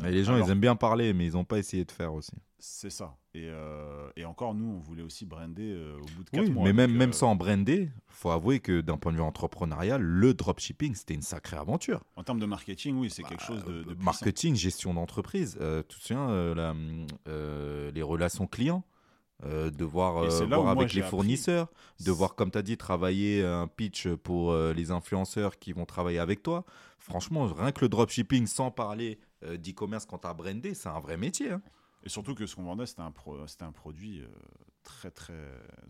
Mais 0.00 0.10
les 0.10 0.24
gens, 0.24 0.34
alors, 0.34 0.46
ils 0.48 0.52
aiment 0.52 0.60
bien 0.60 0.76
parler, 0.76 1.12
mais 1.12 1.26
ils 1.26 1.32
n'ont 1.32 1.44
pas 1.44 1.58
essayé 1.58 1.84
de 1.84 1.90
faire 1.92 2.12
aussi. 2.14 2.32
C'est 2.58 2.90
ça. 2.90 3.16
Et, 3.34 3.48
euh, 3.48 4.08
et 4.16 4.24
encore, 4.24 4.54
nous, 4.54 4.66
on 4.66 4.78
voulait 4.80 5.02
aussi 5.02 5.24
brander 5.26 5.72
euh, 5.74 5.96
au 5.98 6.04
bout 6.16 6.24
de 6.24 6.30
4 6.30 6.44
Oui, 6.44 6.50
mois. 6.50 6.64
mais 6.64 6.72
même, 6.72 7.00
euh, 7.00 7.12
sans 7.12 7.36
brander, 7.36 7.90
faut 8.08 8.30
avouer 8.30 8.60
que 8.60 8.80
d'un 8.80 8.96
point 8.96 9.12
de 9.12 9.16
vue 9.18 9.22
entrepreneurial, 9.22 10.00
le 10.02 10.34
dropshipping, 10.34 10.94
c'était 10.94 11.14
une 11.14 11.22
sacrée 11.22 11.56
aventure. 11.56 12.02
En 12.16 12.24
termes 12.24 12.40
de 12.40 12.46
marketing, 12.46 12.96
oui, 12.96 13.10
c'est 13.10 13.22
quelque 13.22 13.42
chose 13.42 13.64
de, 13.64 13.78
de 13.78 13.82
puissant. 13.84 14.02
marketing, 14.04 14.54
gestion 14.54 14.94
d'entreprise. 14.94 15.58
La, 15.60 16.74
euh, 17.28 17.90
les 17.92 18.02
relations 18.02 18.46
clients, 18.46 18.84
euh, 19.44 19.70
devoir 19.70 20.16
euh, 20.24 20.46
voir 20.46 20.68
avec 20.68 20.94
les 20.94 21.02
fournisseurs, 21.02 21.68
devoir, 22.04 22.34
comme 22.36 22.50
tu 22.50 22.56
as 22.56 22.62
dit, 22.62 22.78
travailler 22.78 23.44
un 23.44 23.66
pitch 23.68 24.08
pour 24.08 24.50
euh, 24.52 24.72
les 24.72 24.90
influenceurs 24.90 25.58
qui 25.58 25.72
vont 25.72 25.84
travailler 25.84 26.18
avec 26.18 26.42
toi. 26.42 26.64
Franchement, 26.98 27.46
rien 27.46 27.70
que 27.70 27.82
le 27.82 27.90
dropshipping, 27.90 28.46
sans 28.46 28.70
parler 28.70 29.18
d'e-commerce 29.42 30.06
quand 30.06 30.18
tu 30.18 30.26
as 30.26 30.34
brandé, 30.34 30.74
c'est 30.74 30.88
un 30.88 31.00
vrai 31.00 31.16
métier. 31.16 31.50
hein. 31.52 31.62
Et 32.02 32.08
surtout 32.08 32.34
que 32.34 32.46
ce 32.46 32.54
qu'on 32.54 32.62
vendait, 32.64 32.86
c'était 32.86 33.02
un, 33.02 33.10
pro- 33.10 33.46
c'était 33.46 33.64
un 33.64 33.72
produit 33.72 34.20
euh, 34.20 34.26
très, 34.84 35.10
très 35.10 35.34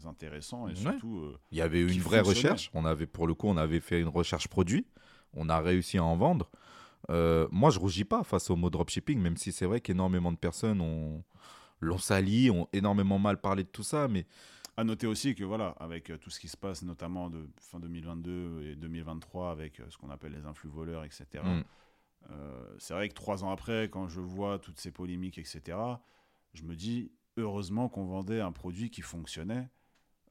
intéressant. 0.05 0.67
Et 0.69 0.71
Ouais. 0.73 0.77
surtout, 0.77 1.19
euh, 1.19 1.39
Il 1.53 1.59
y 1.59 1.61
avait 1.61 1.83
une 1.83 2.01
vraie 2.01 2.21
recherche. 2.21 2.71
On 2.75 2.85
avait, 2.87 3.07
pour 3.07 3.27
le 3.27 3.35
coup, 3.35 3.49
on 3.49 3.57
avait 3.57 3.81
fait 3.81 4.01
une 4.01 4.09
recherche 4.09 4.49
produit. 4.49 4.87
On 5.35 5.49
a 5.51 5.61
réussi 5.61 5.99
à 5.99 6.05
en 6.05 6.17
vendre. 6.17 6.51
Euh, 7.11 7.47
moi, 7.51 7.71
je 7.71 7.79
rougis 7.79 8.05
pas 8.05 8.25
face 8.25 8.49
au 8.51 8.57
mot 8.57 8.71
dropshipping, 8.71 9.21
même 9.21 9.37
si 9.37 9.53
c'est 9.53 9.67
vrai 9.67 9.81
qu'énormément 9.81 10.33
de 10.33 10.39
personnes 10.39 10.81
ont 10.81 11.23
l'ont 11.83 11.99
sali, 11.99 12.51
ont 12.51 12.67
énormément 12.73 13.19
mal 13.19 13.39
parlé 13.39 13.63
de 13.63 13.69
tout 13.69 13.83
ça. 13.83 14.09
Mais 14.09 14.27
À 14.79 14.85
noter 14.85 15.07
aussi 15.07 15.35
que 15.35 15.45
voilà, 15.45 15.75
avec 15.79 16.09
euh, 16.11 16.17
tout 16.17 16.31
ce 16.31 16.41
qui 16.41 16.49
se 16.49 16.57
passe, 16.57 16.83
notamment 16.83 17.29
de 17.29 17.47
fin 17.61 17.79
2022 17.79 18.63
et 18.63 18.77
2023, 18.77 19.51
avec 19.51 19.81
euh, 19.81 19.85
ce 19.91 19.99
qu'on 19.99 20.09
appelle 20.11 20.33
les 20.33 20.47
influx 20.47 20.71
voleurs, 20.71 21.05
etc. 21.05 21.27
Mm. 21.45 21.63
Euh, 22.31 22.77
c'est 22.79 22.95
vrai 22.95 23.09
que 23.09 23.15
trois 23.15 23.45
ans 23.45 23.51
après, 23.51 23.89
quand 23.89 24.09
je 24.09 24.21
vois 24.21 24.59
toutes 24.59 24.81
ces 24.81 24.91
polémiques, 24.91 25.39
etc., 25.39 25.79
je 26.55 26.63
me 26.63 26.75
dis 26.75 27.11
heureusement 27.37 27.89
qu'on 27.89 28.07
vendait 28.07 28.41
un 28.41 28.53
produit 28.53 28.91
qui 28.91 29.03
fonctionnait. 29.03 29.69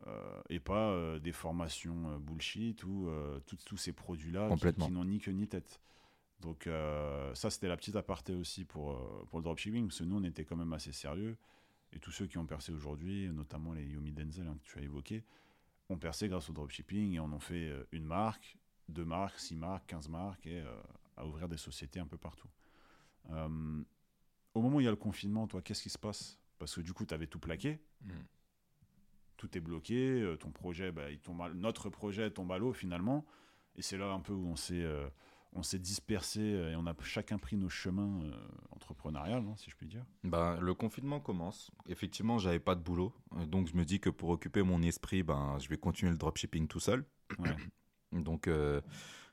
Euh, 0.07 0.41
et 0.49 0.59
pas 0.59 0.91
euh, 0.91 1.17
des 1.19 1.31
formations 1.31 2.11
euh, 2.11 2.19
bullshit 2.19 2.83
ou 2.83 3.09
tous 3.65 3.77
ces 3.77 3.91
produits-là 3.91 4.49
qui, 4.55 4.91
n'ont 4.91 5.05
ni 5.05 5.19
queue 5.19 5.31
ni 5.31 5.47
tête. 5.47 5.81
Donc 6.41 6.69
ça, 7.33 7.49
c'était 7.49 7.67
la 7.67 7.77
petite 7.77 7.95
aparté 7.95 8.35
aussi 8.35 8.65
pour, 8.65 9.25
pour 9.29 9.39
le 9.39 9.43
dropshipping, 9.43 9.87
parce 9.87 9.99
que 9.99 10.03
nous, 10.03 10.17
on 10.17 10.23
était 10.23 10.45
quand 10.45 10.55
même 10.55 10.73
assez 10.73 10.91
sérieux. 10.91 11.37
Et 11.93 11.99
tous 11.99 12.11
ceux 12.11 12.27
qui 12.27 12.37
ont 12.37 12.45
percé 12.45 12.71
aujourd'hui, 12.71 13.29
notamment 13.29 13.73
les 13.73 13.85
Yomi 13.85 14.11
Denzel 14.11 14.45
hein, 14.47 14.57
que 14.61 14.69
tu 14.69 14.77
as 14.77 14.81
évoqué, 14.81 15.23
ont 15.89 15.97
percé 15.97 16.27
grâce 16.27 16.49
au 16.49 16.53
dropshipping 16.53 17.13
et 17.13 17.19
on 17.19 17.31
en 17.31 17.39
fait 17.39 17.71
une 17.91 18.05
marque, 18.05 18.57
deux 18.89 19.05
marques, 19.05 19.39
six 19.39 19.55
marques, 19.55 19.87
quinze 19.87 20.09
marques 20.09 20.45
et 20.45 20.61
à 21.17 21.25
ouvrir 21.25 21.47
des 21.47 21.57
sociétés 21.57 21.99
un 21.99 22.07
peu 22.07 22.17
partout. 22.17 22.49
au 23.29 24.61
moment 24.61 24.77
où 24.77 24.81
il 24.81 24.85
y 24.85 24.87
a 24.87 24.91
le 24.91 24.95
confinement, 24.97 25.47
toi, 25.47 25.61
qu'est-ce 25.61 25.83
qui 25.83 25.89
se 25.89 25.97
passe? 25.97 26.39
Parce 26.57 26.75
que 26.75 26.81
du 26.81 26.93
coup, 26.93 27.05
tu 27.05 27.13
avais 27.13 27.27
tout 27.27 27.39
plaqué. 27.39 27.79
Mm 28.01 28.11
tout 29.37 29.57
est 29.57 29.61
bloqué, 29.61 30.21
euh, 30.21 30.37
ton 30.37 30.51
projet, 30.51 30.91
bah, 30.91 31.11
il 31.11 31.19
tombe 31.19 31.41
notre 31.55 31.89
projet 31.89 32.29
tombe 32.31 32.51
à 32.51 32.57
l'eau 32.57 32.73
finalement. 32.73 33.25
Et 33.75 33.81
c'est 33.81 33.97
là 33.97 34.11
un 34.11 34.21
peu 34.21 34.33
où 34.33 34.47
on 34.47 34.55
s'est 34.55 34.83
euh, 34.83 35.07
on 35.53 35.63
s'est 35.63 35.79
dispersé 35.79 36.39
euh, 36.41 36.71
et 36.71 36.75
on 36.75 36.85
a 36.85 36.93
chacun 37.01 37.37
pris 37.37 37.55
nos 37.57 37.69
chemins 37.69 38.21
entrepreneuriales, 38.71 39.43
hein, 39.43 39.55
si 39.57 39.69
je 39.69 39.75
puis 39.75 39.87
dire. 39.87 40.05
Ben, 40.23 40.59
le 40.59 40.73
confinement 40.73 41.19
commence. 41.19 41.71
Effectivement, 41.87 42.37
j'avais 42.37 42.59
pas 42.59 42.75
de 42.75 42.81
boulot. 42.81 43.13
Donc, 43.47 43.67
je 43.67 43.75
me 43.75 43.85
dis 43.85 43.99
que 43.99 44.09
pour 44.09 44.29
occuper 44.29 44.63
mon 44.63 44.81
esprit, 44.81 45.23
ben, 45.23 45.57
je 45.59 45.69
vais 45.69 45.77
continuer 45.77 46.11
le 46.11 46.17
dropshipping 46.17 46.67
tout 46.67 46.79
seul. 46.79 47.05
donc, 48.11 48.49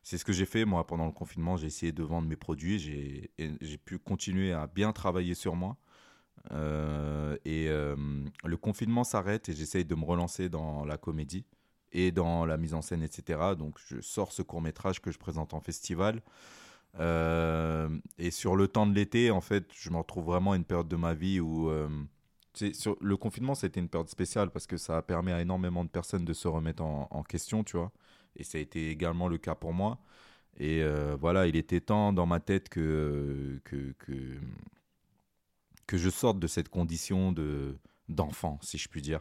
c'est 0.03 0.19
ce 0.19 0.25
que 0.25 0.33
j'ai 0.33 0.47
fait. 0.47 0.65
Moi, 0.65 0.87
pendant 0.87 1.07
le 1.07 1.13
confinement, 1.13 1.57
j'ai 1.57 1.67
essayé 1.67 1.93
de 1.93 2.03
vendre 2.03 2.29
mes 2.29 2.37
produits. 2.37 2.79
J'ai 2.79 3.79
pu 3.79 3.99
continuer 3.99 4.53
à 4.53 4.67
bien 4.67 4.93
travailler 4.93 5.35
sur 5.35 5.57
moi. 5.57 5.77
Euh, 6.51 7.37
et 7.45 7.69
euh, 7.69 7.95
le 8.45 8.57
confinement 8.57 9.05
s'arrête 9.05 9.49
et 9.49 9.53
j'essaye 9.53 9.85
de 9.85 9.95
me 9.95 10.05
relancer 10.05 10.49
dans 10.49 10.85
la 10.85 10.97
comédie 10.97 11.45
et 11.93 12.11
dans 12.11 12.47
la 12.47 12.57
mise 12.57 12.75
en 12.75 12.83
scène, 12.83 13.03
etc. 13.03 13.55
Donc 13.57 13.79
je 13.87 14.01
sors 14.01 14.33
ce 14.33 14.43
court 14.43 14.61
métrage 14.61 15.01
que 15.01 15.13
je 15.13 15.19
présente 15.19 15.55
en 15.55 15.61
festival. 15.61 16.21
Euh, 16.99 17.89
et 18.19 18.31
sur 18.31 18.57
le 18.57 18.67
temps 18.69 18.87
de 18.87 18.95
l'été, 18.95 19.31
en 19.31 19.41
fait, 19.41 19.67
je 19.73 19.91
me 19.91 19.99
retrouve 19.99 20.25
vraiment 20.25 20.53
à 20.53 20.57
une 20.57 20.65
période 20.65 20.89
de 20.89 20.97
ma 20.97 21.15
vie 21.15 21.39
où 21.39 21.71
sur 22.55 22.97
le 23.01 23.17
confinement, 23.17 23.55
c'était 23.55 23.81
une 23.81 23.89
période 23.89 24.09
spéciale 24.09 24.51
parce 24.51 24.67
que 24.67 24.77
ça 24.77 24.99
a 24.99 25.03
permis 25.03 25.33
à 25.33 25.41
énormément 25.41 25.85
de 25.85 25.89
personnes 25.89 26.25
de 26.25 26.33
se 26.33 26.49
remettre 26.49 26.83
en, 26.83 27.23
question, 27.23 27.65
tu 27.65 27.77
vois. 27.77 27.93
Et 28.37 28.45
ça 28.45 28.59
a 28.59 28.61
été 28.61 28.91
également 28.91 29.29
le 29.29 29.39
cas 29.39 29.55
pour 29.55 29.73
moi. 29.73 29.99
Et 30.59 30.83
voilà, 31.19 31.47
il 31.47 31.57
était 31.57 31.81
temps 31.81 32.13
dans 32.13 32.27
ma 32.27 32.39
tête 32.41 32.69
que, 32.69 33.61
que, 33.65 33.95
que 35.87 35.97
je 35.97 36.11
sorte 36.11 36.39
de 36.39 36.47
cette 36.47 36.69
condition 36.69 37.33
de 37.33 37.77
d'enfant, 38.09 38.59
si 38.63 38.79
je 38.79 38.89
puis 38.89 39.03
dire. 39.03 39.21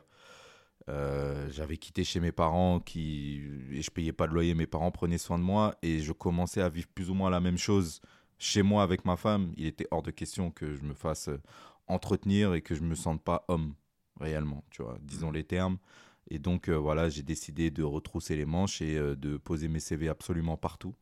Euh, 0.89 1.47
j'avais 1.51 1.77
quitté 1.77 2.03
chez 2.03 2.19
mes 2.19 2.31
parents 2.31 2.79
qui 2.79 3.41
et 3.71 3.81
je 3.81 3.91
payais 3.91 4.13
pas 4.13 4.27
de 4.27 4.33
loyer, 4.33 4.55
mes 4.55 4.65
parents 4.65 4.91
prenaient 4.91 5.19
soin 5.19 5.37
de 5.37 5.43
moi 5.43 5.75
et 5.83 5.99
je 5.99 6.11
commençais 6.11 6.61
à 6.61 6.69
vivre 6.69 6.87
plus 6.95 7.09
ou 7.09 7.13
moins 7.13 7.29
la 7.29 7.39
même 7.39 7.57
chose 7.57 8.01
chez 8.39 8.63
moi 8.63 8.81
avec 8.81 9.05
ma 9.05 9.15
femme. 9.15 9.53
Il 9.57 9.67
était 9.67 9.87
hors 9.91 10.01
de 10.01 10.11
question 10.11 10.49
que 10.49 10.73
je 10.73 10.81
me 10.81 10.93
fasse 10.93 11.27
euh, 11.27 11.39
entretenir 11.87 12.55
et 12.55 12.61
que 12.61 12.73
je 12.73 12.81
me 12.81 12.95
sente 12.95 13.21
pas 13.21 13.45
homme 13.47 13.75
réellement, 14.19 14.63
tu 14.71 14.81
vois, 14.81 14.97
disons 15.01 15.31
les 15.31 15.43
termes. 15.43 15.77
Et 16.31 16.39
donc 16.39 16.69
euh, 16.69 16.75
voilà, 16.75 17.09
j'ai 17.09 17.23
décidé 17.23 17.69
de 17.69 17.83
retrousser 17.83 18.35
les 18.35 18.45
manches 18.45 18.81
et 18.81 18.95
de 18.97 19.37
poser 19.37 19.67
mes 19.67 19.79
CV 19.79 20.09
absolument 20.09 20.57
partout, 20.57 20.95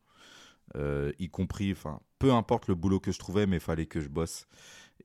y 0.76 1.30
compris, 1.30 1.72
enfin, 1.72 2.02
peu 2.20 2.34
importe 2.34 2.68
le 2.68 2.76
boulot 2.76 3.00
que 3.00 3.12
je 3.12 3.20
trouvais, 3.20 3.48
mais 3.48 3.58
il 3.58 3.62
fallait 3.62 3.86
que 3.86 4.02
je 4.02 4.10
bosse. 4.10 4.48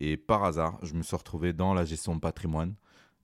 Et 0.00 0.16
par 0.16 0.44
hasard, 0.44 0.78
je 0.82 0.94
me 0.94 1.02
suis 1.02 1.16
retrouvé 1.16 1.52
dans 1.52 1.74
la 1.74 1.84
gestion 1.84 2.14
de 2.14 2.20
patrimoine. 2.20 2.74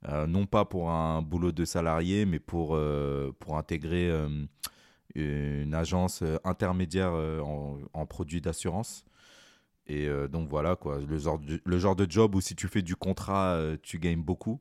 Euh, 0.08 0.26
non 0.26 0.46
pas 0.46 0.64
pour 0.64 0.90
un 0.90 1.20
boulot 1.20 1.52
de 1.52 1.64
salarié, 1.64 2.24
mais 2.24 2.38
pour, 2.38 2.74
euh, 2.74 3.32
pour 3.38 3.58
intégrer 3.58 4.08
euh, 4.08 4.46
une 5.14 5.74
agence 5.74 6.22
intermédiaire 6.44 7.12
en, 7.12 8.06
produits 8.06 8.40
d'assurance. 8.40 9.04
Et 9.86 10.08
donc 10.30 10.48
voilà, 10.48 10.76
quoi, 10.76 11.00
le 11.00 11.18
genre, 11.18 11.40
de, 11.40 11.60
le 11.64 11.78
genre 11.78 11.96
de 11.96 12.06
job 12.08 12.36
où 12.36 12.40
si 12.40 12.54
tu 12.54 12.68
fais 12.68 12.82
du 12.82 12.94
contrat, 12.94 13.60
tu 13.82 13.98
gagnes 13.98 14.22
beaucoup, 14.22 14.60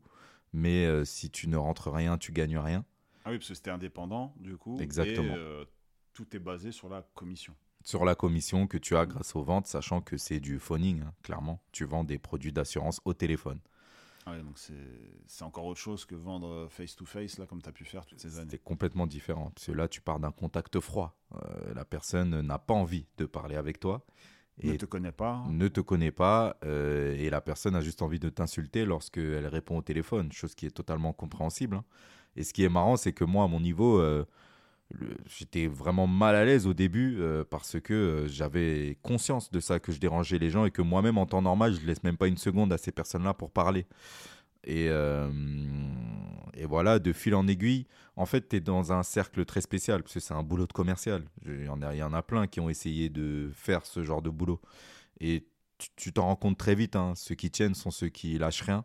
mais 0.54 1.06
si 1.06 1.30
tu 1.30 1.48
ne 1.48 1.58
rentres 1.58 1.92
rien, 1.92 2.18
tu 2.18 2.32
gagnes 2.32 2.58
rien. 2.58 2.86
Ah 3.26 3.32
oui, 3.32 3.38
parce 3.38 3.50
que 3.50 3.56
c'était 3.56 3.72
indépendant, 3.72 4.34
du 4.40 4.58
coup. 4.58 4.78
Exactement. 4.80 5.36
Et 5.36 5.66
tout 6.14 6.36
est 6.36 6.40
basé 6.40 6.72
sur 6.72 6.90
la 6.90 7.02
commission 7.14 7.56
sur 7.84 8.06
la 8.06 8.16
commission 8.16 8.68
que 8.68 8.78
tu 8.78 8.96
as 8.96 9.06
grâce 9.06 9.36
aux 9.36 9.44
ventes, 9.44 9.68
sachant 9.68 10.02
que 10.02 10.18
c'est 10.18 10.40
du 10.40 10.60
phoning, 10.60 11.02
hein, 11.02 11.14
clairement. 11.24 11.62
Tu 11.72 11.86
vends 11.86 12.04
des 12.04 12.18
produits 12.18 12.52
d'assurance 12.52 13.00
au 13.06 13.14
téléphone. 13.14 13.60
Ah 14.26 14.32
ouais, 14.32 14.44
donc 14.44 14.60
c'est 15.28 15.44
encore 15.44 15.66
autre 15.66 15.80
chose 15.80 16.06
que 16.06 16.14
vendre 16.14 16.68
face-to-face, 16.70 17.38
là, 17.38 17.46
comme 17.46 17.62
tu 17.62 17.70
as 17.70 17.72
pu 17.72 17.86
faire 17.86 18.06
toutes 18.06 18.20
ces 18.20 18.38
années. 18.38 18.52
C'est 18.52 18.64
complètement 18.64 19.08
différent. 19.08 19.52
Parce 19.56 19.68
que 19.68 19.72
là, 19.72 19.88
tu 19.88 20.02
pars 20.02 20.20
d'un 20.20 20.32
contact 20.32 20.80
froid. 20.80 21.18
Euh, 21.34 21.74
la 21.74 21.86
personne 21.86 22.42
n'a 22.42 22.60
pas 22.60 22.74
envie 22.74 23.08
de 23.18 23.26
parler 23.26 23.56
avec 23.56 23.80
toi. 23.80 24.06
Et 24.62 24.72
ne 24.74 24.78
te 24.78 24.86
connaît 24.86 25.12
pas. 25.12 25.44
Ne 25.50 25.68
te 25.68 25.80
connaît 25.80 26.12
pas. 26.12 26.58
Euh, 26.66 27.16
et 27.18 27.30
la 27.30 27.42
personne 27.42 27.76
a 27.76 27.82
juste 27.82 28.02
envie 28.02 28.20
de 28.20 28.30
t'insulter 28.30 28.86
lorsqu'elle 28.86 29.48
répond 29.48 29.78
au 29.78 29.82
téléphone, 29.82 30.32
chose 30.32 30.56
qui 30.56 30.66
est 30.66 30.72
totalement 30.72 31.14
compréhensible. 31.14 31.78
Hein. 31.78 31.84
Et 32.36 32.44
ce 32.44 32.54
qui 32.54 32.64
est 32.64 32.70
marrant, 32.70 32.98
c'est 32.98 33.14
que 33.14 33.24
moi, 33.24 33.46
à 33.46 33.48
mon 33.48 33.60
niveau, 33.60 34.00
euh, 34.00 34.26
j'étais 35.26 35.68
vraiment 35.68 36.08
mal 36.08 36.36
à 36.36 36.46
l'aise 36.46 36.68
au 36.68 36.74
début 36.74 37.18
euh, 37.20 37.44
parce 37.50 37.80
que 37.80 38.26
j'avais 38.28 38.98
conscience 39.02 39.52
de 39.52 39.60
ça, 39.60 39.80
que 39.80 39.92
je 39.92 40.00
dérangeais 40.00 40.40
les 40.40 40.50
gens 40.50 40.66
et 40.66 40.72
que 40.72 40.82
moi-même 40.82 41.18
en 41.18 41.26
temps 41.26 41.42
normal, 41.42 41.74
je 41.74 41.86
laisse 41.86 42.04
même 42.04 42.18
pas 42.18 42.28
une 42.28 42.38
seconde 42.38 42.74
à 42.74 42.78
ces 42.78 42.92
personnes-là 42.92 43.34
pour 43.34 43.52
parler. 43.52 43.86
Et, 44.64 44.88
euh, 44.90 45.30
et, 46.54 46.66
voilà, 46.66 47.00
de 47.00 47.14
fil 47.14 47.36
en 47.36 47.48
aiguille, 47.48 47.88
en 48.16 48.26
fait, 48.26 48.50
tu 48.50 48.58
es 48.58 48.60
dans 48.60 48.92
un 48.92 49.04
cercle 49.04 49.46
très 49.46 49.62
spécial 49.62 50.04
parce 50.04 50.14
que 50.14 50.20
c'est 50.20 50.34
un 50.34 50.44
boulot 50.44 50.68
de 50.68 50.74
commercial. 50.74 51.24
Il 51.46 51.66
y, 51.66 51.70
en 51.70 51.82
a, 51.82 51.94
il 51.94 51.98
y 51.98 52.04
en 52.04 52.14
a 52.14 52.22
plein 52.22 52.48
qui 52.48 52.60
ont 52.60 52.70
essayé 52.70 53.10
de 53.10 53.52
faire 53.54 53.86
ce 53.86 54.04
genre 54.04 54.22
de 54.22 54.30
boulot. 54.30 54.60
Et 55.22 55.48
tu 55.96 56.12
t'en 56.12 56.24
rends 56.24 56.36
compte 56.36 56.58
très 56.58 56.76
vite, 56.76 56.96
hein. 56.96 57.14
ceux 57.16 57.36
qui 57.36 57.50
tiennent 57.52 57.76
sont 57.76 57.92
ceux 57.92 58.10
qui 58.10 58.38
lâchent 58.38 58.64
rien. 58.64 58.84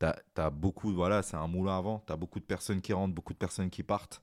Tu 0.00 0.06
as, 0.40 0.50
beaucoup, 0.50 0.92
voilà, 0.92 1.22
c'est 1.22 1.36
un 1.36 1.46
moulin 1.46 1.78
avant, 1.78 2.02
tu 2.06 2.12
as 2.12 2.16
beaucoup 2.16 2.40
de 2.40 2.44
personnes 2.44 2.80
qui 2.80 2.92
rentrent, 2.92 3.14
beaucoup 3.14 3.32
de 3.32 3.38
personnes 3.38 3.70
qui 3.70 3.84
partent. 3.84 4.22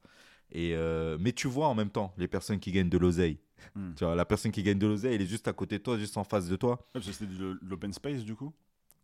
Et 0.52 0.74
euh, 0.74 1.18
mais 1.20 1.32
tu 1.32 1.47
vois 1.47 1.68
en 1.68 1.76
même 1.76 1.91
temps 1.91 2.14
les 2.18 2.28
personnes 2.28 2.60
qui 2.60 2.72
gagnent 2.72 2.89
de 2.89 2.97
l'oseille. 2.97 3.39
Hmm. 3.76 3.93
Tu 3.95 4.04
vois, 4.04 4.16
la 4.16 4.26
personne 4.26 4.52
qui 4.52 4.64
gagne 4.64 4.80
de 4.80 4.88
l'oseille, 4.88 5.16
elle 5.16 5.22
est 5.22 5.28
juste 5.28 5.47
à 5.47 5.54
côté 5.54 5.78
de 5.78 5.84
toi, 5.84 5.97
juste 5.97 6.18
en 6.18 6.24
face 6.24 6.47
de 6.47 6.56
toi. 6.56 6.88
c'est 7.00 7.30
de 7.30 7.60
l'open 7.62 7.93
space 7.93 8.24
du 8.24 8.36
coup? 8.36 8.54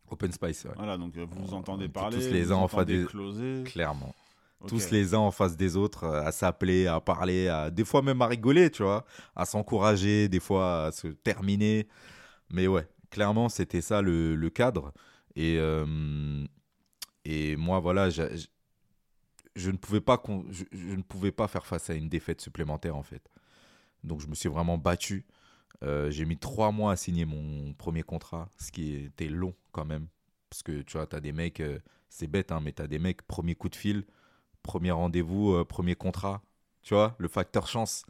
Open 0.09 0.31
space, 0.31 0.65
ouais. 0.65 0.71
Voilà, 0.75 0.97
donc 0.97 1.17
euh, 1.17 1.25
vous 1.29 1.47
vous 1.47 1.53
entendez 1.53 1.89
parler. 1.89 2.17
Tous 2.17 2.33
les 2.33 2.51
uns 2.51 2.57
en 2.57 2.67
face 2.67 2.85
des 2.85 3.05
Clairement. 3.65 4.13
Tous 4.67 4.89
les 4.91 5.13
uns 5.13 5.19
en 5.19 5.31
face 5.31 5.55
des 5.55 5.75
autres, 5.75 6.05
euh, 6.05 6.23
à 6.23 6.31
s'appeler, 6.31 6.87
à 6.87 6.99
parler, 6.99 7.47
à... 7.47 7.69
des 7.69 7.85
fois 7.85 8.01
même 8.01 8.21
à 8.21 8.27
rigoler, 8.27 8.71
tu 8.71 8.83
vois, 8.83 9.05
à 9.35 9.45
s'encourager, 9.45 10.27
des 10.27 10.39
fois 10.39 10.85
à 10.85 10.91
se 10.91 11.07
terminer. 11.07 11.87
Mais 12.51 12.67
ouais, 12.67 12.87
clairement, 13.11 13.49
c'était 13.49 13.81
ça 13.81 14.01
le, 14.01 14.35
le, 14.35 14.49
cadre. 14.49 14.91
Et, 15.35 15.59
et 17.25 17.55
moi, 17.57 17.79
voilà, 17.79 18.09
je 19.55 19.71
ne 19.71 19.77
pouvais 19.77 20.01
pas 20.01 20.21
je, 20.49 20.95
ne 20.95 21.01
pouvais 21.01 21.31
pas 21.31 21.47
faire 21.47 21.65
face 21.65 21.89
à 21.89 21.93
une 21.93 22.09
défaite 22.09 22.41
supplémentaire 22.41 22.95
en 22.95 23.03
fait. 23.03 23.29
Donc 24.03 24.21
je 24.21 24.27
me 24.27 24.35
suis 24.35 24.49
vraiment 24.49 24.77
battu. 24.77 25.25
Euh, 25.83 26.09
j'ai 26.09 26.25
mis 26.25 26.37
trois 26.37 26.71
mois 26.71 26.93
à 26.93 26.95
signer 26.95 27.25
mon 27.25 27.73
premier 27.73 28.03
contrat, 28.03 28.49
ce 28.57 28.71
qui 28.71 28.95
était 28.95 29.27
long 29.27 29.53
quand 29.71 29.85
même. 29.85 30.07
Parce 30.49 30.63
que 30.63 30.81
tu 30.81 30.97
vois, 30.97 31.07
tu 31.07 31.15
as 31.15 31.19
des 31.19 31.33
mecs, 31.33 31.59
euh, 31.59 31.79
c'est 32.09 32.27
bête, 32.27 32.51
hein, 32.51 32.61
mais 32.63 32.71
tu 32.71 32.81
as 32.81 32.87
des 32.87 32.99
mecs, 32.99 33.21
premier 33.23 33.55
coup 33.55 33.69
de 33.69 33.75
fil, 33.75 34.05
premier 34.63 34.91
rendez-vous, 34.91 35.53
euh, 35.53 35.65
premier 35.65 35.95
contrat. 35.95 36.41
Tu 36.81 36.93
vois, 36.93 37.15
le 37.17 37.27
facteur 37.27 37.67
chance. 37.67 38.05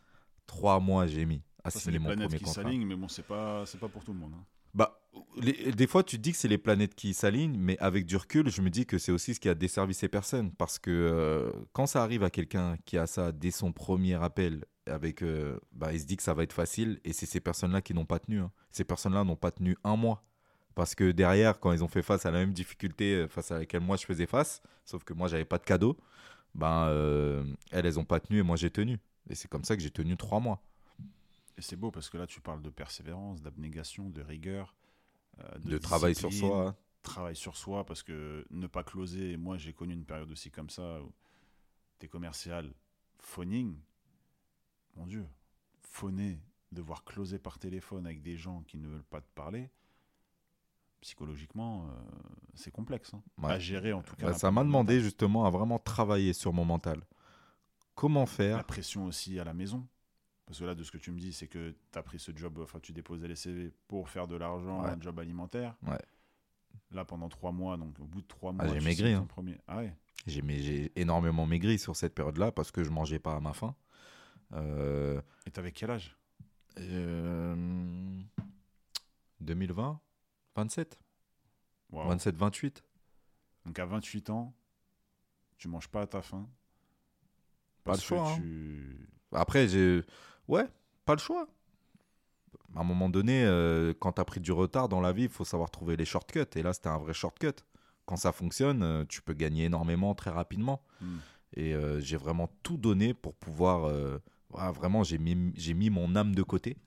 Trois 0.47 0.80
mois 0.80 1.07
j'ai 1.07 1.26
mis 1.26 1.41
à 1.63 1.72
signer 1.72 1.97
mon 1.97 2.09
premier 2.09 2.28
qui 2.28 2.43
contrat. 2.43 2.63
mais 2.63 2.95
bon, 2.95 3.07
c'est 3.07 3.26
pas, 3.26 3.63
pas 3.80 3.88
pour 3.88 4.03
tout 4.03 4.13
le 4.13 4.20
monde. 4.20 4.34
Hein. 4.36 4.45
Bah, 4.76 4.99
des 5.38 5.88
fois, 5.88 6.03
tu 6.03 6.18
te 6.18 6.22
dis 6.22 6.34
que 6.34 6.38
c'est 6.38 6.49
les 6.49 6.57
planètes 6.57 6.95
qui 6.95 7.13
s'alignent, 7.13 7.57
mais 7.57 7.78
avec 7.80 8.05
du 8.05 8.18
recul, 8.18 8.49
je 8.49 8.61
me 8.61 8.70
dis 8.70 8.86
que 8.86 8.97
c'est 8.97 9.13
aussi 9.13 9.34
ce 9.34 9.39
qui 9.39 9.47
a 9.47 9.55
desservi 9.55 9.93
ces 9.93 10.09
personnes. 10.09 10.51
Parce 10.51 10.80
que 10.80 10.91
euh, 10.91 11.51
quand 11.72 11.88
ça 11.88 12.03
arrive 12.03 12.24
à 12.24 12.30
quelqu'un 12.30 12.76
qui 12.86 12.97
a 12.97 13.07
ça 13.07 13.32
dès 13.32 13.51
son 13.51 13.72
premier 13.72 14.16
appel, 14.16 14.66
avec, 14.88 15.22
euh, 15.22 15.60
bah, 15.72 15.94
il 15.94 16.00
se 16.00 16.06
dit 16.06 16.18
que 16.18 16.24
ça 16.24 16.34
va 16.34 16.44
être 16.44 16.54
facile, 16.54 17.00
et 17.04 17.14
c'est 17.14 17.26
ces 17.26 17.40
personnes-là 17.40 17.82
qui 17.82 17.94
n'ont 17.94 18.06
pas 18.06 18.20
tenu. 18.20 18.40
Hein. 18.40 18.52
Ces 18.72 18.84
personnes-là 18.84 19.24
n'ont 19.24 19.36
pas 19.36 19.52
tenu 19.52 19.78
un 19.84 19.96
mois. 19.96 20.24
Parce 20.76 20.94
que 20.94 21.12
derrière, 21.12 21.60
quand 21.60 21.72
ils 21.72 21.84
ont 21.84 21.88
fait 21.88 22.02
face 22.02 22.26
à 22.26 22.32
la 22.32 22.40
même 22.40 22.52
difficulté 22.52 23.16
euh, 23.16 23.28
face 23.28 23.52
à 23.52 23.60
laquelle 23.60 23.82
moi 23.82 23.96
je 23.96 24.06
faisais 24.06 24.26
face, 24.26 24.62
sauf 24.84 25.04
que 25.06 25.14
moi 25.14 25.30
j'avais 25.30 25.46
pas 25.46 25.58
de 25.58 25.64
cadeau, 25.64 25.98
ben 26.54 26.90
elles, 27.72 27.86
elles 27.86 28.00
ont 28.00 28.06
pas 28.06 28.20
tenu 28.20 28.40
et 28.40 28.44
moi 28.44 28.58
j'ai 28.58 28.70
tenu. 28.70 29.00
Et 29.30 29.36
c'est 29.36 29.48
comme 29.48 29.64
ça 29.64 29.76
que 29.76 29.82
j'ai 29.82 29.92
tenu 29.92 30.18
trois 30.18 30.40
mois. 30.40 30.62
Et 31.58 31.62
c'est 31.62 31.76
beau 31.76 31.92
parce 31.92 32.10
que 32.10 32.18
là, 32.18 32.28
tu 32.28 32.42
parles 32.42 32.62
de 32.62 32.70
persévérance, 32.70 33.42
d'abnégation, 33.42 34.10
de 34.10 34.22
rigueur. 34.22 34.76
Euh, 35.40 35.58
de, 35.60 35.78
travail 35.78 36.16
sur 36.16 36.32
soi. 36.32 36.76
Travail 37.04 37.36
sur 37.36 37.56
soi 37.56 37.86
parce 37.86 38.04
que 38.04 38.46
ne 38.50 38.68
pas 38.68 38.84
closer. 38.84 39.38
Moi, 39.38 39.58
j'ai 39.58 39.74
connu 39.74 39.94
une 39.94 40.06
période 40.06 40.32
aussi 40.32 40.52
comme 40.52 40.70
ça 40.70 41.02
où 41.02 41.14
tu 42.00 42.06
es 42.06 42.10
commercial, 42.10 42.74
phoning. 43.20 43.78
Mon 44.96 45.06
Dieu, 45.08 45.26
phoner, 45.82 46.39
devoir 46.72 47.04
closer 47.04 47.39
par 47.39 47.60
téléphone 47.60 48.06
avec 48.06 48.22
des 48.22 48.38
gens 48.38 48.62
qui 48.68 48.78
ne 48.78 48.88
veulent 48.88 49.04
pas 49.04 49.22
te 49.22 49.30
parler, 49.36 49.70
psychologiquement, 51.02 51.86
euh, 51.88 51.91
c'est 52.56 52.72
complexe 52.72 53.14
hein, 53.14 53.22
Ouais. 53.38 53.52
à 53.52 53.60
gérer 53.60 53.93
en 53.93 54.02
tout 54.02 54.16
cas. 54.16 54.26
Bah, 54.26 54.32
la- 54.32 54.38
ça 54.38 54.52
m'a 54.52 54.64
demandé 54.64 55.00
justement 55.02 55.46
à 55.46 55.50
vraiment 55.50 55.78
travailler 55.80 56.34
sur 56.34 56.54
mon 56.54 56.66
mental. 56.66 57.02
Comment 57.93 58.22
la 58.22 58.26
faire 58.26 58.64
pression 58.66 59.06
aussi 59.06 59.39
à 59.39 59.43
la 59.43 59.54
maison. 59.54 59.86
Parce 60.46 60.60
que 60.60 60.66
là, 60.66 60.76
de 60.76 60.84
ce 60.84 60.91
que 60.91 60.98
tu 60.98 61.12
me 61.12 61.20
dis, 61.20 61.34
c'est 61.34 61.48
que 61.48 61.74
tu 61.91 61.98
as 62.00 62.04
pris 62.04 62.20
ce 62.20 62.32
job, 62.36 62.60
enfin, 62.62 62.80
tu 62.80 62.91
déposais 62.93 63.28
les 63.28 63.36
CV 63.36 63.72
pour 63.88 64.10
faire 64.10 64.28
de 64.28 64.36
l'argent, 64.36 64.84
Ouais. 64.84 64.89
un 64.89 65.02
job 65.02 65.20
alimentaire. 65.20 65.76
Ouais. 65.88 65.98
Là, 66.91 67.04
pendant 67.04 67.30
trois 67.30 67.52
mois, 67.52 67.78
donc 67.78 68.00
au 68.00 68.06
bout 68.06 68.22
de 68.22 68.28
trois 68.28 68.52
Ah, 68.60 68.66
mois, 68.66 68.74
j'ai 68.74 68.80
maigri, 68.86 69.14
hein. 69.14 69.26
premier. 69.28 69.58
Ah 69.68 69.78
ouais. 69.78 69.96
J'ai 70.28 70.91
énormément 71.00 71.46
maigri 71.46 71.80
sur 71.80 71.96
cette 71.96 72.14
période-là 72.14 72.52
parce 72.52 72.72
que 72.72 72.84
je 72.84 72.89
mangeais 72.89 73.20
pas 73.20 73.36
à 73.36 73.39
ma 73.39 73.54
faim. 73.54 73.76
Euh, 74.56 75.22
Et 75.45 75.51
t'avais 75.51 75.72
quel 75.72 75.91
âge? 75.91 76.18
Euh, 76.80 77.56
2020 79.41 79.99
27 80.56 80.99
Waouh. 81.91 82.08
27 82.10 82.36
28 82.36 82.84
Donc 83.66 83.80
à 83.80 83.86
28 83.86 84.30
ans, 84.30 84.53
tu 85.58 85.68
manges 85.68 85.88
pas 85.88 86.01
à 86.01 86.08
ta 86.08 86.22
faim? 86.22 86.47
Pas 87.84 87.93
le 87.93 87.99
choix, 87.99 88.28
hein. 88.32 88.41
Après, 89.32 89.68
j'ai. 89.68 90.03
Ouais, 90.47 90.66
pas 91.06 91.14
le 91.14 91.20
choix. 91.20 91.47
À 92.76 92.82
un 92.82 92.84
moment 92.84 93.10
donné, 93.10 93.45
euh, 93.45 93.93
quand 93.99 94.14
tu 94.14 94.22
as 94.22 94.26
pris 94.26 94.39
du 94.39 94.51
retard 94.51 94.89
dans 94.89 95.01
la 95.01 95.14
vie, 95.14 95.24
il 95.24 95.30
faut 95.30 95.45
savoir 95.45 95.70
trouver 95.70 95.95
les 95.95 96.06
shortcuts. 96.06 96.39
Et 96.56 96.64
là, 96.64 96.74
c'était 96.74 96.89
un 96.89 96.97
vrai 96.97 97.14
shortcut. 97.14 97.53
Quand 98.06 98.18
ça 98.18 98.32
fonctionne, 98.32 98.84
euh, 98.84 99.06
tu 99.08 99.22
peux 99.22 99.34
gagner 99.34 99.66
énormément 99.66 100.14
très 100.16 100.32
rapidement. 100.32 100.82
Hmm. 100.99 101.18
Et 101.53 101.74
euh, 101.74 101.99
j'ai 102.01 102.18
vraiment 102.18 102.49
tout 102.64 102.78
donné 102.78 103.14
pour 103.14 103.36
pouvoir. 103.36 103.91
Voilà, 104.50 104.72
vraiment, 104.72 105.04
j'ai 105.04 105.18
mis, 105.18 105.36
mis 105.36 105.89
mon 105.89 106.16
âme 106.16 106.36
de 106.36 106.43
côté. 106.43 106.78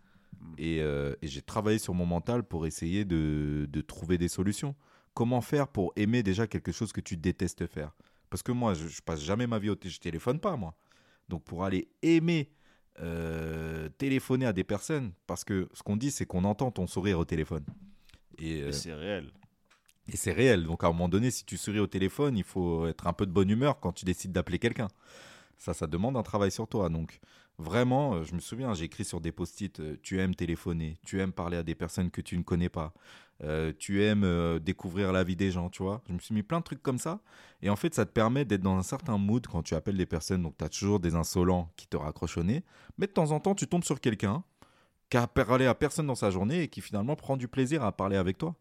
Mm. 0.41 0.55
Et, 0.59 0.81
euh, 0.81 1.15
et 1.23 1.27
j'ai 1.29 1.43
travaillé 1.43 1.79
sur 1.79 1.95
mon 1.95 2.07
mental 2.07 2.43
pour 2.43 2.67
essayer 2.67 3.05
de, 3.05 3.69
de 3.71 3.81
trouver 3.81 4.19
des 4.19 4.29
solutions. 4.29 4.75
Comment 5.15 5.41
faire 5.41 5.69
pour 5.69 5.93
aimer 5.97 6.23
déjà 6.23 6.47
quelque 6.47 6.73
chose 6.73 6.93
que 6.93 7.01
tu 7.01 7.17
détestes 7.17 7.67
faire? 7.67 7.93
Parce 8.31 8.43
que 8.43 8.53
moi, 8.53 8.75
je, 8.75 8.89
je 8.89 9.03
passe 9.03 9.21
jamais 9.23 9.47
ma 9.47 9.59
vie 9.59 9.71
au 9.71 9.75
téléphone. 9.75 9.95
Je 9.95 10.01
téléphone 10.01 10.41
pas, 10.41 10.57
moi. 10.57 10.75
Donc 11.29 11.45
pour 11.45 11.65
aller 11.65 11.89
aimer 12.03 12.51
euh, 13.01 13.89
téléphoner 13.99 14.47
à 14.47 14.53
des 14.53 14.65
personnes, 14.65 15.13
parce 15.27 15.45
que 15.45 15.69
ce 15.73 15.83
qu'on 15.83 15.97
dit, 15.97 16.11
c'est 16.11 16.27
qu'on 16.27 16.45
entend 16.45 16.71
ton 16.71 16.87
sourire 16.87 17.19
au 17.19 17.25
téléphone. 17.25 17.65
Et, 18.39 18.63
euh, 18.63 18.69
Et 18.69 18.73
c'est 18.73 18.95
réel. 18.95 19.31
et 20.13 20.17
c'est 20.17 20.33
réel. 20.33 20.65
Donc 20.65 20.85
à 20.85 20.89
un 20.89 20.91
moment 20.91 21.09
donné, 21.09 21.31
si 21.31 21.45
tu 21.45 21.57
souris 21.57 21.81
au 21.81 21.87
téléphone, 21.87 22.37
il 22.37 22.45
faut 22.45 22.87
être 22.87 23.07
un 23.07 23.13
peu 23.13 23.27
de 23.27 23.33
bonne 23.33 23.51
humeur 23.51 23.79
quand 23.81 23.93
tu 23.93 24.05
décides 24.05 24.33
d'appeler 24.33 24.59
quelqu'un. 24.59 24.89
Ça, 25.57 25.75
ça 25.75 25.87
demande 25.87 26.17
un 26.17 26.23
travail 26.23 26.51
sur 26.51 26.67
toi. 26.69 26.89
Donc 26.89 27.19
vraiment, 27.59 28.15
euh, 28.15 28.25
je 28.25 28.35
me 28.35 28.41
souviens, 28.41 28.73
j'ai 28.75 28.85
écrit 28.85 29.05
sur 29.05 29.21
des 29.21 29.33
post-it, 29.33 29.81
euh, 29.81 29.97
tu 30.03 30.21
aimes 30.21 30.35
téléphoner, 30.35 30.99
tu 31.05 31.21
aimes 31.21 31.33
parler 31.33 31.57
à 31.57 31.63
des 31.63 31.75
personnes 31.75 32.11
que 32.11 32.21
tu 32.21 32.39
ne 32.39 32.43
connais 32.43 32.69
pas, 32.69 32.93
euh, 33.43 33.73
tu 33.79 34.03
aimes 34.03 34.59
découvrir 34.61 35.13
la 35.13 35.25
vie 35.25 35.37
des 35.37 35.51
gens, 35.51 35.69
tu 35.69 35.83
vois. 35.83 36.03
Je 36.09 36.13
me 36.15 36.19
suis 36.19 36.35
mis 36.35 36.43
plein 36.43 36.59
de 36.59 36.65
trucs 36.65 36.83
comme 36.83 36.99
ça. 36.99 37.21
Et 37.63 37.71
en 37.71 37.77
fait, 37.77 37.95
ça 37.95 38.05
te 38.07 38.11
permet 38.11 38.45
d'être 38.45 38.63
dans 38.63 38.77
un 38.77 38.83
certain 38.83 39.19
mood 39.19 39.47
quand 39.47 39.63
tu 39.63 39.75
appelles 39.75 39.97
des 39.97 40.07
personnes. 40.07 40.43
Donc 40.43 40.57
tu 40.57 40.65
as 40.65 40.69
toujours 40.69 41.01
des 41.01 41.15
insolents 41.15 41.71
qui 41.77 41.87
te 41.87 41.97
raccrochent 41.97 42.39
au 42.39 42.43
nez. 42.43 42.65
Mais 42.97 43.07
de 43.07 43.13
temps 43.13 43.31
en 43.31 43.41
temps, 43.41 43.55
tu 43.55 43.67
tombes 43.67 43.85
sur 43.85 44.01
quelqu'un 44.01 44.43
qui 45.11 45.17
a 45.17 45.27
parlé 45.27 45.67
à 45.67 45.75
personne 45.75 46.07
dans 46.07 46.15
sa 46.15 46.31
journée 46.31 46.63
et 46.63 46.69
qui 46.69 46.81
finalement 46.81 47.17
prend 47.17 47.37
du 47.37 47.49
plaisir 47.49 47.85
à 47.85 47.93
parler 47.93 48.17
avec 48.17 48.39
toi. 48.39 48.55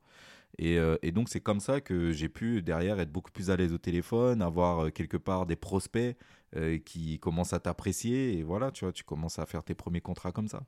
Et, 0.59 0.77
euh, 0.79 0.97
et 1.01 1.11
donc, 1.11 1.29
c'est 1.29 1.39
comme 1.39 1.59
ça 1.59 1.81
que 1.81 2.11
j'ai 2.11 2.29
pu, 2.29 2.61
derrière, 2.61 2.99
être 2.99 3.11
beaucoup 3.11 3.31
plus 3.31 3.49
à 3.51 3.55
l'aise 3.55 3.73
au 3.73 3.77
téléphone, 3.77 4.41
avoir 4.41 4.85
euh, 4.85 4.89
quelque 4.89 5.17
part 5.17 5.45
des 5.45 5.55
prospects 5.55 6.17
euh, 6.55 6.77
qui 6.79 7.19
commencent 7.19 7.53
à 7.53 7.59
t'apprécier. 7.59 8.37
Et 8.37 8.43
voilà, 8.43 8.71
tu 8.71 8.85
vois, 8.85 8.91
tu 8.91 9.03
commences 9.03 9.39
à 9.39 9.45
faire 9.45 9.63
tes 9.63 9.75
premiers 9.75 10.01
contrats 10.01 10.31
comme 10.31 10.47
ça. 10.47 10.63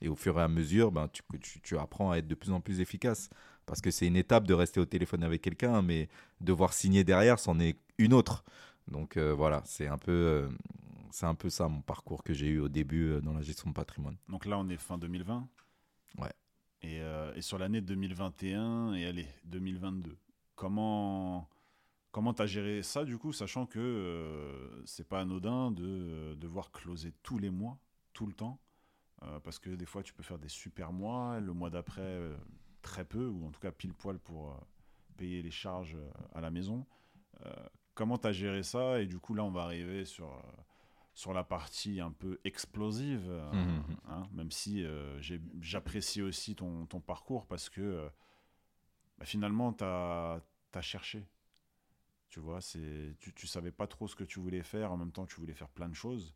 Et 0.00 0.08
au 0.08 0.16
fur 0.16 0.38
et 0.38 0.42
à 0.42 0.48
mesure, 0.48 0.92
ben, 0.92 1.08
tu, 1.08 1.22
tu, 1.40 1.60
tu 1.60 1.78
apprends 1.78 2.12
à 2.12 2.18
être 2.18 2.28
de 2.28 2.34
plus 2.34 2.52
en 2.52 2.60
plus 2.60 2.80
efficace. 2.80 3.30
Parce 3.66 3.80
que 3.80 3.90
c'est 3.90 4.06
une 4.06 4.16
étape 4.16 4.46
de 4.46 4.54
rester 4.54 4.80
au 4.80 4.84
téléphone 4.86 5.24
avec 5.24 5.42
quelqu'un, 5.42 5.82
mais 5.82 6.08
devoir 6.40 6.72
signer 6.72 7.02
derrière, 7.04 7.38
c'en 7.38 7.58
est 7.58 7.78
une 7.98 8.12
autre. 8.12 8.44
Donc 8.88 9.16
euh, 9.16 9.32
voilà, 9.34 9.62
c'est 9.64 9.86
un, 9.86 9.98
peu, 9.98 10.12
euh, 10.12 10.48
c'est 11.10 11.26
un 11.26 11.34
peu 11.34 11.48
ça 11.48 11.68
mon 11.68 11.80
parcours 11.80 12.22
que 12.22 12.32
j'ai 12.32 12.48
eu 12.48 12.60
au 12.60 12.68
début 12.68 13.10
euh, 13.10 13.20
dans 13.20 13.32
la 13.32 13.42
gestion 13.42 13.70
de 13.70 13.74
patrimoine. 13.74 14.16
Donc 14.28 14.46
là, 14.46 14.58
on 14.58 14.68
est 14.68 14.76
fin 14.76 14.98
2020. 14.98 15.48
Ouais. 16.18 16.32
Et, 16.84 17.00
euh, 17.00 17.32
et 17.34 17.40
sur 17.40 17.56
l'année 17.56 17.80
2021 17.80 18.92
et 18.92 19.06
allez, 19.06 19.26
2022, 19.46 20.18
comment 20.54 21.48
comment 22.10 22.34
t'as 22.34 22.44
géré 22.44 22.82
ça 22.82 23.06
du 23.06 23.16
coup, 23.16 23.32
sachant 23.32 23.64
que 23.64 23.78
euh, 23.78 24.84
c'est 24.84 25.08
pas 25.08 25.20
anodin 25.20 25.70
de 25.70 25.82
euh, 25.82 26.34
devoir 26.34 26.72
closer 26.72 27.14
tous 27.22 27.38
les 27.38 27.48
mois, 27.48 27.78
tout 28.12 28.26
le 28.26 28.34
temps, 28.34 28.60
euh, 29.22 29.40
parce 29.40 29.58
que 29.58 29.70
des 29.70 29.86
fois 29.86 30.02
tu 30.02 30.12
peux 30.12 30.22
faire 30.22 30.38
des 30.38 30.50
super 30.50 30.92
mois, 30.92 31.40
le 31.40 31.54
mois 31.54 31.70
d'après 31.70 32.20
très 32.82 33.06
peu 33.06 33.26
ou 33.28 33.46
en 33.46 33.50
tout 33.50 33.60
cas 33.60 33.72
pile 33.72 33.94
poil 33.94 34.18
pour 34.18 34.54
payer 35.16 35.40
les 35.40 35.50
charges 35.50 35.96
à 36.34 36.42
la 36.42 36.50
maison. 36.50 36.84
Comment 37.94 38.18
t'as 38.18 38.32
géré 38.32 38.62
ça 38.62 39.00
Et 39.00 39.06
du 39.06 39.18
coup 39.18 39.32
là, 39.32 39.42
on 39.42 39.50
va 39.50 39.62
arriver 39.62 40.04
sur 40.04 40.38
sur 41.14 41.32
la 41.32 41.44
partie 41.44 42.00
un 42.00 42.10
peu 42.12 42.40
explosive, 42.44 43.24
euh, 43.28 43.52
Mhm. 43.52 43.96
hein, 44.08 44.28
même 44.32 44.50
si 44.50 44.84
euh, 44.84 45.20
j'apprécie 45.60 46.22
aussi 46.22 46.56
ton, 46.56 46.86
ton 46.86 47.00
parcours 47.00 47.46
parce 47.46 47.70
que 47.70 47.80
euh, 47.80 48.08
bah, 49.18 49.24
finalement, 49.24 49.72
tu 49.72 49.84
as, 49.84 50.40
cherché. 50.80 51.24
Tu 52.28 52.40
vois, 52.40 52.60
c'est- 52.60 53.16
tu, 53.20 53.32
tu 53.32 53.46
savais 53.46 53.70
pas 53.70 53.86
trop 53.86 54.08
ce 54.08 54.16
que 54.16 54.24
tu 54.24 54.40
voulais 54.40 54.62
faire, 54.62 54.90
en 54.92 54.96
même 54.96 55.12
temps, 55.12 55.26
tu 55.26 55.36
voulais 55.36 55.54
faire 55.54 55.68
plein 55.68 55.88
de 55.88 55.94
choses. 55.94 56.34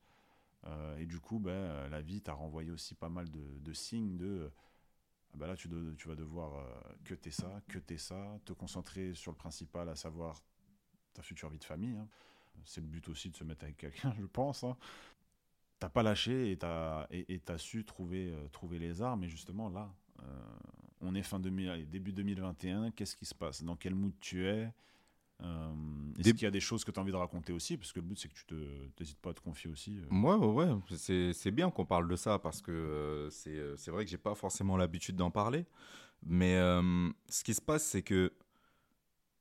Euh, 0.66 0.98
et 0.98 1.06
du 1.06 1.20
coup, 1.20 1.38
ben, 1.40 1.88
la 1.90 2.02
vie 2.02 2.22
t'a 2.22 2.34
renvoyé 2.34 2.70
aussi 2.72 2.94
pas 2.94 3.08
mal 3.10 3.30
de, 3.30 3.60
de 3.60 3.72
signes 3.74 4.16
de 4.18 4.50
bah 5.34 5.46
là, 5.46 5.56
tu, 5.56 5.68
de- 5.68 5.94
tu 5.98 6.08
vas 6.08 6.16
devoir 6.16 6.64
que 7.04 7.14
t'es 7.14 7.30
ça, 7.30 7.60
que 7.68 7.78
t'es 7.78 7.98
ça, 7.98 8.40
te 8.46 8.52
concentrer 8.54 9.14
sur 9.14 9.32
le 9.32 9.36
principal, 9.38 9.88
à 9.88 9.96
savoir 9.96 10.42
ta 11.14 11.22
future 11.22 11.50
vie 11.50 11.58
de 11.58 11.64
famille. 11.64 11.96
hein. 11.96 12.08
C'est 12.64 12.80
le 12.80 12.86
but 12.86 13.08
aussi 13.08 13.30
de 13.30 13.36
se 13.36 13.44
mettre 13.44 13.64
avec 13.64 13.76
quelqu'un, 13.76 14.12
je 14.18 14.26
pense. 14.26 14.64
hein. 14.64 14.76
T'as 15.78 15.88
pas 15.88 16.02
lâché 16.02 16.50
et 16.52 16.56
t'as 16.56 17.06
et, 17.10 17.34
et 17.34 17.38
t'as 17.38 17.58
su 17.58 17.84
trouver, 17.84 18.32
euh, 18.32 18.48
trouver 18.48 18.78
les 18.78 19.00
armes. 19.00 19.22
Et 19.24 19.28
justement, 19.28 19.68
là, 19.68 19.92
euh, 20.22 20.24
on 21.00 21.14
est 21.14 21.22
fin 21.22 21.38
2000, 21.38 21.68
allez, 21.68 21.86
début 21.86 22.12
2021. 22.12 22.90
Qu'est-ce 22.90 23.16
qui 23.16 23.26
se 23.26 23.34
passe? 23.34 23.62
Dans 23.62 23.76
quel 23.76 23.94
mood 23.94 24.12
tu 24.20 24.46
es? 24.46 24.72
Euh, 25.40 25.72
Est-ce 26.18 26.30
qu'il 26.30 26.42
y 26.42 26.46
a 26.46 26.50
des 26.50 26.58
choses 26.58 26.84
que 26.84 26.90
tu 26.90 26.98
as 26.98 27.02
envie 27.02 27.12
de 27.12 27.16
raconter 27.16 27.52
aussi? 27.52 27.76
Parce 27.76 27.92
que 27.92 28.00
le 28.00 28.06
but, 28.06 28.18
c'est 28.18 28.28
que 28.28 28.34
tu 28.34 28.44
te 28.44 28.54
n'hésites 28.98 29.20
pas 29.20 29.30
à 29.30 29.34
te 29.34 29.40
confier 29.40 29.70
aussi. 29.70 30.00
Ouais, 30.10 30.34
ouais, 30.34 30.64
ouais. 30.66 30.76
C'est, 30.96 31.50
bien 31.52 31.70
qu'on 31.70 31.86
parle 31.86 32.08
de 32.08 32.16
ça 32.16 32.40
parce 32.40 32.60
que 32.60 33.28
c'est, 33.30 33.56
euh, 33.56 33.76
c'est 33.76 33.92
vrai 33.92 34.04
que 34.04 34.10
j'ai 34.10 34.18
pas 34.18 34.34
forcément 34.34 34.76
l'habitude 34.76 35.14
d'en 35.14 35.30
parler. 35.30 35.64
Mais 36.26 36.56
euh, 36.56 37.08
ce 37.28 37.44
qui 37.44 37.54
se 37.54 37.62
passe, 37.62 37.84
c'est 37.84 38.02
que 38.02 38.32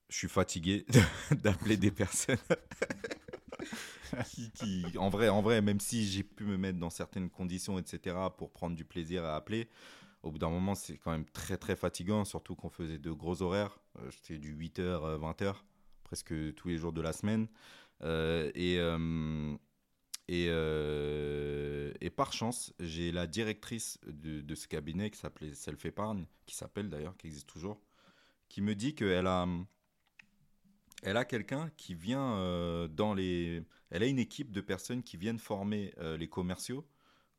je 0.10 0.18
suis 0.18 0.28
fatigué 0.28 0.86
d'appeler 1.43 1.78
des 1.78 1.91
personnes 1.91 2.38
qui, 4.55 4.86
en 4.97 5.10
vrai, 5.10 5.30
en 5.30 5.41
vrai, 5.41 5.62
même 5.62 5.80
si 5.80 6.08
j'ai 6.08 6.24
pu 6.24 6.45
me 6.45 6.58
mettre 6.58 6.80
dans 6.80 6.89
certaines 6.89 7.30
conditions, 7.30 7.80
etc., 7.80 8.16
pour 8.38 8.51
prendre 8.51 8.76
du 8.76 8.86
plaisir 8.86 9.26
à 9.26 9.36
appeler, 9.36 9.70
au 10.24 10.32
bout 10.32 10.39
d'un 10.39 10.49
moment, 10.49 10.76
c'est 10.76 10.97
quand 10.97 11.12
même 11.12 11.26
très, 11.26 11.58
très 11.58 11.76
fatigant, 11.76 12.26
surtout 12.26 12.55
qu'on 12.55 12.70
faisait 12.70 12.97
de 12.97 13.12
gros 13.12 13.41
horaires. 13.41 13.80
Euh, 13.99 14.10
J'étais 14.12 14.38
du 14.38 14.55
8h, 14.55 15.20
20h, 15.20 15.55
presque 16.03 16.34
tous 16.55 16.68
les 16.68 16.78
jours 16.78 16.93
de 16.93 17.01
la 17.01 17.14
semaine. 17.14 17.47
Euh, 18.03 18.51
et, 18.55 18.78
euh, 18.80 19.55
et, 20.28 20.47
euh, 20.49 21.93
et 22.01 22.10
par 22.10 22.34
chance, 22.34 22.74
j'ai 22.80 23.12
la 23.12 23.28
directrice 23.28 23.99
de, 24.05 24.41
de 24.41 24.55
ce 24.55 24.68
cabinet 24.68 25.10
qui 25.10 25.20
s'appelait 25.20 25.53
Self 25.53 25.86
Épargne, 25.86 26.26
qui 26.45 26.55
s'appelle 26.55 26.89
d'ailleurs, 26.89 27.16
qui 27.18 27.28
existe 27.28 27.47
toujours, 27.47 27.82
qui 28.49 28.62
me 28.62 28.76
dit 28.76 28.95
qu'elle 28.95 29.28
a, 29.28 29.47
elle 31.04 31.18
a 31.18 31.26
quelqu'un 31.26 31.70
qui 31.78 31.95
vient 31.95 32.38
euh, 32.38 32.88
dans 32.88 33.14
les. 33.14 33.64
Elle 33.89 34.04
a 34.04 34.08
une 34.08 34.20
équipe 34.20 34.52
de 34.52 34.62
personnes 34.62 35.04
qui 35.04 35.18
viennent 35.18 35.39
former 35.39 35.93
euh, 36.00 36.18
les 36.18 36.28
commerciaux 36.28 36.86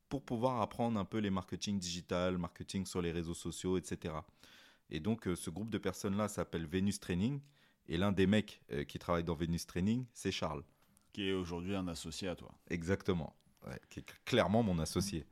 pour 0.08 0.24
pouvoir 0.24 0.60
apprendre 0.62 0.98
un 0.98 1.04
peu 1.04 1.18
les 1.18 1.30
marketing 1.30 1.78
digital, 1.78 2.38
marketing 2.38 2.86
sur 2.86 3.02
les 3.02 3.12
réseaux 3.12 3.34
sociaux, 3.34 3.76
etc. 3.76 4.14
Et 4.90 5.00
donc, 5.00 5.28
euh, 5.28 5.36
ce 5.36 5.50
groupe 5.50 5.70
de 5.70 5.78
personnes-là 5.78 6.28
s'appelle 6.28 6.66
Venus 6.66 6.98
Training. 7.00 7.40
Et 7.90 7.96
l'un 7.96 8.12
des 8.12 8.26
mecs 8.26 8.60
qui 8.86 8.98
travaille 8.98 9.24
dans 9.24 9.34
Venus 9.34 9.66
Training, 9.66 10.04
c'est 10.12 10.30
Charles. 10.30 10.62
Qui 11.14 11.30
est 11.30 11.32
aujourd'hui 11.32 11.74
un 11.74 11.88
associé 11.88 12.28
à 12.28 12.36
toi. 12.36 12.52
Exactement. 12.68 13.34
Ouais, 13.66 13.80
qui 13.88 14.00
est 14.00 14.02
cl- 14.02 14.14
clairement 14.26 14.62
mon 14.62 14.78
associé. 14.78 15.24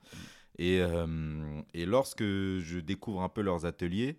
Et, 0.58 0.80
euh, 0.80 1.60
et 1.74 1.84
lorsque 1.84 2.22
je 2.22 2.78
découvre 2.78 3.22
un 3.22 3.28
peu 3.28 3.42
leurs 3.42 3.66
ateliers, 3.66 4.18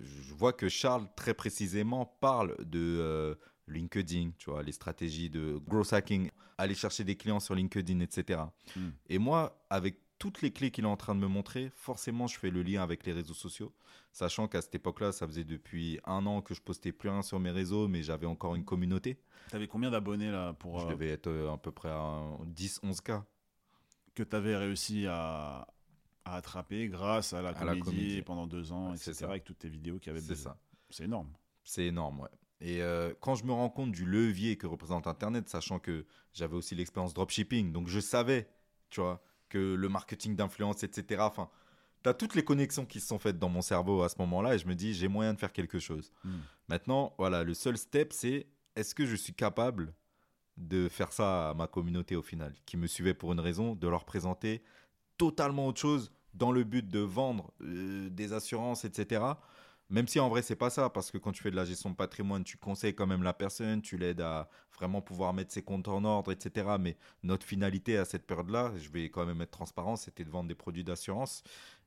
je 0.00 0.34
vois 0.34 0.52
que 0.52 0.68
Charles, 0.68 1.06
très 1.16 1.34
précisément, 1.34 2.06
parle 2.20 2.56
de 2.64 2.98
euh, 3.00 3.34
LinkedIn, 3.66 4.32
tu 4.38 4.50
vois, 4.50 4.62
les 4.62 4.72
stratégies 4.72 5.30
de 5.30 5.60
growth 5.66 5.92
hacking, 5.92 6.30
aller 6.56 6.74
chercher 6.74 7.04
des 7.04 7.16
clients 7.16 7.40
sur 7.40 7.54
LinkedIn, 7.54 8.00
etc. 8.00 8.42
Mm. 8.76 8.88
Et 9.08 9.18
moi, 9.18 9.64
avec 9.70 10.00
toutes 10.18 10.42
les 10.42 10.50
clés 10.50 10.70
qu'il 10.70 10.84
est 10.84 10.88
en 10.88 10.96
train 10.96 11.14
de 11.14 11.20
me 11.20 11.28
montrer, 11.28 11.70
forcément, 11.74 12.26
je 12.26 12.38
fais 12.38 12.50
le 12.50 12.62
lien 12.62 12.82
avec 12.82 13.06
les 13.06 13.12
réseaux 13.12 13.34
sociaux, 13.34 13.72
sachant 14.12 14.48
qu'à 14.48 14.60
cette 14.60 14.74
époque-là, 14.74 15.12
ça 15.12 15.26
faisait 15.26 15.44
depuis 15.44 16.00
un 16.04 16.26
an 16.26 16.42
que 16.42 16.54
je 16.54 16.60
postais 16.60 16.92
plus 16.92 17.08
rien 17.08 17.22
sur 17.22 17.38
mes 17.38 17.50
réseaux, 17.50 17.88
mais 17.88 18.02
j'avais 18.02 18.26
encore 18.26 18.54
une 18.56 18.64
communauté. 18.64 19.20
T'avais 19.50 19.68
combien 19.68 19.90
d'abonnés 19.90 20.30
là 20.30 20.52
pour 20.54 20.80
Je 20.80 20.86
euh, 20.86 20.90
devais 20.90 21.08
être 21.08 21.28
euh, 21.28 21.52
à 21.52 21.58
peu 21.58 21.70
près 21.70 21.90
à 21.90 22.20
10-11K. 22.46 23.22
que 24.14 24.22
tu 24.22 24.36
avais 24.36 24.56
réussi 24.56 25.06
à, 25.06 25.68
à 26.28 26.36
attraper 26.36 26.88
grâce 26.88 27.32
à 27.32 27.42
la 27.42 27.50
À 27.50 27.64
la 27.64 27.76
comédie, 27.76 28.22
pendant 28.22 28.46
deux 28.46 28.72
ans, 28.72 28.90
Ouais, 28.90 28.96
etc. 28.96 29.12
ça. 29.14 29.26
Avec 29.26 29.44
toutes 29.44 29.58
tes 29.58 29.68
vidéos 29.68 29.98
qui 29.98 30.10
avaient 30.10 30.20
C'est 30.20 30.34
ça. 30.34 30.56
C'est 30.90 31.04
énorme. 31.04 31.30
C'est 31.64 31.84
énorme, 31.84 32.20
ouais. 32.20 32.28
Et 32.60 32.82
euh, 32.82 33.12
quand 33.20 33.34
je 33.34 33.44
me 33.44 33.52
rends 33.52 33.68
compte 33.68 33.92
du 33.92 34.04
levier 34.04 34.56
que 34.56 34.66
représente 34.66 35.06
Internet, 35.06 35.48
sachant 35.48 35.78
que 35.78 36.06
j'avais 36.32 36.56
aussi 36.56 36.74
l'expérience 36.74 37.14
dropshipping, 37.14 37.72
donc 37.72 37.88
je 37.88 38.00
savais, 38.00 38.48
tu 38.90 39.00
vois, 39.00 39.22
que 39.48 39.74
le 39.74 39.88
marketing 39.88 40.34
d'influence, 40.34 40.82
etc. 40.82 41.22
Enfin, 41.24 41.48
tu 42.02 42.08
as 42.08 42.14
toutes 42.14 42.34
les 42.34 42.44
connexions 42.44 42.84
qui 42.84 43.00
se 43.00 43.06
sont 43.06 43.18
faites 43.18 43.38
dans 43.38 43.48
mon 43.48 43.62
cerveau 43.62 44.02
à 44.02 44.08
ce 44.08 44.16
moment-là 44.18 44.54
et 44.54 44.58
je 44.58 44.66
me 44.66 44.74
dis, 44.74 44.92
j'ai 44.92 45.08
moyen 45.08 45.34
de 45.34 45.38
faire 45.38 45.52
quelque 45.52 45.78
chose. 45.78 46.12
Hmm. 46.24 46.38
Maintenant, 46.68 47.14
voilà, 47.18 47.44
le 47.44 47.54
seul 47.54 47.78
step, 47.78 48.12
c'est 48.12 48.46
est-ce 48.76 48.94
que 48.94 49.06
je 49.06 49.16
suis 49.16 49.34
capable 49.34 49.94
de 50.56 50.88
faire 50.88 51.12
ça 51.12 51.50
à 51.50 51.54
ma 51.54 51.68
communauté 51.68 52.16
au 52.16 52.22
final, 52.22 52.54
qui 52.66 52.76
me 52.76 52.88
suivait 52.88 53.14
pour 53.14 53.32
une 53.32 53.40
raison, 53.40 53.76
de 53.76 53.88
leur 53.88 54.04
présenter 54.04 54.62
totalement 55.16 55.68
autre 55.68 55.80
chose 55.80 56.10
dans 56.38 56.52
le 56.52 56.64
but 56.64 56.88
de 56.88 57.00
vendre 57.00 57.52
euh, 57.62 58.08
des 58.10 58.32
assurances, 58.32 58.84
etc. 58.84 59.22
Même 59.90 60.06
si 60.06 60.20
en 60.20 60.28
vrai, 60.28 60.42
c'est 60.42 60.56
pas 60.56 60.70
ça, 60.70 60.90
parce 60.90 61.10
que 61.10 61.16
quand 61.18 61.32
tu 61.32 61.42
fais 61.42 61.50
de 61.50 61.56
la 61.56 61.64
gestion 61.64 61.90
de 61.90 61.94
patrimoine, 61.96 62.44
tu 62.44 62.58
conseilles 62.58 62.94
quand 62.94 63.06
même 63.06 63.22
la 63.22 63.32
personne, 63.32 63.80
tu 63.80 63.96
l'aides 63.96 64.20
à 64.20 64.48
vraiment 64.76 65.00
pouvoir 65.00 65.32
mettre 65.32 65.52
ses 65.52 65.62
comptes 65.62 65.88
en 65.88 66.04
ordre, 66.04 66.30
etc. 66.30 66.76
Mais 66.78 66.96
notre 67.22 67.46
finalité 67.46 67.96
à 67.96 68.04
cette 68.04 68.26
période-là, 68.26 68.72
je 68.76 68.90
vais 68.90 69.08
quand 69.10 69.24
même 69.24 69.40
être 69.40 69.50
transparent, 69.50 69.96
c'était 69.96 70.24
de 70.24 70.30
vendre 70.30 70.48
des 70.48 70.54
produits 70.54 70.84
d'assurance. 70.84 71.42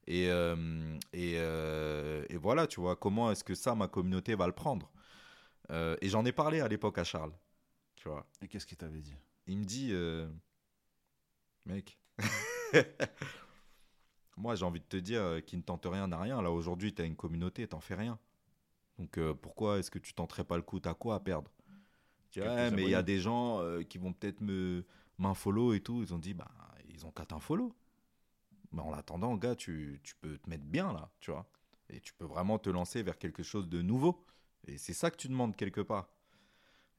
Et, 0.08 0.30
euh, 0.32 0.98
et, 1.14 1.36
euh, 1.38 2.26
et, 2.30 2.38
voilà, 2.38 2.66
tu 2.68 2.80
vois, 2.82 2.96
comment 2.96 3.32
est-ce 3.32 3.44
que 3.44 3.54
ça, 3.56 3.76
ma 3.76 3.88
communauté 3.88 4.34
va 4.36 4.48
le 4.48 4.54
prendre? 4.54 4.92
Euh, 5.72 5.96
Et 6.02 6.10
j'en 6.10 6.26
ai 6.26 6.32
parlé 6.32 6.60
à 6.62 6.68
l'époque 6.68 6.98
à 6.98 7.04
Charles, 7.04 7.34
tu 7.96 8.10
vois. 8.10 8.26
Et 8.42 8.48
qu'est-ce 8.48 8.66
qu'il 8.66 8.78
t'avait 8.78 9.02
dit? 9.02 9.16
Il 9.48 9.58
me 9.60 9.66
dit, 9.66 9.94
mec, 11.66 12.00
moi 14.38 14.56
j'ai 14.56 14.66
envie 14.66 14.80
de 14.80 14.86
te 14.86 14.98
dire 14.98 15.42
qu'il 15.46 15.60
ne 15.60 15.64
tente 15.64 15.86
rien 15.86 16.08
n'a 16.08 16.20
rien. 16.20 16.42
Là 16.42 16.52
aujourd'hui, 16.52 16.94
tu 16.94 17.02
as 17.02 17.06
une 17.06 17.16
communauté, 17.16 17.68
t'en 17.68 17.80
fais 17.80 17.96
rien. 17.96 18.20
Donc 19.00 19.20
pourquoi 19.42 19.80
est-ce 19.80 19.92
que 19.92 20.00
tu 20.00 20.14
tenterais 20.14 20.44
pas 20.44 20.58
le 20.58 20.64
coup? 20.64 20.80
T'as 20.80 20.94
quoi 20.94 21.16
à 21.16 21.20
perdre? 21.20 21.52
Ouais, 22.38 22.72
mais 22.72 22.84
il 22.84 22.90
y 22.90 22.96
a 22.96 23.04
des 23.04 23.20
gens 23.20 23.62
qui 23.90 23.98
vont 23.98 24.14
peut-être 24.14 24.42
me 24.42 24.86
m'unfollow 25.22 25.74
et 25.74 25.80
tout. 25.80 26.02
Ils 26.02 26.14
ont 26.14 26.20
dit, 26.20 26.34
bah, 26.34 26.52
ils 26.90 27.06
ont 27.06 27.12
qu'à 27.12 27.26
t'unfollow. 27.26 27.74
Mais 28.72 28.82
en 28.82 28.94
attendant, 28.94 29.36
gars, 29.36 29.56
tu, 29.56 30.00
tu, 30.04 30.16
peux 30.16 30.38
te 30.38 30.50
mettre 30.50 30.64
bien 30.64 30.94
là, 30.94 31.12
tu 31.20 31.32
vois. 31.32 31.50
Et 31.90 32.00
tu 32.00 32.14
peux 32.14 32.26
vraiment 32.26 32.58
te 32.58 32.70
lancer 32.70 33.04
vers 33.04 33.18
quelque 33.18 33.44
chose 33.44 33.70
de 33.70 33.82
nouveau. 33.82 34.26
Et 34.68 34.78
c'est 34.78 34.94
ça 34.94 35.12
que 35.12 35.18
tu 35.18 35.28
demandes 35.28 35.56
quelque 35.56 35.82
part. 35.82 36.10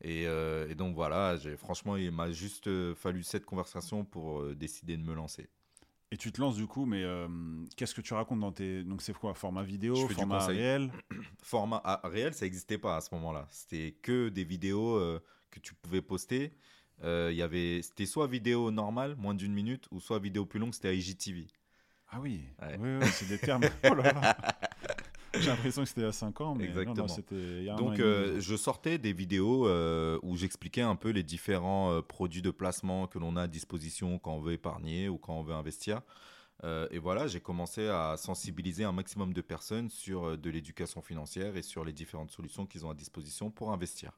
Et, 0.03 0.27
euh, 0.27 0.69
et 0.69 0.75
donc 0.75 0.95
voilà, 0.95 1.37
franchement, 1.57 1.97
il 1.97 2.11
m'a 2.11 2.31
juste 2.31 2.67
euh, 2.67 2.95
fallu 2.95 3.23
cette 3.23 3.47
conversation 3.47 4.05
pour 4.05 4.41
euh, 4.41 4.55
décider 4.55 4.97
de 4.97 5.03
me 5.03 5.15
lancer. 5.15 5.49
Et 6.13 6.17
tu 6.19 6.31
te 6.31 6.41
lances 6.41 6.57
du 6.57 6.67
coup, 6.67 6.85
mais 6.85 7.03
qu'est-ce 7.75 7.95
que 7.95 8.03
tu 8.03 8.13
racontes 8.13 8.41
dans 8.41 8.53
tes. 8.53 8.85
Donc 8.85 9.03
c'est 9.03 9.15
quoi 9.15 9.35
Format 9.35 9.63
vidéo, 9.63 9.97
format 10.09 10.47
réel? 10.47 10.93
Format 11.43 11.81
ah, 11.85 12.01
réel, 12.05 12.35
ça 12.35 12.45
n'existait 12.45 12.79
pas 12.79 12.97
à 12.97 13.01
ce 13.01 13.15
moment-là. 13.15 13.49
C'était 13.51 13.97
que 14.03 14.29
des 14.29 14.45
vidéos 14.45 15.01
que 15.51 15.59
tu 15.59 15.75
pouvais 15.75 16.03
poster. 16.03 16.53
Il 17.03 17.35
y 17.35 17.43
avait, 17.43 17.81
c'était 17.83 18.07
soit 18.07 18.27
vidéo 18.27 18.71
normale, 18.71 19.17
moins 19.17 19.35
d'une 19.35 19.55
minute, 19.55 19.89
ou 19.91 20.01
soit 20.01 20.19
vidéo 20.19 20.45
plus 20.45 20.61
longue, 20.61 20.75
c'était 20.75 20.95
IGTV. 20.95 21.49
Ah 22.11 22.21
oui, 22.21 22.45
oui, 22.79 23.07
c'est 23.13 23.27
des 23.27 23.39
termes. 23.39 23.63
Oh 23.85 23.95
J'ai 25.39 25.47
l'impression 25.47 25.83
que 25.83 25.89
c'était 25.89 26.05
à 26.05 26.13
5 26.13 26.41
ans, 26.41 26.55
mais 26.55 26.67
Exactement. 26.67 27.07
Non, 27.07 27.77
Donc, 27.77 28.01
euh, 28.01 28.41
je 28.41 28.57
sortais 28.57 28.99
des 28.99 29.13
vidéos 29.13 29.67
euh, 29.67 30.19
où 30.23 30.37
j'expliquais 30.37 30.83
un 30.83 30.97
peu 30.97 31.11
les 31.11 31.23
différents 31.23 31.93
euh, 31.93 32.03
produits 32.03 32.43
de 32.43 32.51
placement 32.51 33.07
que 33.07 33.19
l'on 33.19 33.37
a 33.37 33.43
à 33.43 33.47
disposition 33.47 34.19
quand 34.19 34.35
on 34.35 34.41
veut 34.41 34.53
épargner 34.53 35.09
ou 35.09 35.19
quand 35.19 35.35
on 35.35 35.43
veut 35.43 35.55
investir. 35.55 36.03
et 36.65 36.99
voilà, 36.99 37.27
j'ai 37.27 37.41
commencé 37.41 37.89
à 37.89 38.17
sensibiliser 38.17 38.85
un 38.85 38.93
maximum 38.93 39.33
de 39.33 39.41
personnes 39.41 39.91
sur 39.91 40.39
de 40.39 40.51
l'éducation 40.51 41.03
financière 41.03 41.57
et 41.57 41.63
sur 41.63 41.85
les 41.85 41.93
différentes 41.93 42.31
solutions 42.31 42.67
qu'ils 42.67 42.87
ont 42.87 42.91
à 42.91 42.95
disposition 42.95 43.51
pour 43.51 43.73
investir. 43.73 44.13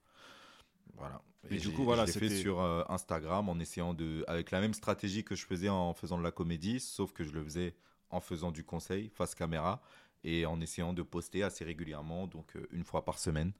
Voilà. 0.96 1.22
Et, 1.50 1.56
du 1.56 1.70
coup, 1.72 1.84
voilà, 1.84 2.06
c'était 2.06 2.28
fait 2.28 2.36
sur 2.36 2.60
Instagram 2.90 3.48
en 3.48 3.58
essayant 3.60 3.94
de, 3.94 4.24
avec 4.28 4.50
la 4.50 4.60
même 4.60 4.74
stratégie 4.74 5.24
que 5.24 5.34
je 5.34 5.46
faisais 5.46 5.68
en 5.68 5.94
faisant 5.94 6.18
de 6.18 6.22
la 6.22 6.32
comédie, 6.32 6.80
sauf 6.80 7.12
que 7.12 7.24
je 7.24 7.32
le 7.32 7.42
faisais 7.42 7.74
en 8.10 8.20
faisant 8.20 8.52
du 8.52 8.64
conseil 8.64 9.08
face 9.08 9.34
caméra 9.34 9.82
et 10.24 10.46
en 10.46 10.60
essayant 10.60 10.92
de 10.92 11.02
poster 11.02 11.42
assez 11.42 11.64
régulièrement, 11.64 12.26
donc 12.26 12.56
euh, 12.56 12.66
une 12.72 12.84
fois 12.84 13.04
par 13.04 13.18
semaine. 13.18 13.52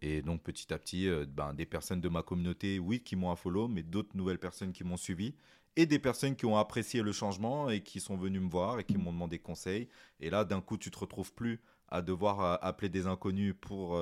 Et 0.00 0.22
donc 0.22 0.42
petit 0.42 0.72
à 0.72 0.78
petit, 0.78 1.08
euh, 1.08 1.26
ben, 1.26 1.54
des 1.54 1.66
personnes 1.66 2.00
de 2.00 2.08
ma 2.08 2.22
communauté, 2.22 2.78
oui, 2.78 3.00
qui 3.00 3.16
m'ont 3.16 3.34
follow, 3.36 3.68
mais 3.68 3.82
d'autres 3.82 4.16
nouvelles 4.16 4.38
personnes 4.38 4.72
qui 4.72 4.84
m'ont 4.84 4.96
suivi, 4.96 5.34
et 5.76 5.86
des 5.86 5.98
personnes 5.98 6.36
qui 6.36 6.46
ont 6.46 6.58
apprécié 6.58 7.02
le 7.02 7.12
changement 7.12 7.70
et 7.70 7.82
qui 7.82 8.00
sont 8.00 8.16
venues 8.16 8.40
me 8.40 8.50
voir 8.50 8.78
et 8.78 8.84
qui 8.84 8.98
m'ont 8.98 9.12
demandé 9.12 9.38
conseil. 9.38 9.88
Et 10.20 10.28
là, 10.28 10.44
d'un 10.44 10.60
coup, 10.60 10.76
tu 10.76 10.90
te 10.90 10.98
retrouves 10.98 11.32
plus 11.32 11.62
à 11.88 12.02
devoir 12.02 12.62
appeler 12.62 12.88
des 12.88 13.06
inconnus 13.06 13.54
pour 13.58 13.96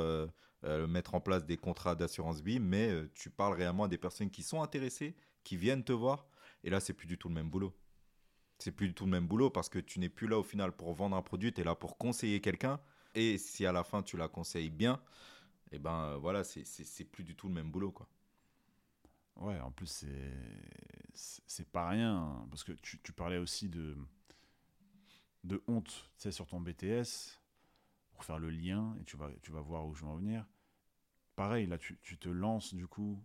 euh, 0.65 0.87
mettre 0.87 1.15
en 1.15 1.21
place 1.21 1.47
des 1.47 1.57
contrats 1.57 1.95
d'assurance 1.95 2.43
vie, 2.43 2.61
mais 2.61 2.91
euh, 2.91 3.11
tu 3.15 3.31
parles 3.31 3.55
réellement 3.55 3.85
à 3.85 3.89
des 3.89 3.97
personnes 3.97 4.29
qui 4.29 4.43
sont 4.43 4.63
intéressées, 4.63 5.15
qui 5.43 5.57
viennent 5.57 5.85
te 5.85 5.93
voir. 5.93 6.27
Et 6.65 6.71
là, 6.71 6.81
c'est 6.81 6.93
plus 6.93 7.07
du 7.07 7.17
tout 7.17 7.29
le 7.29 7.35
même 7.35 7.49
boulot. 7.49 7.75
C'est 8.61 8.73
plus 8.73 8.89
du 8.89 8.95
tout 8.95 9.05
le 9.05 9.11
même 9.11 9.27
boulot 9.27 9.51
parce 9.51 9.69
que 9.69 9.79
tu 9.79 9.99
n'es 9.99 10.09
plus 10.09 10.29
là 10.29 10.39
au 10.39 10.43
final 10.43 10.73
pour 10.73 10.93
vendre 10.93 11.17
un 11.17 11.23
produit, 11.23 11.53
tu 11.53 11.61
es 11.61 11.65
là 11.65 11.75
pour 11.75 11.99
conseiller 11.99 12.41
quelqu'un. 12.41 12.79
Et 13.15 13.39
si 13.39 13.67
à 13.67 13.73
la 13.73 13.83
fin 13.83 14.03
tu 14.03 14.17
la 14.17 14.29
conseilles 14.29 14.71
bien, 14.71 15.01
et 15.73 15.77
eh 15.77 15.79
ben 15.79 16.05
euh, 16.05 16.17
voilà, 16.17 16.45
c'est 16.45 17.05
plus 17.05 17.25
du 17.25 17.35
tout 17.35 17.49
le 17.49 17.55
même 17.55 17.71
boulot. 17.71 17.91
quoi. 17.91 18.09
Ouais, 19.37 19.59
en 19.61 19.71
plus, 19.71 20.05
c'est 21.15 21.69
pas 21.71 21.89
rien. 21.89 22.17
Hein, 22.17 22.47
parce 22.51 22.65
que 22.65 22.73
tu, 22.73 23.01
tu, 23.03 23.13
parlais 23.13 23.39
aussi 23.39 23.69
de, 23.69 23.97
de 25.45 25.63
honte 25.67 26.11
sur 26.19 26.47
ton 26.47 26.61
BTS 26.61 27.41
faire 28.23 28.39
le 28.39 28.51
lien 28.51 28.95
et 29.01 29.05
tu 29.05 29.17
vas, 29.17 29.31
tu 29.43 29.51
vas 29.51 29.61
voir 29.61 29.87
où 29.87 29.95
je 29.95 30.03
vais 30.03 30.11
en 30.11 30.17
venir. 30.17 30.47
Pareil, 31.37 31.67
là, 31.67 31.79
tu, 31.79 31.99
tu, 32.03 32.19
te 32.19 32.29
lances 32.29 32.75
du 32.75 32.87
coup 32.87 33.23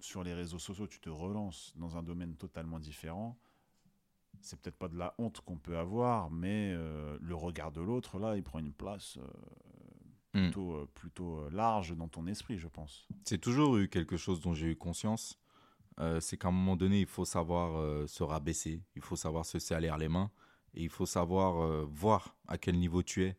sur 0.00 0.24
les 0.24 0.34
réseaux 0.34 0.58
sociaux, 0.58 0.86
tu 0.86 1.00
te 1.00 1.08
relances 1.08 1.72
dans 1.76 1.96
un 1.96 2.02
domaine 2.02 2.36
totalement 2.36 2.78
différent. 2.78 3.38
C'est 4.44 4.60
peut-être 4.60 4.76
pas 4.76 4.88
de 4.88 4.98
la 4.98 5.14
honte 5.18 5.40
qu'on 5.40 5.56
peut 5.56 5.78
avoir, 5.78 6.30
mais 6.30 6.74
euh, 6.74 7.16
le 7.20 7.34
regard 7.34 7.72
de 7.72 7.80
l'autre, 7.80 8.18
là, 8.18 8.36
il 8.36 8.42
prend 8.42 8.58
une 8.58 8.74
place 8.74 9.16
euh, 9.16 10.38
hmm. 10.38 10.42
plutôt, 10.42 10.72
euh, 10.74 10.88
plutôt 10.92 11.48
large 11.48 11.96
dans 11.96 12.08
ton 12.08 12.26
esprit, 12.26 12.58
je 12.58 12.68
pense. 12.68 13.08
C'est 13.24 13.40
toujours 13.40 13.78
eu 13.78 13.88
quelque 13.88 14.18
chose 14.18 14.40
dont 14.40 14.52
j'ai 14.52 14.72
eu 14.72 14.76
conscience. 14.76 15.40
c'est 16.20 16.36
qu'à 16.36 16.48
un 16.48 16.50
moment 16.52 16.76
donné, 16.76 17.00
il 17.00 17.06
faut 17.06 17.24
savoir 17.24 18.08
se 18.08 18.22
rabaisser, 18.22 18.82
il 18.96 19.02
faut 19.02 19.16
savoir 19.16 19.46
se 19.46 19.58
salir 19.58 19.96
les 19.96 20.08
mains, 20.08 20.30
et 20.74 20.82
il 20.82 20.90
faut 20.90 21.06
savoir 21.06 21.86
voir 21.86 22.36
à 22.46 22.58
quel 22.58 22.78
niveau 22.78 23.02
tu 23.02 23.24
es 23.24 23.38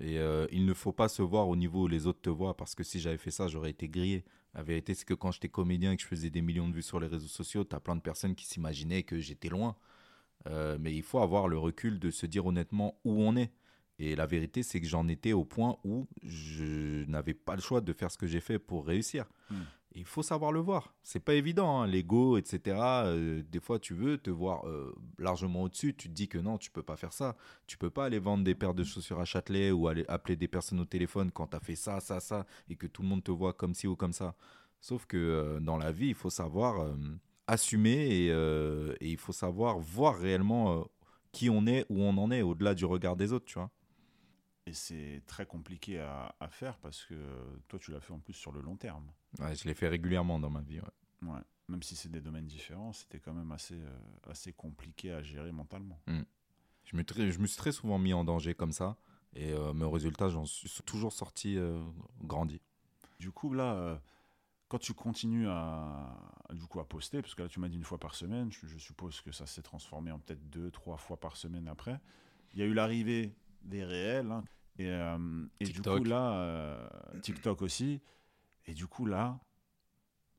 et 0.00 0.18
il 0.52 0.64
ne 0.64 0.74
faut 0.74 0.92
pas 0.92 1.08
se 1.08 1.22
voir 1.22 1.48
au 1.48 1.56
niveau 1.56 1.84
où 1.84 1.88
les 1.88 2.06
autres 2.06 2.20
te 2.20 2.30
voient, 2.30 2.56
parce 2.56 2.74
que 2.74 2.84
si 2.84 3.00
j'avais 3.00 3.16
fait 3.16 3.30
ça, 3.32 3.48
j'aurais 3.48 3.70
été 3.70 3.88
grillé. 3.88 4.24
La 4.54 4.62
vérité, 4.62 4.94
c'est 4.94 5.04
que 5.04 5.14
quand 5.14 5.30
j'étais 5.30 5.48
comédien 5.48 5.92
et 5.92 5.96
que 5.96 6.02
je 6.02 6.08
faisais 6.08 6.30
des 6.30 6.42
millions 6.42 6.68
de 6.68 6.74
vues 6.74 6.82
sur 6.82 6.98
les 6.98 7.06
réseaux 7.06 7.28
sociaux, 7.28 7.64
tu 7.64 7.76
as 7.76 7.80
plein 7.80 7.96
de 7.96 8.00
personnes 8.00 8.34
qui 8.34 8.46
s'imaginaient 8.46 9.02
que 9.02 9.18
j'étais 9.18 9.48
loin. 9.48 9.76
Euh, 10.46 10.78
mais 10.80 10.94
il 10.94 11.02
faut 11.02 11.18
avoir 11.18 11.48
le 11.48 11.58
recul 11.58 11.98
de 11.98 12.10
se 12.10 12.26
dire 12.26 12.46
honnêtement 12.46 12.98
où 13.04 13.22
on 13.22 13.36
est. 13.36 13.52
Et 13.98 14.14
la 14.14 14.26
vérité, 14.26 14.62
c'est 14.62 14.80
que 14.80 14.86
j'en 14.86 15.08
étais 15.08 15.32
au 15.32 15.44
point 15.44 15.76
où 15.82 16.06
je 16.22 17.04
n'avais 17.06 17.34
pas 17.34 17.56
le 17.56 17.60
choix 17.60 17.80
de 17.80 17.92
faire 17.92 18.10
ce 18.10 18.18
que 18.18 18.28
j'ai 18.28 18.40
fait 18.40 18.58
pour 18.58 18.86
réussir. 18.86 19.24
Hmm 19.50 19.56
il 19.98 20.04
faut 20.04 20.22
savoir 20.22 20.52
le 20.52 20.60
voir. 20.60 20.94
C'est 21.02 21.20
pas 21.20 21.34
évident, 21.34 21.80
hein. 21.80 21.86
l'ego, 21.86 22.36
etc. 22.36 22.76
Euh, 22.78 23.42
des 23.42 23.60
fois, 23.60 23.78
tu 23.78 23.94
veux 23.94 24.18
te 24.18 24.30
voir 24.30 24.66
euh, 24.66 24.94
largement 25.18 25.62
au-dessus. 25.62 25.94
Tu 25.94 26.08
te 26.08 26.14
dis 26.14 26.28
que 26.28 26.38
non, 26.38 26.58
tu 26.58 26.70
peux 26.70 26.82
pas 26.82 26.96
faire 26.96 27.12
ça. 27.12 27.36
Tu 27.66 27.76
peux 27.78 27.90
pas 27.90 28.04
aller 28.04 28.18
vendre 28.18 28.44
des 28.44 28.54
paires 28.54 28.74
de 28.74 28.84
chaussures 28.84 29.20
à 29.20 29.24
Châtelet 29.24 29.70
ou 29.70 29.88
aller 29.88 30.04
appeler 30.08 30.36
des 30.36 30.48
personnes 30.48 30.80
au 30.80 30.84
téléphone 30.84 31.30
quand 31.32 31.48
tu 31.48 31.56
as 31.56 31.60
fait 31.60 31.76
ça, 31.76 32.00
ça, 32.00 32.20
ça, 32.20 32.46
et 32.68 32.76
que 32.76 32.86
tout 32.86 33.02
le 33.02 33.08
monde 33.08 33.24
te 33.24 33.30
voit 33.30 33.52
comme 33.52 33.74
ci 33.74 33.86
ou 33.86 33.96
comme 33.96 34.12
ça. 34.12 34.34
Sauf 34.80 35.06
que 35.06 35.16
euh, 35.16 35.60
dans 35.60 35.76
la 35.76 35.90
vie, 35.90 36.08
il 36.08 36.14
faut 36.14 36.30
savoir 36.30 36.94
assumer 37.48 37.90
et, 37.90 38.26
et, 38.28 39.10
il 39.10 39.16
faut 39.16 39.32
savoir 39.32 39.78
voir 39.78 40.16
réellement 40.18 40.88
qui 41.32 41.50
on 41.50 41.66
est, 41.66 41.84
où 41.88 42.00
on 42.02 42.16
en 42.16 42.30
est, 42.30 42.42
au-delà 42.42 42.74
du 42.74 42.84
regard 42.84 43.16
des 43.16 43.32
autres, 43.32 43.46
tu 43.46 43.54
vois. 43.54 43.70
Et 44.66 44.72
c'est 44.72 45.22
très 45.26 45.46
compliqué 45.46 45.98
à, 45.98 46.34
à, 46.38 46.48
faire 46.48 46.78
parce 46.78 47.04
que 47.04 47.14
toi, 47.68 47.78
tu 47.78 47.90
l'as 47.90 48.00
fait 48.00 48.12
en 48.12 48.20
plus 48.20 48.34
sur 48.34 48.52
le 48.52 48.60
long 48.60 48.76
terme. 48.76 49.10
Ouais, 49.40 49.54
je 49.56 49.66
l'ai 49.66 49.74
fait 49.74 49.88
régulièrement 49.88 50.38
dans 50.38 50.50
ma 50.50 50.60
vie. 50.60 50.80
Ouais. 50.80 51.28
ouais. 51.30 51.40
Même 51.68 51.82
si 51.82 51.96
c'est 51.96 52.10
des 52.10 52.20
domaines 52.20 52.46
différents, 52.46 52.92
c'était 52.92 53.20
quand 53.20 53.34
même 53.34 53.52
assez, 53.52 53.74
euh, 53.74 54.30
assez 54.30 54.52
compliqué 54.52 55.12
à 55.12 55.22
gérer 55.22 55.52
mentalement. 55.52 56.00
Mm. 56.06 56.22
Je, 56.84 56.96
me 56.96 57.04
je 57.30 57.38
me 57.38 57.46
suis 57.46 57.58
très 57.58 57.72
souvent 57.72 57.98
mis 57.98 58.14
en 58.14 58.24
danger 58.24 58.54
comme 58.54 58.72
ça. 58.72 58.96
Et 59.34 59.52
euh, 59.52 59.74
mes 59.74 59.84
résultats, 59.84 60.30
j'en 60.30 60.46
suis 60.46 60.70
toujours 60.86 61.12
sorti 61.12 61.58
euh, 61.58 61.78
grandi. 62.22 62.62
Du 63.20 63.30
coup, 63.30 63.52
là, 63.52 64.00
quand 64.68 64.78
tu 64.78 64.92
continues 64.92 65.48
à, 65.48 66.14
du 66.52 66.66
coup, 66.66 66.78
à 66.78 66.86
poster, 66.86 67.22
parce 67.22 67.34
que 67.34 67.42
là, 67.42 67.48
tu 67.48 67.58
m'as 67.58 67.68
dit 67.68 67.76
une 67.76 67.84
fois 67.84 67.98
par 67.98 68.14
semaine, 68.14 68.52
je, 68.52 68.66
je 68.66 68.78
suppose 68.78 69.20
que 69.22 69.32
ça 69.32 69.46
s'est 69.46 69.62
transformé 69.62 70.10
en 70.10 70.18
peut-être 70.18 70.48
deux, 70.50 70.70
trois 70.70 70.98
fois 70.98 71.18
par 71.18 71.36
semaine 71.36 71.68
après. 71.68 71.98
Il 72.52 72.60
y 72.60 72.62
a 72.62 72.66
eu 72.66 72.74
l'arrivée 72.74 73.34
des 73.62 73.84
réels. 73.84 74.30
Hein. 74.30 74.44
Et, 74.78 74.90
euh, 74.90 75.46
et 75.60 75.64
du 75.64 75.80
coup, 75.80 76.04
là, 76.04 76.32
euh, 76.34 76.88
TikTok 77.20 77.62
aussi. 77.62 78.00
Et 78.66 78.74
du 78.74 78.86
coup, 78.86 79.06
là, 79.06 79.40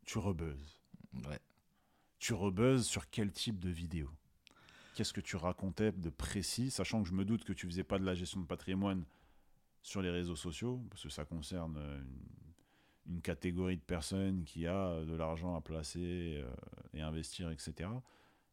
tu 0.05 0.19
rebuzzes. 0.19 0.79
Ouais. 1.27 1.39
Tu 2.19 2.33
rebuzzes 2.33 2.85
sur 2.85 3.09
quel 3.09 3.31
type 3.31 3.59
de 3.59 3.69
vidéo? 3.69 4.09
Qu'est-ce 4.93 5.13
que 5.13 5.21
tu 5.21 5.37
racontais 5.37 5.91
de 5.91 6.09
précis, 6.09 6.71
sachant 6.71 7.01
que 7.01 7.07
je 7.07 7.13
me 7.13 7.25
doute 7.25 7.45
que 7.45 7.53
tu 7.53 7.65
faisais 7.65 7.83
pas 7.83 7.97
de 7.97 8.05
la 8.05 8.13
gestion 8.13 8.41
de 8.41 8.45
patrimoine 8.45 9.05
sur 9.81 10.01
les 10.01 10.09
réseaux 10.09 10.35
sociaux, 10.35 10.83
parce 10.89 11.03
que 11.03 11.09
ça 11.09 11.23
concerne 11.23 11.77
une, 11.77 12.48
une 13.09 13.21
catégorie 13.21 13.77
de 13.77 13.81
personnes 13.81 14.43
qui 14.43 14.67
a 14.67 15.03
de 15.03 15.15
l'argent 15.15 15.55
à 15.55 15.61
placer 15.61 16.43
et 16.93 17.01
investir, 17.01 17.49
etc. 17.49 17.89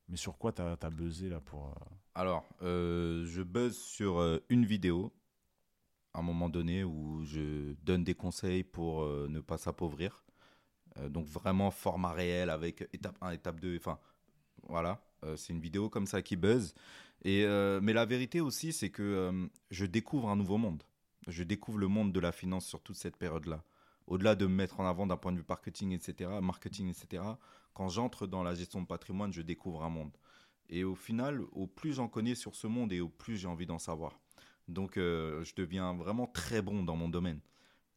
Mais 0.09 0.17
sur 0.17 0.39
quoi 0.39 0.53
tu 0.53 0.63
as, 0.63 0.91
buzzé 0.91 1.29
là 1.29 1.41
pour. 1.41 1.75
Alors, 2.15 2.45
je 2.61 3.43
buzz 3.43 3.77
sur 3.77 4.41
une 4.49 4.65
vidéo 4.65 5.13
à 6.15 6.21
un 6.21 6.23
moment 6.23 6.49
donné 6.49 6.85
où 6.85 7.23
je 7.25 7.75
donne 7.83 8.03
des 8.03 8.15
conseils 8.15 8.65
pour 8.65 9.05
ne 9.05 9.41
pas 9.41 9.59
s'appauvrir. 9.59 10.25
donc 11.09 11.27
vraiment 11.27 11.71
format 11.71 12.13
réel 12.13 12.49
avec 12.49 12.89
étape 12.95 13.19
1, 13.21 13.33
étape 13.33 13.61
2, 13.61 13.77
enfin 13.77 13.99
voilà, 14.63 15.01
c'est 15.37 15.53
une 15.53 15.61
vidéo 15.61 15.91
comme 15.91 16.07
ça 16.07 16.23
qui 16.23 16.37
buzz. 16.37 16.75
Et, 17.25 17.45
mais 17.83 17.93
la 17.93 18.07
vérité 18.07 18.41
aussi, 18.41 18.73
c'est 18.73 18.91
que 18.91 19.49
je 19.71 19.85
découvre 19.85 20.31
un 20.31 20.37
nouveau 20.37 20.57
monde. 20.57 20.83
Je 21.27 21.43
découvre 21.43 21.79
le 21.79 21.89
monde 21.89 22.13
de 22.13 22.21
la 22.21 22.33
finance 22.33 22.67
sur 22.67 22.81
toute 22.81 22.97
cette 22.97 23.17
période-là. 23.17 23.63
Au-delà 24.07 24.35
de 24.35 24.47
me 24.47 24.55
mettre 24.55 24.81
en 24.81 24.87
avant 24.87 25.07
d'un 25.07 25.17
point 25.17 25.33
de 25.33 25.39
vue 25.39 25.45
marketing, 25.49 25.93
etc., 25.93 26.31
marketing, 26.41 26.89
etc., 26.89 27.23
quand 27.75 27.89
j'entre 27.89 28.27
dans 28.27 28.43
la 28.43 28.55
gestion 28.55 28.81
de 28.81 28.87
patrimoine, 28.87 29.33
je 29.33 29.43
découvre 29.43 29.83
un 29.83 29.91
monde. 29.91 30.13
Et 30.69 30.85
au 30.85 30.95
final, 30.95 31.43
au 31.53 31.67
plus 31.67 31.95
j'en 31.95 32.09
connais 32.09 32.35
sur 32.35 32.55
ce 32.55 32.67
monde 32.67 32.93
et 32.93 33.01
au 33.01 33.09
plus 33.09 33.37
j'ai 33.37 33.49
envie 33.49 33.67
d'en 33.67 33.79
savoir. 33.79 34.19
Donc, 34.69 34.97
euh, 34.97 35.45
je 35.45 35.55
deviens 35.55 35.95
vraiment 35.95 36.27
très 36.27 36.63
bon 36.63 36.83
dans 36.83 36.97
mon 36.97 37.09
domaine. 37.09 37.41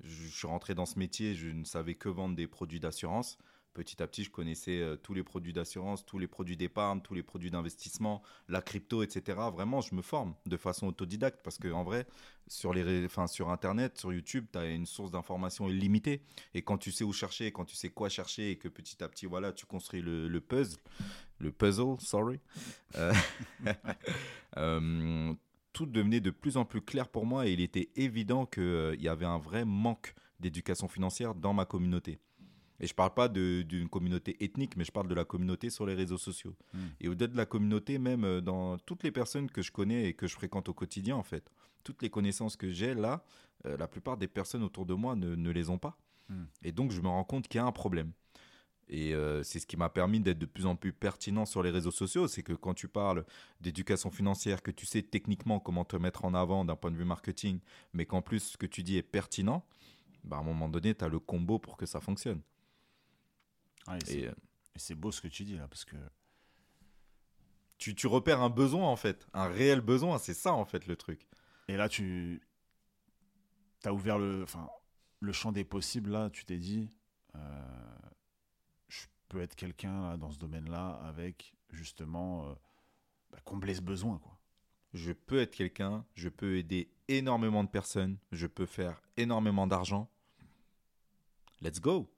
Je, 0.02 0.28
suis 0.28 0.48
rentré 0.48 0.76
dans 0.76 0.86
ce 0.86 1.00
métier, 1.00 1.34
je 1.34 1.50
ne 1.50 1.64
savais 1.64 1.96
que 1.96 2.10
vendre 2.10 2.36
des 2.36 2.48
produits 2.48 2.80
d'assurance. 2.80 3.38
Petit 3.74 4.02
à 4.02 4.08
petit, 4.08 4.24
je 4.24 4.32
connaissais 4.32 4.80
euh, 4.82 4.96
tous 4.96 5.14
les 5.14 5.24
produits 5.24 5.54
d'assurance, 5.54 6.06
tous 6.06 6.18
les 6.18 6.28
produits 6.28 6.58
d'épargne, 6.58 7.02
tous 7.02 7.14
les 7.14 7.22
produits 7.24 7.52
d'investissement, 7.52 8.24
la 8.48 8.62
crypto, 8.62 9.04
etc. 9.04 9.38
Vraiment, 9.54 9.80
je 9.82 9.94
me 9.94 10.02
forme 10.02 10.34
de 10.48 10.58
façon 10.58 10.88
autodidacte 10.88 11.40
parce 11.44 11.60
qu'en 11.60 11.84
vrai, 11.84 12.08
sur, 12.48 12.74
les, 12.74 13.06
enfin, 13.06 13.28
sur 13.28 13.50
Internet, 13.50 13.98
sur 13.98 14.12
YouTube, 14.12 14.48
tu 14.52 14.58
as 14.58 14.66
une 14.66 14.88
source 14.88 15.12
d'information 15.12 15.70
illimitée. 15.70 16.24
Et 16.56 16.64
quand 16.64 16.78
tu 16.78 16.92
sais 16.92 17.04
où 17.04 17.14
chercher, 17.14 17.52
quand 17.52 17.66
tu 17.66 17.76
sais 17.76 17.90
quoi 17.90 18.10
chercher 18.10 18.52
et 18.52 18.58
que 18.58 18.68
petit 18.68 19.04
à 19.04 19.08
petit, 19.08 19.28
voilà, 19.28 19.54
tu 19.54 19.66
construis 19.66 20.02
le, 20.02 20.28
le 20.28 20.42
puzzle, 20.42 20.80
le 21.38 21.52
puzzle, 21.52 21.96
sorry, 22.00 22.40
euh, 22.96 23.14
euh, 24.58 25.34
tout 25.74 25.86
devenait 25.86 26.22
de 26.22 26.32
plus 26.32 26.58
en 26.58 26.66
plus 26.66 26.82
clair 26.82 27.08
pour 27.08 27.26
moi 27.26 27.48
et 27.48 27.54
il 27.54 27.62
était 27.62 27.90
évident 27.96 28.46
qu'il 28.46 29.00
y 29.00 29.08
avait 29.08 29.26
un 29.26 29.38
vrai 29.38 29.64
manque 29.64 30.16
d'éducation 30.40 30.88
financière 30.88 31.36
dans 31.36 31.54
ma 31.54 31.66
communauté. 31.66 32.20
Et 32.80 32.88
je 32.88 32.94
ne 32.94 32.96
parle 32.96 33.14
pas 33.14 33.28
d'une 33.28 33.90
communauté 33.90 34.44
ethnique, 34.44 34.78
mais 34.78 34.84
je 34.84 34.92
parle 34.92 35.08
de 35.08 35.16
la 35.16 35.26
communauté 35.26 35.70
sur 35.70 35.86
les 35.86 35.96
réseaux 35.96 36.18
sociaux. 36.18 36.56
Hmm. 36.74 36.88
Et 37.02 37.08
au-delà 37.08 37.28
de 37.28 37.38
la 37.38 37.46
communauté, 37.46 37.98
même 37.98 38.24
euh, 38.24 38.42
dans 38.42 38.78
toutes 38.78 39.04
les 39.04 39.12
personnes 39.12 39.50
que 39.50 39.62
je 39.62 39.72
connais 39.72 40.06
et 40.06 40.14
que 40.14 40.28
je 40.28 40.36
fréquente 40.36 40.70
au 40.70 40.74
quotidien, 40.74 41.16
en 41.16 41.24
fait, 41.24 41.52
toutes 41.84 42.02
les 42.02 42.10
connaissances 42.10 42.56
que 42.56 42.70
j'ai 42.70 42.94
là, 42.94 43.24
euh, 43.66 43.78
la 43.78 43.88
plupart 43.88 44.18
des 44.18 44.28
personnes 44.28 44.64
autour 44.64 44.86
de 44.86 44.94
moi 44.94 45.16
ne, 45.16 45.36
ne 45.36 45.52
les 45.52 45.70
ont 45.70 45.78
pas. 45.78 45.98
Hmm. 46.30 46.46
Et 46.64 46.72
donc, 46.72 46.92
je 46.92 47.02
me 47.02 47.08
rends 47.08 47.24
compte 47.24 47.48
qu'il 47.48 47.60
y 47.60 47.62
a 47.62 47.66
un 47.66 47.72
problème. 47.72 48.12
Et 48.90 49.14
euh, 49.14 49.44
c'est 49.44 49.60
ce 49.60 49.68
qui 49.68 49.78
m'a 49.78 49.90
permis 49.90 50.20
d'être 50.20 50.40
de 50.40 50.48
plus 50.48 50.66
en 50.66 50.76
plus 50.76 50.92
pertinent 50.92 51.46
sur 51.46 51.62
les 51.62 51.70
réseaux 51.70 51.92
sociaux. 51.92 52.28
C'est 52.28 52.42
que 52.42 52.54
quand 52.54 52.74
tu 52.74 52.88
parles 52.88 53.24
d'éducation 53.62 54.10
financière, 54.10 54.64
que 54.64 54.72
tu 54.72 54.86
sais 54.86 55.04
techniquement 55.04 55.60
comment 55.60 55.86
te 55.86 55.96
mettre 55.96 56.26
en 56.26 56.34
avant 56.34 56.66
d'un 56.66 56.76
point 56.76 56.90
de 56.90 56.98
vue 56.98 57.06
marketing, 57.06 57.60
mais 57.94 58.06
qu'en 58.06 58.24
plus 58.24 58.40
ce 58.40 58.58
que 58.58 58.66
tu 58.66 58.82
dis 58.82 58.98
est 58.98 59.04
pertinent, 59.04 59.64
bah 60.24 60.38
à 60.38 60.40
un 60.40 60.44
moment 60.44 60.70
donné, 60.70 60.96
tu 60.96 61.06
as 61.06 61.08
le 61.08 61.20
combo 61.20 61.60
pour 61.60 61.78
que 61.78 61.86
ça 61.86 62.02
fonctionne. 62.02 62.42
Euh, 63.90 63.98
et, 64.08 64.30
c'est 64.76 64.96
beau 64.96 65.12
ce 65.12 65.22
que 65.22 65.28
tu 65.28 65.44
dis 65.44 65.58
là, 65.58 65.68
parce 65.68 65.86
que. 65.86 65.96
Tu, 67.78 67.96
tu 67.96 68.08
repères 68.08 68.42
un 68.42 68.50
besoin 68.50 68.90
en 68.90 68.98
fait, 68.98 69.26
un 69.34 69.48
réel 69.48 69.80
besoin, 69.80 70.18
c'est 70.18 70.34
ça 70.34 70.54
en 70.54 70.66
fait 70.66 70.86
le 70.86 70.98
truc. 70.98 71.30
Et 71.70 71.78
là, 71.78 71.88
tu 71.88 72.42
as 73.86 73.94
ouvert 73.94 74.18
le, 74.18 74.44
enfin, 74.44 74.68
le 75.22 75.32
champ 75.32 75.54
des 75.54 75.64
possibles 75.64 76.12
là, 76.12 76.30
tu 76.30 76.44
t'es 76.44 76.58
dit, 76.58 76.90
euh, 77.36 77.40
je 78.90 79.06
peux 79.30 79.40
être 79.40 79.56
quelqu'un 79.56 80.18
dans 80.18 80.32
ce 80.32 80.40
domaine-là 80.40 81.00
avec 81.06 81.56
justement 81.70 82.50
euh, 82.50 82.54
bah, 83.32 83.40
combler 83.46 83.76
ce 83.76 83.82
besoin 83.82 84.18
quoi. 84.18 84.38
Je 84.94 85.14
peux 85.14 85.40
être 85.40 85.56
quelqu'un, 85.56 86.04
je 86.16 86.28
peux 86.28 86.58
aider 86.58 86.92
énormément 87.08 87.64
de 87.64 87.70
personnes, 87.70 88.18
je 88.32 88.48
peux 88.48 88.66
faire 88.66 89.02
énormément 89.16 89.68
d'argent. 89.68 90.10
Let's 91.62 91.80
go 91.80 92.12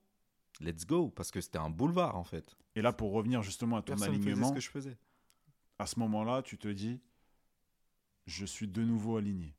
let's 0.62 0.86
go, 0.86 1.10
parce 1.10 1.32
que 1.32 1.42
c'était 1.42 1.58
un 1.58 1.70
boulevard 1.70 2.16
en 2.16 2.24
fait. 2.24 2.56
Et 2.76 2.82
là, 2.82 2.94
pour 2.94 3.12
revenir 3.12 3.42
justement 3.42 3.78
à 3.78 3.82
ton 3.82 3.94
Personne 3.94 4.16
alignement, 4.16 4.50
ce 4.50 4.54
que 4.54 4.60
je 4.60 4.70
faisais. 4.70 4.98
À 5.80 5.88
ce 5.88 6.00
moment-là, 6.00 6.42
tu 6.42 6.58
te 6.58 6.68
dis, 6.68 7.00
je 8.28 8.46
suis 8.46 8.68
de 8.68 8.84
nouveau 8.84 9.18
aligné. 9.18 9.54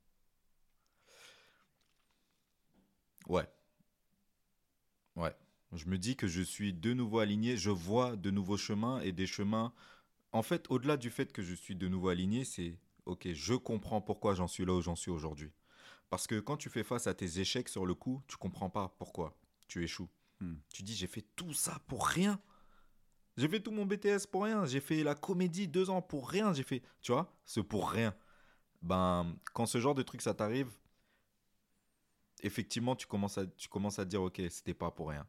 Ouais. 3.28 3.48
Ouais. 5.16 5.34
Je 5.72 5.86
me 5.86 5.98
dis 5.98 6.16
que 6.16 6.26
je 6.26 6.42
suis 6.42 6.72
de 6.72 6.92
nouveau 6.92 7.18
aligné, 7.18 7.56
je 7.56 7.70
vois 7.70 8.16
de 8.16 8.30
nouveaux 8.30 8.56
chemins 8.56 9.00
et 9.00 9.12
des 9.12 9.26
chemins. 9.26 9.72
En 10.32 10.42
fait, 10.42 10.66
au-delà 10.70 10.96
du 10.96 11.10
fait 11.10 11.32
que 11.32 11.42
je 11.42 11.54
suis 11.54 11.76
de 11.76 11.88
nouveau 11.88 12.08
aligné, 12.08 12.44
c'est 12.44 12.78
ok, 13.06 13.28
je 13.32 13.54
comprends 13.54 14.00
pourquoi 14.00 14.34
j'en 14.34 14.48
suis 14.48 14.64
là 14.64 14.74
où 14.74 14.80
j'en 14.80 14.96
suis 14.96 15.10
aujourd'hui. 15.10 15.52
Parce 16.10 16.26
que 16.26 16.40
quand 16.40 16.56
tu 16.56 16.68
fais 16.68 16.84
face 16.84 17.06
à 17.06 17.14
tes 17.14 17.40
échecs 17.40 17.68
sur 17.68 17.86
le 17.86 17.94
coup, 17.94 18.22
tu 18.28 18.36
comprends 18.36 18.70
pas 18.70 18.94
pourquoi 18.98 19.34
tu 19.66 19.82
échoues. 19.82 20.08
Hmm. 20.42 20.56
Tu 20.70 20.82
dis, 20.82 20.94
j'ai 20.94 21.06
fait 21.06 21.24
tout 21.36 21.52
ça 21.52 21.78
pour 21.86 22.06
rien. 22.06 22.40
J'ai 23.36 23.48
fait 23.48 23.60
tout 23.60 23.70
mon 23.70 23.86
BTS 23.86 24.26
pour 24.30 24.42
rien. 24.42 24.66
J'ai 24.66 24.80
fait 24.80 25.04
la 25.04 25.14
comédie 25.14 25.68
deux 25.68 25.88
ans 25.88 26.02
pour 26.02 26.28
rien. 26.28 26.52
J'ai 26.52 26.64
fait, 26.64 26.82
tu 27.00 27.12
vois, 27.12 27.32
ce 27.44 27.60
pour 27.60 27.90
rien. 27.90 28.12
Ben, 28.82 29.36
quand 29.52 29.66
ce 29.66 29.78
genre 29.78 29.94
de 29.94 30.02
truc 30.02 30.20
ça 30.20 30.34
t'arrive, 30.34 30.68
effectivement, 32.42 32.96
tu 32.96 33.06
commences 33.06 33.38
à, 33.38 33.46
tu 33.46 33.68
commences 33.68 34.00
à 34.00 34.04
te 34.04 34.10
dire, 34.10 34.22
ok, 34.22 34.42
c'était 34.50 34.74
pas 34.74 34.90
pour 34.90 35.10
rien. 35.10 35.24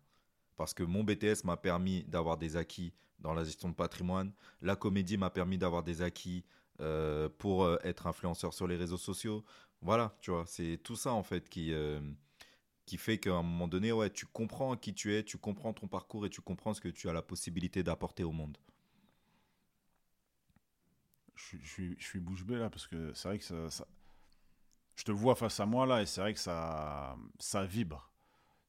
Parce 0.55 0.73
que 0.73 0.81
mon 0.81 1.03
BTS 1.03 1.43
m'a 1.43 1.57
permis 1.57 2.03
d'avoir 2.05 2.37
des 2.37 2.57
acquis 2.57 2.91
dans 3.19 3.35
la 3.35 3.43
gestion 3.43 3.69
de 3.69 3.75
patrimoine. 3.75 4.33
La 4.61 4.75
comédie 4.75 5.17
m'a 5.17 5.29
permis 5.29 5.59
d'avoir 5.59 5.83
des 5.83 6.01
acquis 6.01 6.43
euh, 6.79 7.29
pour 7.37 7.65
euh, 7.65 7.77
être 7.83 8.07
influenceur 8.07 8.51
sur 8.51 8.65
les 8.67 8.77
réseaux 8.77 8.97
sociaux. 8.97 9.43
Voilà, 9.83 10.17
tu 10.21 10.31
vois, 10.31 10.45
c'est 10.47 10.79
tout 10.83 10.95
ça 10.95 11.13
en 11.13 11.23
fait 11.23 11.47
qui, 11.49 11.71
euh, 11.71 12.01
qui 12.85 12.97
fait 12.97 13.17
qu'à 13.17 13.31
un 13.31 13.43
moment 13.43 13.67
donné, 13.67 13.91
ouais, 13.91 14.09
tu 14.09 14.25
comprends 14.25 14.75
qui 14.75 14.93
tu 14.93 15.15
es, 15.15 15.23
tu 15.23 15.37
comprends 15.37 15.73
ton 15.73 15.87
parcours 15.87 16.25
et 16.25 16.29
tu 16.29 16.41
comprends 16.41 16.73
ce 16.73 16.81
que 16.81 16.89
tu 16.89 17.09
as 17.09 17.13
la 17.13 17.21
possibilité 17.21 17.83
d'apporter 17.83 18.23
au 18.23 18.31
monde. 18.31 18.57
Je, 21.35 21.93
suis, 21.99 22.19
bouche 22.19 22.45
bée 22.45 22.57
là 22.57 22.69
parce 22.69 22.87
que 22.87 23.13
c'est 23.13 23.27
vrai 23.27 23.39
que 23.39 23.69
je 24.95 25.03
te 25.03 25.11
vois 25.11 25.35
face 25.35 25.59
à 25.59 25.65
moi 25.65 25.85
là 25.85 26.01
et 26.01 26.05
c'est 26.05 26.21
vrai 26.21 26.33
que 26.33 26.39
ça, 26.39 27.17
ça 27.39 27.65
vibre. 27.65 28.11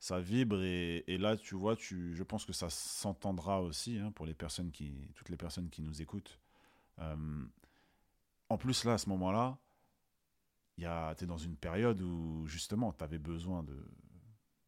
Ça 0.01 0.21
vibre 0.21 0.63
et, 0.63 1.05
et, 1.07 1.17
là, 1.17 1.37
tu 1.37 1.55
vois, 1.55 1.77
tu, 1.77 2.15
je 2.15 2.23
pense 2.23 2.45
que 2.45 2.53
ça 2.53 2.69
s'entendra 2.69 3.63
aussi 3.63 3.99
hein, 3.99 4.13
pour 4.13 4.27
les 4.27 4.35
personnes 4.35 4.71
qui, 4.71 5.09
toutes 5.15 5.31
les 5.31 5.37
personnes 5.37 5.71
qui 5.71 5.83
nous 5.83 6.03
écoutent. 6.03 6.39
Euh, 6.99 7.47
en 8.51 8.59
plus, 8.59 8.85
là, 8.85 8.95
à 8.95 8.99
ce 8.99 9.09
moment-là, 9.09 9.59
tu 10.77 10.85
es 10.85 11.27
dans 11.27 11.39
une 11.39 11.57
période 11.57 12.01
où 12.03 12.47
justement, 12.47 12.93
tu 12.93 13.05
avais 13.05 13.19
besoin 13.19 13.63
de, 13.63 13.77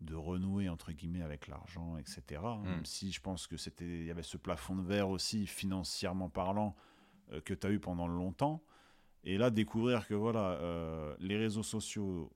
de 0.00 0.14
renouer 0.14 0.68
entre 0.68 0.92
guillemets 0.92 1.22
avec 1.22 1.48
l'argent, 1.48 1.96
etc. 1.96 2.40
Hein. 2.44 2.62
Même 2.64 2.84
si 2.84 3.12
je 3.12 3.20
pense 3.20 3.46
que 3.46 3.56
c'était, 3.56 3.84
il 3.84 4.04
y 4.04 4.10
avait 4.10 4.22
ce 4.22 4.36
plafond 4.36 4.76
de 4.76 4.82
verre 4.82 5.08
aussi 5.08 5.46
financièrement 5.46 6.28
parlant 6.28 6.76
euh, 7.32 7.40
que 7.40 7.54
tu 7.54 7.66
as 7.66 7.70
eu 7.70 7.80
pendant 7.80 8.06
longtemps. 8.06 8.62
Et 9.24 9.38
là, 9.38 9.50
découvrir 9.50 10.06
que 10.06 10.14
voilà, 10.14 10.52
euh, 10.52 11.16
les 11.18 11.36
réseaux 11.36 11.62
sociaux, 11.62 12.30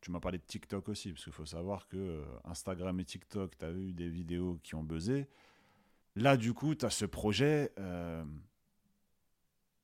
tu 0.00 0.10
m'as 0.10 0.20
parlé 0.20 0.38
de 0.38 0.44
TikTok 0.44 0.88
aussi, 0.88 1.12
parce 1.12 1.24
qu'il 1.24 1.32
faut 1.32 1.46
savoir 1.46 1.88
que 1.88 1.96
euh, 1.96 2.24
Instagram 2.44 3.00
et 3.00 3.04
TikTok, 3.04 3.56
tu 3.58 3.64
as 3.64 3.70
eu 3.70 3.92
des 3.92 4.08
vidéos 4.08 4.60
qui 4.62 4.74
ont 4.74 4.82
buzzé. 4.82 5.26
Là, 6.14 6.36
du 6.36 6.52
coup, 6.52 6.74
tu 6.74 6.84
as 6.84 6.90
ce 6.90 7.04
projet 7.04 7.72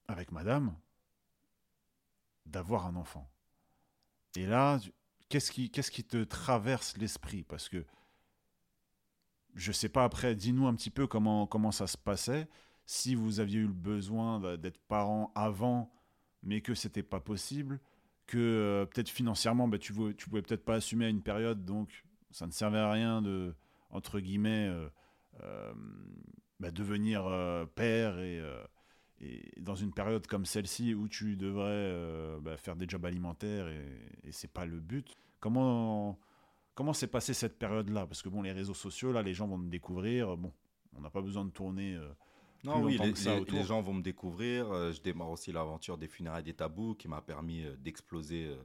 avec 0.08 0.32
madame 0.32 0.74
d'avoir 2.46 2.86
un 2.86 2.96
enfant. 2.96 3.30
Et 4.36 4.46
là, 4.46 4.78
qu'est-ce 5.40 5.90
qui, 5.90 6.04
te 6.04 6.24
traverse 6.24 6.96
l'esprit? 6.98 7.42
Parce 7.42 7.68
que 7.68 7.84
je 9.54 9.72
sais 9.72 9.88
pas 9.88 10.04
après, 10.04 10.34
dis-nous 10.34 10.66
un 10.66 10.74
petit 10.74 10.90
peu 10.90 11.06
comment, 11.06 11.72
ça 11.72 11.86
se 11.86 11.96
passait. 11.96 12.48
Si 12.84 13.14
vous 13.14 13.40
aviez 13.40 13.60
eu 13.60 13.66
le 13.66 13.72
besoin 13.72 14.56
d'être 14.58 14.80
parent 14.88 15.32
avant, 15.34 15.92
mais 16.42 16.60
que 16.60 16.74
c'était 16.74 17.02
pas 17.02 17.20
possible, 17.20 17.80
que 18.26 18.38
euh, 18.38 18.86
peut-être 18.86 19.08
financièrement, 19.08 19.68
bah, 19.68 19.78
tu, 19.78 19.92
ne 19.92 20.12
tu 20.12 20.28
pouvais 20.28 20.42
peut-être 20.42 20.64
pas 20.64 20.74
assumer 20.74 21.06
à 21.06 21.08
une 21.08 21.22
période, 21.22 21.64
donc 21.64 22.04
ça 22.30 22.46
ne 22.46 22.52
servait 22.52 22.78
à 22.78 22.90
rien 22.90 23.22
de, 23.22 23.54
entre 23.90 24.20
guillemets, 24.20 24.68
euh, 24.68 24.88
euh, 25.44 25.72
bah, 26.60 26.70
devenir 26.70 27.24
père 27.74 28.18
et 28.18 28.40
et 29.22 29.60
dans 29.60 29.74
une 29.74 29.92
période 29.92 30.26
comme 30.26 30.44
celle-ci 30.44 30.94
où 30.94 31.08
tu 31.08 31.36
devrais 31.36 31.70
euh, 31.70 32.40
bah, 32.40 32.56
faire 32.56 32.76
des 32.76 32.88
jobs 32.88 33.04
alimentaires 33.06 33.68
et, 33.68 33.86
et 34.24 34.32
c'est 34.32 34.52
pas 34.52 34.66
le 34.66 34.80
but, 34.80 35.14
comment 35.40 36.18
comment 36.74 36.92
s'est 36.92 37.06
passée 37.06 37.34
cette 37.34 37.58
période-là? 37.58 38.06
Parce 38.06 38.22
que 38.22 38.28
bon, 38.28 38.42
les 38.42 38.52
réseaux 38.52 38.74
sociaux, 38.74 39.12
là, 39.12 39.22
les 39.22 39.34
gens 39.34 39.46
vont 39.46 39.58
me 39.58 39.70
découvrir. 39.70 40.36
Bon, 40.36 40.52
on 40.96 41.00
n'a 41.00 41.10
pas 41.10 41.20
besoin 41.20 41.44
de 41.44 41.50
tourner. 41.50 41.94
Euh, 41.94 42.08
non, 42.64 42.82
oui, 42.82 42.98
les, 42.98 43.12
les, 43.44 43.64
gens 43.64 43.82
vont 43.82 43.94
me 43.94 44.02
découvrir. 44.02 44.70
Euh, 44.70 44.92
je 44.92 45.00
démarre 45.00 45.30
aussi 45.30 45.52
l'aventure 45.52 45.98
des 45.98 46.08
funérailles 46.08 46.44
des 46.44 46.54
tabous 46.54 46.94
qui 46.94 47.08
m'a 47.08 47.20
permis 47.20 47.64
d'exploser 47.78 48.56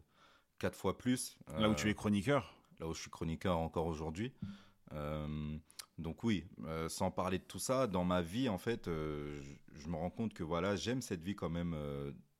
quatre 0.60 0.78
fois 0.78 0.98
plus. 0.98 1.38
Là 1.58 1.70
où 1.70 1.76
tu 1.76 1.90
es 1.90 1.94
chroniqueur 1.94 2.56
Là 2.80 2.88
où 2.88 2.94
je 2.94 3.02
suis 3.02 3.10
chroniqueur 3.10 3.58
encore 3.58 3.88
aujourd'hui. 3.88 4.34
Donc 5.98 6.24
oui, 6.24 6.46
sans 6.90 7.12
parler 7.12 7.40
de 7.40 7.44
tout 7.44 7.60
ça, 7.60 7.88
dans 7.88 8.04
ma 8.04 8.22
vie, 8.22 8.50
en 8.50 8.58
fait, 8.58 8.86
je, 8.86 9.88
me 9.88 9.96
rends 9.96 10.10
compte 10.10 10.34
que 10.34 10.44
voilà, 10.44 10.76
j'aime 10.76 11.02
cette 11.02 11.24
vie 11.24 11.36
quand 11.36 11.50
même 11.50 11.76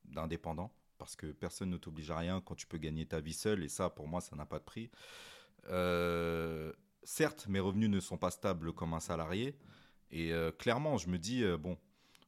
d'indépendant 0.06 0.72
parce 0.98 1.16
que 1.16 1.28
personne 1.28 1.70
ne 1.70 1.78
t'oblige 1.78 2.12
à 2.12 2.18
rien 2.18 2.42
quand 2.42 2.56
tu 2.56 2.68
peux 2.68 2.78
gagner 2.78 3.06
ta 3.06 3.20
vie 3.20 3.34
seule 3.34 3.64
et 3.64 3.70
ça, 3.70 3.90
pour 3.90 4.08
moi, 4.08 4.22
ça 4.22 4.36
n'a 4.36 4.46
pas 4.46 4.60
de 4.60 4.64
prix. 4.64 4.92
certes, 7.04 7.48
mes 7.48 7.60
revenus 7.60 7.90
ne 7.90 8.00
sont 8.00 8.18
pas 8.18 8.32
stables 8.32 8.74
comme 8.74 8.94
un 8.94 9.00
salarié 9.00 9.58
et 10.12 10.32
clairement, 10.60 10.98
je 10.98 11.10
me 11.10 11.18
dis 11.18 11.44
bon 11.60 11.78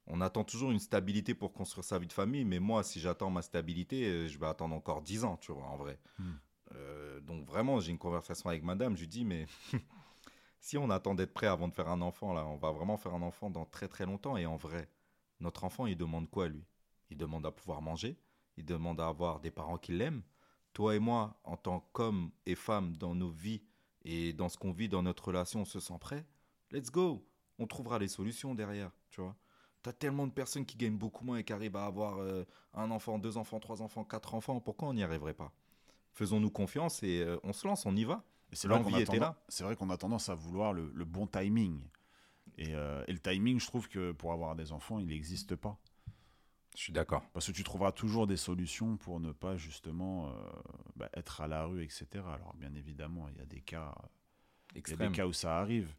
on 0.10 0.22
attend 0.22 0.44
toujours 0.44 0.72
une 0.72 0.80
stabilité 0.80 1.36
pour 1.36 1.54
construire 1.54 1.84
sa 1.84 2.00
vie 2.00 2.08
de 2.08 2.14
famille, 2.14 2.44
mais 2.44 2.60
moi, 2.60 2.84
si 2.84 3.00
j'attends 3.00 3.30
ma 3.30 3.44
stabilité, 3.44 4.06
euh, 4.06 4.28
je 4.28 4.40
vais 4.40 4.48
attendre 4.48 4.76
encore 4.76 5.02
10 5.02 5.24
ans, 5.24 5.38
tu 5.38 5.52
vois, 5.52 5.66
en 5.66 5.78
vrai. 5.78 6.00
Euh, 6.76 7.20
donc 7.22 7.46
vraiment, 7.46 7.80
j'ai 7.80 7.92
une 7.92 8.00
conversation 8.00 8.50
avec 8.50 8.64
madame, 8.64 8.96
je 8.96 9.02
lui 9.02 9.08
dis, 9.08 9.24
mais 9.24 9.46
si 10.60 10.78
on 10.78 10.90
attend 10.90 11.16
d'être 11.16 11.34
prêt 11.34 11.48
avant 11.48 11.68
de 11.68 11.74
faire 11.74 11.88
un 11.88 12.02
enfant, 12.02 12.34
là, 12.34 12.46
on 12.46 12.58
va 12.58 12.72
vraiment 12.72 12.98
faire 12.98 13.14
un 13.14 13.22
enfant 13.22 13.50
dans 13.50 13.66
très 13.66 13.88
très 13.88 14.06
longtemps, 14.06 14.38
et 14.38 14.46
en 14.46 14.58
vrai, 14.58 14.90
notre 15.40 15.64
enfant, 15.64 15.86
il 15.86 15.98
demande 15.98 16.30
quoi, 16.30 16.48
lui? 16.48 16.66
Il 17.10 17.18
demande 17.18 17.46
à 17.46 17.52
pouvoir 17.52 17.82
manger, 17.82 18.20
il 18.58 18.66
demande 18.66 19.00
à 19.00 19.08
avoir 19.08 19.40
des 19.40 19.52
parents 19.52 19.78
qui 19.78 19.94
l'aiment. 19.94 20.22
Toi 20.74 20.96
et 20.96 21.00
moi, 21.00 21.40
en 21.44 21.58
tant 21.58 21.80
qu'hommes 21.94 22.32
et 22.46 22.56
femmes 22.56 22.96
dans 22.98 23.16
nos 23.16 23.30
vies 23.30 23.64
et 24.04 24.34
dans 24.34 24.50
ce 24.50 24.58
qu'on 24.58 24.72
vit 24.72 24.90
dans 24.90 25.02
notre 25.02 25.28
relation, 25.28 25.62
on 25.62 25.66
se 25.66 25.80
sent 25.80 25.98
prêt 26.00 26.26
Let's 26.72 26.92
go 26.92 27.26
On 27.58 27.66
trouvera 27.66 27.98
les 27.98 28.08
solutions 28.08 28.54
derrière, 28.54 28.92
tu 29.10 29.22
vois 29.22 29.36
T'as 29.82 29.94
tellement 29.94 30.28
de 30.28 30.34
personnes 30.34 30.66
qui 30.66 30.78
gagnent 30.78 30.98
beaucoup 30.98 31.24
moins 31.24 31.38
et 31.38 31.44
qui 31.44 31.54
arrivent 31.54 31.78
à 31.78 31.86
avoir 31.86 32.18
euh, 32.18 32.44
un 32.74 32.92
enfant, 32.92 33.18
deux 33.18 33.38
enfants, 33.38 33.62
trois 33.62 33.82
enfants, 33.82 34.04
quatre 34.04 34.36
enfants. 34.36 34.60
Pourquoi 34.60 34.90
on 34.90 34.94
n'y 34.94 35.04
arriverait 35.04 35.34
pas? 35.34 35.54
Faisons-nous 36.12 36.52
confiance 36.52 37.02
et 37.02 37.22
euh, 37.22 37.40
on 37.44 37.54
se 37.54 37.66
lance, 37.66 37.86
on 37.86 37.96
y 37.96 38.04
va. 38.04 38.26
C'est 38.52 38.68
vrai 38.68 38.82
qu'on 38.82 38.94
a, 38.94 39.36
C'est 39.48 39.64
vrai 39.64 39.76
qu'on 39.76 39.90
a 39.90 39.98
tendance 39.98 40.30
à 40.30 40.36
vouloir 40.36 40.74
le, 40.74 41.06
bon 41.06 41.28
timing. 41.28 41.82
Euh, 42.60 43.04
et, 43.08 43.14
le 43.14 43.20
timing, 43.20 43.60
je 43.60 43.68
trouve 43.68 43.88
que 43.88 44.12
pour 44.12 44.34
avoir 44.34 44.56
des 44.56 44.72
enfants, 44.72 45.00
il 45.00 45.08
n'existe 45.08 45.56
pas. 45.56 45.78
Je 46.76 46.84
suis 46.84 46.94
d'accord. 46.94 47.24
Parce 47.34 47.48
que 47.48 47.52
tu 47.52 47.64
trouveras 47.64 47.92
toujours 47.92 48.28
des 48.28 48.38
solutions 48.38 48.98
pour 48.98 49.20
ne 49.20 49.32
pas 49.32 49.58
justement 49.58 50.34
bah, 50.96 51.10
être 51.14 51.42
à 51.42 51.48
la 51.48 51.66
rue, 51.66 51.84
etc. 51.84 52.08
Alors 52.16 52.54
bien 52.56 52.74
évidemment, 52.76 53.28
il 53.30 53.38
y 53.38 53.42
a 53.42 53.46
des 53.46 53.62
cas, 53.62 53.94
y 54.76 54.94
a 54.94 54.96
des 54.96 55.12
cas 55.12 55.26
où 55.26 55.34
ça 55.34 55.58
arrive. 55.58 55.96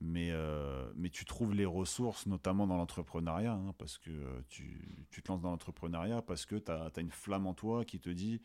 Mais, 0.00 0.30
euh, 0.30 0.90
mais 0.96 1.10
tu 1.10 1.24
trouves 1.24 1.54
les 1.54 1.66
ressources, 1.66 2.26
notamment 2.26 2.66
dans 2.66 2.76
l'entrepreneuriat, 2.76 3.52
hein, 3.52 3.74
parce 3.78 3.98
que 3.98 4.10
euh, 4.10 4.40
tu, 4.48 5.06
tu, 5.10 5.22
te 5.22 5.30
lances 5.30 5.42
dans 5.42 5.50
l'entrepreneuriat 5.50 6.22
parce 6.22 6.46
que 6.46 6.56
tu 6.56 6.72
as, 6.72 6.90
une 6.96 7.10
flamme 7.10 7.46
en 7.46 7.54
toi 7.54 7.84
qui 7.84 8.00
te 8.00 8.08
dit 8.08 8.40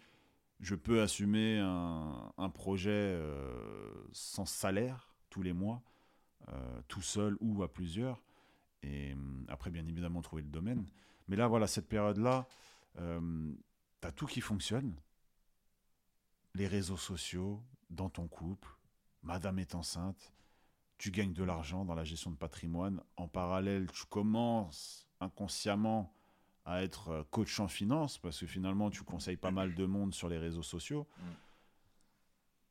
je 0.60 0.76
peux 0.76 1.02
assumer 1.02 1.60
un, 1.60 2.50
projet 2.50 2.90
euh, 2.92 4.08
sans 4.12 4.46
salaire 4.46 5.16
tous 5.30 5.42
les 5.42 5.54
mois, 5.54 5.84
tout 6.88 7.02
seul 7.02 7.36
ou 7.42 7.62
à 7.62 7.72
plusieurs. 7.72 8.24
Et 8.82 9.16
après, 9.50 9.70
bien 9.70 9.86
évidemment, 9.86 10.22
trouver 10.22 10.42
le 10.42 10.48
domaine. 10.48 10.86
Mais 11.28 11.36
là, 11.36 11.48
voilà, 11.48 11.68
cette 11.68 11.88
période-là, 11.88 12.48
tu 12.96 14.08
as 14.08 14.12
tout 14.14 14.26
qui 14.26 14.40
fonctionne. 14.40 14.96
Les 16.56 16.68
réseaux 16.68 16.98
sociaux, 16.98 17.62
dans 17.90 18.10
ton 18.10 18.28
couple, 18.28 18.70
madame 19.22 19.60
est 19.60 19.76
enceinte 19.76 20.34
tu 20.98 21.12
gagnes 21.12 21.34
de 21.34 21.44
l'argent 21.44 21.86
dans 21.86 21.96
la 21.96 22.04
gestion 22.04 22.32
de 22.32 22.36
patrimoine. 22.36 23.02
En 23.18 23.28
parallèle, 23.28 23.88
tu 23.92 24.06
commences 24.06 25.08
inconsciemment 25.20 26.14
à 26.68 26.84
être 26.84 27.10
euh, 27.10 27.24
coach 27.32 27.60
en 27.60 27.68
finance 27.68 28.18
parce 28.18 28.40
que 28.40 28.46
finalement, 28.46 28.90
tu 28.92 29.02
conseilles 29.04 29.38
pas 29.38 29.52
mal 29.52 29.74
de 29.74 29.86
monde 29.86 30.14
sur 30.14 30.30
les 30.30 30.38
réseaux 30.38 30.64
sociaux. 30.64 31.08
Mm. 31.18 31.24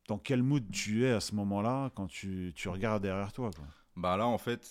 Dans 0.09 0.19
quel 0.19 0.43
mood 0.43 0.71
tu 0.71 1.05
es 1.05 1.11
à 1.11 1.21
ce 1.21 1.35
moment-là 1.35 1.91
quand 1.97 2.07
tu, 2.07 2.53
tu, 2.55 2.69
regardes 2.69 3.03
derrière 3.03 3.33
toi 3.33 3.51
Bah 3.97 4.17
là, 4.17 4.27
en 4.27 4.39
fait, 4.39 4.65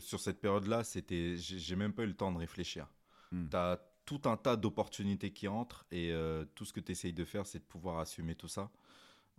sur 0.00 0.20
cette 0.20 0.40
période-là, 0.40 0.84
c'était, 0.84 1.36
j'ai 1.36 1.74
même 1.74 1.92
pas 1.92 2.04
eu 2.04 2.08
le 2.08 2.14
temps 2.14 2.30
de 2.30 2.38
réfléchir. 2.38 2.86
Mm. 3.32 3.48
Tu 3.48 3.56
as 3.56 3.80
tout 4.04 4.20
un 4.26 4.36
tas 4.36 4.56
d'opportunités 4.56 5.32
qui 5.32 5.48
entrent 5.48 5.84
et 5.90 6.12
euh, 6.12 6.44
tout 6.54 6.64
ce 6.64 6.72
que 6.72 6.80
tu 6.80 6.92
essayes 6.92 7.12
de 7.12 7.24
faire, 7.24 7.46
c'est 7.46 7.58
de 7.58 7.64
pouvoir 7.64 7.98
assumer 7.98 8.34
tout 8.34 8.48
ça. 8.48 8.70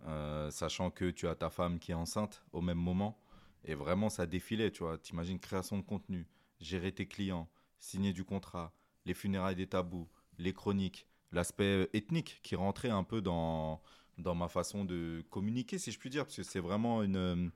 Euh, 0.06 0.50
sachant 0.50 0.90
que 0.90 1.10
tu 1.10 1.28
as 1.28 1.34
ta 1.34 1.50
femme 1.50 1.78
qui 1.78 1.92
est 1.92 1.94
enceinte 1.94 2.42
au 2.52 2.60
même 2.60 2.78
moment. 2.78 3.18
Et 3.64 3.74
vraiment, 3.74 4.10
ça 4.10 4.26
défilait, 4.26 4.70
tu 4.70 4.82
vois. 4.82 4.98
T'imagines 4.98 5.38
création 5.38 5.76
de 5.76 5.82
contenu, 5.82 6.26
gérer 6.60 6.92
tes 6.92 7.06
clients, 7.06 7.48
signer 7.78 8.12
du 8.12 8.24
contrat, 8.24 8.72
les 9.10 9.14
funérailles 9.14 9.56
des 9.56 9.66
tabous, 9.66 10.08
les 10.38 10.52
chroniques, 10.52 11.08
l'aspect 11.32 11.90
ethnique 11.92 12.38
qui 12.44 12.54
rentrait 12.54 12.90
un 12.90 13.02
peu 13.02 13.20
dans, 13.20 13.82
dans 14.18 14.36
ma 14.36 14.46
façon 14.46 14.84
de 14.84 15.24
communiquer, 15.30 15.78
si 15.78 15.90
je 15.90 15.98
puis 15.98 16.10
dire, 16.10 16.24
parce 16.24 16.36
que 16.36 16.44
c'est 16.44 16.60
vraiment 16.60 17.02
une, 17.02 17.50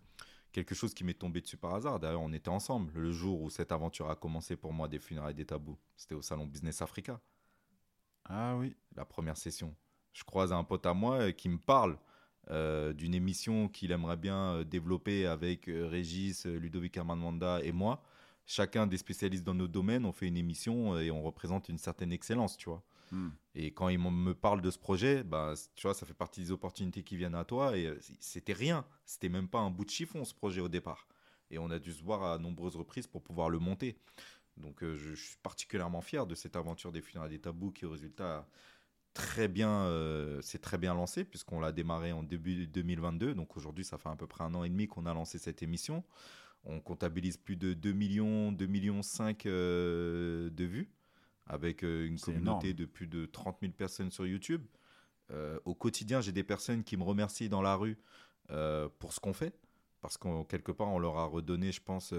quelque 0.50 0.74
chose 0.74 0.94
qui 0.94 1.04
m'est 1.04 1.14
tombé 1.14 1.40
dessus 1.40 1.56
par 1.56 1.72
hasard. 1.74 2.00
D'ailleurs, 2.00 2.22
on 2.22 2.32
était 2.32 2.48
ensemble 2.48 2.90
le 2.96 3.12
jour 3.12 3.40
où 3.40 3.50
cette 3.50 3.70
aventure 3.70 4.10
a 4.10 4.16
commencé 4.16 4.56
pour 4.56 4.72
moi 4.72 4.88
des 4.88 4.98
funérailles 4.98 5.34
des 5.34 5.46
tabous. 5.46 5.78
C'était 5.96 6.16
au 6.16 6.22
salon 6.22 6.44
Business 6.44 6.82
Africa. 6.82 7.20
Ah 8.24 8.56
oui. 8.56 8.74
La 8.96 9.04
première 9.04 9.36
session. 9.36 9.76
Je 10.12 10.24
croise 10.24 10.52
un 10.52 10.64
pote 10.64 10.86
à 10.86 10.94
moi 10.94 11.30
qui 11.30 11.48
me 11.48 11.58
parle 11.58 11.96
euh, 12.50 12.92
d'une 12.92 13.14
émission 13.14 13.68
qu'il 13.68 13.92
aimerait 13.92 14.16
bien 14.16 14.54
euh, 14.54 14.64
développer 14.64 15.24
avec 15.26 15.68
euh, 15.68 15.86
Régis, 15.86 16.46
Ludovic 16.46 16.96
Armand 16.96 17.38
et 17.58 17.72
moi. 17.72 18.02
Chacun 18.46 18.86
des 18.86 18.98
spécialistes 18.98 19.44
dans 19.44 19.54
nos 19.54 19.68
domaines, 19.68 20.04
on 20.04 20.12
fait 20.12 20.26
une 20.26 20.36
émission 20.36 20.98
et 20.98 21.10
on 21.10 21.22
représente 21.22 21.68
une 21.68 21.78
certaine 21.78 22.12
excellence, 22.12 22.56
tu 22.56 22.68
vois. 22.68 22.82
Hmm. 23.10 23.30
Et 23.54 23.70
quand 23.70 23.88
il 23.88 23.98
me 23.98 24.34
parle 24.34 24.60
de 24.60 24.70
ce 24.70 24.78
projet, 24.78 25.24
bah, 25.24 25.54
tu 25.74 25.86
vois, 25.86 25.94
ça 25.94 26.04
fait 26.04 26.14
partie 26.14 26.40
des 26.40 26.50
opportunités 26.50 27.02
qui 27.02 27.16
viennent 27.16 27.34
à 27.34 27.44
toi. 27.44 27.76
Et 27.76 27.90
c'était 28.20 28.52
rien. 28.52 28.84
C'était 29.06 29.28
même 29.28 29.48
pas 29.48 29.60
un 29.60 29.70
bout 29.70 29.84
de 29.84 29.90
chiffon, 29.90 30.24
ce 30.24 30.34
projet 30.34 30.60
au 30.60 30.68
départ. 30.68 31.06
Et 31.50 31.58
on 31.58 31.70
a 31.70 31.78
dû 31.78 31.92
se 31.92 32.02
voir 32.02 32.22
à 32.22 32.38
nombreuses 32.38 32.76
reprises 32.76 33.06
pour 33.06 33.22
pouvoir 33.22 33.50
le 33.50 33.58
monter. 33.58 33.96
Donc 34.56 34.78
je, 34.80 34.94
je, 34.94 35.14
suis 35.14 35.36
particulièrement 35.42 36.00
fier 36.00 36.26
de 36.26 36.34
cette 36.34 36.56
aventure 36.56 36.92
des 36.92 37.00
funérailles 37.00 37.30
des 37.30 37.40
tabous 37.40 37.72
qui, 37.72 37.86
au 37.86 37.90
résultat, 37.90 38.46
très 39.14 39.46
bien, 39.48 39.70
euh, 39.70 40.40
c'est 40.42 40.60
très 40.60 40.76
bien 40.76 40.92
lancé 40.92 41.24
puisqu'on 41.24 41.60
l'a 41.60 41.72
démarré 41.72 42.12
en 42.12 42.22
début 42.22 42.66
2022. 42.66 43.34
Donc 43.34 43.56
aujourd'hui, 43.56 43.84
ça 43.84 43.96
fait 43.96 44.08
à 44.08 44.16
peu 44.16 44.26
près 44.26 44.44
un 44.44 44.54
an 44.54 44.64
et 44.64 44.68
demi 44.68 44.88
qu'on 44.88 45.06
a 45.06 45.14
lancé 45.14 45.38
cette 45.38 45.62
émission. 45.62 46.04
On 46.64 46.80
comptabilise 46.80 47.36
plus 47.36 47.56
de 47.56 47.74
2 47.74 47.92
millions, 47.92 48.52
2 48.52 48.66
millions 48.66 49.02
5 49.02 49.46
euh, 49.46 50.50
de 50.50 50.64
vues 50.64 50.90
avec 51.46 51.84
euh, 51.84 52.06
une 52.06 52.18
communauté 52.18 52.72
de 52.72 52.86
plus 52.86 53.06
de 53.06 53.26
30 53.26 53.58
000 53.60 53.72
personnes 53.72 54.10
sur 54.10 54.26
YouTube. 54.26 54.64
au 55.64 55.74
quotidien, 55.74 56.20
j'ai 56.20 56.32
des 56.32 56.44
personnes 56.44 56.84
qui 56.84 56.96
me 56.96 57.02
remercient 57.02 57.48
dans 57.48 57.62
la 57.62 57.76
rue 57.76 57.98
pour 58.98 59.12
ce 59.12 59.20
qu'on 59.20 59.32
fait 59.32 59.54
parce 60.00 60.18
qu'en 60.18 60.44
quelque 60.44 60.72
part, 60.72 60.88
on 60.88 60.98
leur 60.98 61.16
a 61.16 61.24
redonné, 61.24 61.72
je 61.72 61.80
pense, 61.80 62.12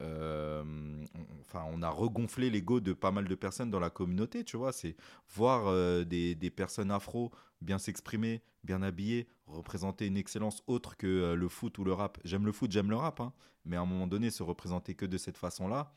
euh, 0.00 0.92
enfin, 1.40 1.64
on 1.72 1.82
a 1.82 1.90
regonflé 1.90 2.48
l'ego 2.48 2.80
de 2.80 2.92
pas 2.92 3.10
mal 3.10 3.28
de 3.28 3.34
personnes 3.34 3.70
dans 3.70 3.80
la 3.80 3.90
communauté, 3.90 4.44
tu 4.44 4.56
vois. 4.56 4.72
C'est 4.72 4.96
voir 5.34 5.66
euh, 5.66 6.04
des, 6.04 6.34
des, 6.34 6.50
personnes 6.50 6.90
afro 6.90 7.30
bien 7.60 7.78
s'exprimer, 7.78 8.42
bien 8.64 8.82
habillées, 8.82 9.28
représenter 9.52 10.06
une 10.06 10.16
excellence 10.16 10.62
autre 10.66 10.96
que 10.96 11.06
euh, 11.06 11.34
le 11.34 11.48
foot 11.48 11.78
ou 11.78 11.84
le 11.84 11.92
rap. 11.92 12.18
J'aime 12.24 12.46
le 12.46 12.52
foot, 12.52 12.70
j'aime 12.70 12.90
le 12.90 12.96
rap, 12.96 13.20
hein, 13.20 13.32
mais 13.64 13.76
à 13.76 13.80
un 13.80 13.86
moment 13.86 14.06
donné, 14.06 14.30
se 14.30 14.42
représenter 14.42 14.94
que 14.94 15.06
de 15.06 15.18
cette 15.18 15.36
façon-là, 15.36 15.92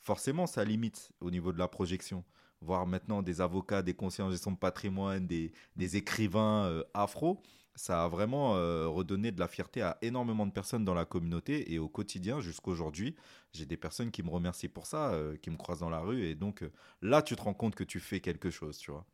forcément, 0.00 0.46
ça 0.46 0.64
limite 0.64 1.12
au 1.20 1.30
niveau 1.30 1.52
de 1.52 1.58
la 1.58 1.68
projection. 1.68 2.24
Voir 2.60 2.86
maintenant 2.86 3.22
des 3.22 3.40
avocats, 3.40 3.82
des 3.82 3.94
conseillers 3.94 4.26
en 4.26 4.30
gestion 4.30 4.50
de 4.50 4.56
patrimoine, 4.56 5.26
des, 5.26 5.52
des 5.76 5.96
écrivains 5.96 6.82
afro, 6.94 7.42
ça 7.76 8.04
a 8.04 8.08
vraiment 8.08 8.56
euh, 8.56 8.88
redonné 8.88 9.30
de 9.30 9.38
la 9.38 9.48
fierté 9.48 9.82
à 9.82 9.98
énormément 10.00 10.46
de 10.46 10.50
personnes 10.50 10.84
dans 10.84 10.94
la 10.94 11.04
communauté 11.04 11.72
et 11.72 11.78
au 11.78 11.88
quotidien 11.88 12.40
jusqu'aujourd'hui. 12.40 13.14
J'ai 13.52 13.66
des 13.66 13.76
personnes 13.76 14.10
qui 14.10 14.22
me 14.22 14.30
remercient 14.30 14.68
pour 14.68 14.86
ça, 14.86 15.12
euh, 15.12 15.36
qui 15.36 15.50
me 15.50 15.56
croisent 15.56 15.80
dans 15.80 15.90
la 15.90 16.00
rue 16.00 16.24
et 16.24 16.34
donc 16.34 16.62
euh, 16.62 16.72
là 17.02 17.22
tu 17.22 17.36
te 17.36 17.42
rends 17.42 17.54
compte 17.54 17.74
que 17.74 17.84
tu 17.84 18.00
fais 18.00 18.20
quelque 18.20 18.50
chose, 18.50 18.78
tu 18.78 18.90
vois. 18.90 19.04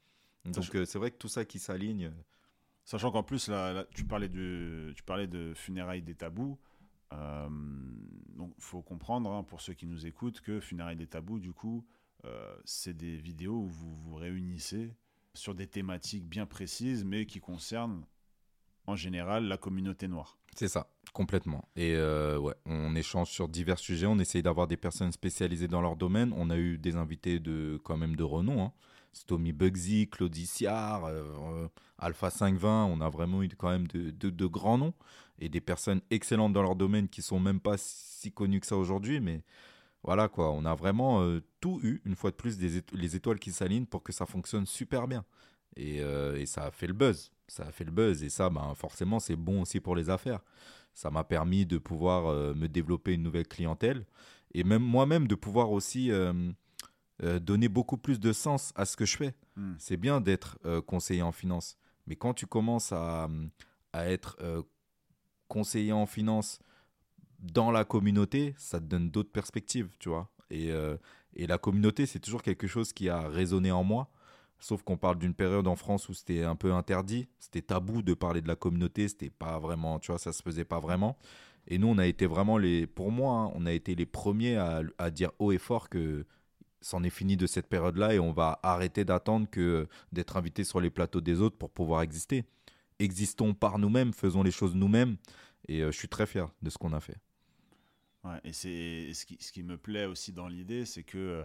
Donc 0.45 0.65
c'est 0.73 0.97
vrai 0.97 1.11
que 1.11 1.19
tout 1.19 1.29
ça 1.29 1.45
qui 1.45 1.59
s'aligne. 1.59 2.13
Sachant 2.85 3.11
qu'en 3.11 3.23
plus 3.23 3.49
là, 3.49 3.85
tu 3.95 4.05
parlais 4.05 4.29
de 4.29 4.93
tu 4.97 5.03
parlais 5.03 5.27
de 5.27 5.55
funérailles 5.55 6.03
des 6.03 6.15
tabous. 6.15 6.59
donc 7.11 8.55
faut 8.59 8.83
comprendre 8.83 9.31
hein, 9.31 9.45
pour 9.45 9.61
ceux 9.61 9.75
qui 9.75 9.87
nous 9.87 10.07
écoutent 10.07 10.41
que 10.41 10.61
funérailles 10.61 10.97
des 10.97 11.07
tabous 11.07 11.39
du 11.39 11.53
coup 11.53 11.87
c'est 12.65 12.97
des 12.97 13.17
vidéos 13.17 13.55
où 13.55 13.69
vous 13.69 13.95
vous 13.95 14.15
réunissez 14.15 14.95
sur 15.35 15.55
des 15.55 15.67
thématiques 15.67 16.27
bien 16.27 16.47
précises 16.47 17.05
mais 17.05 17.27
qui 17.27 17.41
concernent 17.41 18.05
en 18.87 18.97
général 18.97 19.45
la 19.45 19.57
communauté 19.57 20.09
noire. 20.09 20.39
C'est 20.55 20.69
ça, 20.69 20.89
complètement. 21.13 21.69
Et 21.77 21.95
euh, 21.95 22.39
ouais, 22.39 22.55
on 22.67 22.95
échange 22.95 23.31
sur 23.31 23.49
divers 23.49 23.79
sujets, 23.79 24.07
on 24.07 24.19
essaye 24.19 24.43
d'avoir 24.43 24.67
des 24.67 24.77
personnes 24.77 25.13
spécialisées 25.13 25.69
dans 25.69 25.81
leur 25.81 25.97
domaine. 25.97 26.33
On 26.37 26.51
a 26.51 26.57
eu 26.57 26.79
des 26.79 26.97
invités 26.97 27.39
de 27.39 27.81
quand 27.85 27.97
même 27.97 28.17
de 28.17 28.23
renom. 28.23 28.63
Hein. 28.63 28.73
Tommy 29.27 29.53
Bugsy, 29.53 30.09
Claudie 30.09 30.51
euh, 30.63 31.69
Alpha 31.99 32.31
520, 32.31 32.87
on 32.87 33.01
a 33.01 33.09
vraiment 33.09 33.43
eu 33.43 33.49
quand 33.49 33.71
même 33.71 33.87
de, 33.89 34.47
grands 34.47 34.79
noms 34.79 34.95
et 35.39 35.49
des 35.49 35.61
personnes 35.61 36.01
excellentes 36.11 36.53
dans 36.53 36.63
leur 36.63 36.77
domaine 36.77 37.09
qui 37.09 37.23
sont 37.23 37.41
même 37.41 37.61
pas 37.61 37.77
si 37.79 38.33
connues 38.33 38.61
que 38.61 38.67
ça 38.67 38.77
aujourd'hui, 38.77 39.21
mais 39.21 39.43
voilà 40.03 40.29
quoi, 40.29 40.53
on 40.53 40.65
a 40.65 40.75
vraiment 40.75 41.23
euh, 41.23 41.41
tout 41.61 41.81
eu, 41.83 42.01
une 42.05 42.17
fois 42.17 42.31
de 42.31 42.37
plus, 42.37 42.59
des 42.59 42.83
les 42.93 43.17
étoiles 43.17 43.39
qui 43.39 43.53
s'alignent 43.53 43.87
pour 43.87 44.03
que 44.03 44.13
ça 44.13 44.27
fonctionne 44.27 44.67
super 44.67 45.07
bien. 45.07 45.25
Et, 45.77 46.01
et 46.01 46.45
ça 46.45 46.67
a 46.67 46.71
fait 46.71 46.87
le 46.87 46.93
buzz 46.93 47.33
Ça 47.49 47.65
a 47.65 47.73
fait 47.73 47.85
le 47.85 47.91
buzz 47.91 48.23
et 48.23 48.29
ça, 48.29 48.51
ben, 48.51 48.75
forcément, 48.75 49.21
c'est 49.21 49.37
bon 49.37 49.63
aussi 49.63 49.81
pour 49.81 49.97
les 49.97 50.11
affaires. 50.11 50.41
Ça 50.95 51.11
m'a 51.11 51.25
permis 51.25 51.67
de 51.67 51.79
pouvoir 51.79 52.27
euh, 52.27 52.55
me 52.55 52.69
développer 52.69 53.15
une 53.15 53.23
nouvelle 53.23 53.49
clientèle 53.49 54.05
et 54.55 54.65
même 54.65 54.83
moi-même 54.83 55.27
de 55.27 55.35
pouvoir 55.35 55.71
aussi 55.71 56.11
euh, 57.23 57.37
euh, 57.37 57.39
donner 57.39 57.69
beaucoup 57.69 57.97
plus 57.97 58.21
de 58.21 58.33
sens 58.33 58.73
à 58.75 58.85
ce 58.85 58.97
que 58.97 59.05
je 59.05 59.17
fais. 59.17 59.35
Hmm. 59.57 59.75
C'est 59.79 59.97
bien 59.97 60.21
d'être 60.21 60.59
conseiller 60.87 61.23
en 61.23 61.33
finance, 61.33 61.77
mais 62.07 62.17
quand 62.17 62.35
tu 62.35 62.47
commences 62.47 62.93
à, 62.93 63.29
à 63.93 64.11
être 64.11 64.37
conseiller 65.49 65.93
en 65.93 66.07
finance 66.07 66.59
dans 67.39 67.71
la 67.71 67.85
communauté, 67.85 68.55
ça 68.57 68.81
te 68.81 68.85
donne 68.85 69.11
d'autres 69.11 69.33
perspectives, 69.33 69.91
tu 69.99 70.09
vois. 70.09 70.31
Et, 70.51 70.71
et 71.35 71.47
la 71.47 71.59
communauté, 71.59 72.07
c'est 72.07 72.21
toujours 72.21 72.43
quelque 72.43 72.67
chose 72.67 72.93
qui 72.93 73.09
a 73.09 73.29
résonné 73.29 73.71
en 73.71 73.85
moi. 73.85 74.09
Sauf 74.59 74.83
qu'on 74.85 74.97
parle 74.97 75.19
d'une 75.19 75.35
période 75.35 75.67
en 75.67 75.75
France 75.75 76.09
où 76.09 76.15
c'était 76.15 76.45
un 76.45 76.55
peu 76.55 76.73
interdit, 76.73 77.29
c'était 77.41 77.63
tabou 77.63 78.01
de 78.01 78.15
parler 78.15 78.41
de 78.41 78.47
la 78.47 78.55
communauté, 78.55 79.09
c'était 79.09 79.29
pas 79.29 79.59
vraiment, 79.59 79.99
tu 79.99 80.13
vois, 80.13 80.19
ça 80.19 80.33
se 80.33 80.41
faisait 80.41 80.65
pas 80.65 80.79
vraiment. 80.79 81.19
Et 81.67 81.79
nous, 81.79 81.89
on 81.89 81.99
a 81.99 82.07
été 82.07 82.27
vraiment 82.27 82.59
les, 82.59 82.87
pour 82.87 83.11
moi, 83.11 83.35
hein, 83.35 83.53
on 83.55 83.67
a 83.67 83.73
été 83.73 83.97
les 83.97 84.07
premiers 84.07 84.57
à, 84.57 84.83
à, 84.99 85.11
dire 85.11 85.33
haut 85.41 85.51
et 85.51 85.59
fort 85.59 85.89
que 85.89 86.27
c'en 86.83 87.03
est 87.03 87.11
fini 87.11 87.37
de 87.37 87.47
cette 87.47 87.67
période-là 87.67 88.15
et 88.15 88.19
on 88.19 88.33
va 88.33 88.61
arrêter 88.63 89.05
d'attendre 89.05 89.49
que 89.51 89.89
d'être 90.13 90.37
invité 90.37 90.65
sur 90.65 90.81
les 90.81 90.91
plateaux 90.91 91.21
des 91.21 91.41
autres 91.41 91.57
pour 91.57 91.71
pouvoir 91.71 92.03
exister. 92.03 92.45
Existons 92.99 93.55
par 93.55 93.79
nous-mêmes, 93.79 94.13
faisons 94.13 94.43
les 94.43 94.51
choses 94.51 94.75
nous-mêmes. 94.75 95.17
Et 95.69 95.81
euh, 95.81 95.91
je 95.91 95.97
suis 95.97 96.09
très 96.09 96.27
fier 96.27 96.53
de 96.61 96.71
ce 96.71 96.79
qu'on 96.79 96.93
a 96.93 97.01
fait. 97.01 97.17
Et 98.45 98.53
c'est 98.53 99.13
ce 99.15 99.25
qui, 99.25 99.63
me 99.65 99.77
plaît 99.77 100.07
aussi 100.07 100.33
dans 100.33 100.47
l'idée, 100.47 100.85
c'est 100.85 101.03
que 101.03 101.19
euh, 101.19 101.45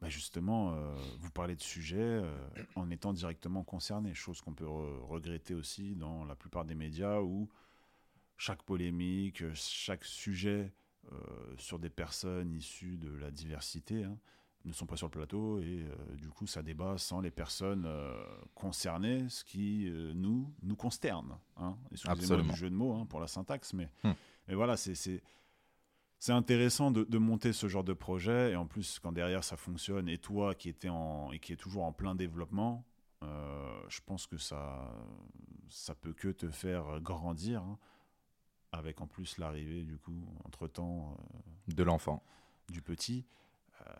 bah 0.00 0.10
justement, 0.10 0.74
euh, 0.74 0.94
vous 1.20 1.30
parlez 1.30 1.56
de 1.56 1.62
sujets 1.62 1.96
euh, 1.98 2.36
en 2.74 2.90
étant 2.90 3.14
directement 3.14 3.64
concerné, 3.64 4.14
chose 4.14 4.42
qu'on 4.42 4.52
peut 4.52 4.68
regretter 4.68 5.54
aussi 5.54 5.94
dans 5.94 6.24
la 6.24 6.36
plupart 6.36 6.66
des 6.66 6.74
médias 6.74 7.20
où 7.20 7.48
chaque 8.36 8.62
polémique, 8.62 9.42
chaque 9.54 10.04
sujet 10.04 10.60
euh, 10.60 10.85
sur 11.58 11.78
des 11.78 11.90
personnes 11.90 12.52
issues 12.52 12.96
de 12.98 13.10
la 13.16 13.30
diversité 13.30 14.04
hein, 14.04 14.18
ne 14.64 14.72
sont 14.72 14.86
pas 14.86 14.96
sur 14.96 15.06
le 15.06 15.12
plateau 15.12 15.60
et 15.60 15.84
du 16.16 16.28
coup 16.28 16.46
ça 16.46 16.62
débat 16.62 16.98
sans 16.98 17.20
les 17.20 17.30
personnes 17.30 17.88
concernées, 18.54 19.28
ce 19.28 19.44
qui 19.44 19.90
nous 20.14 20.52
nous 20.62 20.76
consterne. 20.76 21.38
Hein. 21.56 21.76
Excusez-moi 21.92 22.42
du 22.42 22.56
jeu 22.56 22.70
de 22.70 22.74
mots 22.74 22.94
hein, 22.94 23.06
pour 23.06 23.20
la 23.20 23.28
syntaxe, 23.28 23.72
mais, 23.72 23.88
hum. 24.04 24.14
mais 24.48 24.54
voilà, 24.54 24.76
c'est 24.76 25.22
c'est 26.18 26.32
intéressant 26.32 26.90
de, 26.90 27.18
monter 27.18 27.52
ce 27.52 27.68
genre 27.68 27.84
de 27.84 27.92
projet 27.92 28.52
et 28.52 28.56
en 28.56 28.66
plus 28.66 28.98
quand 28.98 29.12
derrière 29.12 29.44
ça 29.44 29.56
fonctionne 29.56 30.08
et 30.08 30.18
toi 30.18 30.54
qui 30.54 30.68
était 30.68 30.88
en 30.88 31.30
et 31.32 31.38
qui 31.38 31.52
est 31.52 31.56
toujours 31.56 31.84
en 31.84 31.92
plein 31.92 32.14
développement 32.14 32.84
euh, 33.22 33.80
je 33.88 34.00
pense 34.04 34.26
que 34.26 34.38
ça 34.38 34.92
ça 35.68 35.94
peut 35.94 36.12
que 36.12 36.28
te 36.28 36.50
faire 36.50 37.00
grandir 37.00 37.62
hein, 37.62 37.78
avec 38.72 39.00
en 39.00 39.06
plus 39.06 39.38
l'arrivée 39.38 39.82
du 39.82 39.98
coup 39.98 40.26
entre 40.44 40.68
temps 40.68 41.16
euh, 41.18 41.72
de 41.74 41.82
l'enfant 41.82 42.22
du 42.68 42.82
petit 42.82 43.24
euh, 43.86 43.92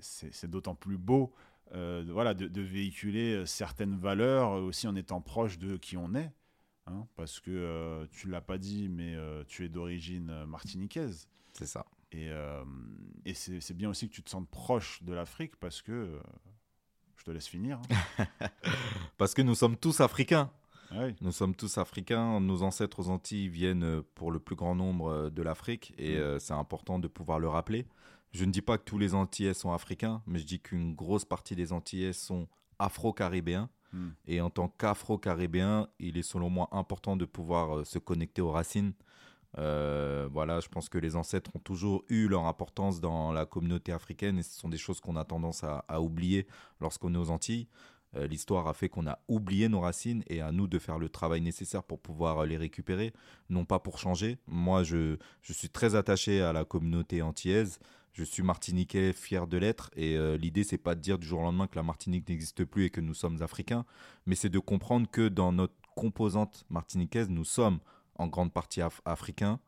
c'est 0.00 0.50
d'autant 0.50 0.74
plus 0.74 0.98
beau 0.98 1.32
voilà 1.70 2.32
de, 2.34 2.46
de, 2.46 2.62
véhiculer 2.62 3.44
certaines 3.44 3.96
valeurs 3.96 4.52
aussi 4.52 4.88
en 4.88 4.96
étant 4.96 5.20
proche 5.20 5.58
de 5.58 5.76
qui 5.76 5.96
on 5.96 6.14
est 6.14 6.32
Hein, 6.88 7.06
parce 7.16 7.40
que 7.40 7.50
euh, 7.50 8.06
tu 8.12 8.28
l'as 8.28 8.40
pas 8.40 8.56
dit, 8.56 8.88
mais 8.88 9.14
euh, 9.14 9.44
tu 9.46 9.64
es 9.64 9.68
d'origine 9.68 10.30
euh, 10.30 10.46
martiniquaise. 10.46 11.28
C'est 11.52 11.66
ça. 11.66 11.86
Et, 12.12 12.30
et 13.26 13.34
c'est 13.34 13.74
bien 13.74 13.90
aussi 13.90 14.08
que 14.08 14.14
tu 14.14 14.22
te 14.22 14.30
sentes 14.30 14.48
proche 14.48 15.02
de 15.02 15.12
l'Afrique 15.12 15.56
parce 15.56 15.82
que. 15.82 16.18
je 17.16 17.24
te 17.24 17.30
laisse 17.30 17.46
finir. 17.46 17.82
Hein. 18.18 18.48
parce 19.18 19.34
que 19.34 19.42
nous 19.42 19.54
sommes 19.54 19.76
tous 19.76 20.00
africains. 20.00 20.50
Ah 20.90 21.04
oui. 21.04 21.14
Nous 21.20 21.32
sommes 21.32 21.54
tous 21.54 21.78
africains. 21.78 22.40
Nos 22.40 22.62
ancêtres 22.62 23.00
aux 23.00 23.08
Antilles 23.08 23.48
viennent 23.48 24.02
pour 24.14 24.30
le 24.30 24.38
plus 24.38 24.56
grand 24.56 24.74
nombre 24.74 25.30
de 25.30 25.42
l'Afrique 25.42 25.94
et 25.98 26.18
mm. 26.18 26.38
c'est 26.38 26.54
important 26.54 26.98
de 26.98 27.08
pouvoir 27.08 27.38
le 27.38 27.48
rappeler. 27.48 27.86
Je 28.32 28.44
ne 28.44 28.50
dis 28.50 28.62
pas 28.62 28.78
que 28.78 28.84
tous 28.84 28.98
les 28.98 29.14
Antillais 29.14 29.54
sont 29.54 29.72
africains, 29.72 30.22
mais 30.26 30.38
je 30.38 30.46
dis 30.46 30.60
qu'une 30.60 30.94
grosse 30.94 31.24
partie 31.24 31.56
des 31.56 31.72
Antillais 31.72 32.12
sont 32.12 32.46
afro-caribéens. 32.78 33.70
Hmm. 33.92 34.10
Et 34.26 34.40
en 34.40 34.50
tant 34.50 34.68
qu'afro-caribéen, 34.68 35.88
il 35.98 36.18
est 36.18 36.22
selon 36.22 36.50
moi 36.50 36.68
important 36.72 37.16
de 37.16 37.24
pouvoir 37.24 37.78
euh, 37.78 37.84
se 37.84 37.98
connecter 37.98 38.42
aux 38.42 38.50
racines. 38.50 38.92
Euh, 39.56 40.28
voilà, 40.30 40.60
je 40.60 40.68
pense 40.68 40.90
que 40.90 40.98
les 40.98 41.16
ancêtres 41.16 41.50
ont 41.56 41.58
toujours 41.58 42.04
eu 42.08 42.28
leur 42.28 42.46
importance 42.46 43.00
dans 43.00 43.32
la 43.32 43.46
communauté 43.46 43.92
africaine 43.92 44.38
et 44.38 44.42
ce 44.42 44.58
sont 44.58 44.68
des 44.68 44.76
choses 44.76 45.00
qu'on 45.00 45.16
a 45.16 45.24
tendance 45.24 45.64
à, 45.64 46.00
oublier 46.02 46.46
lorsqu'on 46.80 47.14
est 47.14 47.18
aux 47.18 47.30
Antilles. 47.30 47.66
Euh, 48.16 48.26
l'histoire 48.26 48.66
a 48.68 48.74
fait 48.74 48.88
qu'on 48.88 49.06
a 49.06 49.18
oublié 49.28 49.68
nos 49.68 49.80
racines 49.80 50.22
et 50.28 50.40
à 50.40 50.50
nous 50.50 50.66
de 50.66 50.78
faire 50.78 50.98
le 50.98 51.08
travail 51.08 51.40
nécessaire 51.40 51.82
pour 51.82 52.00
pouvoir 52.00 52.46
les 52.46 52.56
récupérer, 52.56 53.12
non 53.50 53.64
pas 53.64 53.78
pour 53.78 53.98
changer. 53.98 54.38
Moi, 54.46 54.82
je, 54.82 55.16
je 55.42 55.52
suis 55.52 55.68
très 55.68 55.94
attaché 55.94 56.40
à 56.40 56.52
la 56.52 56.64
communauté 56.64 57.20
antillaise 57.22 57.78
je 58.18 58.24
suis 58.24 58.42
martiniquais, 58.42 59.12
fier 59.12 59.46
de 59.46 59.56
l'être. 59.58 59.90
Et 59.94 60.16
euh, 60.16 60.36
l'idée, 60.36 60.64
c'est 60.64 60.78
pas 60.78 60.96
de 60.96 61.00
dire 61.00 61.18
du 61.18 61.26
jour 61.26 61.38
au 61.38 61.42
lendemain 61.42 61.68
que 61.68 61.76
la 61.76 61.84
Martinique 61.84 62.28
n'existe 62.28 62.64
plus 62.64 62.84
et 62.84 62.90
que 62.90 63.00
nous 63.00 63.14
sommes 63.14 63.42
africains, 63.42 63.84
mais 64.26 64.34
c'est 64.34 64.48
de 64.48 64.58
comprendre 64.58 65.08
que 65.08 65.28
dans 65.28 65.52
notre 65.52 65.74
composante 65.94 66.64
martiniquaise, 66.68 67.28
nous 67.28 67.44
sommes 67.44 67.78
en 68.16 68.26
grande 68.26 68.52
partie 68.52 68.80
africains. 69.04 69.60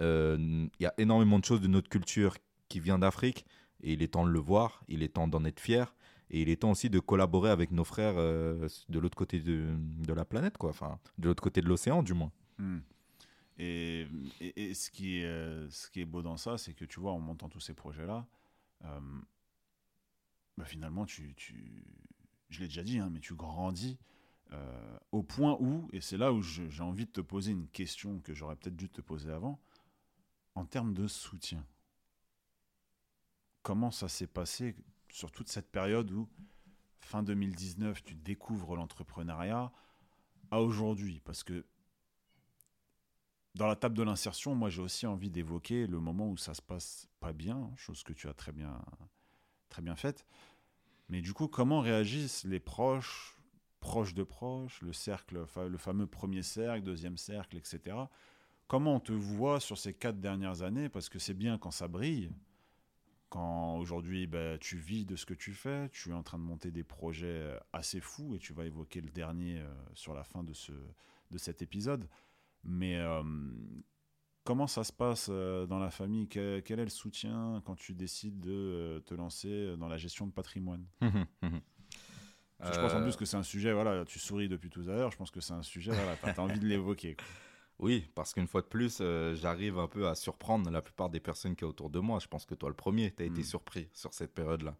Euh, 0.00 0.36
il 0.78 0.82
y 0.82 0.86
a 0.86 0.94
énormément 0.98 1.38
de 1.38 1.44
choses 1.44 1.62
de 1.62 1.66
notre 1.66 1.88
culture 1.88 2.36
qui 2.68 2.78
vient 2.78 2.98
d'Afrique 2.98 3.46
et 3.82 3.94
il 3.94 4.02
est 4.02 4.08
temps 4.08 4.26
de 4.26 4.30
le 4.30 4.38
voir, 4.38 4.82
il 4.88 5.02
est 5.02 5.14
temps 5.14 5.28
d'en 5.28 5.44
être 5.44 5.60
fier. 5.60 5.94
Et 6.34 6.42
il 6.42 6.48
est 6.48 6.62
temps 6.62 6.72
aussi 6.72 6.90
de 6.90 6.98
collaborer 6.98 7.48
avec 7.50 7.70
nos 7.70 7.84
frères 7.84 8.14
euh, 8.16 8.68
de 8.88 8.98
l'autre 8.98 9.16
côté 9.16 9.38
de, 9.38 9.68
de, 9.78 10.12
la 10.12 10.24
planète, 10.24 10.58
quoi. 10.58 10.70
Enfin, 10.70 10.98
de 11.16 11.28
l'autre 11.28 11.40
côté 11.40 11.60
de 11.60 11.68
l'océan, 11.68 12.02
du 12.02 12.12
moins. 12.12 12.32
Hmm. 12.58 12.80
Et, 13.56 14.08
et, 14.40 14.74
ce, 14.74 14.90
qui 14.90 15.20
est, 15.20 15.26
euh, 15.26 15.70
ce 15.70 15.88
qui 15.88 16.00
est 16.00 16.04
beau 16.04 16.22
dans 16.22 16.36
ça, 16.36 16.58
c'est 16.58 16.74
que 16.74 16.84
tu 16.84 16.98
vois, 16.98 17.12
en 17.12 17.20
montant 17.20 17.48
tous 17.48 17.60
ces 17.60 17.72
projets-là, 17.72 18.26
euh, 18.84 19.00
bah 20.58 20.64
finalement, 20.64 21.06
tu, 21.06 21.34
tu, 21.36 21.84
je 22.48 22.58
l'ai 22.58 22.66
déjà 22.66 22.82
dit, 22.82 22.98
hein, 22.98 23.10
mais 23.12 23.20
tu 23.20 23.34
grandis 23.36 23.96
au 25.10 25.24
point 25.24 25.56
où, 25.58 25.88
et 25.92 26.00
c'est 26.00 26.16
là 26.16 26.32
où 26.32 26.40
j'ai 26.42 26.82
envie 26.82 27.06
de 27.06 27.10
te 27.10 27.20
poser 27.20 27.50
une 27.50 27.66
question 27.66 28.20
que 28.20 28.34
j'aurais 28.34 28.54
peut-être 28.54 28.76
dû 28.76 28.88
te 28.88 29.00
poser 29.00 29.30
avant, 29.30 29.60
en 30.54 30.64
termes 30.64 30.94
de 30.94 31.08
soutien. 31.08 31.64
Comment 33.62 33.90
ça 33.90 34.06
s'est 34.08 34.28
passé 34.28 34.76
sur 35.14 35.30
toute 35.30 35.48
cette 35.48 35.70
période 35.70 36.10
où, 36.10 36.28
fin 36.98 37.22
2019, 37.22 38.02
tu 38.02 38.16
découvres 38.16 38.74
l'entrepreneuriat 38.74 39.70
à 40.50 40.60
aujourd'hui 40.60 41.20
Parce 41.24 41.44
que 41.44 41.64
dans 43.54 43.68
la 43.68 43.76
table 43.76 43.96
de 43.96 44.02
l'insertion, 44.02 44.56
moi 44.56 44.70
j'ai 44.70 44.82
aussi 44.82 45.06
envie 45.06 45.30
d'évoquer 45.30 45.86
le 45.86 46.00
moment 46.00 46.28
où 46.28 46.36
ça 46.36 46.52
se 46.52 46.60
passe 46.60 47.06
pas 47.20 47.32
bien, 47.32 47.70
chose 47.76 48.02
que 48.02 48.12
tu 48.12 48.28
as 48.28 48.34
très 48.34 48.50
bien, 48.50 48.84
très 49.68 49.82
bien 49.82 49.94
faite. 49.94 50.26
Mais 51.08 51.20
du 51.20 51.32
coup, 51.32 51.46
comment 51.46 51.78
réagissent 51.78 52.42
les 52.42 52.58
proches, 52.58 53.38
proches 53.78 54.14
de 54.14 54.24
proches, 54.24 54.82
le 54.82 54.92
cercle, 54.92 55.46
le 55.68 55.78
fameux 55.78 56.08
premier 56.08 56.42
cercle, 56.42 56.82
deuxième 56.82 57.18
cercle, 57.18 57.56
etc. 57.56 57.96
Comment 58.66 58.96
on 58.96 59.00
te 59.00 59.12
voit 59.12 59.60
sur 59.60 59.78
ces 59.78 59.94
quatre 59.94 60.18
dernières 60.18 60.62
années? 60.62 60.88
Parce 60.88 61.08
que 61.08 61.20
c'est 61.20 61.34
bien 61.34 61.56
quand 61.56 61.70
ça 61.70 61.86
brille, 61.86 62.32
quand 63.28 63.76
aujourd'hui 63.78 64.26
ben, 64.26 64.58
tu 64.58 64.76
vis 64.76 65.04
de 65.04 65.16
ce 65.16 65.26
que 65.26 65.34
tu 65.34 65.52
fais, 65.52 65.88
tu 65.90 66.10
es 66.10 66.12
en 66.12 66.22
train 66.22 66.38
de 66.38 66.44
monter 66.44 66.70
des 66.70 66.84
projets 66.84 67.58
assez 67.72 68.00
fous, 68.00 68.34
et 68.34 68.38
tu 68.38 68.52
vas 68.52 68.64
évoquer 68.64 69.00
le 69.00 69.10
dernier 69.10 69.58
euh, 69.58 69.74
sur 69.94 70.14
la 70.14 70.24
fin 70.24 70.42
de, 70.42 70.52
ce, 70.52 70.72
de 71.30 71.38
cet 71.38 71.62
épisode. 71.62 72.08
Mais 72.64 72.96
euh, 72.96 73.22
comment 74.44 74.66
ça 74.66 74.84
se 74.84 74.92
passe 74.92 75.28
euh, 75.30 75.66
dans 75.66 75.78
la 75.78 75.90
famille? 75.90 76.28
Quel, 76.28 76.62
est 76.66 76.84
le 76.84 76.88
soutien 76.88 77.62
quand 77.64 77.76
tu 77.76 77.94
décides 77.94 78.40
de 78.40 78.52
euh, 78.52 79.00
te 79.00 79.14
lancer 79.14 79.76
dans 79.76 79.88
la 79.88 79.98
gestion 79.98 80.26
de 80.26 80.32
patrimoine? 80.32 80.86
Je 82.60 82.80
pense 82.80 82.94
en 82.94 83.02
plus 83.02 83.16
que 83.16 83.26
c'est 83.26 83.36
un 83.36 83.42
sujet, 83.42 83.72
voilà, 83.74 84.06
tu 84.06 84.18
souris 84.18 84.48
depuis 84.48 84.70
tout 84.70 84.80
à 84.82 84.94
l'heure, 84.94 85.10
je 85.10 85.18
pense 85.18 85.30
que 85.30 85.40
c'est 85.40 85.52
un 85.52 85.62
sujet, 85.62 85.92
voilà, 85.92 86.16
tu 86.16 86.26
as, 86.26 86.42
envie 86.42 86.60
de 86.60 86.66
l'évoquer. 86.66 87.16
Oui, 87.78 88.08
parce 88.14 88.32
qu'une 88.32 88.46
fois 88.46 88.62
de 88.62 88.66
plus, 88.66 89.02
j'arrive 89.34 89.78
un 89.78 89.88
peu 89.88 90.08
à 90.08 90.14
surprendre 90.14 90.70
la 90.70 90.80
plupart 90.80 91.10
des 91.10 91.20
personnes 91.20 91.56
qui 91.56 91.60
sont 91.60 91.70
autour 91.70 91.90
de 91.90 91.98
moi. 91.98 92.18
Je 92.20 92.28
pense 92.28 92.46
que 92.46 92.54
toi, 92.54 92.68
le 92.68 92.74
premier, 92.74 93.12
tu 93.12 93.22
as 93.22 93.26
été 93.26 93.40
hmm. 93.40 93.44
surpris 93.44 93.88
sur 93.92 94.14
cette 94.14 94.32
période-là. 94.32 94.76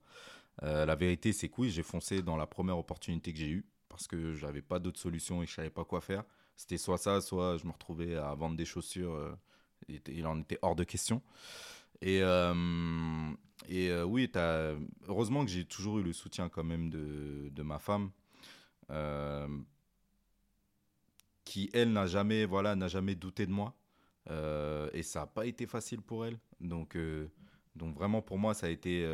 la 0.63 0.95
vérité, 0.95 1.33
c'est 1.33 1.49
que 1.49 1.55
oui, 1.59 1.71
j'ai 1.71 1.83
foncé 1.83 2.23
dans 2.23 2.37
la 2.37 2.47
première 2.47 2.79
opportunité 2.79 3.33
que 3.33 3.39
j'ai 3.39 3.51
eue 3.51 3.67
parce 3.95 4.09
que 4.09 4.35
j'avais 4.35 4.61
pas 4.61 4.81
d'autre 4.81 4.99
solution 4.99 5.43
et 5.43 5.47
je 5.47 5.55
savais 5.55 5.71
pas 5.71 5.85
quoi 5.85 6.01
faire. 6.01 6.25
C'était 6.57 6.79
soit 6.79 6.99
ça, 6.99 7.21
soit 7.21 7.59
je 7.59 7.67
me 7.67 7.71
retrouvais 7.71 8.17
à 8.17 8.35
vendre 8.35 8.57
des 8.57 8.65
chaussures. 8.65 9.15
Euh, 9.15 9.37
il 10.09 10.27
en 10.27 10.41
était 10.41 10.59
hors 10.63 10.75
de 10.75 10.83
question. 10.83 11.23
Et, 12.01 12.21
euh, 12.23 13.31
et 13.69 13.91
euh, 13.91 14.05
oui, 14.05 14.29
as, 14.35 14.75
heureusement 15.07 15.45
que 15.45 15.51
j'ai 15.51 15.65
toujours 15.65 15.99
eu 15.99 16.03
le 16.03 16.13
soutien 16.13 16.49
quand 16.49 16.65
même 16.65 16.91
de, 16.91 17.51
de 17.51 17.63
ma 17.63 17.79
femme, 17.79 18.11
qui 21.45 21.71
elle 21.73 21.93
n'a 21.93 22.07
jamais, 22.07 22.47
voilà, 22.47 22.75
n'a 22.77 22.89
jamais 22.89 23.15
douté 23.15 23.47
de 23.47 23.53
moi. 23.53 23.75
et 24.31 25.03
ça 25.03 25.21
n'a 25.21 25.27
pas 25.27 25.47
été 25.47 25.67
facile 25.67 26.01
pour 26.01 26.27
elle. 26.27 26.39
Donc, 26.61 26.97
donc 27.77 27.95
vraiment 27.95 28.23
pour 28.23 28.39
moi, 28.39 28.55
ça 28.55 28.67
a 28.67 28.71
été 28.71 29.05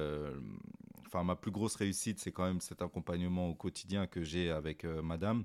enfin, 1.10 1.24
ma 1.24 1.36
plus 1.36 1.50
grosse 1.50 1.76
réussite, 1.76 2.20
c'est 2.20 2.32
quand 2.32 2.44
même 2.44 2.60
cet 2.60 2.82
accompagnement 2.82 3.48
au 3.48 3.54
quotidien 3.54 4.06
que 4.06 4.22
j'ai 4.22 4.50
avec 4.50 4.84
euh, 4.84 5.02
madame. 5.02 5.44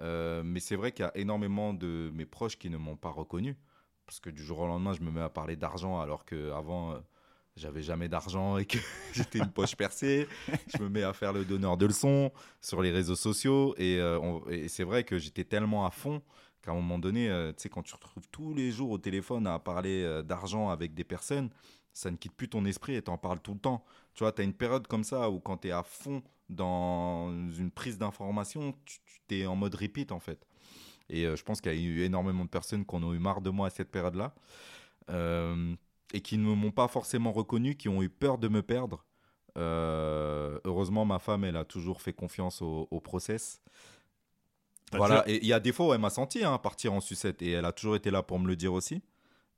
Euh, 0.00 0.42
mais 0.44 0.60
c'est 0.60 0.76
vrai 0.76 0.92
qu'il 0.92 1.04
y 1.04 1.08
a 1.08 1.16
énormément 1.16 1.74
de 1.74 2.10
mes 2.14 2.26
proches 2.26 2.58
qui 2.58 2.70
ne 2.70 2.76
m'ont 2.76 2.96
pas 2.96 3.10
reconnu. 3.10 3.56
Parce 4.06 4.20
que 4.20 4.30
du 4.30 4.42
jour 4.42 4.60
au 4.60 4.66
lendemain, 4.66 4.92
je 4.94 5.02
me 5.02 5.10
mets 5.10 5.20
à 5.20 5.28
parler 5.28 5.56
d'argent 5.56 6.00
alors 6.00 6.24
qu'avant, 6.24 6.92
euh, 6.92 6.98
j'avais 7.58 7.82
jamais 7.82 8.08
d'argent 8.08 8.56
et 8.58 8.64
que 8.64 8.78
j'étais 9.12 9.38
une 9.38 9.50
poche 9.50 9.76
percée. 9.76 10.28
Je 10.66 10.82
me 10.82 10.88
mets 10.88 11.02
à 11.02 11.12
faire 11.12 11.32
le 11.32 11.44
donneur 11.44 11.76
de 11.76 11.86
leçons 11.86 12.32
sur 12.60 12.82
les 12.82 12.90
réseaux 12.90 13.16
sociaux. 13.16 13.74
Et, 13.76 13.98
euh, 14.00 14.68
c'est 14.68 14.84
vrai 14.84 15.04
que 15.04 15.18
j'étais 15.18 15.44
tellement 15.44 15.84
à 15.86 15.90
fond 15.90 16.22
qu'à 16.62 16.70
un 16.70 16.74
moment 16.74 16.98
donné, 16.98 17.28
euh, 17.28 17.52
tu 17.52 17.62
sais, 17.62 17.68
quand 17.68 17.82
tu 17.82 17.94
retrouves 17.94 18.28
tous 18.30 18.54
les 18.54 18.70
jours 18.70 18.90
au 18.90 18.98
téléphone 18.98 19.46
à 19.46 19.58
parler 19.58 20.02
euh, 20.02 20.22
d'argent 20.22 20.70
avec 20.70 20.94
des 20.94 21.04
personnes, 21.04 21.50
ça 21.92 22.10
ne 22.10 22.16
quitte 22.16 22.34
plus 22.34 22.48
ton 22.48 22.64
esprit 22.64 22.94
et 22.94 23.02
t'en 23.02 23.18
parles 23.18 23.40
tout 23.40 23.54
le 23.54 23.60
temps. 23.60 23.84
Tu 24.14 24.24
vois, 24.24 24.32
tu 24.32 24.42
as 24.42 24.44
une 24.44 24.54
période 24.54 24.86
comme 24.86 25.04
ça 25.04 25.30
où 25.30 25.40
quand 25.40 25.58
tu 25.58 25.68
es 25.68 25.72
à 25.72 25.82
fond 25.82 26.22
dans 26.48 27.30
une 27.30 27.70
prise 27.70 27.98
d'information, 27.98 28.74
tu, 28.84 28.98
tu 29.28 29.38
es 29.38 29.46
en 29.46 29.56
mode 29.56 29.74
repeat 29.74 30.12
en 30.12 30.20
fait. 30.20 30.46
Et 31.10 31.24
je 31.24 31.42
pense 31.42 31.62
qu'il 31.62 31.72
y 31.72 31.74
a 31.74 31.78
eu 31.78 32.02
énormément 32.02 32.44
de 32.44 32.50
personnes 32.50 32.84
qui 32.84 32.94
en 32.94 33.02
ont 33.02 33.14
eu 33.14 33.18
marre 33.18 33.40
de 33.40 33.48
moi 33.48 33.68
à 33.68 33.70
cette 33.70 33.90
période-là. 33.90 34.34
Et 36.14 36.20
qui 36.20 36.38
ne 36.38 36.54
m'ont 36.54 36.70
pas 36.70 36.88
forcément 36.88 37.32
reconnu, 37.32 37.76
qui 37.76 37.88
ont 37.88 38.02
eu 38.02 38.08
peur 38.08 38.38
de 38.38 38.48
me 38.48 38.62
perdre. 38.62 39.04
Euh, 39.56 40.58
heureusement, 40.64 41.04
ma 41.04 41.18
femme, 41.18 41.44
elle 41.44 41.56
a 41.56 41.64
toujours 41.64 42.00
fait 42.00 42.12
confiance 42.12 42.62
au, 42.62 42.88
au 42.90 43.00
process. 43.00 43.60
T'as 44.90 44.98
Voilà, 44.98 45.24
et 45.26 45.38
il 45.42 45.46
y 45.46 45.52
a 45.52 45.60
des 45.60 45.72
fois 45.72 45.88
où 45.88 45.94
elle 45.94 46.00
m'a 46.00 46.10
senti 46.10 46.44
hein, 46.44 46.56
partir 46.58 46.92
en 46.92 47.00
sucette, 47.00 47.42
et 47.42 47.50
elle 47.52 47.64
a 47.64 47.72
toujours 47.72 47.96
été 47.96 48.10
là 48.10 48.22
pour 48.22 48.38
me 48.38 48.46
le 48.46 48.56
dire 48.56 48.72
aussi. 48.72 49.02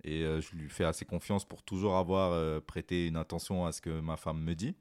Et 0.03 0.23
euh, 0.23 0.41
je 0.41 0.57
lui 0.57 0.71
fais 0.71 0.85
assez 0.85 1.05
confiance 1.05 1.45
pour 1.45 1.63
toujours 1.63 1.97
avoir 1.97 2.33
euh, 2.33 2.61
prêté 2.61 3.07
une 3.07 3.17
attention 3.17 3.67
à 3.67 3.73
ce 3.73 3.81
que 3.81 4.01
ma 4.01 4.17
femme 4.17 4.41
me 4.41 4.55
dit. 4.55 4.75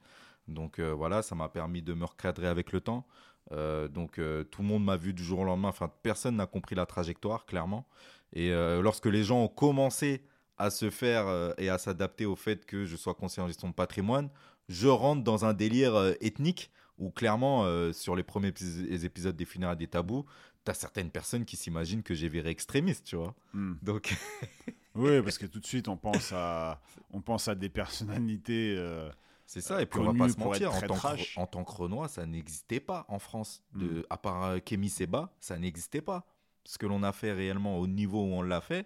Donc 0.47 0.79
voilà, 0.79 1.21
ça 1.21 1.35
m'a 1.35 1.47
permis 1.47 1.83
de 1.83 1.93
me 1.93 2.05
recadrer 2.05 2.47
avec 2.47 2.71
le 2.71 2.81
temps. 2.81 3.05
Donc 3.51 4.13
tout 4.13 4.61
le 4.63 4.67
monde 4.67 4.83
m'a 4.83 4.97
vu 4.97 5.13
du 5.13 5.23
jour 5.23 5.41
au 5.41 5.43
lendemain. 5.43 5.67
Enfin, 5.67 5.91
personne 6.01 6.37
n'a 6.37 6.47
compris 6.47 6.73
la 6.73 6.87
trajectoire, 6.87 7.45
clairement. 7.45 7.87
Et 8.33 8.49
lorsque 8.81 9.05
les 9.05 9.23
gens 9.23 9.43
ont 9.43 9.47
commencé 9.47 10.23
à 10.60 10.69
se 10.69 10.90
faire 10.90 11.27
euh, 11.27 11.53
et 11.57 11.69
à 11.69 11.77
s'adapter 11.77 12.26
au 12.26 12.36
fait 12.36 12.65
que 12.65 12.86
je 12.86 12.95
sois 12.95 13.15
conseiller 13.15 13.44
en 13.44 13.48
gestion 13.48 13.69
de 13.69 13.73
patrimoine, 13.73 14.30
je 14.68 14.88
rentre 14.88 15.23
dans 15.23 15.45
un 15.45 15.53
délire 15.53 15.95
euh, 15.95 16.14
ethnique 16.22 16.69
où 16.98 17.10
clairement, 17.11 17.64
euh, 17.64 17.94
sur 17.94 18.15
les 18.15 18.23
premiers 18.23 18.53
les 18.60 19.06
épisodes 19.06 19.36
des 19.36 19.45
funérailles 19.45 19.77
des 19.77 19.88
tabous, 19.88 20.26
t'as 20.65 20.73
certaines 20.73 21.10
personnes 21.10 21.45
qui 21.45 21.56
s'imaginent 21.56 22.03
que 22.03 22.14
j'ai 22.14 22.27
viré 22.30 22.49
extrémiste, 22.49 23.06
tu 23.06 23.15
vois. 23.15 23.34
Hmm. 23.53 23.76
Donc, 23.81 24.14
Oui, 24.95 25.22
parce 25.22 25.38
que 25.38 25.45
tout 25.45 25.60
de 25.61 25.65
suite, 25.65 25.88
on 25.88 25.95
pense 25.95 26.34
à, 26.34 26.81
on 27.11 27.22
pense 27.22 27.48
à 27.48 27.56
des 27.56 27.69
personnalités. 27.69 28.76
euh, 28.77 29.10
c'est 29.45 29.61
ça. 29.61 29.81
Et 29.81 29.86
puis, 29.86 29.99
on 29.99 30.11
va 30.11 30.26
pas 30.27 30.31
se 30.31 30.38
mentir, 30.38 30.73
en 30.73 30.81
tant, 30.81 30.95
que, 30.95 31.40
en 31.40 31.48
tant 31.48 31.64
que 31.64 31.72
Renoir, 31.72 32.10
ça 32.10 32.26
n'existait 32.26 32.80
pas 32.81 33.06
en 33.07 33.18
France. 33.18 33.64
De, 33.73 33.86
Mm. 33.86 34.03
À 34.10 34.18
part 34.18 34.64
Kémy 34.64 34.90
Seba, 34.90 35.31
ça 35.40 35.57
n'existait 35.57 36.02
pas. 36.02 36.26
Ce 36.65 36.77
que 36.77 36.86
l'on 36.86 37.02
a 37.03 37.11
fait 37.14 37.31
réellement 37.31 37.80
au 37.80 37.88
niveau 37.88 38.22
où 38.22 38.34
on 38.34 38.41
l'a 38.41 38.61
fait, 38.61 38.86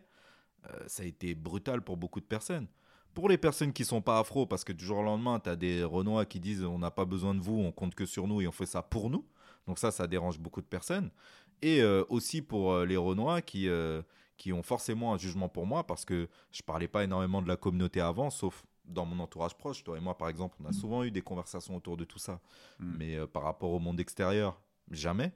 ça 0.88 1.04
a 1.04 1.06
été 1.06 1.36
brutal 1.36 1.82
pour 1.82 1.98
beaucoup 1.98 2.20
de 2.20 2.26
personnes. 2.26 2.68
Pour 3.14 3.30
les 3.30 3.38
personnes 3.38 3.74
qui 3.74 3.86
sont 3.86 4.02
pas 4.02 4.20
afro, 4.20 4.46
parce 4.46 4.64
que 4.64 4.74
du 4.74 4.84
jour 4.84 4.98
au 4.98 5.04
lendemain, 5.04 5.40
tu 5.40 5.50
as 5.50 5.56
des 5.56 5.84
Renois 5.84 6.26
qui 6.26 6.40
disent 6.40 6.64
on 6.64 6.80
n'a 6.80 6.92
pas 6.92 7.06
besoin 7.06 7.36
de 7.36 7.42
vous, 7.42 7.60
on 7.60 7.72
compte 7.72 7.94
que 7.94 8.06
sur 8.06 8.28
nous 8.28 8.42
et 8.42 8.48
on 8.48 8.52
fait 8.52 8.66
ça 8.66 8.82
pour 8.82 9.10
nous. 9.10 9.26
Donc 9.68 9.78
ça, 9.78 9.92
ça 9.92 10.08
dérange 10.08 10.40
beaucoup 10.40 10.62
de 10.62 10.66
personnes. 10.66 11.12
Et 11.62 11.82
euh, 11.82 12.04
aussi 12.10 12.42
pour 12.42 12.74
euh, 12.74 12.86
les 12.86 12.98
Renois 12.98 13.42
qui, 13.42 13.70
euh, 13.70 14.02
qui 14.38 14.52
ont 14.52 14.64
forcément 14.64 15.14
un 15.14 15.18
jugement 15.18 15.48
pour 15.48 15.66
moi, 15.66 15.86
parce 15.86 16.06
que 16.06 16.28
je 16.52 16.62
parlais 16.64 16.88
pas 16.88 17.04
énormément 17.04 17.42
de 17.42 17.48
la 17.48 17.56
communauté 17.56 18.02
avant, 18.02 18.30
sauf 18.30 18.64
dans 18.86 19.06
mon 19.06 19.22
entourage 19.22 19.56
proche. 19.56 19.84
Toi 19.84 19.98
et 19.98 20.02
moi, 20.02 20.18
par 20.18 20.30
exemple, 20.30 20.58
on 20.64 20.66
a 20.68 20.74
souvent 20.74 21.04
eu 21.04 21.12
des 21.12 21.22
conversations 21.22 21.76
autour 21.76 21.98
de 21.98 22.04
tout 22.04 22.20
ça. 22.20 22.40
Mm. 22.80 22.96
Mais 22.98 23.16
euh, 23.16 23.28
par 23.28 23.44
rapport 23.44 23.72
au 23.72 23.80
monde 23.80 24.00
extérieur, 24.00 24.60
jamais. 24.92 25.32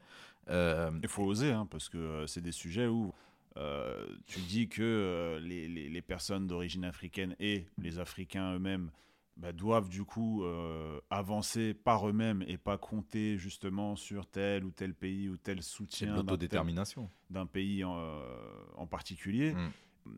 Euh, 0.50 0.92
Il 1.02 1.10
faut 1.10 1.24
oser, 1.24 1.52
hein, 1.52 1.68
parce 1.70 1.90
que 1.90 1.98
euh, 1.98 2.28
c'est 2.28 2.42
des 2.42 2.52
sujets 2.52 2.88
où 2.88 3.14
euh, 3.58 4.06
tu 4.28 4.40
dis 4.42 4.70
que 4.70 4.82
euh, 4.84 5.40
les, 5.40 5.68
les- 5.68 5.90
les 5.90 6.02
personnes 6.02 6.48
d'origine 6.48 6.86
africaine 6.86 7.36
et 7.40 7.66
les 7.82 8.00
Africains 8.00 8.54
eux-mêmes 8.56 8.92
bah, 9.36 9.52
doivent 9.52 9.90
du 9.90 10.04
coup 10.04 10.44
euh, 10.44 11.00
avancer 11.10 11.74
par 11.74 12.08
eux-mêmes 12.08 12.44
et 12.48 12.58
pas 12.58 12.78
compter 12.78 13.38
justement 13.38 13.96
sur 13.96 14.26
tel 14.28 14.64
ou 14.64 14.72
tel 14.72 14.94
pays 14.94 15.28
ou 15.30 15.38
tel 15.38 15.62
soutien 15.64 16.08
d'un 16.08 16.14
tel- 16.16 16.26
l'autodétermination. 16.26 17.10
d'un 17.30 17.46
pays 17.46 17.84
en, 17.84 17.98
en 18.76 18.88
particulier. 18.88 19.54
Mm. 19.54 19.72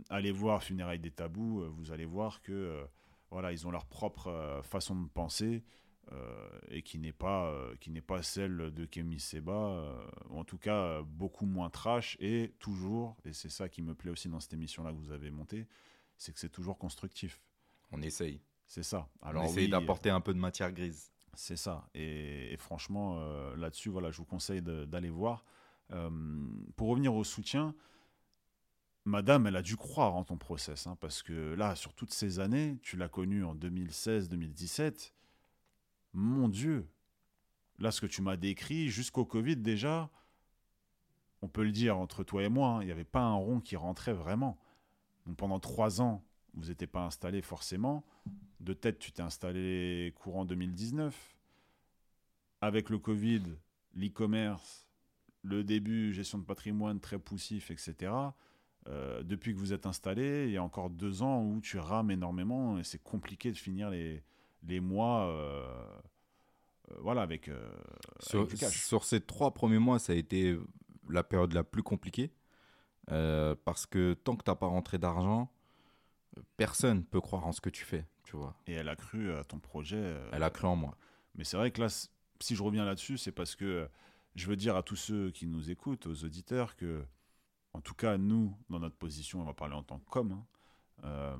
Allez 0.10 0.32
voir 0.32 0.62
Funérailles 0.64 1.00
des 1.00 1.12
tabous, 1.12 1.64
vous 1.72 1.92
allez 1.92 2.06
voir 2.06 2.42
que 2.42 2.80
voilà, 3.32 3.52
ils 3.52 3.66
ont 3.68 3.72
leur 3.72 3.86
propre 3.86 4.62
façon 4.64 4.96
de 4.96 5.08
penser 5.10 5.64
et 6.70 6.82
qui 6.82 6.98
n'est 6.98 7.14
pas 7.14 7.52
euh, 7.52 7.76
qui 7.80 7.92
n'est 7.92 8.02
pas 8.02 8.24
celle 8.24 8.72
de 8.74 8.86
Kemi 8.86 9.20
Seba, 9.20 9.52
euh, 9.52 10.08
ou 10.30 10.40
en 10.40 10.44
tout 10.44 10.58
cas 10.58 10.76
euh, 10.76 11.04
beaucoup 11.04 11.46
moins 11.46 11.70
trash 11.70 12.18
et 12.20 12.54
toujours 12.60 13.16
et 13.26 13.34
c'est 13.34 13.50
ça 13.50 13.70
qui 13.70 13.82
me 13.82 13.94
plaît 13.94 14.12
aussi 14.12 14.30
dans 14.30 14.40
cette 14.40 14.54
émission 14.54 14.84
là 14.84 14.92
que 14.92 14.98
vous 14.98 15.12
avez 15.12 15.32
montée, 15.32 15.68
c'est 16.18 16.34
que 16.34 16.40
c'est 16.40 16.50
toujours 16.50 16.78
constructif. 16.78 17.42
On 17.92 18.02
essaye. 18.02 18.42
C'est 18.70 18.84
ça. 18.84 19.10
Alors, 19.24 19.44
on 19.44 19.46
essaye 19.48 19.66
oui, 19.66 19.72
d'apporter 19.72 20.12
un 20.12 20.22
peu 20.22 20.32
de 20.32 20.40
matière 20.40 20.72
grise. 20.72 21.12
c'est 21.34 21.56
ça. 21.56 21.90
Et, 21.96 22.54
et 22.54 22.58
franchement, 22.58 23.18
euh, 23.18 23.56
là-dessus, 23.56 23.90
voilà, 23.90 24.12
je 24.12 24.18
vous 24.18 24.26
conseille 24.26 24.62
d'aller 24.62 25.10
voir. 25.10 25.44
Euh, 25.92 26.10
pour 26.76 26.90
revenir 26.90 27.16
au 27.16 27.24
soutien, 27.24 27.74
Madame, 29.06 29.48
elle 29.48 29.56
a 29.56 29.64
dû 29.64 29.76
croire 29.76 30.16
en 30.16 30.24
ton 30.24 30.38
process, 30.38 30.86
hein, 30.86 30.96
parce 31.00 31.24
que 31.24 31.56
là, 31.56 31.76
sur 31.76 31.96
toutes 31.96 32.14
ces 32.14 32.40
années, 32.40 32.78
tu 32.84 32.96
l'as 32.96 33.10
connue 33.10 33.44
en 33.44 33.56
2016-2017. 33.56 35.14
Mon 36.14 36.50
Dieu, 36.50 36.88
là, 37.78 37.92
ce 37.92 38.02
que 38.02 38.06
tu 38.06 38.22
m'as 38.22 38.38
décrit, 38.38 38.90
jusqu'au 38.90 39.26
Covid 39.26 39.58
déjà, 39.58 40.10
on 41.42 41.48
peut 41.48 41.64
le 41.64 41.72
dire 41.72 41.98
entre 41.98 42.24
toi 42.24 42.44
et 42.44 42.50
moi, 42.50 42.70
hein, 42.70 42.82
il 42.82 42.86
n'y 42.86 42.92
avait 42.92 43.04
pas 43.04 43.22
un 43.22 43.36
rond 43.36 43.60
qui 43.60 43.76
rentrait 43.76 44.14
vraiment. 44.14 44.58
Pendant 45.38 45.60
trois 45.60 46.02
ans, 46.02 46.24
vous 46.56 46.70
n'étiez 46.70 46.88
pas 46.88 47.06
installé 47.06 47.42
forcément. 47.42 48.04
De 48.60 48.74
tête, 48.74 49.00
tu 49.00 49.12
t'es 49.12 49.22
installé 49.22 50.14
courant 50.16 50.44
2019. 50.46 51.36
Avec 52.62 52.90
le 52.90 52.98
Covid, 52.98 53.44
l'e-commerce, 53.94 54.88
le 55.44 55.64
début, 55.64 56.14
gestion 56.14 56.40
de 56.40 56.44
patrimoine 56.44 57.00
très 57.00 57.20
poussif, 57.20 57.72
etc. 57.72 58.12
Euh, 58.88 59.24
depuis 59.24 59.54
que 59.54 59.60
vous 59.60 59.72
êtes 59.72 59.86
installé, 59.86 60.46
il 60.48 60.52
y 60.52 60.58
a 60.58 60.64
encore 60.64 60.90
deux 60.90 61.22
ans 61.22 61.44
où 61.44 61.62
tu 61.62 61.78
rames 61.78 62.12
énormément 62.12 62.80
et 62.80 62.84
c'est 62.84 63.02
compliqué 63.02 63.52
de 63.52 63.58
finir 63.58 63.90
les, 63.90 64.24
les 64.64 64.80
mois 64.80 65.28
euh, 65.28 65.66
euh, 66.92 66.96
voilà, 67.00 67.22
avec, 67.22 67.48
euh, 67.48 67.72
Sur, 68.20 68.42
avec 68.42 68.52
du 68.52 68.58
cash. 68.58 68.86
sur 68.86 69.04
ces 69.04 69.22
trois 69.22 69.54
premiers 69.54 69.80
mois, 69.80 70.00
ça 70.00 70.14
a 70.14 70.16
été 70.16 70.58
la 71.10 71.24
période 71.24 71.54
la 71.54 71.64
plus 71.64 71.84
compliquée. 71.84 72.32
parce 73.08 73.86
que 73.86 74.14
tant 74.14 74.36
que 74.36 74.44
tu 74.44 74.50
n'as 74.50 74.56
pas 74.56 74.68
rentré 74.68 74.98
d'argent, 74.98 75.52
personne 76.58 77.04
peut 77.04 77.22
croire 77.22 77.46
en 77.48 77.52
ce 77.52 77.62
que 77.62 77.70
tu 77.70 77.84
fais. 77.84 78.06
Tu 78.24 78.36
vois. 78.36 78.56
Et 78.68 78.74
elle 78.74 78.90
a 78.90 78.96
cru 78.96 79.34
à 79.34 79.44
ton 79.44 79.60
projet. 79.60 80.16
Elle 80.32 80.44
a 80.44 80.50
cru 80.50 80.68
en 80.68 80.76
moi. 80.76 80.96
Mais 81.36 81.44
c'est 81.44 81.58
vrai 81.58 81.72
que 81.72 81.82
là, 81.82 81.90
si 82.40 82.56
je 82.56 82.62
reviens 82.62 82.86
là-dessus, 82.86 83.18
c'est 83.18 83.32
parce 83.32 83.56
que 83.56 83.90
je 84.36 84.48
veux 84.48 84.56
dire 84.56 84.76
à 84.76 84.84
tous 84.84 84.96
ceux 84.96 85.32
qui 85.32 85.48
nous 85.48 85.70
écoutent, 85.72 86.08
aux 86.08 86.24
auditeurs, 86.24 86.76
que, 86.76 87.04
en 87.74 87.82
tout 87.82 87.94
cas, 87.94 88.18
nous, 88.18 88.56
dans 88.70 88.80
notre 88.80 88.96
position, 88.96 89.42
on 89.42 89.46
va 89.46 89.54
parler 89.54 89.76
en 89.76 89.84
tant 89.84 90.00
qu'homme, 90.00 90.32
hein, 90.32 90.46
euh, 91.04 91.38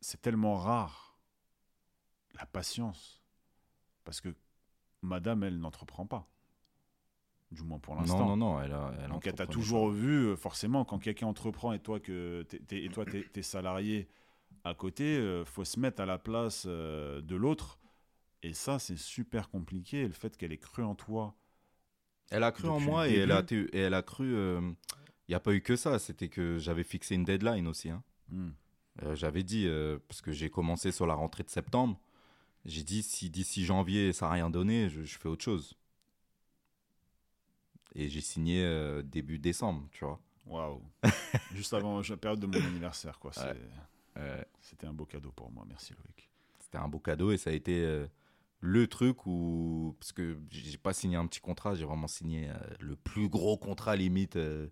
c'est 0.00 0.20
tellement 0.20 0.56
rare 0.56 1.13
la 2.34 2.46
patience. 2.46 3.22
Parce 4.04 4.20
que 4.20 4.34
madame, 5.02 5.42
elle 5.44 5.58
n'entreprend 5.58 6.06
pas. 6.06 6.28
Du 7.50 7.62
moins 7.62 7.78
pour 7.78 7.94
l'instant. 7.94 8.18
Non, 8.20 8.36
non, 8.36 8.54
non. 8.54 8.60
Elle 8.62 8.72
a, 8.72 8.92
elle 9.00 9.10
Donc 9.10 9.26
elle 9.26 9.34
t'a 9.34 9.46
toujours 9.46 9.90
vu, 9.90 10.26
euh, 10.26 10.36
forcément, 10.36 10.84
quand 10.84 10.98
quelqu'un 10.98 11.26
entreprend 11.28 11.72
et 11.72 11.78
toi 11.78 12.00
que 12.00 12.42
t'es, 12.48 12.58
t'es- 12.58 12.82
et 12.84 12.88
toi 12.88 13.04
t'es, 13.04 13.22
t'es 13.32 13.42
salarié 13.42 14.08
à 14.64 14.74
côté, 14.74 15.16
euh, 15.18 15.44
faut 15.44 15.64
se 15.64 15.78
mettre 15.78 16.00
à 16.00 16.06
la 16.06 16.18
place 16.18 16.64
euh, 16.66 17.20
de 17.20 17.36
l'autre. 17.36 17.78
Et 18.42 18.54
ça, 18.54 18.78
c'est 18.78 18.96
super 18.96 19.50
compliqué. 19.50 20.02
Et 20.02 20.06
le 20.08 20.12
fait 20.14 20.36
qu'elle 20.36 20.52
ait 20.52 20.58
cru 20.58 20.82
en 20.82 20.94
toi, 20.94 21.36
Elle 22.30 22.42
a 22.42 22.50
cru 22.52 22.68
en 22.68 22.80
moi 22.80 23.08
et 23.08 23.14
elle, 23.16 23.30
a, 23.30 23.42
et 23.50 23.78
elle 23.78 23.94
a 23.94 24.02
cru. 24.02 24.34
Il 24.34 24.74
n'y 25.30 25.34
a 25.34 25.40
pas 25.40 25.54
eu 25.54 25.60
que 25.62 25.76
ça. 25.76 25.98
C'était 25.98 26.28
que 26.28 26.58
j'avais 26.58 26.82
fixé 26.84 27.14
une 27.14 27.24
deadline 27.24 27.68
aussi. 27.68 27.90
hein. 27.90 28.02
hmm, 28.30 28.50
Euh, 29.02 29.14
j'avais 29.14 29.42
dit, 29.44 29.66
euh, 29.66 29.98
parce 30.08 30.20
que 30.22 30.32
j'ai 30.32 30.50
commencé 30.50 30.92
sur 30.92 31.06
la 31.06 31.14
rentrée 31.14 31.42
de 31.44 31.50
septembre, 31.50 31.98
j'ai 32.64 32.82
dit 32.82 33.02
si 33.02 33.30
d'ici 33.30 33.64
janvier 33.64 34.12
ça 34.12 34.26
n'a 34.26 34.32
rien 34.32 34.50
donné, 34.50 34.88
je, 34.88 35.02
je 35.02 35.18
fais 35.18 35.28
autre 35.28 35.44
chose. 35.44 35.76
Et 37.94 38.08
j'ai 38.08 38.20
signé 38.20 38.64
euh, 38.64 39.02
début 39.02 39.38
décembre, 39.38 39.86
tu 39.92 40.04
vois. 40.04 40.20
waouh, 40.46 40.82
juste 41.54 41.74
avant 41.74 42.00
la 42.00 42.16
période 42.16 42.40
de 42.40 42.46
mon 42.46 42.64
anniversaire, 42.66 43.18
quoi. 43.18 43.32
C'était 44.60 44.86
un 44.86 44.92
beau 44.92 45.04
cadeau 45.04 45.30
pour 45.30 45.50
moi. 45.50 45.64
Merci 45.68 45.92
Loïc. 45.94 46.30
C'était 46.58 46.78
un 46.78 46.88
beau 46.88 46.98
cadeau 46.98 47.30
et 47.30 47.36
ça 47.36 47.50
a 47.50 47.52
été 47.52 47.84
euh, 47.84 48.06
le 48.60 48.86
truc 48.86 49.26
où. 49.26 49.96
Parce 50.00 50.12
que 50.12 50.38
j'ai 50.50 50.78
pas 50.78 50.92
signé 50.92 51.16
un 51.16 51.26
petit 51.26 51.40
contrat, 51.40 51.74
j'ai 51.74 51.84
vraiment 51.84 52.08
signé 52.08 52.48
euh, 52.48 52.54
le 52.80 52.96
plus 52.96 53.28
gros 53.28 53.56
contrat 53.56 53.94
limite 53.94 54.36
de, 54.36 54.70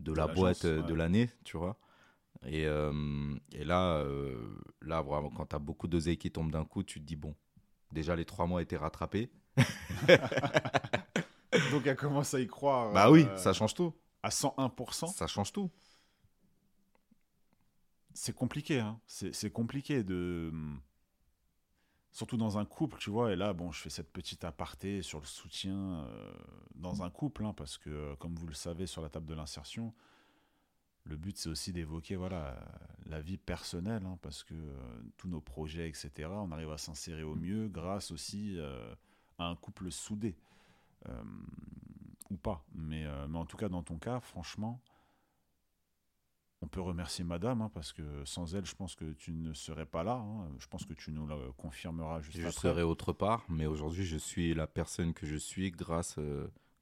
la 0.00 0.26
boîte 0.26 0.66
de 0.66 0.94
l'année, 0.94 1.30
tu 1.44 1.56
vois. 1.56 1.78
Et, 2.46 2.66
euh, 2.66 3.34
et 3.52 3.64
là, 3.64 3.98
euh, 3.98 4.36
là, 4.82 5.02
vraiment, 5.02 5.30
quand 5.30 5.46
tu 5.46 5.56
as 5.56 5.58
beaucoup 5.58 5.88
d'oseilles 5.88 6.18
qui 6.18 6.30
tombent 6.30 6.52
d'un 6.52 6.64
coup, 6.64 6.82
tu 6.82 7.00
te 7.00 7.06
dis 7.06 7.16
bon, 7.16 7.34
Déjà, 7.94 8.16
les 8.16 8.24
trois 8.24 8.46
mois 8.46 8.60
étaient 8.60 8.76
rattrapés. 8.76 9.30
Donc 11.70 11.86
elle 11.86 11.94
commence 11.94 12.34
à 12.34 12.40
y 12.40 12.48
croire. 12.48 12.92
Bah 12.92 13.08
oui, 13.08 13.22
euh, 13.22 13.36
ça 13.36 13.52
change 13.52 13.74
tout. 13.74 13.94
À 14.24 14.30
101%. 14.30 15.14
Ça 15.14 15.28
change 15.28 15.52
tout. 15.52 15.70
C'est 18.12 18.34
compliqué, 18.34 18.80
hein. 18.80 19.00
C'est 19.06 19.52
compliqué 19.52 20.02
de. 20.02 20.52
Surtout 22.10 22.36
dans 22.36 22.58
un 22.58 22.64
couple, 22.64 22.98
tu 22.98 23.10
vois. 23.10 23.32
Et 23.32 23.36
là, 23.36 23.52
bon, 23.52 23.70
je 23.70 23.80
fais 23.80 23.90
cette 23.90 24.12
petite 24.12 24.42
aparté 24.42 25.02
sur 25.02 25.20
le 25.20 25.26
soutien 25.26 25.76
euh, 25.76 26.32
dans 26.74 27.04
un 27.04 27.10
couple, 27.10 27.44
hein, 27.44 27.54
parce 27.56 27.78
que, 27.78 28.16
comme 28.16 28.34
vous 28.34 28.48
le 28.48 28.54
savez, 28.54 28.86
sur 28.86 29.02
la 29.02 29.08
table 29.08 29.26
de 29.26 29.34
l'insertion, 29.34 29.94
le 31.04 31.16
but, 31.16 31.36
c'est 31.36 31.48
aussi 31.50 31.72
d'évoquer 31.72 32.16
voilà, 32.16 32.56
la 33.06 33.20
vie 33.20 33.36
personnelle, 33.36 34.04
hein, 34.06 34.18
parce 34.22 34.42
que 34.42 34.54
euh, 34.54 35.02
tous 35.18 35.28
nos 35.28 35.40
projets, 35.40 35.88
etc., 35.88 36.10
on 36.30 36.50
arrive 36.50 36.70
à 36.70 36.78
s'insérer 36.78 37.22
au 37.22 37.34
mieux 37.34 37.68
grâce 37.68 38.10
aussi 38.10 38.58
euh, 38.58 38.94
à 39.38 39.46
un 39.46 39.56
couple 39.56 39.90
soudé. 39.90 40.34
Euh, 41.08 41.22
ou 42.30 42.36
pas. 42.36 42.64
Mais, 42.74 43.04
mais 43.28 43.38
en 43.38 43.44
tout 43.44 43.58
cas, 43.58 43.68
dans 43.68 43.82
ton 43.82 43.98
cas, 43.98 44.18
franchement, 44.20 44.80
on 46.62 46.66
peut 46.66 46.80
remercier 46.80 47.22
madame, 47.22 47.60
hein, 47.60 47.70
parce 47.74 47.92
que 47.92 48.24
sans 48.24 48.54
elle, 48.54 48.64
je 48.64 48.74
pense 48.74 48.94
que 48.94 49.12
tu 49.12 49.32
ne 49.32 49.52
serais 49.52 49.84
pas 49.84 50.02
là. 50.02 50.14
hein. 50.14 50.48
Je 50.58 50.66
pense 50.66 50.86
que 50.86 50.94
tu 50.94 51.12
nous 51.12 51.26
le 51.26 51.52
confirmeras 51.52 52.22
juste 52.22 52.38
Je 52.38 52.46
après. 52.48 52.52
serais 52.60 52.82
autre 52.82 53.12
part, 53.12 53.44
mais 53.50 53.66
aujourd'hui, 53.66 54.06
je 54.06 54.16
suis 54.16 54.54
la 54.54 54.66
personne 54.66 55.12
que 55.12 55.26
je 55.26 55.36
suis 55.36 55.70
grâce, 55.70 56.18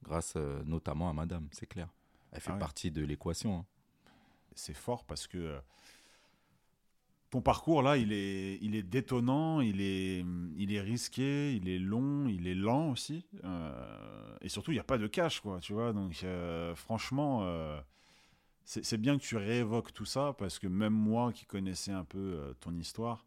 grâce 0.01 0.37
notamment 0.65 1.09
à 1.09 1.13
madame, 1.13 1.49
c'est 1.51 1.65
clair. 1.67 1.89
Elle 2.31 2.39
fait 2.39 2.51
Ah 2.51 2.53
ouais. 2.53 2.59
partie 2.59 2.89
de 2.89 3.03
l'équation. 3.03 3.65
C'est 4.55 4.73
fort 4.73 5.05
parce 5.05 5.27
que 5.27 5.37
euh, 5.37 5.59
ton 7.33 7.41
parcours 7.41 7.81
là, 7.81 7.97
il 7.97 8.13
est, 8.13 8.59
il 8.61 8.75
est 8.75 8.83
détonnant, 8.83 9.59
il 9.59 9.81
est, 9.81 10.23
il 10.55 10.71
est 10.71 10.79
risqué, 10.79 11.55
il 11.55 11.67
est 11.67 11.79
long, 11.79 12.27
il 12.27 12.47
est 12.47 12.53
lent 12.53 12.91
aussi, 12.91 13.25
euh, 13.43 14.37
et 14.41 14.49
surtout 14.49 14.69
il 14.69 14.75
n'y 14.75 14.79
a 14.79 14.83
pas 14.83 14.99
de 14.99 15.07
cash 15.07 15.39
quoi, 15.39 15.59
tu 15.59 15.73
vois. 15.73 15.93
Donc 15.93 16.21
euh, 16.23 16.75
franchement, 16.75 17.39
euh, 17.41 17.81
c'est 18.65 19.01
bien 19.01 19.17
que 19.17 19.23
tu 19.23 19.35
réévoques 19.35 19.91
tout 19.93 20.05
ça 20.05 20.35
parce 20.37 20.59
que 20.59 20.67
même 20.67 20.93
moi 20.93 21.33
qui 21.33 21.47
connaissais 21.47 21.91
un 21.91 22.03
peu 22.03 22.55
ton 22.59 22.75
histoire, 22.75 23.25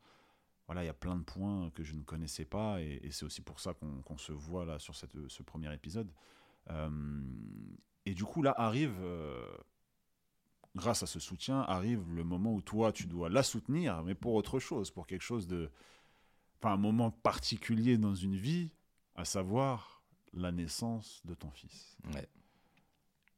voilà, 0.67 0.85
il 0.85 0.87
y 0.87 0.91
a 0.91 0.95
plein 0.95 1.17
de 1.17 1.25
points 1.25 1.71
que 1.75 1.83
je 1.83 1.95
ne 1.95 2.03
connaissais 2.03 2.45
pas 2.45 2.81
et, 2.81 3.09
c'est 3.11 3.25
aussi 3.25 3.41
pour 3.41 3.59
ça 3.59 3.75
qu'on 3.75 4.19
se 4.19 4.31
voit 4.31 4.65
là 4.65 4.79
sur 4.79 4.95
cette, 4.95 5.17
ce 5.27 5.43
premier 5.43 5.75
épisode. 5.75 6.13
Et 8.05 8.15
du 8.15 8.23
coup 8.23 8.41
là 8.41 8.55
arrive 8.57 8.95
grâce 10.77 11.03
à 11.03 11.07
ce 11.07 11.19
soutien, 11.19 11.63
arrive 11.63 12.05
le 12.15 12.23
moment 12.23 12.53
où 12.53 12.61
toi, 12.61 12.93
tu 12.93 13.07
dois 13.07 13.29
la 13.29 13.43
soutenir, 13.43 14.03
mais 14.05 14.15
pour 14.15 14.35
autre 14.35 14.61
chose, 14.61 14.91
pour 14.91 15.07
quelque 15.07 15.23
chose 15.23 15.47
de... 15.49 15.71
Enfin, 16.59 16.75
un 16.75 16.79
moment 16.79 17.11
particulier 17.11 17.99
dans 17.99 18.15
une 18.15 18.37
vie, 18.37 18.71
à 19.15 19.25
savoir 19.25 20.03
la 20.33 20.53
naissance 20.53 21.23
de 21.25 21.35
ton 21.35 21.51
fils. 21.51 21.97
Ouais. 22.15 22.29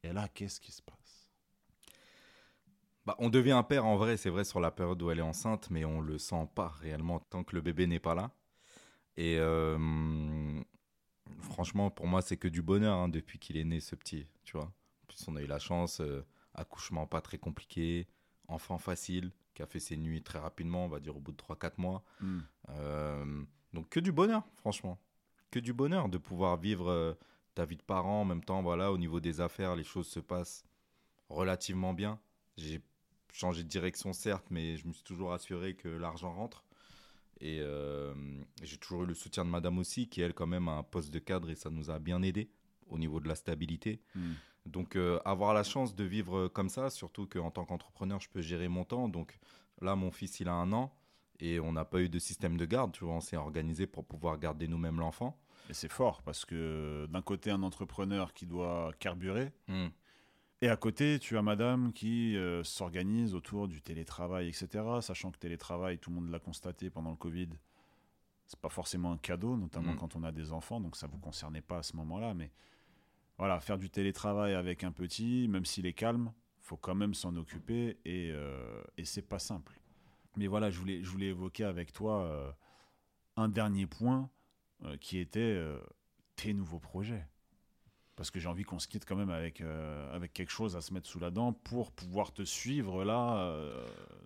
Et 0.03 0.13
là, 0.13 0.27
qu'est-ce 0.27 0.59
qui 0.59 0.71
se 0.71 0.81
passe? 0.81 1.29
Bah, 3.05 3.15
on 3.19 3.29
devient 3.29 3.53
un 3.53 3.63
père 3.63 3.85
en 3.85 3.97
vrai, 3.97 4.17
c'est 4.17 4.29
vrai, 4.29 4.43
sur 4.43 4.59
la 4.59 4.71
période 4.71 5.01
où 5.01 5.09
elle 5.09 5.19
est 5.19 5.23
enceinte, 5.23 5.69
mais 5.69 5.83
on 5.85 6.01
le 6.01 6.17
sent 6.17 6.47
pas 6.55 6.67
réellement 6.79 7.19
tant 7.19 7.43
que 7.43 7.55
le 7.55 7.61
bébé 7.61 7.87
n'est 7.87 7.99
pas 7.99 8.15
là. 8.15 8.31
Et 9.17 9.37
euh, 9.39 10.61
franchement, 11.41 11.89
pour 11.89 12.07
moi, 12.07 12.21
c'est 12.21 12.37
que 12.37 12.47
du 12.47 12.61
bonheur 12.61 12.97
hein, 12.97 13.09
depuis 13.09 13.39
qu'il 13.39 13.57
est 13.57 13.63
né, 13.63 13.79
ce 13.79 13.95
petit, 13.95 14.27
tu 14.43 14.57
vois. 14.57 14.67
En 14.67 15.05
plus, 15.07 15.27
on 15.27 15.35
a 15.35 15.41
eu 15.41 15.47
la 15.47 15.59
chance, 15.59 16.01
euh, 16.01 16.25
accouchement 16.53 17.07
pas 17.07 17.21
très 17.21 17.37
compliqué, 17.37 18.07
enfant 18.47 18.77
facile, 18.77 19.31
qui 19.53 19.61
a 19.61 19.65
fait 19.65 19.79
ses 19.79 19.97
nuits 19.97 20.21
très 20.21 20.39
rapidement, 20.39 20.85
on 20.85 20.89
va 20.89 20.99
dire 20.99 21.15
au 21.15 21.19
bout 21.19 21.31
de 21.31 21.37
3-4 21.37 21.73
mois. 21.77 22.03
Hmm. 22.21 22.39
Euh, 22.69 23.43
donc 23.73 23.89
que 23.89 23.99
du 23.99 24.11
bonheur, 24.11 24.43
franchement. 24.55 24.99
Que 25.51 25.59
du 25.59 25.73
bonheur 25.73 26.09
de 26.09 26.17
pouvoir 26.17 26.57
vivre 26.57 26.89
euh, 26.89 27.13
ta 27.55 27.65
vie 27.65 27.77
de 27.77 27.81
parent 27.81 28.21
en 28.21 28.25
même 28.25 28.43
temps. 28.43 28.61
Voilà, 28.61 28.91
au 28.91 28.97
niveau 28.97 29.19
des 29.19 29.41
affaires, 29.41 29.75
les 29.75 29.83
choses 29.83 30.07
se 30.07 30.19
passent 30.19 30.63
relativement 31.29 31.93
bien. 31.93 32.19
J'ai 32.57 32.81
changé 33.31 33.63
de 33.63 33.69
direction, 33.69 34.13
certes, 34.13 34.45
mais 34.49 34.77
je 34.77 34.87
me 34.87 34.93
suis 34.93 35.03
toujours 35.03 35.33
assuré 35.33 35.75
que 35.75 35.89
l'argent 35.89 36.33
rentre. 36.33 36.63
Et 37.41 37.59
euh, 37.61 38.13
j'ai 38.63 38.77
toujours 38.77 39.03
eu 39.03 39.05
le 39.05 39.13
soutien 39.13 39.45
de 39.45 39.49
madame 39.49 39.77
aussi, 39.77 40.09
qui 40.09 40.21
elle, 40.21 40.33
quand 40.33 40.47
même, 40.47 40.67
a 40.67 40.73
un 40.73 40.83
poste 40.83 41.11
de 41.11 41.19
cadre 41.19 41.49
et 41.49 41.55
ça 41.55 41.69
nous 41.69 41.89
a 41.89 41.99
bien 41.99 42.21
aidé 42.21 42.49
au 42.87 42.97
niveau 42.97 43.19
de 43.19 43.27
la 43.27 43.35
stabilité. 43.35 44.01
Hmm. 44.15 44.33
Donc, 44.65 44.95
euh, 44.95 45.19
avoir 45.25 45.53
la 45.53 45.63
chance 45.63 45.95
de 45.95 46.03
vivre 46.03 46.37
euh, 46.37 46.49
comme 46.49 46.69
ça, 46.69 46.89
surtout 46.89 47.25
qu'en 47.27 47.49
tant 47.51 47.65
qu'entrepreneur, 47.65 48.19
je 48.19 48.29
peux 48.29 48.41
gérer 48.41 48.67
mon 48.67 48.83
temps. 48.83 49.07
Donc, 49.09 49.39
là, 49.81 49.95
mon 49.95 50.11
fils, 50.11 50.39
il 50.39 50.47
a 50.49 50.53
un 50.53 50.71
an 50.73 50.93
et 51.39 51.59
on 51.59 51.71
n'a 51.71 51.85
pas 51.85 52.01
eu 52.01 52.09
de 52.09 52.19
système 52.19 52.57
de 52.57 52.65
garde. 52.65 52.91
Tu 52.91 53.03
vois, 53.05 53.13
on 53.15 53.21
s'est 53.21 53.37
organisé 53.37 53.87
pour 53.87 54.05
pouvoir 54.05 54.37
garder 54.37 54.67
nous-mêmes 54.67 54.99
l'enfant. 54.99 55.39
Et 55.69 55.73
c'est 55.73 55.91
fort, 55.91 56.21
parce 56.23 56.45
que 56.45 57.07
d'un 57.09 57.21
côté, 57.21 57.51
un 57.51 57.63
entrepreneur 57.63 58.33
qui 58.33 58.45
doit 58.45 58.91
carburer, 58.99 59.51
Hmm. 59.67 59.87
et 60.61 60.67
à 60.69 60.75
côté, 60.75 61.19
tu 61.19 61.37
as 61.37 61.41
madame 61.43 61.93
qui 61.93 62.35
euh, 62.35 62.63
s'organise 62.63 63.35
autour 63.35 63.67
du 63.67 63.81
télétravail, 63.81 64.47
etc. 64.49 64.67
Sachant 65.01 65.31
que 65.31 65.37
télétravail, 65.37 65.99
tout 65.99 66.09
le 66.09 66.15
monde 66.17 66.29
l'a 66.31 66.39
constaté 66.39 66.89
pendant 66.89 67.11
le 67.11 67.15
Covid, 67.17 67.49
c'est 68.47 68.59
pas 68.59 68.69
forcément 68.69 69.11
un 69.11 69.17
cadeau, 69.17 69.55
notamment 69.57 69.93
Mm. 69.93 69.97
quand 69.97 70.15
on 70.15 70.23
a 70.23 70.31
des 70.31 70.51
enfants, 70.51 70.79
donc 70.81 70.95
ça 70.95 71.05
vous 71.07 71.19
concernait 71.19 71.61
pas 71.61 71.77
à 71.77 71.83
ce 71.83 71.95
moment-là. 71.97 72.33
Mais 72.33 72.49
voilà, 73.39 73.61
faire 73.61 73.77
du 73.77 73.89
télétravail 73.89 74.53
avec 74.53 74.83
un 74.83 74.91
petit, 74.91 75.47
même 75.47 75.65
s'il 75.65 75.85
est 75.85 75.93
calme, 75.93 76.33
faut 76.59 76.75
quand 76.75 76.93
même 76.93 77.13
s'en 77.13 77.35
occuper 77.37 77.97
et, 78.03 78.31
euh, 78.33 78.83
et 78.97 79.05
c'est 79.05 79.27
pas 79.27 79.39
simple. 79.39 79.79
Mais 80.35 80.47
voilà, 80.47 80.69
je 80.69 80.77
voulais, 80.77 81.01
je 81.01 81.09
voulais 81.09 81.27
évoquer 81.27 81.63
avec 81.63 81.93
toi 81.93 82.21
euh, 82.23 82.51
un 83.37 83.47
dernier 83.47 83.87
point 83.87 84.29
euh, 84.83 84.97
qui 84.97 85.17
était 85.19 85.39
euh, 85.39 85.79
tes 86.35 86.53
nouveaux 86.53 86.79
projets. 86.79 87.25
Parce 88.17 88.29
que 88.29 88.41
j'ai 88.41 88.49
envie 88.49 88.63
qu'on 88.63 88.79
se 88.79 88.89
quitte 88.89 89.05
quand 89.05 89.15
même 89.15 89.29
avec, 89.29 89.61
avec 90.11 90.33
quelque 90.33 90.49
chose 90.51 90.75
à 90.75 90.81
se 90.81 90.93
mettre 90.93 91.07
sous 91.07 91.19
la 91.19 91.31
dent 91.31 91.53
pour 91.53 91.93
pouvoir 91.93 92.33
te 92.33 92.43
suivre 92.43 93.05
là 93.05 93.49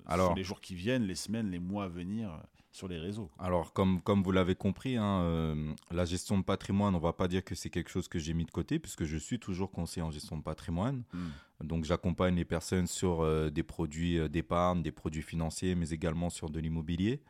Alors. 0.07 0.29
sur 0.29 0.35
les 0.35 0.43
jours 0.43 0.61
qui 0.61 0.73
viennent, 0.73 1.03
les 1.03 1.13
semaines, 1.13 1.51
les 1.51 1.59
mois 1.59 1.83
à 1.83 1.87
venir 1.89 2.41
sur 2.73 2.87
les 2.87 2.97
réseaux. 2.97 3.29
Alors, 3.37 3.71
comme, 3.71 4.01
comme 4.01 4.23
vous 4.23 4.31
l'avez 4.31 4.55
compris, 4.55 4.97
hein, 4.97 5.21
euh, 5.21 5.73
la 5.91 6.05
gestion 6.05 6.39
de 6.39 6.43
patrimoine, 6.43 6.95
on 6.95 6.99
va 6.99 7.13
pas 7.13 7.27
dire 7.27 7.43
que 7.43 7.53
c'est 7.53 7.69
quelque 7.69 7.89
chose 7.89 8.07
que 8.07 8.17
j'ai 8.17 8.33
mis 8.33 8.45
de 8.45 8.51
côté, 8.51 8.79
puisque 8.79 9.05
je 9.05 9.15
suis 9.15 9.39
toujours 9.39 9.71
conseiller 9.71 10.01
en 10.01 10.09
gestion 10.09 10.37
de 10.37 10.41
patrimoine. 10.41 11.03
Mm. 11.13 11.29
Donc, 11.65 11.85
j'accompagne 11.85 12.35
les 12.35 12.45
personnes 12.45 12.87
sur 12.87 13.21
euh, 13.21 13.51
des 13.51 13.61
produits 13.61 14.17
euh, 14.17 14.27
d'épargne, 14.27 14.81
des 14.81 14.91
produits 14.91 15.21
financiers, 15.21 15.75
mais 15.75 15.91
également 15.91 16.31
sur 16.31 16.49
de 16.49 16.59
l'immobilier. 16.59 17.21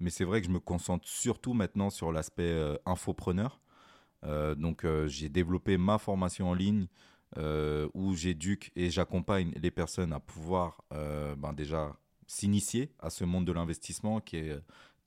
Mais 0.00 0.10
c'est 0.10 0.24
vrai 0.24 0.40
que 0.40 0.48
je 0.48 0.52
me 0.52 0.60
concentre 0.60 1.06
surtout 1.06 1.54
maintenant 1.54 1.90
sur 1.90 2.10
l'aspect 2.10 2.42
euh, 2.42 2.76
infopreneur. 2.84 3.60
Donc, 4.56 4.84
j'ai 5.06 5.28
développé 5.28 5.78
ma 5.78 5.96
formation 5.96 6.50
en 6.50 6.54
ligne 6.54 6.88
où 7.94 8.16
j'éduque 8.16 8.72
et 8.74 8.90
j'accompagne 8.90 9.52
les 9.54 9.70
personnes 9.70 10.12
à 10.12 10.18
pouvoir 10.18 10.82
ben 10.90 11.52
déjà 11.52 11.96
s'initier 12.26 12.92
à 12.98 13.10
ce 13.10 13.22
monde 13.24 13.44
de 13.44 13.52
l'investissement 13.52 14.20
qui 14.20 14.38
est 14.38 14.58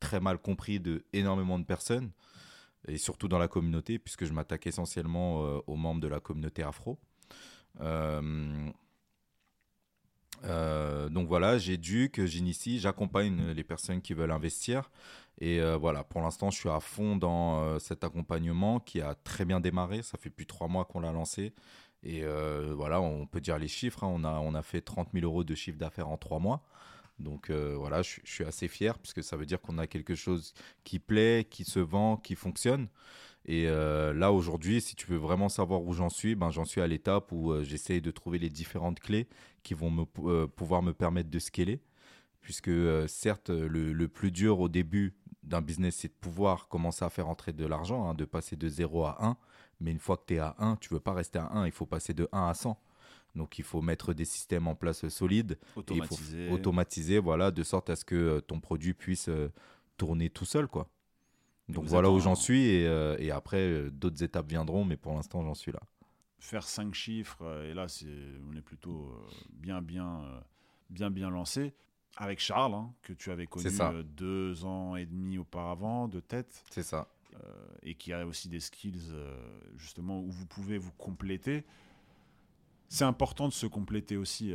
très 0.02 0.20
mal 0.20 0.38
compris 0.40 0.82
de 0.82 1.06
énormément 1.14 1.58
de 1.58 1.64
personnes 1.64 2.12
et 2.88 2.98
surtout 2.98 3.30
dans 3.30 3.38
la 3.38 3.48
communauté 3.48 4.00
puisque 4.00 4.26
je 4.26 4.34
m'attaque 4.34 4.68
essentiellement 4.68 5.46
euh, 5.46 5.60
aux 5.68 5.78
membres 5.78 6.02
de 6.02 6.10
la 6.10 6.20
communauté 6.20 6.64
afro. 6.64 7.00
Euh, 7.80 8.70
euh, 10.44 11.08
donc 11.10 11.28
voilà, 11.28 11.58
j'éduque, 11.60 12.26
j'initie, 12.26 12.80
j'accompagne 12.80 13.52
les 13.52 13.64
personnes 13.64 14.02
qui 14.02 14.14
veulent 14.14 14.32
investir. 14.32 14.90
Et 15.40 15.60
voilà, 15.80 16.04
pour 16.04 16.22
l'instant, 16.22 16.52
je 16.52 16.58
suis 16.60 16.70
à 16.70 16.80
fond 16.80 17.16
dans 17.16 17.80
cet 17.80 18.04
accompagnement 18.04 18.80
qui 18.80 19.02
a 19.02 19.16
très 19.16 19.44
bien 19.44 19.60
démarré. 19.60 20.04
Ça 20.04 20.20
fait 20.20 20.30
plus 20.30 20.46
de 20.46 20.50
trois 20.50 20.68
mois 20.68 20.86
qu'on 20.86 21.00
l'a 21.00 21.12
lancé. 21.12 21.54
Et 22.04 22.24
voilà, 22.76 23.02
on 23.02 23.26
peut 23.26 23.42
dire 23.42 23.58
les 23.58 23.68
chiffres. 23.68 24.04
hein. 24.04 24.12
On, 24.14 24.24
a, 24.24 24.34
on 24.40 24.54
a 24.54 24.62
fait 24.62 24.82
30 24.82 25.10
000 25.14 25.26
euros 25.26 25.44
de 25.44 25.56
chiffre 25.56 25.80
d'affaires 25.80 26.10
en 26.10 26.18
trois 26.18 26.38
mois. 26.40 26.62
Donc 27.22 27.50
euh, 27.50 27.76
voilà, 27.78 28.02
je, 28.02 28.20
suis- 28.24 28.44
assez 28.44 28.68
fier 28.68 28.98
puisque 29.00 29.24
ça 29.24 29.38
veut 29.38 29.46
dire 29.46 29.62
qu'on 29.62 29.78
a 29.78 29.88
quelque 29.88 30.16
chose 30.16 30.54
qui 30.84 31.00
plaît, 31.00 31.48
qui 31.50 31.64
se 31.64 31.80
vend, 31.80 32.18
qui 32.18 32.36
fonctionne. 32.36 32.88
Et 33.46 33.68
euh, 33.68 34.14
là, 34.14 34.32
aujourd'hui, 34.32 34.82
si 34.82 34.96
tu 34.96 35.08
veux 35.08 35.18
vraiment 35.18 35.50
savoir 35.50 35.84
où 35.84 35.94
j'en 35.94 36.10
suis, 36.10 36.36
ben, 36.36 36.52
j'en 36.52 36.66
suis 36.66 36.82
à 36.82 36.88
l'étape 36.88 37.32
où 37.32 37.52
euh, 37.52 37.64
j'essaye 37.64 38.02
de 38.02 38.12
trouver 38.12 38.38
les 38.40 38.50
différentes 38.50 39.00
clés 39.00 39.28
qui 39.64 39.74
vont 39.74 39.90
me, 39.90 40.06
euh, 40.26 40.48
pouvoir 40.48 40.84
me 40.84 40.94
permettre 40.94 41.30
de 41.30 41.40
scaler. 41.40 41.82
Puisque 42.42 42.72
certes, 43.08 43.52
le, 43.52 44.08
plus 44.08 44.32
dur 44.32 44.60
au 44.60 44.70
début 44.70 45.14
d'un 45.44 45.62
business, 45.62 45.98
c'est 45.98 46.08
de 46.08 46.14
pouvoir 46.20 46.68
commencer 46.68 47.06
à 47.06 47.10
faire 47.10 47.28
entrer 47.28 47.54
de 47.54 47.66
l'argent, 47.66 48.10
hein, 48.10 48.16
de 48.16 48.26
passer 48.26 48.56
de 48.56 48.68
0 48.68 49.06
à 49.06 49.18
1. 49.24 49.38
Mais 49.80 49.92
une 49.92 50.00
fois 50.00 50.18
que 50.18 50.24
tu 50.28 50.36
es 50.36 50.40
à 50.40 50.56
1, 50.58 50.76
tu 50.78 50.94
veux 50.94 51.00
pas 51.00 51.14
rester 51.14 51.38
à 51.40 51.52
1, 51.54 51.68
il 51.68 51.72
faut 51.72 51.86
passer 51.86 52.14
de 52.14 52.28
1 52.32 52.48
à 52.48 52.54
100. 52.56 52.80
Donc 53.36 53.58
il 53.60 53.64
faut 53.64 53.82
mettre 53.82 54.14
des 54.14 54.26
systèmes 54.26 54.68
en 54.68 54.76
place 54.76 55.08
solides 55.08 55.58
il 55.62 55.74
faut 55.74 55.80
Automatisé. 55.80 56.50
automatiser, 56.50 57.20
voilà, 57.20 57.52
de 57.52 57.64
sorte 57.64 57.90
à 57.90 57.96
ce 57.96 58.04
que 58.06 58.16
euh, 58.16 58.42
ton 58.42 58.60
produit 58.60 58.94
puisse 58.94 59.30
euh, 59.30 59.50
tourner 59.98 60.30
tout 60.30 60.46
seul, 60.46 60.68
quoi. 60.68 60.90
Donc 61.70 61.86
voilà 61.86 62.10
où 62.10 62.16
en- 62.16 62.20
j'en 62.20 62.36
suis 62.36 62.66
et, 62.68 62.86
euh, 62.88 63.16
et 63.20 63.32
après 63.32 63.58
euh, 63.62 63.90
d'autres 63.90 64.22
étapes 64.24 64.50
viendront, 64.50 64.84
mais 64.84 64.98
pour 64.98 65.14
l'instant 65.14 65.44
j'en 65.44 65.54
suis 65.56 65.72
là. 65.72 65.80
faire 66.40 66.64
cinq 66.68 66.94
chiffres, 66.94 67.42
euh, 67.44 67.72
et 67.72 67.74
là, 67.74 67.88
c'est, 67.88 68.08
on 68.52 68.56
est 68.58 68.62
plutôt 68.62 69.10
euh, 69.12 69.32
bien, 69.54 69.82
bien, 69.82 70.24
euh, 70.24 70.40
bien, 70.90 71.10
bien 71.10 71.30
lancé. 71.30 71.74
Avec 72.18 72.40
Charles, 72.42 72.74
hein, 72.74 72.92
que 73.04 73.14
tu 73.14 73.32
avais 73.32 73.48
connu 73.48 73.70
euh, 73.80 74.04
deux 74.04 74.66
ans 74.66 74.98
et 74.98 75.06
demi 75.06 75.38
auparavant, 75.38 76.10
de 76.10 76.20
tête. 76.20 76.64
C'est 76.70 76.84
ça. 76.84 77.08
et 77.84 77.96
qui 77.96 78.12
a 78.12 78.28
aussi 78.28 78.50
des 78.50 78.60
skills 78.60 79.14
justement 79.78 80.20
où 80.20 80.30
vous 80.30 80.46
pouvez 80.46 80.78
vous 80.78 80.92
compléter. 80.98 81.64
C'est 82.94 83.06
important 83.06 83.48
de 83.48 83.54
se 83.54 83.66
compléter 83.66 84.18
aussi 84.18 84.54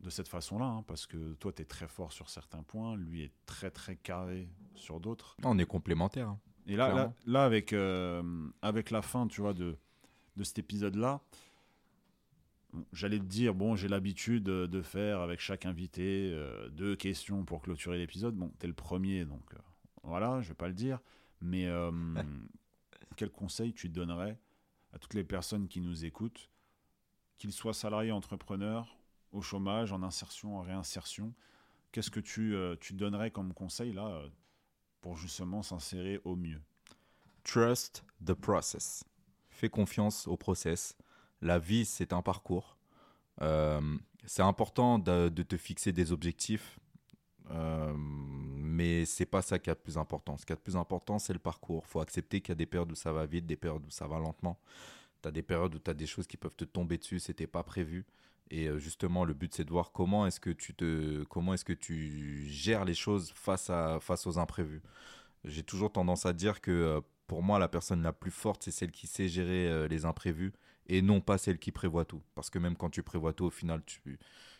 de 0.00 0.10
cette 0.10 0.28
façon-là, 0.28 0.66
hein, 0.66 0.84
parce 0.86 1.06
que 1.06 1.34
toi, 1.34 1.52
tu 1.52 1.62
es 1.62 1.64
très 1.64 1.88
fort 1.88 2.12
sur 2.12 2.30
certains 2.30 2.62
points, 2.62 2.96
lui 2.96 3.22
est 3.22 3.32
très 3.46 3.70
très 3.70 3.96
carré 3.96 4.48
sur 4.74 5.00
d'autres. 5.00 5.36
On 5.44 5.58
est 5.58 5.66
complémentaires. 5.66 6.28
Hein, 6.28 6.40
et 6.66 6.76
là, 6.76 7.12
là, 7.26 7.44
avec, 7.44 7.72
euh, 7.72 8.22
avec 8.62 8.90
la 8.90 9.02
fin, 9.02 9.26
tu 9.26 9.40
vois, 9.40 9.54
de, 9.54 9.76
de 10.36 10.44
cet 10.44 10.58
épisode-là, 10.58 11.20
j'allais 12.92 13.18
te 13.18 13.24
dire, 13.24 13.54
bon, 13.54 13.74
j'ai 13.74 13.88
l'habitude 13.88 14.44
de 14.44 14.82
faire 14.82 15.20
avec 15.20 15.40
chaque 15.40 15.66
invité 15.66 16.30
euh, 16.32 16.68
deux 16.68 16.94
questions 16.94 17.44
pour 17.44 17.62
clôturer 17.62 17.98
l'épisode. 17.98 18.34
Bon, 18.34 18.52
tu 18.60 18.66
es 18.66 18.68
le 18.68 18.74
premier, 18.74 19.24
donc 19.24 19.54
euh, 19.54 19.58
voilà, 20.02 20.40
je 20.42 20.48
vais 20.48 20.54
pas 20.54 20.68
le 20.68 20.74
dire. 20.74 21.00
Mais 21.40 21.68
quel 23.16 23.30
conseil 23.30 23.72
tu 23.72 23.88
donnerais 23.88 24.38
à 24.92 24.98
toutes 24.98 25.14
les 25.14 25.24
personnes 25.24 25.68
qui 25.68 25.80
nous 25.80 26.04
écoutent, 26.04 26.50
qu'ils 27.38 27.52
soient 27.52 27.74
salariés, 27.74 28.12
entrepreneurs, 28.12 28.96
au 29.32 29.40
chômage, 29.40 29.92
en 29.92 30.02
insertion, 30.02 30.58
en 30.58 30.62
réinsertion. 30.62 31.32
Qu'est-ce 31.92 32.10
que 32.10 32.20
tu, 32.20 32.54
euh, 32.54 32.76
donnerais 32.90 33.30
comme 33.30 33.54
conseil 33.54 33.92
là 33.92 34.06
euh, 34.06 34.28
pour 35.00 35.16
justement 35.16 35.62
s'insérer 35.62 36.20
au 36.24 36.36
mieux? 36.36 36.60
Trust 37.44 38.04
the 38.24 38.34
process. 38.34 39.04
Fais 39.48 39.70
confiance 39.70 40.26
au 40.26 40.36
process. 40.36 40.96
La 41.40 41.58
vie, 41.58 41.84
c'est 41.84 42.12
un 42.12 42.20
parcours. 42.20 42.76
Euh, 43.40 43.96
c'est 44.26 44.42
important 44.42 44.98
de, 44.98 45.28
te 45.28 45.56
fixer 45.56 45.92
des 45.92 46.12
objectifs, 46.12 46.78
mais 47.50 49.06
c'est 49.06 49.24
pas 49.24 49.40
ça 49.40 49.58
qui 49.58 49.70
a 49.70 49.72
le 49.72 49.78
plus 49.78 49.96
important. 49.96 50.36
Ce 50.36 50.44
qui 50.44 50.52
a 50.52 50.56
le 50.56 50.60
plus 50.60 50.76
important, 50.76 51.18
c'est 51.18 51.32
le 51.32 51.38
parcours. 51.38 51.86
Faut 51.86 52.00
accepter 52.00 52.42
qu'il 52.42 52.50
y 52.50 52.52
a 52.52 52.56
des 52.56 52.66
périodes 52.66 52.92
où 52.92 52.96
ça 52.96 53.12
va 53.12 53.24
vite, 53.24 53.46
des 53.46 53.56
périodes 53.56 53.86
où 53.86 53.90
ça 53.90 54.06
va 54.06 54.18
lentement. 54.18 54.58
Tu 55.22 55.28
as 55.28 55.32
des 55.32 55.42
périodes 55.42 55.74
où 55.74 55.78
tu 55.78 55.90
as 55.90 55.94
des 55.94 56.06
choses 56.06 56.26
qui 56.26 56.36
peuvent 56.36 56.56
te 56.56 56.64
tomber 56.64 56.98
dessus, 56.98 57.18
c'était 57.18 57.46
pas 57.46 57.62
prévu. 57.62 58.06
Et 58.50 58.68
euh, 58.68 58.78
justement, 58.78 59.24
le 59.24 59.34
but, 59.34 59.54
c'est 59.54 59.64
de 59.64 59.70
voir 59.70 59.92
comment 59.92 60.26
est-ce 60.26 60.40
que 60.40 60.50
tu 60.50 60.74
te, 60.74 61.24
comment 61.24 61.54
est-ce 61.54 61.64
que 61.64 61.72
tu 61.72 62.46
gères 62.46 62.84
les 62.84 62.94
choses 62.94 63.32
face 63.34 63.70
à, 63.70 63.98
face 64.00 64.26
aux 64.26 64.38
imprévus. 64.38 64.82
J'ai 65.44 65.62
toujours 65.62 65.92
tendance 65.92 66.26
à 66.26 66.32
dire 66.32 66.60
que 66.60 66.70
euh, 66.70 67.00
pour 67.26 67.42
moi, 67.42 67.58
la 67.58 67.68
personne 67.68 68.02
la 68.02 68.12
plus 68.12 68.30
forte, 68.30 68.62
c'est 68.64 68.70
celle 68.70 68.90
qui 68.90 69.06
sait 69.06 69.28
gérer 69.28 69.68
euh, 69.68 69.88
les 69.88 70.04
imprévus 70.04 70.52
et 70.86 71.02
non 71.02 71.20
pas 71.20 71.36
celle 71.36 71.58
qui 71.58 71.72
prévoit 71.72 72.04
tout. 72.06 72.22
Parce 72.34 72.48
que 72.50 72.58
même 72.58 72.76
quand 72.76 72.90
tu 72.90 73.02
prévois 73.02 73.34
tout, 73.34 73.44
au 73.44 73.50
final, 73.50 73.82
tu, 73.84 74.18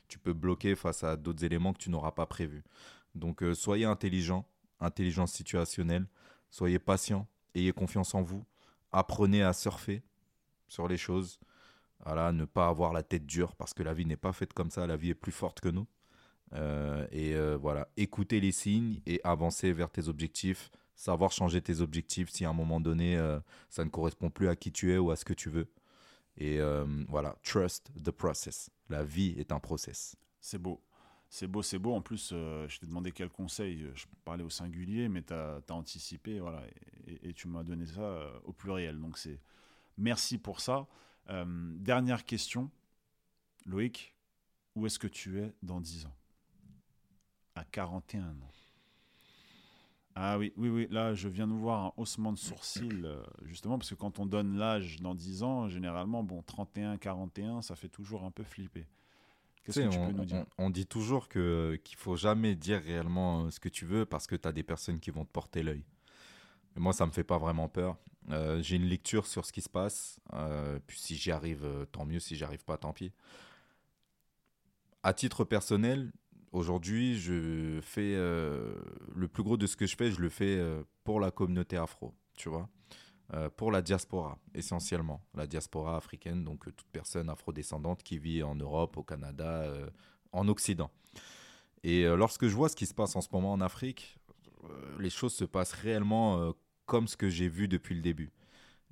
tu 0.08 0.18
peux 0.18 0.34
bloquer 0.34 0.76
face 0.76 1.02
à 1.02 1.16
d'autres 1.16 1.44
éléments 1.44 1.72
que 1.72 1.78
tu 1.78 1.90
n'auras 1.90 2.12
pas 2.12 2.26
prévus. 2.26 2.64
Donc, 3.14 3.42
soyez 3.54 3.86
intelligent, 3.86 4.46
intelligence 4.80 5.32
situationnelle, 5.32 6.06
soyez 6.50 6.78
patient, 6.78 7.26
ayez 7.54 7.72
confiance 7.72 8.14
en 8.14 8.22
vous, 8.22 8.44
apprenez 8.92 9.42
à 9.42 9.54
surfer 9.54 10.02
sur 10.68 10.88
les 10.88 10.96
choses. 10.96 11.40
Voilà, 12.04 12.32
ne 12.32 12.44
pas 12.44 12.68
avoir 12.68 12.92
la 12.92 13.02
tête 13.02 13.26
dure 13.26 13.56
parce 13.56 13.74
que 13.74 13.82
la 13.82 13.92
vie 13.94 14.06
n'est 14.06 14.16
pas 14.16 14.32
faite 14.32 14.52
comme 14.52 14.70
ça, 14.70 14.86
la 14.86 14.96
vie 14.96 15.10
est 15.10 15.14
plus 15.14 15.32
forte 15.32 15.60
que 15.60 15.68
nous. 15.68 15.86
Euh, 16.54 17.06
et 17.10 17.34
euh, 17.34 17.56
voilà, 17.56 17.88
écouter 17.96 18.40
les 18.40 18.52
signes 18.52 19.00
et 19.06 19.20
avancer 19.24 19.72
vers 19.72 19.90
tes 19.90 20.08
objectifs, 20.08 20.70
savoir 20.94 21.32
changer 21.32 21.60
tes 21.60 21.80
objectifs 21.80 22.30
si 22.30 22.44
à 22.44 22.50
un 22.50 22.54
moment 22.54 22.80
donné 22.80 23.16
euh, 23.18 23.38
ça 23.68 23.84
ne 23.84 23.90
correspond 23.90 24.30
plus 24.30 24.48
à 24.48 24.56
qui 24.56 24.72
tu 24.72 24.92
es 24.92 24.98
ou 24.98 25.10
à 25.10 25.16
ce 25.16 25.24
que 25.24 25.34
tu 25.34 25.50
veux. 25.50 25.68
Et 26.40 26.60
voilà, 27.08 27.36
trust 27.42 27.90
the 28.04 28.12
process. 28.12 28.70
La 28.88 29.02
vie 29.02 29.34
est 29.38 29.50
un 29.50 29.58
process. 29.58 30.14
C'est 30.40 30.62
beau. 30.62 30.80
C'est 31.28 31.48
beau, 31.48 31.62
c'est 31.62 31.80
beau. 31.80 31.94
En 31.94 32.00
plus, 32.00 32.28
je 32.30 32.78
t'ai 32.78 32.86
demandé 32.86 33.10
quel 33.10 33.28
conseil. 33.28 33.84
Je 33.92 34.06
parlais 34.24 34.44
au 34.44 34.48
singulier, 34.48 35.08
mais 35.08 35.22
tu 35.24 35.34
as, 35.34 35.60
anticipé. 35.70 36.38
Voilà, 36.38 36.62
et, 37.08 37.30
et 37.30 37.34
tu 37.34 37.48
m'as 37.48 37.64
donné 37.64 37.86
ça 37.86 38.30
au 38.44 38.52
pluriel. 38.52 39.00
Donc, 39.00 39.18
c'est 39.18 39.40
merci 39.98 40.38
pour 40.38 40.60
ça. 40.60 40.86
Euh, 41.28 41.44
dernière 41.78 42.24
question. 42.24 42.70
Loïc, 43.66 44.14
où 44.74 44.86
est-ce 44.86 44.98
que 44.98 45.06
tu 45.06 45.40
es 45.40 45.52
dans 45.62 45.80
10 45.80 46.06
ans? 46.06 46.16
À 47.54 47.64
41 47.64 48.28
ans. 48.28 48.52
Ah 50.20 50.36
oui, 50.36 50.52
oui, 50.56 50.68
oui, 50.68 50.88
là 50.90 51.14
je 51.14 51.28
viens 51.28 51.46
de 51.46 51.52
voir 51.52 51.84
un 51.84 51.92
haussement 51.96 52.32
de 52.32 52.38
sourcil, 52.38 53.04
euh, 53.04 53.22
justement, 53.42 53.78
parce 53.78 53.90
que 53.90 53.94
quand 53.94 54.18
on 54.18 54.26
donne 54.26 54.56
l'âge 54.56 55.00
dans 55.00 55.14
10 55.14 55.44
ans, 55.44 55.68
généralement, 55.68 56.24
bon, 56.24 56.42
31, 56.42 56.96
41, 56.96 57.62
ça 57.62 57.76
fait 57.76 57.88
toujours 57.88 58.24
un 58.24 58.32
peu 58.32 58.42
flipper. 58.42 58.88
Qu'est-ce 59.62 59.80
que 59.80 59.88
tu 59.88 59.98
peux 59.98 60.12
nous 60.12 60.24
dire? 60.24 60.44
on, 60.56 60.70
dit 60.70 60.86
toujours 60.86 61.28
que 61.28 61.78
qu'il 61.84 61.98
faut 61.98 62.16
jamais 62.16 62.56
dire 62.56 62.82
réellement 62.82 63.44
euh, 63.44 63.50
ce 63.50 63.60
que 63.60 63.68
tu 63.68 63.84
veux 63.84 64.06
parce 64.06 64.26
que 64.26 64.34
tu 64.34 64.48
as 64.48 64.52
des 64.52 64.64
personnes 64.64 64.98
qui 64.98 65.10
vont 65.10 65.24
te 65.24 65.30
porter 65.30 65.62
l'œil. 65.62 65.84
Moi, 66.74 66.92
ça 66.92 67.06
me 67.06 67.12
fait 67.12 67.24
pas 67.24 67.38
vraiment 67.38 67.68
peur. 67.68 67.96
Euh, 68.30 68.62
j'ai 68.62 68.76
une 68.76 68.84
lecture 68.84 69.26
sur 69.26 69.44
ce 69.44 69.52
qui 69.52 69.62
se 69.62 69.68
passe. 69.68 70.20
Euh, 70.34 70.78
puis 70.86 70.98
si 70.98 71.16
j'y 71.16 71.30
arrive, 71.30 71.64
euh, 71.64 71.84
tant 71.86 72.04
mieux. 72.04 72.20
Si 72.20 72.36
j'y 72.36 72.44
arrive 72.44 72.64
pas, 72.64 72.76
tant 72.76 72.92
pis. 72.92 73.12
À 75.02 75.14
titre 75.14 75.44
personnel, 75.44 76.12
aujourd'hui, 76.52 77.18
je 77.18 77.80
fais 77.82 78.14
le 78.14 79.28
plus 79.32 79.42
gros 79.42 79.56
de 79.56 79.66
ce 79.66 79.76
que 79.76 79.86
je 79.86 79.96
fais, 79.96 80.10
je 80.10 80.20
le 80.20 80.28
fais 80.28 80.60
pour 81.04 81.20
la 81.20 81.30
communauté 81.30 81.76
afro, 81.76 82.12
tu 82.36 82.48
vois. 82.48 82.68
pour 83.56 83.70
la 83.70 83.80
diaspora, 83.80 84.38
essentiellement. 84.54 85.22
La 85.34 85.46
diaspora 85.46 85.96
africaine, 85.96 86.44
donc 86.44 86.64
toute 86.64 86.90
personne 86.90 87.30
afrodescendante 87.30 88.02
qui 88.02 88.18
vit 88.18 88.42
en 88.42 88.56
Europe, 88.56 88.96
au 88.96 89.04
Canada, 89.04 89.72
en 90.32 90.48
Occident. 90.48 90.90
Et 91.84 92.02
lorsque 92.04 92.48
je 92.48 92.56
vois 92.56 92.68
ce 92.68 92.76
qui 92.76 92.86
se 92.86 92.92
passe 92.92 93.14
en 93.14 93.20
ce 93.20 93.28
moment 93.32 93.52
en 93.52 93.60
Afrique, 93.60 94.18
les 94.98 95.10
choses 95.10 95.32
se 95.32 95.44
passent 95.44 95.72
réellement 95.72 96.52
comme 96.88 97.06
ce 97.06 97.16
que 97.16 97.28
j'ai 97.28 97.48
vu 97.48 97.68
depuis 97.68 97.94
le 97.94 98.00
début. 98.00 98.32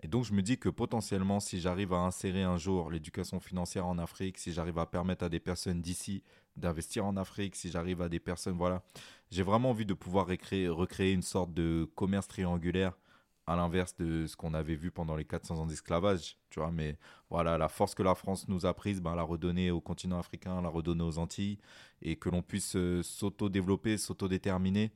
Et 0.02 0.09
donc 0.09 0.24
je 0.24 0.35
me 0.35 0.43
dis 0.43 0.59
que 0.59 0.68
potentiellement, 0.68 1.40
si 1.40 1.59
j'arrive 1.59 1.94
à 1.94 1.97
insérer 1.97 2.43
un 2.43 2.59
jour 2.59 2.90
l'éducation 2.90 3.40
financière 3.40 3.86
en 3.86 3.98
Afrique, 3.98 4.36
si 4.36 4.52
j'arrive 4.52 4.78
à 4.78 4.85
permettre 4.85 5.24
à 5.24 5.31
des 5.31 5.40
personnes 5.40 5.81
d'ici 5.81 6.23
d'investir 6.56 7.06
en 7.06 7.16
Afrique, 7.16 7.56
si 7.56 7.70
j'arrive 7.70 8.02
à 8.02 8.10
des 8.10 8.20
personnes, 8.20 8.59
voilà, 8.59 8.82
j'ai 9.31 9.43
vraiment 9.43 9.70
envie 9.70 9.86
de 9.86 9.94
pouvoir 9.94 10.27
recréer, 10.27 11.12
une 11.12 11.23
sorte 11.23 11.55
de 11.55 11.89
commerce 11.94 12.28
triangulaire 12.28 12.93
à 13.47 13.56
l'inverse 13.56 13.97
de 13.97 14.27
ce 14.27 14.36
qu'on 14.36 14.52
avait 14.52 14.74
vu 14.74 14.90
pendant 14.90 15.16
les 15.16 15.24
400 15.24 15.60
ans 15.60 15.66
d'esclavage, 15.66 16.36
tu 16.51 16.60
vois, 16.60 16.73
mais 16.73 16.98
voilà, 17.31 17.56
la 17.56 17.68
force 17.68 17.94
que 17.94 18.02
la 18.02 18.14
France 18.14 18.48
nous 18.48 18.66
a 18.66 18.74
prise, 18.74 19.01
ben, 19.01 19.14
la 19.14 19.23
redonner 19.23 19.70
au 19.70 19.81
continent 19.81 20.18
africain, 20.18 20.60
la 20.60 20.68
redonner 20.68 21.05
aux 21.05 21.18
Antilles, 21.18 21.59
et 22.02 22.16
que 22.16 22.28
l'on 22.28 22.43
puisse 22.43 22.77
euh, 22.77 23.02
s'auto-développer, 23.02 23.97
s'auto-déterminer 23.97 24.90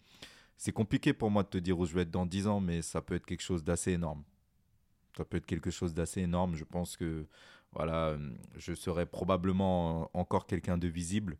c'est 0.61 0.73
compliqué 0.73 1.15
pour 1.15 1.31
moi 1.31 1.43
de 1.43 1.49
te 1.49 1.57
dire 1.57 1.78
où 1.78 1.87
je 1.87 1.95
vais 1.95 2.03
être 2.03 2.11
dans 2.11 2.27
10 2.27 2.47
ans, 2.47 2.61
mais 2.61 2.82
ça 2.82 3.01
peut 3.01 3.15
être 3.15 3.24
quelque 3.24 3.41
chose 3.41 3.65
d'assez 3.65 3.93
énorme. 3.93 4.23
Ça 5.16 5.24
peut 5.24 5.39
être 5.39 5.47
quelque 5.47 5.70
chose 5.70 5.95
d'assez 5.95 6.20
énorme. 6.20 6.55
Je 6.55 6.65
pense 6.65 6.99
que 6.99 7.27
voilà, 7.73 8.09
euh, 8.09 8.31
je 8.59 8.74
serai 8.74 9.07
probablement 9.07 10.11
encore 10.12 10.47
quelqu'un 10.47 10.77
de 10.77 10.87
visible 10.87 11.39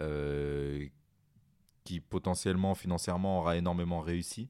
euh, 0.00 0.86
qui 1.84 2.00
potentiellement 2.00 2.74
financièrement 2.74 3.40
aura 3.40 3.58
énormément 3.58 4.00
réussi. 4.00 4.48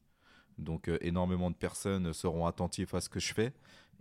Donc 0.56 0.86
euh, 0.86 0.98
énormément 1.00 1.50
de 1.50 1.56
personnes 1.56 2.12
seront 2.12 2.46
attentives 2.46 2.94
à 2.94 3.00
ce 3.00 3.08
que 3.08 3.18
je 3.18 3.34
fais. 3.34 3.52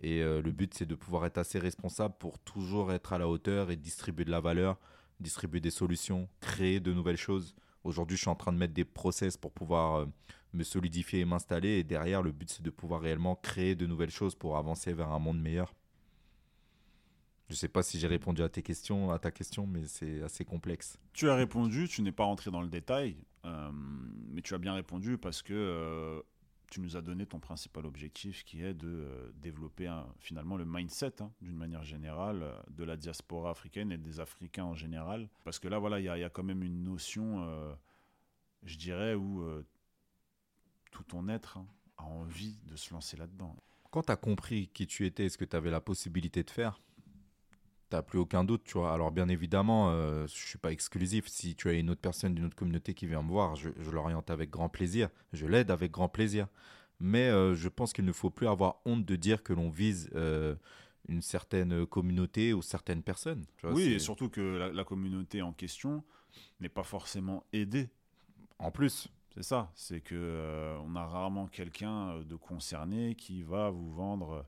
Et 0.03 0.21
le 0.21 0.51
but, 0.51 0.73
c'est 0.73 0.85
de 0.85 0.93
pouvoir 0.93 1.25
être 1.25 1.37
assez 1.37 1.57
responsable 1.57 2.15
pour 2.19 2.37
toujours 2.37 2.91
être 2.91 3.13
à 3.13 3.17
la 3.17 3.29
hauteur 3.29 3.71
et 3.71 3.77
distribuer 3.77 4.25
de 4.25 4.29
la 4.29 4.41
valeur, 4.41 4.77
distribuer 5.21 5.61
des 5.61 5.71
solutions, 5.71 6.27
créer 6.41 6.81
de 6.81 6.91
nouvelles 6.91 7.17
choses 7.17 7.55
Aujourd'hui, 7.85 8.17
je 8.17 8.21
suis 8.23 8.29
en 8.29 8.35
train 8.35 8.51
de 8.51 8.57
mettre 8.57 8.73
des 8.73 8.83
process 8.83 9.37
pour 9.37 9.51
pouvoir 9.51 9.97
euh, 9.97 10.05
me 10.53 10.63
solidifier 10.63 11.19
et 11.19 11.25
m'installer. 11.25 11.77
Et 11.77 11.83
derrière, 11.83 12.23
le 12.23 12.31
but, 12.31 12.49
c'est 12.49 12.63
de 12.63 12.71
pouvoir 12.71 12.99
réellement 12.99 13.35
créer 13.35 13.75
de 13.75 13.85
nouvelles 13.85 14.09
choses 14.09 14.33
pour 14.33 14.57
avancer 14.57 14.91
vers 14.91 15.11
un 15.11 15.19
monde 15.19 15.39
meilleur. 15.39 15.71
Je 17.47 17.53
ne 17.53 17.57
sais 17.57 17.67
pas 17.67 17.83
si 17.83 17.99
j'ai 17.99 18.07
répondu 18.07 18.41
à 18.41 18.49
tes 18.49 18.63
questions, 18.63 19.11
à 19.11 19.19
ta 19.19 19.29
question, 19.29 19.67
mais 19.67 19.81
c'est 19.85 20.23
assez 20.23 20.43
complexe. 20.43 20.97
Tu 21.13 21.29
as 21.29 21.35
répondu, 21.35 21.87
tu 21.87 22.01
n'es 22.01 22.11
pas 22.11 22.23
rentré 22.23 22.49
dans 22.49 22.61
le 22.63 22.69
détail, 22.69 23.17
euh, 23.45 23.69
mais 24.31 24.41
tu 24.41 24.55
as 24.55 24.57
bien 24.57 24.73
répondu 24.73 25.19
parce 25.19 25.43
que 25.43 25.53
euh, 25.53 26.21
tu 26.75 26.81
nous 26.81 26.97
as 26.97 27.01
donné 27.01 27.25
ton 27.25 27.39
principal 27.39 27.85
objectif 27.85 28.43
qui 28.43 28.61
est 28.61 28.73
de 28.73 28.89
euh, 28.89 29.31
développer 29.35 29.89
finalement 30.19 30.57
le 30.57 30.65
mindset 30.65 31.21
hein, 31.21 31.31
d'une 31.41 31.55
manière 31.55 31.85
générale 31.85 32.43
euh, 32.43 32.53
de 32.67 32.83
la 32.83 32.97
diaspora 32.97 33.51
africaine 33.51 33.93
et 33.93 33.97
des 33.97 34.19
Africains 34.19 34.65
en 34.65 34.75
général. 34.75 35.29
Parce 35.45 35.57
que 35.57 35.69
là, 35.69 35.79
voilà, 35.79 36.01
il 36.01 36.03
y, 36.03 36.09
a 36.09 36.29
quand 36.29 36.43
même 36.43 36.63
une 36.63 36.83
notion, 36.83 37.45
euh, 37.47 37.73
je 38.63 38.77
dirais, 38.77 39.15
où 39.15 39.41
tout 40.91 41.03
ton 41.03 41.29
être 41.29 41.57
hein, 41.57 41.65
a 41.95 42.03
envie 42.03 42.59
de 42.65 42.75
se 42.75 42.93
lancer 42.93 43.15
là-dedans. 43.15 43.55
Quand 43.89 44.03
tu 44.03 44.11
as 44.11 44.17
compris 44.17 44.67
qui 44.67 44.85
tu 44.85 45.05
étais 45.05 45.27
et 45.27 45.29
ce 45.29 45.37
que 45.37 45.45
tu 45.45 45.55
avais 45.55 45.71
la 45.71 45.79
possibilité 45.79 46.43
de 46.43 46.49
faire, 46.49 46.81
t'as 47.89 48.01
plus 48.01 48.19
aucun 48.19 48.43
doute, 48.43 48.63
tu 48.65 48.77
vois. 48.77 48.93
Alors 48.93 49.11
bien 49.11 49.27
évidemment, 49.29 49.89
euh, 49.91 50.27
je 50.27 50.33
suis 50.33 50.57
pas 50.57 50.71
exclusif. 50.71 51.27
Si 51.27 51.55
tu 51.55 51.69
as 51.69 51.73
une 51.73 51.89
autre 51.89 52.01
personne 52.01 52.33
d'une 52.35 52.45
autre 52.45 52.55
communauté 52.55 52.93
qui 52.93 53.07
vient 53.07 53.21
me 53.21 53.29
voir, 53.29 53.55
je, 53.55 53.69
l'oriente 53.91 54.29
avec 54.29 54.49
grand 54.49 54.69
plaisir, 54.69 55.09
je 55.33 55.45
l'aide 55.45 55.71
avec 55.71 55.91
grand 55.91 56.09
plaisir. 56.09 56.47
Mais 56.99 57.27
euh, 57.29 57.55
je 57.55 57.67
pense 57.67 57.93
qu'il 57.93 58.05
ne 58.05 58.13
faut 58.13 58.29
plus 58.29 58.47
avoir 58.47 58.77
honte 58.85 59.05
de 59.05 59.15
dire 59.15 59.43
que 59.43 59.53
l'on 59.53 59.69
vise 59.69 60.09
euh, 60.15 60.55
une 61.09 61.21
certaine 61.21 61.85
communauté 61.85 62.53
ou 62.53 62.61
certaines 62.61 63.03
personnes. 63.03 63.45
oui, 63.63 63.93
et 63.93 63.99
surtout 63.99 64.29
que 64.29 64.71
la, 64.73 64.83
communauté 64.83 65.41
en 65.41 65.51
question 65.51 66.03
n'est 66.59 66.69
pas 66.69 66.83
forcément 66.83 67.43
aidée. 67.51 67.89
En 68.59 68.71
plus, 68.71 69.09
C'est 69.33 69.43
ça, 69.43 69.71
c'est 69.75 69.99
que 69.99 70.15
euh, 70.15 70.77
on 70.85 70.95
a 70.95 71.05
rarement 71.05 71.47
quelqu'un 71.47 72.21
de 72.21 72.35
concerné 72.37 73.15
qui 73.15 73.43
va 73.43 73.69
vous 73.69 73.93
vendre 73.93 74.45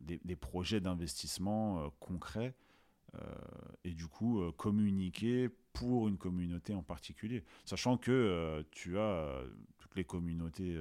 des, 0.00 0.20
des, 0.24 0.36
projets 0.36 0.80
d'investissement 0.80 1.90
concrets 2.00 2.54
et 3.84 3.90
du 3.90 4.06
coup 4.06 4.40
communiquer 4.56 5.48
pour 5.72 6.08
une 6.08 6.16
communauté 6.16 6.74
en 6.74 6.82
particulier. 6.82 7.44
Sachant 7.64 7.96
que 7.96 8.64
tu 8.70 8.98
as 8.98 9.42
toutes 9.78 9.96
les 9.96 10.04
communautés 10.04 10.78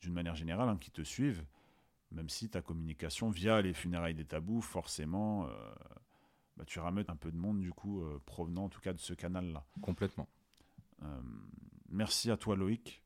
d'une 0.00 0.12
manière 0.12 0.34
générale 0.34 0.68
hein, 0.68 0.78
qui 0.78 0.90
te 0.90 1.02
suivent, 1.02 1.44
même 2.12 2.28
si 2.28 2.48
ta 2.48 2.62
communication 2.62 3.30
via 3.30 3.60
les 3.60 3.72
funérailles 3.72 4.14
des 4.14 4.24
tabous, 4.24 4.62
forcément, 4.62 5.46
euh, 5.46 5.50
bah, 6.56 6.64
tu 6.66 6.78
ramènes 6.80 7.04
un 7.08 7.16
peu 7.16 7.30
de 7.30 7.36
monde 7.36 7.60
du 7.60 7.72
coup 7.72 8.02
euh, 8.02 8.20
provenant 8.26 8.64
en 8.64 8.68
tout 8.68 8.80
cas 8.80 8.92
de 8.92 8.98
ce 8.98 9.14
canal-là. 9.14 9.64
Complètement. 9.80 10.28
Euh, 11.02 11.20
merci 11.88 12.30
à 12.30 12.36
toi 12.36 12.56
Loïc. 12.56 13.02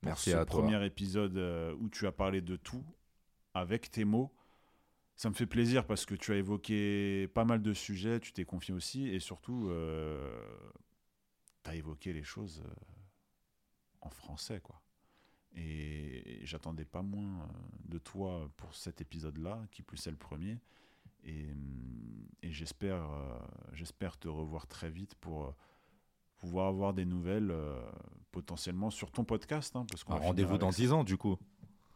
Pour 0.00 0.10
merci 0.10 0.30
ce 0.30 0.36
à 0.36 0.46
premier 0.46 0.84
épisode 0.86 1.36
où 1.80 1.88
tu 1.88 2.06
as 2.06 2.12
parlé 2.12 2.40
de 2.40 2.54
tout 2.54 2.84
avec 3.54 3.90
tes 3.90 4.04
mots. 4.04 4.32
Ça 5.18 5.28
me 5.28 5.34
fait 5.34 5.46
plaisir 5.46 5.86
parce 5.86 6.06
que 6.06 6.14
tu 6.14 6.32
as 6.32 6.36
évoqué 6.36 7.28
pas 7.34 7.44
mal 7.44 7.60
de 7.60 7.74
sujets, 7.74 8.20
tu 8.20 8.32
t'es 8.32 8.46
confié 8.46 8.72
aussi 8.72 9.08
et 9.08 9.20
surtout, 9.20 9.70
tu 11.64 11.70
as 11.70 11.74
évoqué 11.74 12.14
les 12.14 12.22
choses 12.22 12.62
en 14.00 14.10
français, 14.10 14.60
quoi. 14.60 14.80
Et 15.56 16.40
j'attendais 16.44 16.84
pas 16.84 17.02
moins 17.02 17.40
euh, 17.40 17.46
de 17.86 17.98
toi 17.98 18.50
pour 18.56 18.74
cet 18.74 19.00
épisode-là, 19.00 19.60
qui 19.70 19.82
plus 19.82 20.06
est 20.06 20.10
le 20.10 20.16
premier. 20.16 20.58
Et, 21.24 21.54
mm, 21.54 22.26
j'espère, 22.42 23.02
euh, 23.10 23.38
j'espère 23.72 24.18
te 24.18 24.28
revoir 24.28 24.66
très 24.66 24.90
vite 24.90 25.14
pour 25.16 25.46
euh, 25.46 25.54
pouvoir 26.36 26.68
avoir 26.68 26.94
des 26.94 27.04
nouvelles 27.04 27.52
potentiellement 28.30 28.90
sur 28.90 29.10
ton 29.10 29.24
podcast. 29.24 29.74
Hein, 29.74 29.86
parce 29.90 30.04
qu'on 30.04 30.16
rendez-vous 30.16 30.58
dans 30.58 30.70
10 30.70 30.92
ans, 30.92 31.02
du 31.02 31.16
coup. 31.16 31.36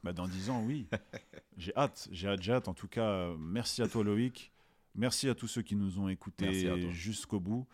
Bah, 0.02 0.12
dans 0.12 0.26
10 0.26 0.50
ans, 0.50 0.64
oui. 0.64 0.88
j'ai 1.56 1.74
hâte, 1.76 2.08
j'ai 2.10 2.28
hâte, 2.28 2.42
j'ai 2.42 2.52
hâte. 2.52 2.68
En 2.68 2.74
tout 2.74 2.88
cas, 2.88 3.32
merci 3.38 3.82
à 3.82 3.88
toi, 3.88 4.02
Loïc. 4.04 4.52
Merci 4.94 5.28
à 5.28 5.34
tous 5.34 5.48
ceux 5.48 5.62
qui 5.62 5.76
nous 5.76 5.98
ont 5.98 6.08
écoutés 6.08 6.90
jusqu'au 6.90 7.40
bout. 7.40 7.66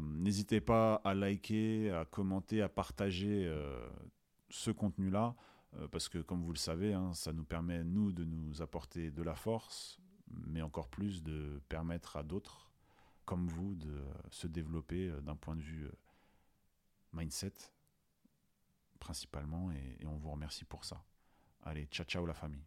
N'hésitez 0.00 0.60
pas 0.60 0.96
à 1.04 1.14
liker, 1.14 1.90
à 1.90 2.04
commenter, 2.04 2.62
à 2.62 2.68
partager 2.68 3.50
ce 4.50 4.70
contenu-là, 4.70 5.34
euh, 5.74 5.88
parce 5.88 6.08
que 6.08 6.18
comme 6.18 6.42
vous 6.42 6.52
le 6.52 6.58
savez, 6.58 6.94
hein, 6.94 7.12
ça 7.14 7.32
nous 7.32 7.44
permet, 7.44 7.84
nous, 7.84 8.12
de 8.12 8.24
nous 8.24 8.62
apporter 8.62 9.10
de 9.10 9.22
la 9.22 9.34
force, 9.34 10.00
mais 10.30 10.62
encore 10.62 10.88
plus 10.88 11.22
de 11.22 11.60
permettre 11.68 12.16
à 12.16 12.22
d'autres, 12.22 12.70
comme 13.24 13.48
vous, 13.48 13.74
de 13.74 14.04
se 14.30 14.46
développer 14.46 15.08
euh, 15.08 15.20
d'un 15.20 15.36
point 15.36 15.56
de 15.56 15.62
vue 15.62 15.84
euh, 15.84 15.92
mindset, 17.12 17.54
principalement, 18.98 19.70
et 19.72 20.06
on 20.06 20.16
vous 20.16 20.30
remercie 20.30 20.64
pour 20.64 20.84
ça. 20.84 21.02
Allez, 21.68 21.88
ciao 21.90 22.04
ciao 22.06 22.24
la 22.24 22.32
famille. 22.32 22.64